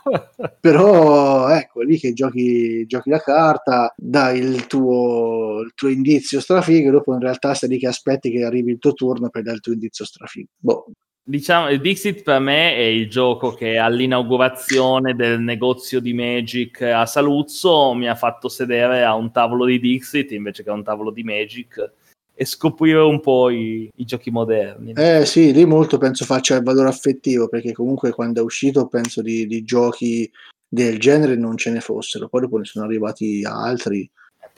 però 0.60 1.48
ecco, 1.50 1.82
lì 1.82 1.98
che 1.98 2.12
giochi, 2.12 2.86
giochi 2.86 3.12
la 3.12 3.22
carta, 3.22 3.94
dai 3.96 4.40
il 4.40 4.68
tuo 4.68 5.59
il 5.62 5.72
tuo 5.76 5.90
indizio 5.90 6.40
strafigo 6.40 6.90
e 6.90 6.92
dopo 6.92 7.14
in 7.14 7.20
realtà 7.20 7.54
stai 7.54 7.70
lì 7.70 7.78
che 7.78 7.88
aspetti 7.88 8.32
che 8.32 8.44
arrivi 8.44 8.72
il 8.72 8.80
tuo 8.80 8.94
turno 8.94 9.30
per 9.30 9.44
dare 9.44 9.56
il 9.56 9.62
tuo 9.62 9.74
indizio 9.74 10.06
strafigo. 10.06 10.48
Boh. 10.58 10.86
Diciamo, 11.30 11.70
il 11.70 11.80
Dixit 11.80 12.24
per 12.24 12.40
me 12.40 12.76
è 12.76 12.82
il 12.82 13.08
gioco 13.08 13.54
che 13.54 13.78
all'inaugurazione 13.78 15.14
del 15.14 15.40
negozio 15.40 16.00
di 16.00 16.12
Magic 16.12 16.82
a 16.82 17.06
Saluzzo 17.06 17.94
mi 17.94 18.10
ha 18.10 18.16
fatto 18.16 18.50
sedere 18.50 19.04
a 19.04 19.14
un 19.14 19.32
tavolo 19.32 19.66
di 19.66 19.80
Dixit 19.80 20.32
invece 20.32 20.64
che 20.64 20.72
a 20.72 20.74
un 20.74 20.84
tavolo 20.84 21.12
di 21.12 21.24
Magic 21.24 21.92
e 22.34 22.46
scoprire 22.46 23.02
un 23.02 23.20
po' 23.20 23.50
i, 23.50 23.92
i, 23.98 24.06
giochi 24.06 24.32
moderni. 24.32 24.94
Eh 24.96 25.26
sì, 25.26 25.52
lì 25.52 25.66
molto 25.66 25.98
penso 25.98 26.24
faccia 26.26 26.56
il 26.56 26.64
valore 26.64 26.88
affettivo, 26.88 27.50
perché 27.50 27.74
comunque 27.74 28.12
quando 28.12 28.40
è 28.40 28.44
uscito 28.44 28.88
penso 28.88 29.22
di, 29.22 29.46
di 29.46 29.64
giochi 29.64 30.32
del 30.66 31.00
genere 31.00 31.36
non 31.36 31.58
ce 31.58 31.70
ne 31.70 31.82
fossero, 31.82 32.30
poi 32.30 32.42
dopo 32.42 32.58
ne 32.58 32.64
sono 32.64 32.86
arrivati 32.86 33.44
altri 33.44 34.10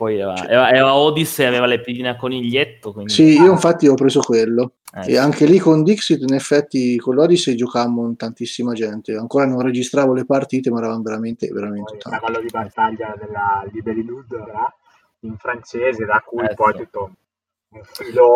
poi 0.02 0.18
era, 0.18 0.36
cioè. 0.36 0.50
era, 0.50 0.72
era 0.72 0.96
Odyssey, 0.96 1.46
aveva 1.46 1.68
le 1.68 1.80
pedine 1.80 2.10
a 2.10 2.16
coniglietto. 2.16 2.92
Quindi... 2.92 3.14
Sì, 3.14 3.40
io 3.40 3.52
infatti 3.52 3.88
ho 3.88 3.94
preso 3.94 4.22
quello. 4.22 4.78
Eh, 4.96 5.00
e 5.00 5.04
sì. 5.04 5.18
anche 5.18 5.46
lì 5.46 5.60
con 5.60 5.84
Dixit, 5.84 6.24
in 6.24 6.34
effetti, 6.34 6.98
con 6.98 7.14
l'Odyssey 7.14 7.54
giocammo 7.54 8.08
in 8.08 8.16
tantissima 8.16 8.74
gente. 8.74 9.16
Ancora 9.16 9.46
non 9.46 9.62
registravo 9.62 10.16
le 10.16 10.26
partite, 10.26 10.72
ma 10.72 10.80
eravamo 10.80 11.04
veramente, 11.04 11.50
veramente 11.50 11.98
tanti. 11.98 12.16
Il 12.16 12.20
cavallo 12.20 12.40
di 12.40 12.50
battaglia 12.50 13.16
della 13.16 13.64
Libellude 13.72 14.38
era 14.38 14.76
in 15.20 15.38
francese, 15.38 16.04
da 16.04 16.24
cui 16.26 16.46
eh, 16.46 16.56
poi 16.56 16.74
sì. 16.74 16.80
tutto 16.80 17.12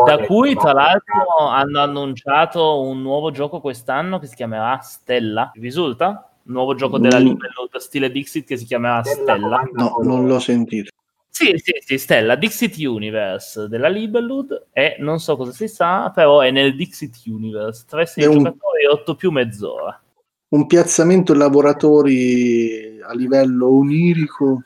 da 0.06 0.20
cui 0.26 0.56
tra 0.56 0.72
l'altro 0.72 1.50
hanno 1.50 1.82
annunciato 1.82 2.80
un 2.80 3.02
nuovo 3.02 3.32
gioco 3.32 3.60
quest'anno 3.60 4.20
che 4.20 4.28
si 4.28 4.36
chiamerà 4.36 4.80
Stella. 4.82 5.52
Vi 5.56 5.62
risulta? 5.62 6.30
Un 6.44 6.54
nuovo 6.54 6.76
gioco 6.76 7.00
della 7.00 7.20
mm. 7.20 7.34
Stile 7.78 8.12
Dixit 8.12 8.46
che 8.46 8.56
si 8.56 8.66
chiamerà 8.66 9.04
Stella. 9.04 9.34
Stella. 9.34 9.70
No, 9.74 9.98
non 10.04 10.28
l'ho 10.28 10.40
sentito. 10.40 10.92
Sì, 11.36 11.52
sì, 11.58 11.74
sì, 11.84 11.98
Stella, 11.98 12.36
Dixit 12.36 12.78
Universe 12.78 13.68
della 13.68 13.90
Libelud 13.90 14.68
e 14.72 14.96
non 15.00 15.20
so 15.20 15.36
cosa 15.36 15.52
si 15.52 15.68
sa, 15.68 16.10
però 16.16 16.40
è 16.40 16.50
nel 16.50 16.78
Dixit 16.78 17.24
Universe, 17.26 17.84
3-6 17.92 18.26
un... 18.26 18.38
giocatori, 18.38 18.86
8 18.90 19.16
più 19.16 19.32
mezz'ora. 19.32 20.02
Un 20.48 20.66
piazzamento 20.66 21.34
lavoratori 21.34 23.02
a 23.02 23.14
livello 23.14 23.68
onirico 23.68 24.62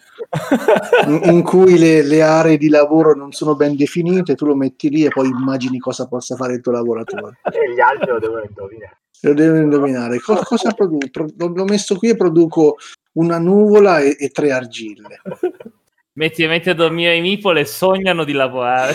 in, 1.07 1.21
in, 1.33 1.41
cui 1.41 1.79
le, 1.79 2.03
le, 2.03 2.21
aree 2.21 2.57
di 2.57 2.69
lavoro 2.69 3.15
non 3.15 3.31
sono 3.31 3.55
ben 3.55 3.75
definite, 3.75 4.35
tu 4.35 4.45
lo 4.45 4.55
metti 4.55 4.91
lì 4.91 5.05
e 5.05 5.09
poi 5.09 5.27
immagini 5.27 5.79
cosa 5.79 6.07
possa 6.07 6.35
fare 6.35 6.53
il 6.53 6.61
tuo 6.61 6.73
lavoratore. 6.73 7.39
E 7.51 7.73
gli 7.73 7.79
altri 7.79 8.11
lo 8.11 8.19
devono 8.19 8.43
indovinare. 8.47 8.97
Lo 9.21 9.33
devono 9.33 9.61
indovinare. 9.63 10.19
Cosa, 10.19 10.43
cosa 10.43 10.71
produco? 10.73 11.07
L'ho 11.35 11.65
messo 11.65 11.95
qui 11.95 12.09
e 12.09 12.15
produco 12.15 12.75
una 13.13 13.39
nuvola 13.39 14.01
e, 14.01 14.15
e 14.19 14.29
tre 14.29 14.51
argille 14.51 15.19
metti, 16.19 16.45
metti 16.45 16.69
a 16.69 16.75
dormire 16.75 17.15
i 17.15 17.21
meeple 17.21 17.61
e 17.61 17.65
sognano 17.65 18.25
di 18.25 18.33
lavorare. 18.33 18.93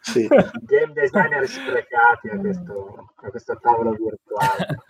sì. 0.00 0.26
Game 0.26 0.92
designer 0.92 1.46
sprecati 1.46 2.28
a 2.30 2.38
questo, 2.38 3.12
a 3.14 3.30
questo 3.30 3.56
tavolo 3.60 3.92
virtuale. 3.92 4.84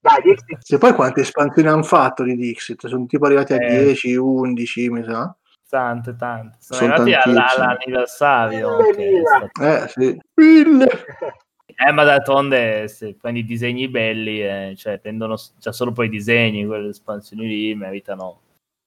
Dai, 0.00 0.22
Dixit. 0.22 0.72
E 0.72 0.78
poi 0.78 0.94
quante 0.94 1.20
espansioni 1.20 1.68
hanno 1.68 1.82
fatto 1.82 2.22
di 2.22 2.34
Dixit? 2.34 2.86
Sono 2.86 3.04
tipo 3.04 3.26
arrivati 3.26 3.52
a 3.52 3.62
eh. 3.62 3.84
10, 3.84 4.16
11, 4.16 4.90
mi 4.90 5.04
sa. 5.04 5.36
Tante, 5.68 6.16
tante. 6.16 6.56
Sono, 6.58 6.80
Sono 6.80 6.94
arrivati 6.94 7.28
alla, 7.28 7.46
all'anniversario. 7.54 8.78
Eh, 8.88 9.88
sì. 9.88 10.20
Mille. 10.34 10.88
Eh, 11.82 11.92
ma 11.92 12.04
d'altronde 12.04 12.88
se 12.88 13.16
prendi 13.18 13.42
disegni 13.42 13.88
belli, 13.88 14.42
eh, 14.42 14.74
cioè 14.76 15.00
tendono 15.00 15.38
già 15.58 15.72
solo 15.72 15.92
poi 15.92 16.08
i 16.08 16.10
disegni, 16.10 16.66
quelle 16.66 16.90
espansioni 16.90 17.46
lì 17.46 17.74
meritano 17.74 18.40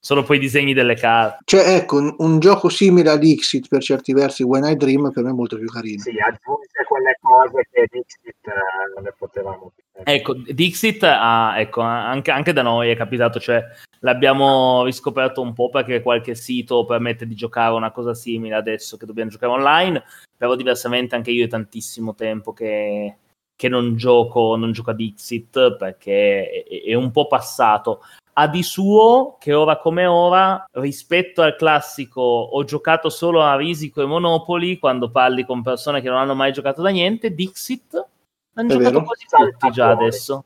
sono 0.06 0.24
poi 0.24 0.36
i 0.36 0.40
disegni 0.40 0.74
delle 0.74 0.96
carte. 0.96 1.44
Cioè, 1.46 1.76
ecco, 1.76 1.96
un, 1.96 2.14
un, 2.18 2.40
gioco 2.40 2.68
simile 2.68 3.10
a 3.10 3.18
Dixit 3.18 3.70
per 3.70 3.82
certi 3.82 4.12
versi, 4.12 4.44
When 4.44 4.66
I 4.66 4.76
Dream, 4.76 5.10
per 5.12 5.24
me 5.24 5.30
è 5.30 5.34
molto 5.34 5.58
più 5.58 5.68
carino. 5.68 6.02
Sì, 6.02 6.20
aggiunge 6.20 6.84
quelle 6.86 7.18
cose 7.22 7.70
che 7.72 7.88
Dixit 7.90 8.48
eh, 8.48 8.94
non 8.96 9.04
ne 9.06 9.14
potevamo 9.18 9.72
più. 9.74 9.84
Ecco, 10.04 10.34
Dixit 10.34 11.04
ha, 11.04 11.54
ecco, 11.58 11.80
anche, 11.80 12.32
anche, 12.32 12.52
da 12.52 12.64
noi 12.64 12.90
è 12.90 12.98
capitato, 12.98 13.40
cioè 13.40 13.64
l'abbiamo 14.00 14.84
riscoperto 14.84 15.42
un 15.42 15.54
po' 15.54 15.70
perché 15.70 16.02
qualche 16.02 16.36
sito 16.36 16.84
permette 16.84 17.26
di 17.26 17.36
giocare 17.36 17.74
una 17.74 17.92
cosa 17.92 18.14
simile 18.14 18.56
adesso 18.56 18.98
che 18.98 19.06
dobbiamo 19.06 19.30
giocare 19.30 19.54
online, 19.54 20.04
però 20.36 20.56
diversamente 20.56 21.16
anche 21.16 21.32
io 21.32 21.46
è 21.46 21.48
tantissimo 21.48 22.14
tempo 22.14 22.52
che, 22.52 23.16
che 23.56 23.70
non 23.70 23.96
gioco, 23.96 24.58
non 24.58 24.74
gioco 24.74 24.90
a 24.90 24.96
Dixit 24.96 25.78
perché 25.78 26.66
è, 26.66 26.84
è, 26.90 26.94
un 26.94 27.12
po' 27.12 27.28
passato 27.28 28.02
ha 28.34 28.48
di 28.48 28.64
suo 28.64 29.38
che 29.40 29.54
ora 29.54 29.78
come 29.78 30.06
ora, 30.06 30.66
rispetto 30.74 31.42
al 31.42 31.56
classico 31.56 32.22
ho 32.22 32.64
giocato 32.64 33.10
solo 33.10 33.42
a 33.42 33.56
Risico 33.56 34.02
e 34.02 34.06
Monopoli, 34.06 34.80
quando 34.80 35.12
parli 35.12 35.46
con 35.46 35.62
persone 35.62 36.02
che 36.02 36.10
non 36.10 36.18
hanno 36.18 36.36
mai 36.36 36.52
giocato 36.52 36.82
da 36.82 36.90
niente, 36.90 37.34
Dixit 37.34 38.08
hanno 38.56 38.70
è 38.70 38.72
giocato 38.72 38.92
vero? 38.92 39.06
quasi 39.06 39.26
tutti 39.26 39.72
già 39.72 39.90
adesso. 39.90 40.46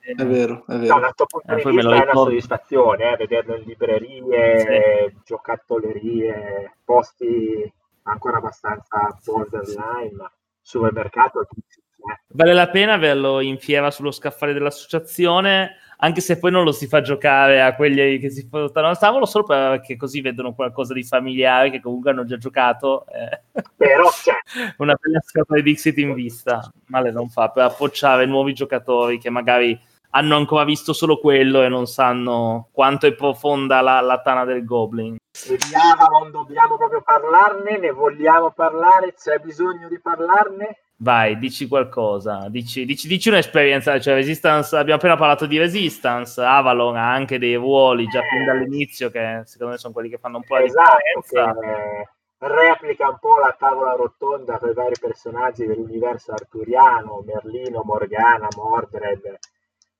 È 0.00 0.24
vero, 0.24 0.64
è 0.66 0.76
vero. 0.76 0.86
Da 0.86 0.94
un 0.94 1.12
punto 1.26 1.52
eh, 1.52 1.70
di 1.70 1.76
vista 1.76 1.94
è 1.94 2.02
una 2.02 2.12
soddisfazione 2.12 3.12
eh, 3.12 3.16
vederlo 3.16 3.56
in 3.56 3.62
librerie, 3.64 5.10
sì. 5.10 5.16
giocattollerie, 5.24 6.76
posti 6.84 7.72
ancora 8.02 8.38
abbastanza 8.38 9.16
borderline, 9.24 10.12
ma 10.16 10.32
sul 10.60 10.90
mercato 10.92 11.40
eh. 11.40 12.20
Vale 12.28 12.52
la 12.52 12.68
pena 12.68 12.94
averlo 12.94 13.40
in 13.40 13.58
fiera 13.58 13.92
sullo 13.92 14.10
scaffale 14.10 14.52
dell'associazione 14.52 15.76
anche 16.04 16.20
se 16.20 16.38
poi 16.38 16.50
non 16.50 16.64
lo 16.64 16.72
si 16.72 16.88
fa 16.88 17.00
giocare 17.00 17.62
a 17.62 17.76
quelli 17.76 18.18
che 18.18 18.28
si 18.28 18.48
portano 18.48 18.88
al 18.88 18.98
tavolo, 18.98 19.24
solo 19.24 19.44
perché 19.44 19.96
così 19.96 20.20
vedono 20.20 20.52
qualcosa 20.52 20.92
di 20.92 21.04
familiare 21.04 21.70
che 21.70 21.80
comunque 21.80 22.10
hanno 22.10 22.24
già 22.24 22.36
giocato. 22.36 23.06
Eh. 23.06 23.62
Però 23.76 24.08
c'è. 24.10 24.32
Una 24.78 24.96
bella 25.00 25.20
scatola 25.22 25.60
di 25.60 25.70
Dixit 25.70 25.98
in 25.98 26.14
vista, 26.14 26.68
male 26.86 27.12
non 27.12 27.28
fa, 27.28 27.50
per 27.50 27.64
appocciare 27.64 28.26
nuovi 28.26 28.52
giocatori 28.52 29.18
che 29.18 29.30
magari 29.30 29.78
hanno 30.14 30.36
ancora 30.36 30.64
visto 30.64 30.92
solo 30.92 31.18
quello 31.18 31.62
e 31.62 31.68
non 31.68 31.86
sanno 31.86 32.68
quanto 32.72 33.06
è 33.06 33.14
profonda 33.14 33.80
la, 33.80 34.00
la 34.00 34.20
tana 34.20 34.44
del 34.44 34.64
Goblin. 34.64 35.16
Vediamo, 35.48 36.18
non 36.18 36.32
dobbiamo 36.32 36.76
proprio 36.76 37.00
parlarne, 37.00 37.78
ne 37.78 37.92
vogliamo 37.92 38.50
parlare, 38.50 39.14
c'è 39.14 39.38
bisogno 39.38 39.86
di 39.88 40.00
parlarne? 40.00 40.78
Vai, 40.96 41.36
dici 41.38 41.66
qualcosa, 41.66 42.46
dici, 42.48 42.84
dici, 42.84 43.08
dici, 43.08 43.28
un'esperienza, 43.28 43.98
cioè 43.98 44.14
Resistance, 44.14 44.76
abbiamo 44.76 44.98
appena 44.98 45.16
parlato 45.16 45.46
di 45.46 45.58
Resistance, 45.58 46.40
Avalon 46.40 46.96
ha 46.96 47.12
anche 47.12 47.38
dei 47.40 47.56
ruoli 47.56 48.06
già 48.06 48.22
fin 48.22 48.44
dall'inizio 48.44 49.10
che 49.10 49.42
secondo 49.44 49.72
me 49.72 49.78
sono 49.78 49.92
quelli 49.92 50.08
che 50.08 50.18
fanno 50.18 50.36
un 50.36 50.44
po' 50.44 50.54
la 50.54 50.62
esatto, 50.62 50.98
differenza. 51.20 51.60
Che 51.60 52.08
replica 52.46 53.08
un 53.08 53.18
po' 53.20 53.38
la 53.38 53.54
tavola 53.58 53.94
rotonda 53.94 54.58
con 54.58 54.70
i 54.70 54.74
vari 54.74 54.94
personaggi 55.00 55.66
dell'universo 55.66 56.32
arturiano, 56.32 57.22
Merlino, 57.24 57.82
Morgana, 57.84 58.48
Mordred, 58.56 59.38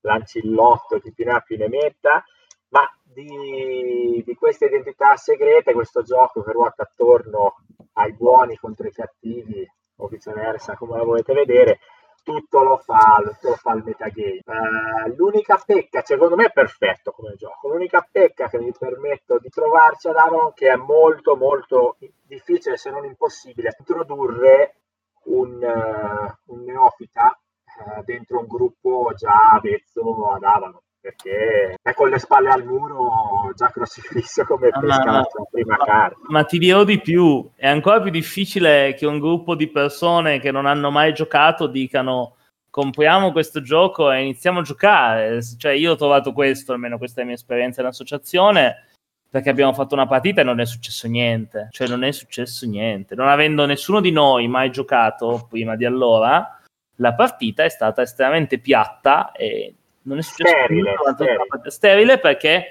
Lancillotto, 0.01 0.99
chi 1.01 1.13
più 1.13 1.25
ne 1.25 1.33
ha 1.33 1.41
più 1.41 1.57
ne 1.57 1.69
metta, 1.69 2.25
ma 2.69 2.89
di, 3.03 4.23
di 4.25 4.35
queste 4.35 4.67
identità 4.67 5.17
segrete, 5.17 5.73
questo 5.73 6.03
gioco 6.03 6.43
che 6.43 6.53
ruota 6.53 6.83
attorno 6.83 7.57
ai 7.95 8.13
buoni 8.13 8.57
contro 8.57 8.87
i 8.87 8.93
cattivi, 8.93 9.69
o 9.97 10.07
viceversa, 10.09 10.75
come 10.77 10.97
la 10.97 11.05
volete 11.05 11.33
vedere, 11.33 11.79
tutto 12.23 12.63
lo 12.63 12.79
fa, 12.79 13.21
tutto 13.23 13.49
lo 13.49 13.55
fa 13.57 13.73
il 13.75 13.83
metagame. 13.85 14.41
Uh, 14.45 15.15
l'unica 15.17 15.61
pecca, 15.65 16.03
secondo 16.05 16.37
me 16.37 16.47
è 16.47 16.53
perfetto 16.53 17.13
come 17.13 17.35
gioco, 17.37 17.69
l'unica 17.69 18.07
pecca 18.11 18.49
che 18.49 18.59
mi 18.59 18.73
permetto 18.77 19.39
di 19.39 19.49
trovarci 19.49 20.09
ad 20.09 20.17
Avalon 20.17 20.53
che 20.55 20.71
è 20.71 20.77
molto 20.77 21.37
molto 21.37 21.97
difficile 22.23 22.77
se 22.77 22.91
non 22.91 23.05
impossibile 23.05 23.75
introdurre 23.79 24.77
un, 25.25 25.63
uh, 25.63 26.53
un 26.53 26.65
neofita 26.65 27.39
uh, 27.85 28.03
dentro 28.05 28.39
un 28.39 28.47
gruppo 28.47 29.13
già 29.15 29.51
avvezzo 29.53 30.31
ad 30.33 30.43
Avalon 30.43 30.79
perché 31.03 31.75
è 31.83 31.95
con 31.95 32.11
le 32.11 32.21
spalle 32.21 32.51
al 32.51 32.65
muro 32.65 33.51
già 33.57 33.71
crocifisso 33.71 34.45
come 34.45 34.69
ah, 34.69 34.79
pesca 34.79 35.11
la 35.11 35.27
sua 35.29 35.45
prima 35.51 35.77
carta. 35.77 36.17
Ma 36.29 36.45
ti 36.45 36.59
dirò 36.59 36.85
di 36.85 37.01
più, 37.01 37.51
è 37.57 37.67
ancora 37.67 38.01
più 38.01 38.13
difficile 38.13 38.95
che 38.95 39.05
un 39.05 39.19
gruppo 39.19 39.57
di 39.57 39.69
persone 39.69 40.39
che 40.39 40.53
non 40.53 40.65
hanno 40.65 40.93
mai 40.93 41.13
giocato 41.13 41.67
dicano 41.67 42.37
compriamo 42.71 43.33
questo 43.33 43.61
gioco 43.61 44.13
e 44.13 44.23
iniziamo 44.23 44.61
a 44.61 44.63
giocare. 44.63 45.41
Cioè 45.43 45.73
io 45.73 45.93
ho 45.93 45.97
trovato 45.97 46.33
questo, 46.33 46.73
almeno 46.73 46.99
questa 46.99 47.19
è 47.19 47.23
la 47.23 47.31
mia 47.31 47.37
esperienza 47.37 47.81
in 47.81 47.89
associazione, 47.89 48.87
perché 49.29 49.51
abbiamo 49.51 49.73
fatto 49.73 49.95
una 49.95 50.07
partita 50.07 50.43
e 50.43 50.45
non 50.45 50.61
è 50.61 50.65
successo 50.65 51.09
niente. 51.09 51.67
Cioè, 51.73 51.89
non 51.89 52.05
è 52.05 52.13
successo 52.13 52.65
niente. 52.65 53.17
Non 53.17 53.29
avendo 53.29 53.67
nessuno 53.67 54.01
di 54.01 54.13
noi 54.13 54.47
mai 54.47 54.71
giocato 54.71 55.49
prima 55.51 55.75
di 55.75 55.85
allora, 55.85 56.61
la 56.97 57.15
partita 57.15 57.65
è 57.65 57.69
stata 57.69 58.03
estremamente 58.03 58.59
piatta 58.59 59.33
e 59.33 59.75
non 60.03 60.19
è 60.19 60.23
successo 60.23 60.55
Sterile, 60.55 60.95
sterile. 61.15 61.71
Sterile 61.71 62.19
perché 62.19 62.65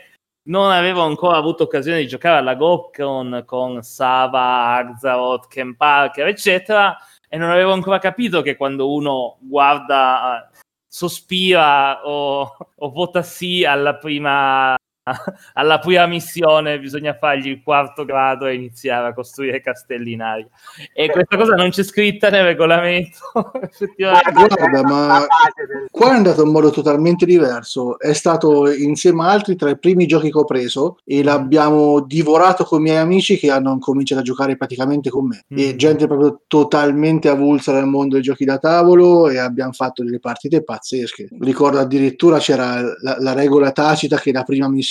non 0.43 0.71
avevo 0.71 1.01
ancora 1.01 1.37
avuto 1.37 1.63
occasione 1.63 1.99
di 1.99 2.07
giocare 2.07 2.37
alla 2.37 2.55
GoCon 2.55 3.43
con 3.45 3.81
Sava, 3.83 4.75
Arzaroth, 4.75 5.47
Ken 5.47 5.75
Parker, 5.75 6.27
eccetera, 6.27 6.97
e 7.29 7.37
non 7.37 7.49
avevo 7.49 7.73
ancora 7.73 7.99
capito 7.99 8.41
che 8.41 8.55
quando 8.55 8.91
uno 8.91 9.37
guarda, 9.39 10.49
eh, 10.49 10.57
sospira 10.87 12.05
o, 12.05 12.57
o 12.75 12.91
vota 12.91 13.21
sì 13.21 13.63
alla 13.63 13.95
prima 13.95 14.75
alla 15.53 15.79
prima 15.79 16.05
missione 16.05 16.79
bisogna 16.79 17.15
fargli 17.17 17.47
il 17.47 17.61
quarto 17.63 18.05
grado 18.05 18.45
e 18.45 18.53
iniziare 18.53 19.07
a 19.07 19.13
costruire 19.13 19.59
castelli 19.59 20.13
in 20.13 20.21
aria. 20.21 20.47
E 20.93 21.09
questa 21.09 21.37
cosa 21.37 21.55
non 21.55 21.69
c'è 21.69 21.83
scritta 21.83 22.29
nel 22.29 22.43
regolamento. 22.43 23.19
effettivamente. 23.61 24.31
Guarda, 24.31 24.83
ma 24.83 25.25
qua 25.89 26.11
è 26.11 26.15
andato 26.15 26.43
in 26.43 26.51
modo 26.51 26.69
totalmente 26.69 27.25
diverso. 27.25 27.97
È 27.99 28.13
stato 28.13 28.71
insieme 28.71 29.23
a 29.23 29.31
altri 29.31 29.55
tra 29.55 29.71
i 29.71 29.79
primi 29.79 30.05
giochi 30.05 30.31
che 30.31 30.37
ho 30.37 30.45
preso 30.45 30.97
e 31.03 31.23
l'abbiamo 31.23 32.01
divorato 32.01 32.63
con 32.63 32.79
i 32.79 32.83
miei 32.83 32.97
amici 32.97 33.37
che 33.37 33.49
hanno 33.49 33.77
cominciato 33.79 34.21
a 34.21 34.23
giocare 34.23 34.55
praticamente 34.55 35.09
con 35.09 35.27
me. 35.27 35.43
E 35.49 35.73
Mm. 35.73 35.77
gente 35.77 36.05
proprio 36.05 36.41
totalmente 36.47 37.27
avulsa 37.27 37.71
dal 37.71 37.87
mondo 37.87 38.15
dei 38.15 38.23
giochi 38.23 38.45
da 38.45 38.59
tavolo 38.59 39.29
e 39.29 39.37
abbiamo 39.39 39.71
fatto 39.71 40.03
delle 40.03 40.19
partite 40.19 40.63
pazzesche. 40.63 41.29
Ricordo 41.39 41.79
addirittura 41.79 42.37
c'era 42.37 42.81
la, 43.01 43.17
la 43.19 43.33
regola 43.33 43.71
tacita 43.71 44.17
che 44.17 44.31
la 44.31 44.43
prima 44.43 44.67
missione 44.67 44.89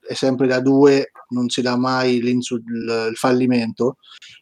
è 0.00 0.14
sempre 0.14 0.46
da 0.46 0.60
due, 0.60 1.12
non 1.28 1.48
si 1.48 1.62
dà 1.62 1.76
mai 1.76 2.16
il 2.16 3.12
fallimento. 3.14 3.96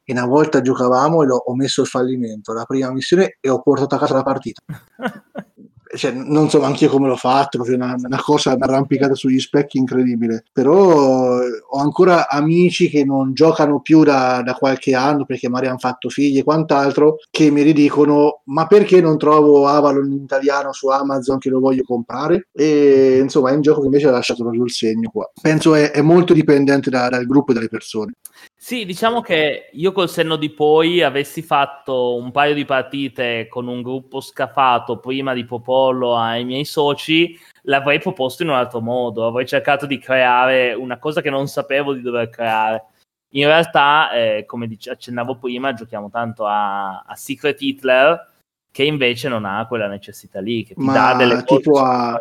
E 0.05 0.12
una 0.12 0.27
volta 0.27 0.61
giocavamo 0.61 1.23
e 1.23 1.27
l'ho, 1.27 1.36
ho 1.36 1.55
messo 1.55 1.82
il 1.82 1.86
fallimento, 1.86 2.52
la 2.52 2.65
prima 2.65 2.90
missione, 2.93 3.36
e 3.40 3.48
ho 3.48 3.61
portato 3.62 3.94
a 3.94 3.98
casa 3.98 4.15
la 4.15 4.23
partita. 4.23 4.62
Cioè, 5.93 6.12
non 6.12 6.49
so 6.49 6.62
anche 6.62 6.85
io 6.85 6.91
come 6.91 7.09
l'ho 7.09 7.17
fatto, 7.17 7.59
proprio 7.59 7.77
una, 7.77 7.95
una 7.97 8.21
cosa 8.21 8.57
arrampicata 8.59 9.15
sugli 9.15 9.41
specchi 9.41 9.79
incredibile. 9.79 10.45
Però 10.53 11.41
eh, 11.41 11.49
ho 11.69 11.79
ancora 11.79 12.29
amici 12.29 12.89
che 12.89 13.05
non 13.05 13.33
giocano 13.35 13.81
più 13.81 14.05
da, 14.05 14.43
da 14.43 14.55
qualche 14.55 14.95
anno 14.95 15.25
perché 15.25 15.49
magari 15.49 15.69
hanno 15.69 15.79
fatto 15.79 16.09
figli 16.09 16.39
e 16.39 16.45
quant'altro, 16.45 17.17
che 17.31 17.51
mi 17.51 17.62
ridicono: 17.62 18.43
Ma 18.47 18.67
perché 18.67 19.01
non 19.01 19.19
trovo 19.19 19.67
Avalon 19.67 20.12
in 20.12 20.23
italiano 20.23 20.73
su 20.73 20.89
Amazon 20.89 21.39
che 21.39 21.51
lo 21.51 21.61
voglio 21.61 21.83
comprare? 21.83 22.49
E 22.53 23.19
insomma, 23.21 23.51
è 23.51 23.55
un 23.55 23.62
gioco 23.62 23.81
che 23.81 23.87
invece 23.87 24.09
ha 24.09 24.12
lasciato 24.12 24.43
proprio 24.43 24.65
il 24.65 24.71
segno 24.71 25.11
qua. 25.11 25.31
Penso 25.41 25.75
è, 25.75 25.91
è 25.91 26.01
molto 26.03 26.33
dipendente 26.35 26.91
da- 26.91 27.09
dal 27.09 27.27
gruppo 27.27 27.51
e 27.51 27.55
dalle 27.55 27.69
persone. 27.69 28.12
Sì, 28.71 28.85
diciamo 28.85 29.21
che 29.21 29.71
io 29.73 29.91
col 29.91 30.09
senno 30.09 30.37
di 30.37 30.49
poi 30.49 31.03
avessi 31.03 31.43
fatto 31.43 32.15
un 32.15 32.31
paio 32.31 32.55
di 32.55 32.65
partite 32.65 33.49
con 33.49 33.67
un 33.67 33.83
gruppo 33.83 34.21
scafato 34.21 35.01
prima 35.01 35.35
di 35.35 35.45
proporlo 35.45 36.15
ai 36.15 36.45
miei 36.45 36.65
soci, 36.65 37.37
l'avrei 37.63 37.99
proposto 37.99 38.45
in 38.45 38.51
un 38.51 38.55
altro 38.55 38.81
modo, 38.81 39.27
avrei 39.27 39.45
cercato 39.45 39.87
di 39.87 39.99
creare 39.99 40.73
una 40.73 41.01
cosa 41.01 41.21
che 41.21 41.31
non 41.31 41.49
sapevo 41.49 41.95
di 41.95 42.01
dover 42.01 42.31
creare. 42.31 42.85
In 43.31 43.47
realtà, 43.47 44.13
eh, 44.13 44.45
come 44.47 44.69
dice- 44.69 44.91
accennavo 44.91 45.35
prima, 45.35 45.75
giochiamo 45.75 46.09
tanto 46.09 46.47
a, 46.47 47.01
a 47.01 47.17
Secret 47.17 47.61
Hitler, 47.61 48.25
che 48.71 48.85
invece 48.85 49.29
non 49.29 49.47
ha 49.47 49.67
quella 49.67 49.89
necessità 49.89 50.39
lì, 50.39 50.63
che 50.63 50.75
ti 50.75 50.85
Ma 50.85 50.93
dà 50.93 51.15
delle 51.15 51.43
cose 51.43 51.57
tipo 51.57 51.75
su 51.75 51.83
a- 51.83 52.21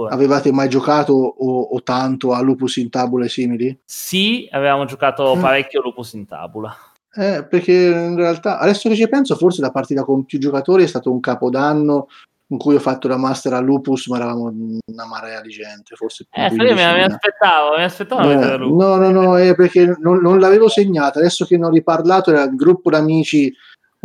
la 0.00 0.08
concettura. 0.08 0.10
Avevate 0.14 0.52
mai 0.52 0.68
giocato 0.68 1.12
o, 1.12 1.60
o 1.62 1.82
tanto 1.82 2.32
a 2.32 2.40
Lupus 2.40 2.76
in 2.76 2.90
tabula 2.90 3.24
e 3.24 3.28
simili? 3.28 3.78
Sì, 3.84 4.48
avevamo 4.50 4.84
giocato 4.84 5.34
Mm. 5.36 5.40
parecchio 5.40 5.82
Lupus 5.82 6.12
in 6.14 6.26
tabula. 6.26 6.74
Eh, 7.14 7.44
perché 7.48 7.72
in 7.72 8.16
realtà, 8.16 8.58
adesso 8.58 8.88
che 8.88 8.94
ci 8.96 9.08
penso, 9.08 9.36
forse 9.36 9.60
la 9.60 9.70
partita 9.70 10.02
con 10.02 10.24
più 10.24 10.38
giocatori 10.38 10.84
è 10.84 10.86
stato 10.86 11.10
un 11.12 11.20
capodanno 11.20 12.06
in 12.52 12.58
cui 12.58 12.74
ho 12.74 12.80
fatto 12.80 13.08
la 13.08 13.16
master 13.16 13.54
a 13.54 13.60
Lupus, 13.60 14.08
ma 14.08 14.16
eravamo 14.16 14.44
una 14.86 15.06
marea 15.06 15.40
di 15.40 15.48
gente, 15.50 15.94
forse 15.94 16.26
più 16.28 16.42
Eh, 16.42 16.50
sì, 16.50 16.56
mi, 16.56 16.64
mi 16.64 16.70
15.000. 16.74 17.04
aspettavo, 17.04 17.76
mi 17.76 17.82
aspettavo 17.82 18.30
Eh, 18.30 18.56
no, 18.58 18.96
no, 18.96 19.10
no, 19.10 19.38
è 19.38 19.54
perché 19.54 19.94
non, 20.00 20.18
non 20.20 20.38
l'avevo 20.38 20.68
segnata. 20.68 21.18
Adesso 21.18 21.46
che 21.46 21.56
ne 21.56 21.66
ho 21.66 21.70
riparlato, 21.70 22.30
era 22.30 22.44
un 22.44 22.56
gruppo 22.56 22.90
d'amici 22.90 23.50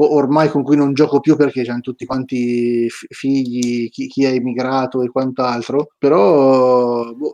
ormai 0.06 0.50
con 0.50 0.64
cui 0.64 0.76
non 0.76 0.94
gioco 0.94 1.20
più 1.20 1.36
perché 1.36 1.62
hanno 1.62 1.82
tutti 1.82 2.06
quanti 2.06 2.90
fi- 2.90 3.08
figli, 3.10 3.90
chi, 3.90 4.08
chi 4.08 4.26
è 4.26 4.30
immigrato 4.30 5.02
e 5.02 5.10
quant'altro. 5.10 5.90
Però 5.98 7.14
boh, 7.14 7.34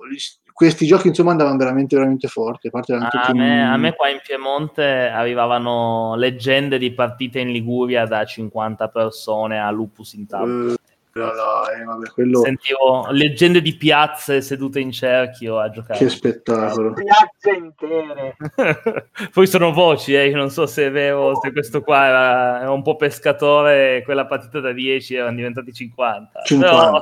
questi 0.53 0.85
giochi 0.85 1.07
insomma 1.07 1.31
andavano 1.31 1.57
veramente, 1.57 1.95
veramente 1.95 2.27
forti. 2.27 2.69
A 2.72 2.81
tutti 3.07 3.34
me, 3.34 3.65
a 3.65 3.76
me 3.76 3.95
qua 3.95 4.10
in 4.10 4.19
Piemonte 4.26 4.84
arrivavano 4.84 6.15
leggende 6.15 6.77
di 6.77 6.94
partite 6.94 7.40
in 7.40 7.52
Liguria 7.52 8.06
da 8.06 8.23
50 8.23 8.88
persone 8.88 9.60
a 9.60 9.69
Lupus 9.72 10.14
in 10.14 10.27
tavola. 10.27 10.73
Eh, 10.73 10.76
no, 11.14 11.26
no, 11.26 11.69
eh, 11.69 11.84
vabbè, 11.84 12.10
quello 12.10 12.40
Sentivo 12.41 13.07
leggende 13.11 13.61
di 13.61 13.76
piazze 13.76 14.41
sedute 14.41 14.80
in 14.80 14.91
cerchio 14.91 15.60
a 15.60 15.69
giocare. 15.69 15.99
che 15.99 16.10
spettacolo. 16.10 16.94
Piazze 16.94 17.49
intere. 17.56 18.35
Poi 19.31 19.48
sono 19.48 19.72
voci, 19.72 20.15
eh, 20.15 20.27
io 20.27 20.35
non 20.38 20.49
so 20.49 20.65
se 20.65 20.88
è 20.88 20.91
vero, 20.91 21.40
se 21.40 21.52
questo 21.52 21.81
qua 21.81 22.06
era, 22.06 22.61
era 22.61 22.72
un 22.72 22.81
po' 22.81 22.95
pescatore 22.95 24.02
quella 24.03 24.26
partita 24.26 24.60
da 24.60 24.72
10 24.72 25.15
erano 25.15 25.35
diventati 25.35 25.72
50. 25.72 26.41
50. 26.44 27.02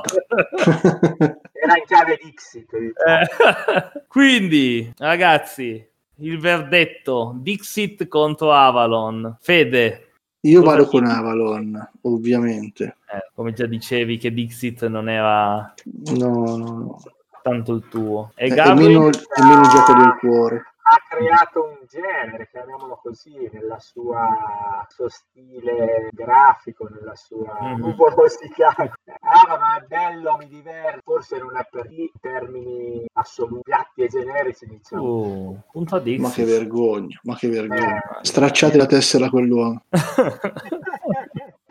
Era 1.62 1.76
in 1.76 1.84
chiave 1.86 2.18
Dixit. 2.22 2.68
diciamo. 2.76 3.20
Eh, 3.20 4.02
Quindi, 4.08 4.92
ragazzi, 4.98 5.88
il 6.16 6.38
verdetto 6.38 7.34
Dixit 7.36 8.08
contro 8.08 8.52
Avalon. 8.52 9.36
Fede, 9.40 10.11
Io 10.44 10.60
Cosa 10.62 10.76
vado 10.76 10.86
con? 10.88 11.04
Avalon, 11.06 11.90
ovviamente. 12.02 12.96
eh, 13.12 13.30
come 13.34 13.52
già 13.52 13.66
dicevi 13.66 14.18
che 14.18 14.32
Dixit 14.32 14.86
non 14.88 15.08
era 15.08 15.72
No, 15.84 16.56
no, 16.56 16.56
no. 16.56 17.02
tanto 17.42 17.74
il 17.74 17.86
tuo. 17.88 18.32
E 18.34 18.46
È, 18.46 18.50
è 18.50 18.54
Gabri? 18.54 18.86
meno, 18.88 19.08
è 19.08 19.42
meno 19.42 19.60
il 19.60 19.68
gioco 19.68 19.92
del 19.94 20.16
cuore. 20.18 20.64
Ha 20.84 20.98
creato 21.08 21.64
un 21.64 21.78
genere, 21.86 22.48
chiamiamolo 22.50 22.98
così, 23.00 23.48
nella 23.52 23.78
sua 23.78 24.84
suo 24.88 25.08
stile 25.08 26.08
grafico, 26.10 26.88
nella 26.88 27.14
sua 27.14 27.56
nuvolosità. 27.76 28.74
Ah, 28.76 29.58
ma 29.58 29.78
è 29.78 29.86
bello, 29.86 30.36
mi 30.38 30.48
diverto. 30.48 31.00
Forse 31.04 31.38
non 31.38 31.56
è 31.56 31.66
per 31.70 31.90
i 31.90 32.10
termini 32.20 33.04
assoluti, 33.12 33.62
piatti 33.62 34.02
e 34.02 34.08
generici, 34.08 34.66
diciamo. 34.66 35.64
Punto 35.70 35.96
a 35.96 36.02
Ma 36.18 36.30
che 36.30 36.44
vergogna, 36.44 37.18
ma 37.22 37.36
che 37.36 37.48
vergogna. 37.48 37.98
Eh, 37.98 38.24
Stracciate 38.24 38.76
la 38.76 38.86
tessera 38.86 39.26
a 39.26 39.30
quell'uomo. 39.30 39.84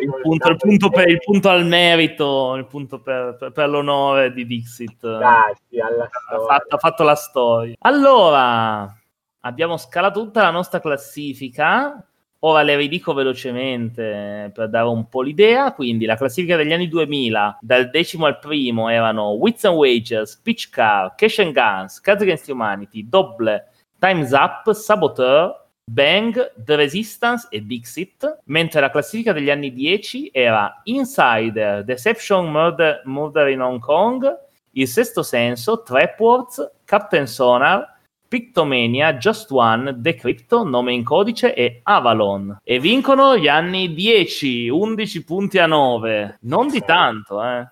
il, 0.00 0.14
punto, 0.22 0.48
il, 0.50 0.56
punto 0.56 0.90
per, 0.90 1.08
il 1.08 1.18
punto 1.18 1.48
al 1.48 1.66
merito, 1.66 2.54
il 2.54 2.66
punto 2.66 3.00
per, 3.00 3.36
per- 3.38 3.52
per 3.52 3.68
l'onore 3.68 4.32
di 4.32 4.46
Dixit. 4.46 5.00
Dai, 5.00 5.52
ha 5.80 6.38
fatto, 6.46 6.74
ha 6.74 6.78
fatto 6.78 7.02
la 7.02 7.14
storia. 7.14 7.74
Allora, 7.80 8.94
abbiamo 9.40 9.76
scalato 9.76 10.22
tutta 10.22 10.42
la 10.42 10.50
nostra 10.50 10.80
classifica. 10.80 12.04
Ora 12.40 12.62
le 12.62 12.76
ridico 12.76 13.14
velocemente 13.14 14.52
per 14.54 14.68
dare 14.68 14.86
un 14.86 15.08
po' 15.08 15.22
l'idea. 15.22 15.72
Quindi 15.72 16.04
la 16.04 16.16
classifica 16.16 16.56
degli 16.56 16.72
anni 16.72 16.88
2000, 16.88 17.58
dal 17.60 17.90
decimo 17.90 18.26
al 18.26 18.38
primo, 18.38 18.88
erano 18.88 19.30
Wits 19.30 19.64
and 19.64 19.76
Wagers, 19.76 20.36
Pitch 20.36 20.68
Car, 20.70 21.14
Cash 21.14 21.38
and 21.38 21.52
Guns, 21.52 22.00
Cards 22.00 22.22
Against 22.22 22.48
Humanity, 22.48 23.08
Double, 23.08 23.64
Time's 23.98 24.32
Up, 24.32 24.70
Saboteur, 24.72 25.65
Bang, 25.88 26.52
The 26.56 26.74
Resistance 26.74 27.46
e 27.48 27.64
Dixit, 27.64 28.40
mentre 28.46 28.80
la 28.80 28.90
classifica 28.90 29.32
degli 29.32 29.50
anni 29.50 29.72
10 29.72 30.30
era 30.32 30.80
Insider, 30.84 31.84
Deception, 31.84 32.50
Murder, 32.50 33.02
Murder 33.04 33.48
in 33.48 33.62
Hong 33.62 33.78
Kong, 33.78 34.26
Il 34.72 34.88
Sesto 34.88 35.22
Senso, 35.22 35.82
Trapwords, 35.82 36.72
Captain 36.84 37.26
Sonar, 37.28 37.98
Pictomania, 38.26 39.14
Just 39.14 39.52
One, 39.52 40.00
Decrypto, 40.00 40.64
Nome 40.64 40.92
in 40.92 41.04
Codice 41.04 41.54
e 41.54 41.80
Avalon. 41.84 42.58
E 42.64 42.80
vincono 42.80 43.36
gli 43.36 43.46
anni 43.46 43.94
10, 43.94 44.68
11 44.68 45.24
punti 45.24 45.58
a 45.58 45.66
9. 45.66 46.38
Non 46.42 46.66
di 46.66 46.82
tanto, 46.84 47.42
eh. 47.42 47.68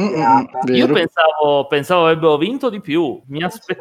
Mm, 0.00 0.04
mm, 0.04 0.16
mm, 0.16 0.74
Io 0.74 0.86
pensavo, 0.88 1.66
pensavo 1.68 2.06
avrebbero 2.06 2.36
vinto 2.38 2.70
di 2.70 2.80
più. 2.80 3.22
Mi, 3.26 3.44
aspe- 3.44 3.78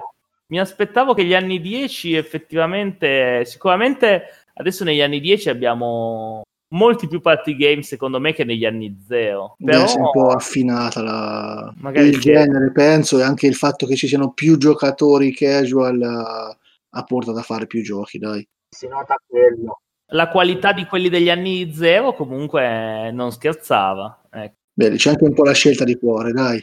mi 0.52 0.60
aspettavo 0.60 1.14
che 1.14 1.23
gli 1.23 1.34
anni 1.34 1.61
10 1.61 2.15
effettivamente, 2.15 3.45
sicuramente 3.45 4.23
adesso 4.53 4.84
negli 4.84 5.02
anni 5.02 5.22
10 5.22 5.49
abbiamo 5.49 6.41
molti 6.73 7.07
più 7.07 7.22
party 7.22 7.56
game 7.56 7.82
secondo 7.84 8.19
me 8.19 8.34
che 8.34 8.44
negli 8.44 8.65
anni 8.65 9.02
0. 9.07 9.56
Beh, 9.57 9.72
Però 9.72 9.88
si 9.88 9.98
è 9.98 9.99
un 10.02 10.11
po' 10.11 10.28
affinata 10.28 11.02
la... 11.02 11.73
Il 11.94 12.19
che- 12.19 12.34
genere, 12.34 12.72
penso, 12.72 13.18
e 13.19 13.23
anche 13.23 13.48
il 13.48 13.56
fatto 13.56 13.86
che 13.86 13.95
ci 13.95 14.07
siano 14.07 14.34
più 14.34 14.57
giocatori 14.57 15.34
casual 15.34 16.02
eh, 16.02 16.57
ha 16.90 17.03
portato 17.03 17.38
a 17.38 17.44
fare 17.44 17.65
più 17.65 17.82
giochi, 17.82 18.18
dai. 18.18 18.45
Si 18.69 18.88
nota 18.88 19.15
quello. 19.26 19.80
la 20.07 20.28
qualità 20.30 20.73
di 20.73 20.86
quelli 20.86 21.07
degli 21.07 21.30
anni 21.30 21.73
0 21.73 22.14
comunque 22.14 23.10
non 23.11 23.32
scherzava. 23.32 24.23
Ecco. 24.30 24.56
Beh, 24.73 24.91
c'è 24.91 25.11
anche 25.11 25.23
un 25.23 25.34
po' 25.34 25.44
la 25.44 25.53
scelta 25.53 25.86
di 25.86 25.98
cuore, 25.98 26.34
dai. 26.34 26.61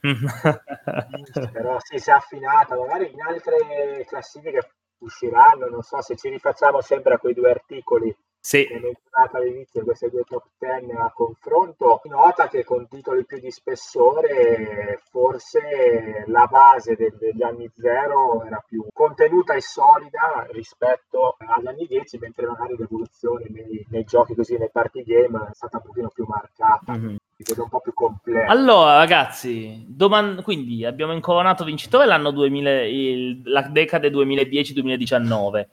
però 1.52 1.76
sì, 1.80 1.98
si 1.98 2.10
è 2.10 2.12
affinata, 2.12 2.76
magari 2.76 3.10
in 3.12 3.20
altre 3.20 4.04
classifiche 4.06 4.72
usciranno, 4.98 5.68
non 5.68 5.82
so 5.82 6.00
se 6.00 6.16
ci 6.16 6.28
rifacciamo 6.28 6.80
sempre 6.80 7.14
a 7.14 7.18
quei 7.18 7.34
due 7.34 7.50
articoli 7.50 8.14
sì. 8.40 8.66
menzionata 8.70 9.38
all'inizio, 9.38 9.84
queste 9.84 10.08
due 10.08 10.24
top 10.24 10.44
10 10.58 10.90
a 10.92 11.12
confronto, 11.14 12.00
nota 12.04 12.48
che 12.48 12.64
con 12.64 12.88
titoli 12.88 13.24
più 13.24 13.38
di 13.38 13.50
spessore 13.50 15.02
forse 15.10 16.24
la 16.26 16.46
base 16.46 16.96
del, 16.96 17.14
degli 17.18 17.42
anni 17.42 17.70
zero 17.76 18.44
era 18.44 18.64
più 18.66 18.84
contenuta 18.92 19.54
e 19.54 19.60
solida 19.60 20.46
rispetto 20.52 21.36
agli 21.38 21.66
anni 21.66 21.86
10, 21.86 22.18
mentre 22.18 22.46
magari 22.46 22.76
l'evoluzione 22.76 23.46
nei, 23.50 23.84
nei 23.90 24.04
giochi 24.04 24.34
così, 24.34 24.56
nei 24.56 24.70
party 24.70 25.02
game 25.02 25.48
è 25.50 25.54
stata 25.54 25.76
un 25.76 25.82
pochino 25.84 26.08
più 26.08 26.24
marcata. 26.26 26.96
Mm-hmm 26.96 27.16
un 27.56 27.68
po' 27.70 27.80
più 27.80 27.94
completo. 27.94 28.50
Allora, 28.50 28.96
ragazzi, 28.98 29.84
doman- 29.88 30.42
quindi 30.42 30.84
abbiamo 30.84 31.14
incoronato 31.14 31.64
vincitore 31.64 32.04
l'anno 32.04 32.30
2000, 32.32 32.82
il, 32.82 33.40
la 33.44 33.62
decade 33.62 34.10
2010-2019. 34.10 35.66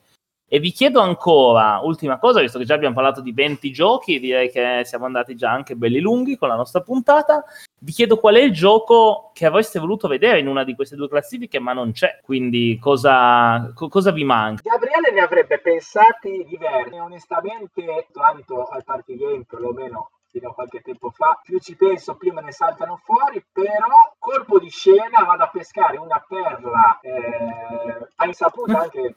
E 0.50 0.60
vi 0.60 0.72
chiedo 0.72 1.02
ancora, 1.02 1.82
ultima 1.84 2.18
cosa, 2.20 2.40
visto 2.40 2.58
che 2.58 2.64
già 2.64 2.74
abbiamo 2.74 2.96
parlato 2.96 3.20
di 3.20 3.34
20 3.34 3.70
giochi, 3.70 4.18
direi 4.18 4.50
che 4.50 4.84
siamo 4.86 5.04
andati 5.04 5.36
già 5.36 5.52
anche 5.52 5.76
belli 5.76 6.00
lunghi 6.00 6.38
con 6.38 6.48
la 6.48 6.56
nostra 6.56 6.80
puntata. 6.80 7.44
Vi 7.80 7.92
chiedo 7.92 8.18
qual 8.18 8.36
è 8.36 8.42
il 8.42 8.54
gioco 8.54 9.32
che 9.34 9.46
avreste 9.46 9.78
voluto 9.78 10.08
vedere 10.08 10.40
in 10.40 10.48
una 10.48 10.64
di 10.64 10.74
queste 10.74 10.96
due 10.96 11.10
classifiche, 11.10 11.60
ma 11.60 11.74
non 11.74 11.92
c'è. 11.92 12.20
Quindi 12.24 12.80
cosa, 12.80 13.74
co- 13.76 13.90
cosa 13.90 14.12
vi 14.12 14.24
manca? 14.24 14.62
Gabriele 14.64 15.12
ne 15.12 15.20
avrebbe 15.20 15.60
pensati 15.60 16.46
diversi. 16.48 16.98
Onestamente, 16.98 18.08
tanto 18.14 18.68
al 18.68 18.86
party 18.86 19.44
perlomeno 19.46 20.12
fino 20.30 20.50
a 20.50 20.54
qualche 20.54 20.82
tempo 20.82 21.10
fa, 21.10 21.40
più 21.42 21.60
ci 21.60 21.76
penso 21.76 22.16
più 22.16 22.34
me 22.34 22.42
ne 22.42 22.52
saltano 22.52 23.00
fuori, 23.04 23.44
però 23.52 24.16
colpo 24.18 24.60
di 24.60 24.70
scena 24.70 25.24
vado 25.26 25.44
a 25.44 25.50
pescare 25.50 25.98
una 25.98 26.24
perla 26.28 27.00
eh, 27.02 28.08
a 28.16 28.26
insaputa 28.26 28.80
anche 28.80 29.14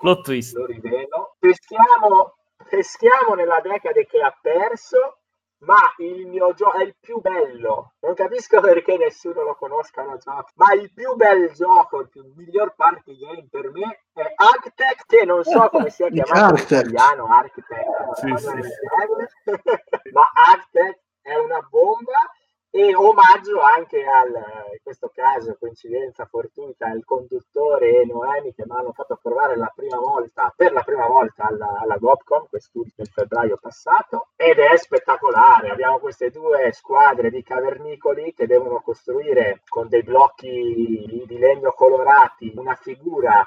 lo 0.52 0.66
rivelo, 0.66 1.36
peschiamo, 1.38 2.34
peschiamo 2.68 3.34
nella 3.34 3.60
decade 3.60 4.06
che 4.06 4.20
ha 4.20 4.36
perso 4.40 5.19
ma 5.60 5.76
il 5.98 6.26
mio 6.26 6.52
gioco 6.54 6.78
è 6.78 6.84
il 6.84 6.94
più 6.98 7.20
bello. 7.20 7.94
Non 8.00 8.14
capisco 8.14 8.60
perché 8.60 8.96
nessuno 8.96 9.42
lo 9.42 9.54
conosca 9.54 10.02
lo 10.02 10.16
gioco, 10.16 10.48
ma 10.54 10.72
il 10.72 10.92
più 10.92 11.14
bel 11.14 11.50
gioco, 11.52 12.00
il, 12.00 12.32
miglior 12.36 12.74
party 12.74 13.16
game 13.16 13.46
per 13.50 13.70
me 13.70 14.04
è 14.12 14.32
Architect, 14.36 15.06
che 15.06 15.24
non 15.24 15.42
so 15.44 15.68
come 15.68 15.90
sia 15.90 16.08
chiamato 16.08 16.54
in 16.54 16.60
italiano, 16.60 17.26
Architect, 17.26 18.12
sì, 18.14 18.34
sì. 18.36 20.10
ma 20.12 20.30
Architect 20.32 21.00
è 21.22 21.34
una 21.36 21.60
bomba 21.68 22.30
e 22.70 22.94
omaggio 22.94 23.60
anche 23.60 24.04
al, 24.04 24.28
in 24.28 24.78
questo 24.82 25.10
caso, 25.12 25.56
coincidenza 25.58 26.24
fortuita, 26.26 26.86
al 26.86 27.04
conduttore 27.04 28.00
e 28.00 28.06
Noemi 28.06 28.54
che 28.54 28.64
mi 28.64 28.76
hanno 28.76 28.92
fatto 28.92 29.18
provare 29.20 29.56
la 29.56 29.72
prima 29.74 29.98
volta, 29.98 30.52
per 30.56 30.72
la 30.72 30.82
prima 30.82 31.06
volta 31.06 31.46
alla, 31.46 31.78
alla 31.80 31.96
Gopcom, 31.96 32.46
quest'ultimo 32.48 33.06
febbraio 33.10 33.58
passato, 33.60 34.28
ed 34.36 34.58
è 34.58 34.76
spettacolare. 34.76 35.70
Abbiamo 35.70 35.98
queste 35.98 36.30
due 36.30 36.70
squadre 36.72 37.30
di 37.30 37.42
cavernicoli 37.42 38.32
che 38.34 38.46
devono 38.46 38.80
costruire 38.80 39.62
con 39.68 39.88
dei 39.88 40.02
blocchi 40.02 41.24
di 41.26 41.38
legno 41.38 41.72
colorati 41.72 42.52
una 42.56 42.76
figura 42.76 43.44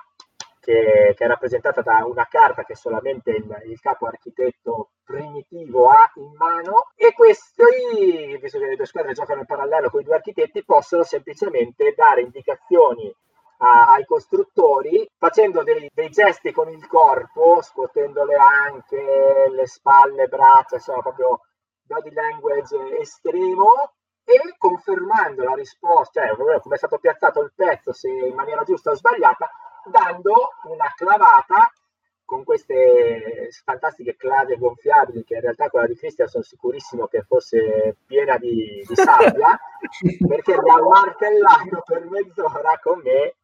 che, 0.63 1.13
che, 1.17 1.25
è 1.25 1.27
rappresentata 1.27 1.81
da 1.81 2.05
una 2.05 2.25
carta 2.29 2.63
che 2.63 2.73
solamente 2.73 3.31
il, 3.31 3.61
il, 3.65 3.79
capo 3.81 4.05
architetto 4.05 4.91
primitivo 5.03 5.89
ha 5.89 6.09
in 6.15 6.31
mano. 6.37 6.91
E 6.95 7.13
questi, 7.13 8.37
visto 8.39 8.59
che 8.59 8.67
le 8.67 8.75
due 8.77 8.85
squadre 8.85 9.11
giocano 9.11 9.41
in 9.41 9.45
parallelo 9.45 9.89
con 9.89 9.99
i 9.99 10.05
due 10.05 10.15
architetti, 10.15 10.63
possono 10.63 11.03
semplicemente 11.03 11.93
dare 11.97 12.21
indicazioni 12.21 13.13
a, 13.57 13.91
ai 13.91 14.05
costruttori 14.05 15.05
facendo 15.17 15.63
dei, 15.63 15.89
dei, 15.93 16.09
gesti 16.09 16.53
con 16.53 16.69
il 16.69 16.87
corpo, 16.87 17.61
scuotendo 17.61 18.23
le 18.23 18.35
anche, 18.35 19.49
le 19.49 19.67
spalle, 19.67 20.27
braccia, 20.27 20.75
insomma 20.75 21.01
proprio 21.01 21.41
body 21.83 22.13
language 22.13 22.99
estremo 22.99 23.91
e 24.23 24.39
confermando 24.57 25.43
la 25.43 25.55
risposta, 25.55 26.25
cioè 26.25 26.35
come 26.37 26.75
è 26.75 26.77
stato 26.77 26.99
piazzato 26.99 27.41
il 27.41 27.51
pezzo, 27.53 27.91
se 27.91 28.07
in 28.07 28.33
maniera 28.33 28.63
giusta 28.63 28.91
o 28.91 28.95
sbagliata, 28.95 29.49
dando 29.85 30.53
una 30.63 30.91
clavata 30.95 31.71
con 32.25 32.43
queste 32.43 33.49
fantastiche 33.63 34.15
clave 34.15 34.57
gonfiabili 34.57 35.23
che 35.23 35.35
in 35.35 35.41
realtà 35.41 35.69
quella 35.69 35.87
di 35.87 35.95
Cristian 35.95 36.27
sono 36.27 36.43
sicurissimo 36.43 37.07
che 37.07 37.21
fosse 37.23 37.97
piena 38.05 38.37
di, 38.37 38.83
di 38.87 38.95
sabbia 38.95 39.59
perché 40.27 40.59
mi 40.61 40.69
ha 40.69 40.81
martellato 40.81 41.83
per 41.85 42.09
mezz'ora 42.09 42.79
con 42.81 43.01
me 43.03 43.35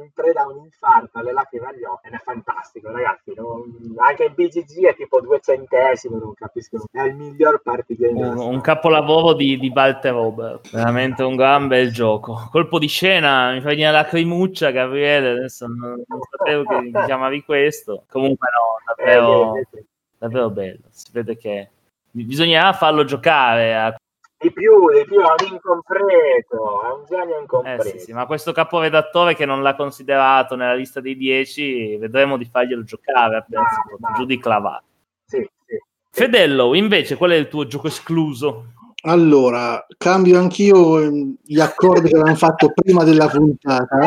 in 0.00 0.10
preda 0.12 0.42
a 0.42 0.48
un 0.48 0.58
infarto 0.64 1.18
alle 1.18 1.32
lacrime 1.32 1.68
agli 1.68 1.84
occhi 1.84 2.08
ed 2.08 2.14
è 2.14 2.20
fantastico 2.22 2.90
ragazzi 2.90 3.32
non... 3.34 3.62
anche 3.98 4.24
il 4.24 4.32
BGG 4.32 4.86
è 4.86 4.94
tipo 4.94 5.20
due 5.20 5.40
centesimi 5.40 6.18
non 6.18 6.34
capisco 6.34 6.84
è 6.90 7.02
il 7.02 7.14
miglior 7.14 7.62
game 7.64 8.26
un, 8.26 8.38
un 8.38 8.60
capolavoro 8.60 9.32
di, 9.34 9.58
di 9.58 9.70
Walter 9.74 10.12
Robert. 10.12 10.70
Veramente 10.70 11.22
un 11.22 11.36
gran 11.36 11.68
bel 11.68 11.92
gioco. 11.92 12.48
Colpo 12.50 12.78
di 12.78 12.86
scena 12.86 13.52
mi 13.52 13.60
fa 13.60 13.68
venire 13.68 13.90
la 13.90 14.02
lacrimuccia 14.02 14.70
Gabriele 14.70 15.30
adesso 15.30 15.66
non, 15.66 16.02
non 16.06 16.20
sapevo 16.30 16.64
che 16.64 16.90
chiamavi 17.04 17.44
questo. 17.44 18.04
Comunque 18.08 18.48
no 18.52 18.94
davvero, 18.94 19.56
eh, 19.56 19.84
davvero 20.18 20.50
bello. 20.50 20.84
Si 20.90 21.10
vede 21.12 21.36
che 21.36 21.70
bisognerà 22.10 22.72
farlo 22.72 23.04
giocare 23.04 23.74
a 23.74 23.96
di 24.38 24.52
più, 24.52 24.90
di 24.92 25.04
più, 25.06 25.20
è 25.20 25.42
un 25.42 25.52
incompleto, 25.52 26.82
è 26.82 26.92
un 26.92 27.04
genio 27.08 27.40
incompleto. 27.40 27.82
Eh 27.82 27.90
sì, 27.90 27.98
sì, 27.98 28.12
ma 28.12 28.26
questo 28.26 28.52
caporedattore 28.52 29.34
che 29.34 29.46
non 29.46 29.62
l'ha 29.62 29.74
considerato 29.74 30.56
nella 30.56 30.74
lista 30.74 31.00
dei 31.00 31.16
10, 31.16 31.96
vedremo 31.96 32.36
di 32.36 32.44
farglielo 32.44 32.82
giocare, 32.84 33.46
penso, 33.48 33.80
ah, 34.00 34.12
giù 34.14 34.26
di 34.26 34.38
clavato. 34.38 34.84
Sì, 35.24 35.38
sì. 35.66 35.78
Fedello, 36.10 36.74
invece, 36.74 37.16
qual 37.16 37.30
è 37.30 37.36
il 37.36 37.48
tuo 37.48 37.66
gioco 37.66 37.86
escluso? 37.86 38.72
Allora, 39.02 39.86
cambio 39.96 40.38
anch'io 40.38 40.98
ehm, 40.98 41.36
gli 41.44 41.60
accordi 41.60 42.08
che 42.08 42.16
avevamo 42.16 42.34
fatto 42.34 42.72
prima 42.72 43.04
della 43.04 43.28
puntata. 43.28 43.98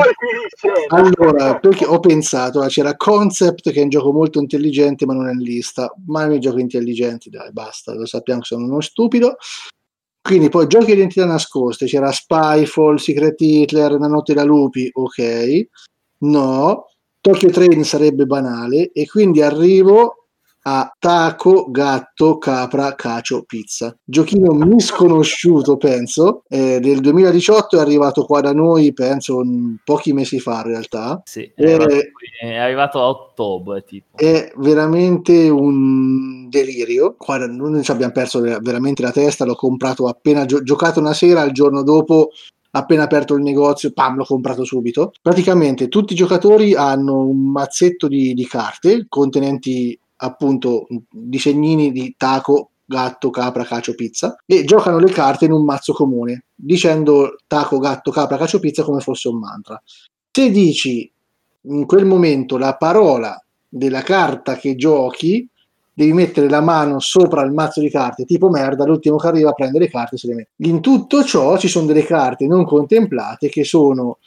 Allora, 0.90 1.58
perché 1.58 1.86
ho 1.86 2.00
pensato, 2.00 2.60
c'era 2.68 2.98
Concept 2.98 3.72
che 3.72 3.80
è 3.80 3.84
un 3.84 3.90
gioco 3.90 4.12
molto 4.12 4.40
intelligente 4.40 5.06
ma 5.06 5.14
non 5.14 5.30
è 5.30 5.32
in 5.32 5.40
lista, 5.40 5.94
ma 6.08 6.26
i 6.26 6.28
miei 6.28 6.40
giochi 6.40 6.60
intelligenti, 6.60 7.30
dai, 7.30 7.52
basta, 7.54 7.94
lo 7.94 8.06
sappiamo 8.06 8.42
che 8.42 8.48
sono 8.48 8.66
uno 8.66 8.82
stupido. 8.82 9.38
Quindi 10.22 10.50
poi 10.50 10.68
giochi 10.68 10.88
di 10.88 10.92
identità 10.94 11.26
nascoste, 11.26 11.86
c'era 11.86 12.12
Spyfall, 12.12 12.96
Secret 12.98 13.40
Hitler, 13.40 13.94
La 13.94 14.08
notte 14.08 14.34
da 14.34 14.44
lupi, 14.44 14.90
ok. 14.92 15.68
No, 16.20 16.86
Tokyo 17.22 17.50
Train 17.50 17.84
sarebbe 17.84 18.26
banale 18.26 18.92
e 18.92 19.08
quindi 19.08 19.42
arrivo 19.42 20.19
a 20.62 20.94
taco, 21.00 21.68
gatto, 21.70 22.38
capra, 22.38 22.94
cacio, 22.96 23.44
pizza. 23.44 23.96
Giochino 24.04 24.52
misconosciuto, 24.54 25.78
penso, 25.78 26.44
eh, 26.48 26.80
del 26.80 27.00
2018 27.00 27.78
è 27.78 27.80
arrivato 27.80 28.26
qua 28.26 28.42
da 28.42 28.54
noi, 28.54 28.94
penso, 28.94 29.42
pochi 29.84 30.14
mesi 30.14 30.40
fa 30.40 30.58
in 30.58 30.64
realtà. 30.64 31.22
Sì, 31.26 31.50
è, 31.56 31.74
arrivato, 31.74 31.96
è 32.42 32.56
arrivato 32.58 33.00
a 33.00 33.08
ottobre, 33.08 33.84
tipo. 33.84 34.18
È 34.18 34.52
veramente 34.58 35.50
un 35.50 36.50
delirio. 36.50 37.16
Qua 37.18 37.38
noi 37.46 37.84
ci 37.84 37.92
abbiamo 37.92 38.12
perso 38.12 38.42
veramente 38.42 39.02
la 39.02 39.12
testa, 39.12 39.46
l'ho 39.46 39.56
comprato 39.56 40.08
appena 40.08 40.46
gio- 40.46 40.64
giocato 40.64 41.00
una 41.00 41.14
sera, 41.14 41.44
il 41.44 41.54
giorno 41.54 41.84
dopo 41.84 42.30
appena 42.72 43.04
aperto 43.04 43.34
il 43.34 43.42
negozio, 43.42 43.92
pam, 43.92 44.18
l'ho 44.18 44.26
comprato 44.26 44.64
subito. 44.64 45.12
Praticamente 45.22 45.88
tutti 45.88 46.14
i 46.14 46.16
giocatori 46.16 46.76
hanno 46.76 47.26
un 47.26 47.52
mazzetto 47.52 48.08
di, 48.08 48.34
di 48.34 48.46
carte 48.46 49.06
contenenti 49.08 49.98
appunto 50.22 50.88
disegnini 51.10 51.92
di 51.92 52.16
taco, 52.18 52.72
gatto, 52.86 53.30
capra, 53.30 53.64
cacio, 53.64 53.94
pizza 53.94 54.36
e 54.46 54.64
giocano 54.64 54.98
le 54.98 55.12
carte 55.12 55.46
in 55.46 55.52
un 55.52 55.64
mazzo 55.64 55.94
comune 55.94 56.46
dicendo 56.56 57.36
taco, 57.48 57.78
gatto, 57.78 58.12
capra, 58.12 58.38
cacio, 58.38 58.60
pizza 58.60 58.84
come 58.84 59.00
fosse 59.00 59.28
un 59.28 59.38
mantra. 59.38 59.82
Se 60.32 60.50
dici 60.50 61.12
in 61.62 61.86
quel 61.86 62.06
momento 62.06 62.58
la 62.58 62.76
parola 62.76 63.42
della 63.68 64.02
carta 64.02 64.56
che 64.56 64.76
giochi, 64.76 65.48
devi 65.94 66.14
mettere 66.14 66.50
la 66.50 66.62
mano 66.62 67.00
sopra 67.00 67.44
il 67.44 67.52
mazzo 67.52 67.82
di 67.82 67.90
carte, 67.90 68.26
tipo 68.26 68.50
merda, 68.50 68.86
l'ultimo 68.86 69.18
che 69.18 69.28
arriva 69.28 69.50
a 69.50 69.54
prendere 69.54 69.86
le 69.86 69.92
carte 69.92 70.18
se 70.18 70.28
le 70.28 70.36
mette. 70.36 70.52
In 70.68 70.82
tutto 70.82 71.24
ciò 71.24 71.58
ci 71.58 71.68
sono 71.68 71.86
delle 71.86 72.06
carte 72.06 72.48
non 72.48 72.66
contemplate 72.66 73.50
che 73.50 73.64
sono 73.64 74.20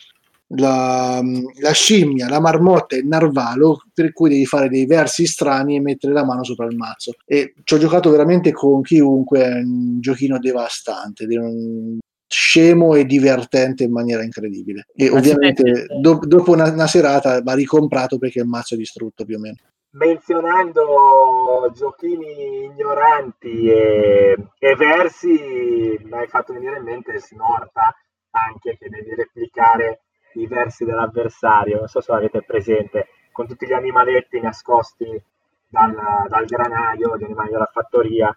la, 0.57 1.21
la, 1.61 1.73
scimmia, 1.73 2.29
la 2.29 2.41
marmotta 2.41 2.97
e 2.97 3.01
il 3.01 3.07
narvalo, 3.07 3.83
per 3.93 4.13
cui 4.13 4.31
devi 4.31 4.47
fare 4.47 4.69
dei 4.69 4.87
versi 4.87 5.27
strani 5.27 5.77
e 5.77 5.81
mettere 5.81 6.13
la 6.13 6.25
mano 6.25 6.45
sopra 6.45 6.67
il 6.67 6.77
mazzo. 6.77 7.13
E 7.25 7.55
ci 7.65 7.75
ho 7.75 7.79
giocato 7.79 8.11
veramente 8.11 8.53
con 8.53 8.83
chiunque, 8.83 9.45
è 9.45 9.55
un 9.55 10.01
giochino 10.01 10.39
devastante, 10.39 11.25
un 11.37 11.99
scemo 12.27 12.95
e 12.95 13.05
divertente 13.05 13.85
in 13.85 13.93
maniera 13.93 14.23
incredibile. 14.23 14.87
E 14.95 15.11
Ma 15.11 15.19
ovviamente 15.19 15.87
do, 16.01 16.19
dopo 16.23 16.53
una, 16.53 16.71
una, 16.71 16.87
serata 16.87 17.43
va 17.43 17.55
ricomprato 17.55 18.19
perché 18.19 18.41
il 18.41 18.47
mazzo 18.47 18.75
è 18.75 18.79
distrutto 18.79 19.25
più 19.25 19.37
o 19.37 19.41
meno. 19.41 19.57
Menzionando 19.95 21.71
giochini 21.75 22.65
ignoranti 22.65 23.69
e, 23.69 24.37
e 24.59 24.75
versi, 24.77 25.29
mi 25.29 26.13
hai 26.13 26.27
fatto 26.29 26.55
venire 26.55 26.79
in 26.79 26.85
mente 26.85 27.19
Snorta 27.19 27.95
anche 28.31 28.79
che 28.79 28.89
devi 28.89 29.15
replicare 29.15 30.01
i 30.35 30.47
versi 30.47 30.85
dell'avversario. 30.85 31.79
Non 31.79 31.89
so 31.89 32.01
se 32.01 32.13
avete 32.13 32.43
presente, 32.43 33.09
con 33.33 33.47
tutti 33.47 33.67
gli 33.67 33.73
animaletti 33.73 34.41
nascosti 34.41 35.23
dal, 35.69 35.95
dal 36.29 36.45
granaio, 36.45 37.17
gli 37.17 37.25
animali 37.25 37.51
della 37.51 37.71
fattoria, 37.73 38.37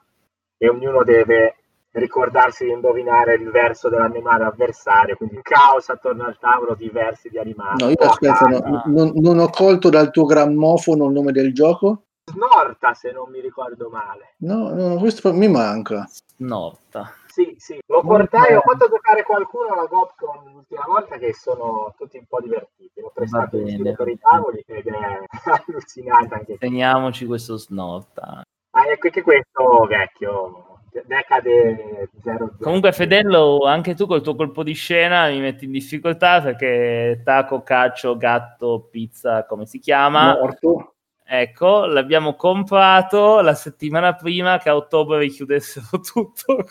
e 0.58 0.70
ognuno 0.70 1.04
deve 1.04 1.56
ricordarsi 1.92 2.66
di 2.66 2.72
indovinare 2.72 3.36
il 3.36 3.50
verso 3.50 3.90
dell'animale 3.90 4.44
avversario, 4.44 5.16
quindi 5.16 5.40
caos 5.42 5.90
attorno 5.90 6.26
al 6.26 6.38
tavolo 6.40 6.76
di 6.76 6.90
versi 6.90 7.30
di 7.30 7.38
animali. 7.38 7.84
No, 7.84 7.90
io 7.90 8.10
aspetta, 8.10 8.46
no, 8.46 8.84
non, 8.86 9.12
non, 9.16 9.40
ho 9.40 9.50
colto 9.50 9.90
dal 9.90 10.12
tuo 10.12 10.26
grammofono 10.26 11.06
il 11.06 11.14
nome 11.14 11.32
del 11.32 11.54
gioco? 11.54 12.04
Snorta, 12.26 12.94
se 12.94 13.12
non 13.12 13.30
mi 13.30 13.40
ricordo 13.40 13.90
male. 13.90 14.36
No, 14.38 14.74
no 14.74 14.96
questo 14.98 15.34
mi 15.34 15.48
manca. 15.48 16.08
Snorta. 16.10 17.14
Sì, 17.36 17.54
sì, 17.58 17.78
lo 17.88 18.00
portai, 18.00 18.56
ho 18.56 18.62
fatto 18.62 18.88
giocare 18.88 19.24
qualcuno 19.24 19.74
alla 19.74 19.88
Gopcon 19.88 20.54
l'ultima 20.54 20.86
volta 20.88 21.18
che 21.18 21.34
sono 21.34 21.94
tutti 21.98 22.16
un 22.16 22.24
po' 22.30 22.40
divertiti. 22.40 23.02
L'ho 23.02 23.12
prestato 23.14 23.58
per 23.58 24.08
i 24.08 24.18
tavoli 24.18 24.64
ed 24.66 24.88
è 24.88 25.20
allucinante 25.68 26.34
anche. 26.34 26.58
Teniamoci 26.58 27.26
questo 27.26 27.58
snorta. 27.58 28.42
Ah, 28.72 28.90
ecco 28.90 29.10
che 29.10 29.22
questo 29.22 29.86
vecchio 29.86 30.80
decade 31.06 32.10
0 32.24 32.56
Comunque, 32.62 32.94
Fedello, 32.94 33.66
anche 33.66 33.96
tu 33.96 34.08
col 34.08 34.22
tuo 34.22 34.36
colpo 34.36 34.64
di 34.64 34.72
scena 34.72 35.28
mi 35.28 35.42
metti 35.42 35.66
in 35.66 35.72
difficoltà 35.72 36.42
perché 36.42 37.20
taco, 37.22 37.64
caccio, 37.64 38.16
gatto, 38.16 38.88
pizza, 38.90 39.46
come 39.46 39.66
si 39.66 39.80
chiama? 39.80 40.38
Morto. 40.40 40.95
Ecco, 41.28 41.86
l'abbiamo 41.86 42.36
comprato 42.36 43.42
la 43.42 43.56
settimana 43.56 44.14
prima 44.14 44.60
che 44.60 44.70
a 44.70 44.76
ottobre 44.76 45.18
richiudessero 45.20 45.88
tutto. 46.00 46.64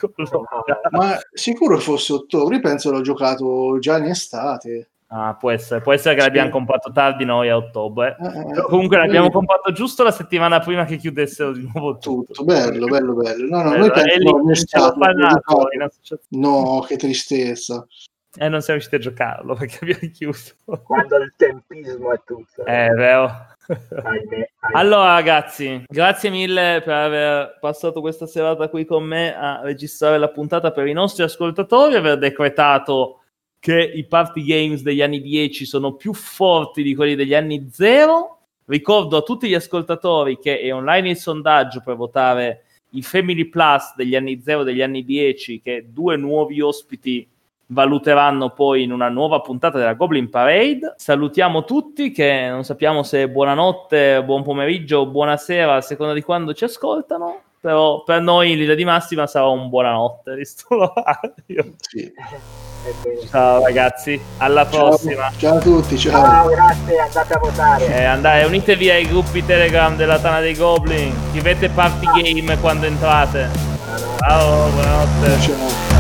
Ma 0.91 1.19
sicuro 1.33 1.79
fosse 1.79 2.13
ottobre, 2.13 2.57
io 2.57 2.61
penso 2.61 2.93
l'ho 2.93 3.01
giocato 3.01 3.79
già 3.81 3.99
in 3.99 4.05
estate. 4.05 4.91
Ah, 5.09 5.35
può 5.35 5.51
essere, 5.51 5.81
può 5.81 5.93
essere 5.93 6.15
che 6.15 6.23
l'abbiamo 6.23 6.51
comprato 6.51 6.91
tardi 6.93 7.25
noi 7.25 7.49
a 7.49 7.57
ottobre. 7.57 8.17
Eh, 8.21 8.59
eh 8.59 8.63
comunque 8.63 8.97
l'abbiamo 8.97 9.31
comprato 9.31 9.71
giusto 9.73 10.03
la 10.03 10.11
settimana 10.11 10.61
prima 10.61 10.85
che 10.85 10.97
chiudessero 10.97 11.53
di 11.53 11.69
nuovo 11.73 11.99
tutto. 11.99 12.33
tutto. 12.33 12.45
Bello, 12.45 12.87
bello, 12.87 13.13
bello. 13.13 13.47
No, 13.49 13.63
no, 13.63 13.71
bello. 13.71 13.79
noi 13.79 13.91
pensiamo 13.91 14.49
lì, 14.49 14.57
stato, 14.57 14.99
parlato, 14.99 15.69
No, 16.31 16.85
che 16.87 16.97
tristezza. 16.97 17.87
E 18.37 18.47
eh, 18.47 18.49
non 18.49 18.61
siamo 18.63 18.81
riusciti 18.81 18.97
a 18.97 19.11
giocarlo 19.11 19.55
perché 19.59 19.79
abbiamo 19.81 20.13
chiuso. 20.13 20.55
Quando 20.83 21.17
il 21.19 21.33
tempismo 21.37 22.13
è 22.13 22.21
tutto. 22.25 22.65
Eh, 22.67 22.87
è 22.87 22.91
vero. 22.91 23.53
Allora 24.73 25.15
ragazzi, 25.15 25.85
grazie 25.87 26.31
mille 26.31 26.83
per 26.85 26.95
aver 26.95 27.59
passato 27.61 28.01
questa 28.01 28.27
serata 28.27 28.69
qui 28.69 28.85
con 28.85 29.05
me 29.05 29.35
a 29.35 29.61
registrare 29.63 30.19
la 30.19 30.29
puntata 30.29 30.71
per 30.71 30.87
i 30.87 30.93
nostri 30.93 31.23
ascoltatori, 31.23 31.95
aver 31.95 32.19
decretato 32.19 33.21
che 33.59 33.81
i 33.81 34.05
party 34.05 34.45
games 34.45 34.83
degli 34.83 35.01
anni 35.01 35.23
10 35.23 35.65
sono 35.65 35.95
più 35.95 36.13
forti 36.13 36.83
di 36.83 36.95
quelli 36.95 37.15
degli 37.15 37.35
anni 37.35 37.69
0. 37.71 38.39
Ricordo 38.67 39.17
a 39.17 39.23
tutti 39.23 39.49
gli 39.49 39.55
ascoltatori 39.55 40.39
che 40.39 40.61
è 40.61 40.75
online 40.75 41.11
il 41.11 41.17
sondaggio 41.17 41.81
per 41.81 41.97
votare 41.97 42.65
i 42.91 43.03
Family 43.03 43.47
Plus 43.47 43.95
degli 43.97 44.17
anni 44.17 44.41
0 44.43 44.63
e 44.63 44.65
degli 44.65 44.83
anni 44.83 45.05
10 45.05 45.61
che 45.63 45.87
due 45.89 46.17
nuovi 46.17 46.61
ospiti 46.61 47.27
valuteranno 47.67 48.51
poi 48.51 48.83
in 48.83 48.93
una 48.93 49.09
nuova 49.09 49.41
puntata 49.41 49.79
della 49.79 49.95
Goblin 49.95 50.31
Parade. 50.31 50.95
Salutiamo 50.97 51.65
tutti 51.65 52.11
che 52.11 52.49
non 52.49 52.65
sappiamo 52.65 53.03
se 53.03 53.29
buonanotte, 53.29 54.23
buon 54.25 54.43
pomeriggio 54.43 54.99
o 54.99 55.07
buonasera 55.07 55.77
a 55.77 55.81
seconda 55.81 56.13
di 56.13 56.23
quando 56.23 56.55
ci 56.55 56.65
ascoltano 56.65 57.43
però 57.65 58.03
per 58.03 58.21
noi 58.21 58.53
in 58.53 58.59
linea 58.59 58.75
di 58.75 58.85
massima 58.85 59.27
sarà 59.27 59.47
un 59.47 59.71
buonanotte 59.71 60.35
visto 60.37 60.67
l'orario. 60.69 61.73
Sì. 61.79 62.13
Ciao 63.31 63.63
ragazzi, 63.63 64.21
alla 64.37 64.67
prossima. 64.67 65.33
Ciao 65.39 65.57
a 65.57 65.61
tutti, 65.61 65.97
ciao. 65.97 66.13
Ciao, 66.13 66.49
grazie, 66.49 66.99
andate 66.99 67.33
a 67.33 67.39
votare. 67.39 67.87
Eh, 67.87 68.05
andate, 68.05 68.45
unitevi 68.45 68.91
ai 68.91 69.09
gruppi 69.09 69.43
Telegram 69.47 69.97
della 69.97 70.19
Tana 70.19 70.41
dei 70.41 70.55
Goblin, 70.55 71.11
scrivete 71.31 71.71
party 71.71 72.07
game 72.21 72.59
quando 72.59 72.85
entrate. 72.85 73.49
Ciao, 74.19 74.69
buonanotte. 74.69 75.41
Ciao. 75.41 75.94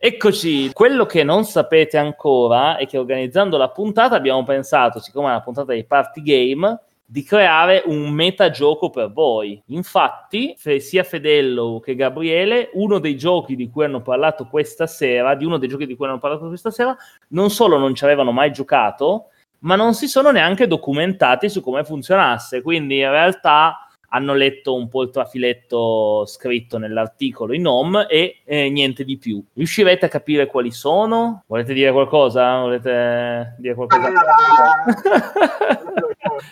Eccoci, 0.00 0.72
quello 0.72 1.06
che 1.06 1.24
non 1.24 1.42
sapete 1.42 1.98
ancora 1.98 2.76
è 2.76 2.86
che 2.86 2.98
organizzando 2.98 3.56
la 3.56 3.70
puntata 3.70 4.14
abbiamo 4.14 4.44
pensato, 4.44 5.00
siccome 5.00 5.26
è 5.26 5.30
una 5.30 5.42
puntata 5.42 5.72
di 5.72 5.84
party 5.84 6.22
game, 6.22 6.80
di 7.04 7.24
creare 7.24 7.82
un 7.84 8.10
metagioco 8.10 8.90
per 8.90 9.10
voi. 9.10 9.60
Infatti, 9.66 10.54
sia 10.78 11.02
Fedello 11.02 11.80
che 11.82 11.96
Gabriele, 11.96 12.70
uno 12.74 13.00
dei 13.00 13.16
giochi 13.16 13.56
di 13.56 13.68
cui 13.70 13.86
hanno 13.86 14.00
parlato 14.00 14.46
questa 14.46 14.86
sera, 14.86 15.34
di 15.34 15.44
uno 15.44 15.58
dei 15.58 15.68
giochi 15.68 15.84
di 15.84 15.96
cui 15.96 16.06
hanno 16.06 16.20
parlato 16.20 16.46
questa 16.46 16.70
sera, 16.70 16.96
non 17.30 17.50
solo 17.50 17.76
non 17.76 17.92
ci 17.96 18.04
avevano 18.04 18.30
mai 18.30 18.52
giocato, 18.52 19.30
ma 19.60 19.74
non 19.74 19.94
si 19.94 20.06
sono 20.06 20.30
neanche 20.30 20.68
documentati 20.68 21.48
su 21.48 21.60
come 21.60 21.82
funzionasse. 21.82 22.62
Quindi 22.62 22.98
in 22.98 23.10
realtà 23.10 23.87
hanno 24.10 24.32
letto 24.34 24.74
un 24.74 24.88
po' 24.88 25.02
il 25.02 25.10
trafiletto 25.10 26.24
scritto 26.26 26.78
nell'articolo 26.78 27.52
in 27.52 27.66
home 27.66 28.06
e 28.06 28.40
eh, 28.44 28.70
niente 28.70 29.04
di 29.04 29.18
più. 29.18 29.44
Riuscirete 29.54 30.06
a 30.06 30.08
capire 30.08 30.46
quali 30.46 30.70
sono? 30.70 31.42
Volete 31.46 31.74
dire 31.74 31.92
qualcosa? 31.92 32.60
Volete 32.60 33.56
dire 33.58 33.74
qualcosa? 33.74 34.08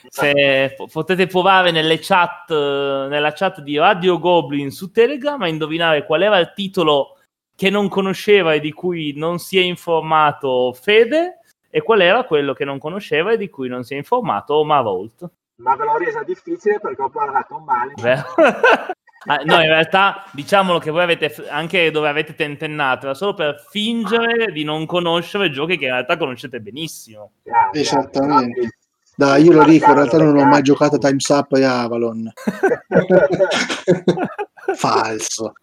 Se, 0.09 0.75
potete 0.91 1.27
provare 1.27 1.71
nelle 1.71 1.99
chat, 2.01 2.51
nella 2.51 3.33
chat 3.33 3.61
di 3.61 3.79
Radio 3.79 4.19
Goblin 4.19 4.71
su 4.71 4.91
Telegram 4.91 5.41
a 5.41 5.49
indovinare 5.49 6.05
qual 6.05 6.23
era 6.23 6.39
il 6.39 6.53
titolo 6.55 7.19
che 7.55 7.71
non 7.71 7.89
conosceva 7.89 8.53
e 8.53 8.61
di 8.61 8.73
cui 8.73 9.13
non 9.17 9.39
si 9.39 9.59
è 9.59 9.63
informato 9.63 10.73
Fede 10.75 11.41
e 11.71 11.83
qual 11.83 12.01
era 12.01 12.25
quello 12.25 12.53
che 12.53 12.65
non 12.65 12.79
conosceva 12.79 13.33
e 13.33 13.39
di 13.39 13.49
cui 13.49 13.69
non 13.69 13.85
si 13.85 13.95
è 13.95 13.97
informato 13.97 14.63
Marolt 14.65 15.31
ma 15.57 15.77
ve 15.77 15.85
l'ho 15.85 15.97
resa 15.97 16.23
difficile 16.23 16.79
perché 16.81 17.03
ho 17.03 17.11
parlato 17.11 17.59
male. 17.59 17.95
Ah, 19.29 19.41
no, 19.45 19.55
in 19.55 19.67
realtà 19.67 20.25
diciamolo 20.31 20.79
che 20.79 20.93
voi 20.93 21.03
avete 21.03 21.35
anche 21.49 21.91
dove 21.91 22.09
avete 22.09 22.37
tentennato, 22.37 23.07
era 23.07 23.15
solo 23.15 23.35
per 23.35 23.61
fingere 23.71 24.53
di 24.53 24.63
non 24.63 24.87
conoscere 24.87 25.51
giochi 25.51 25.79
che 25.79 25.87
in 25.87 25.93
realtà 25.93 26.17
conoscete 26.17 26.61
benissimo. 26.61 27.33
Grazie, 27.43 27.81
Esattamente. 27.81 28.61
Grazie. 28.61 28.79
Dai, 29.17 29.43
io 29.43 29.53
lo 29.53 29.65
dico, 29.65 29.89
in 29.89 29.95
realtà 29.95 30.19
non 30.19 30.37
ho 30.37 30.45
mai 30.45 30.63
giocato 30.63 30.97
a 30.97 30.99
Times 30.99 31.27
Up 31.29 31.53
e 31.55 31.65
Avalon. 31.65 32.31
Falso. 34.77 35.55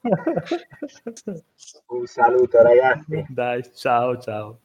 Un 1.88 2.06
saluto 2.06 2.62
ragazzi. 2.62 3.26
Dai, 3.30 3.64
ciao 3.74 4.18
ciao. 4.18 4.60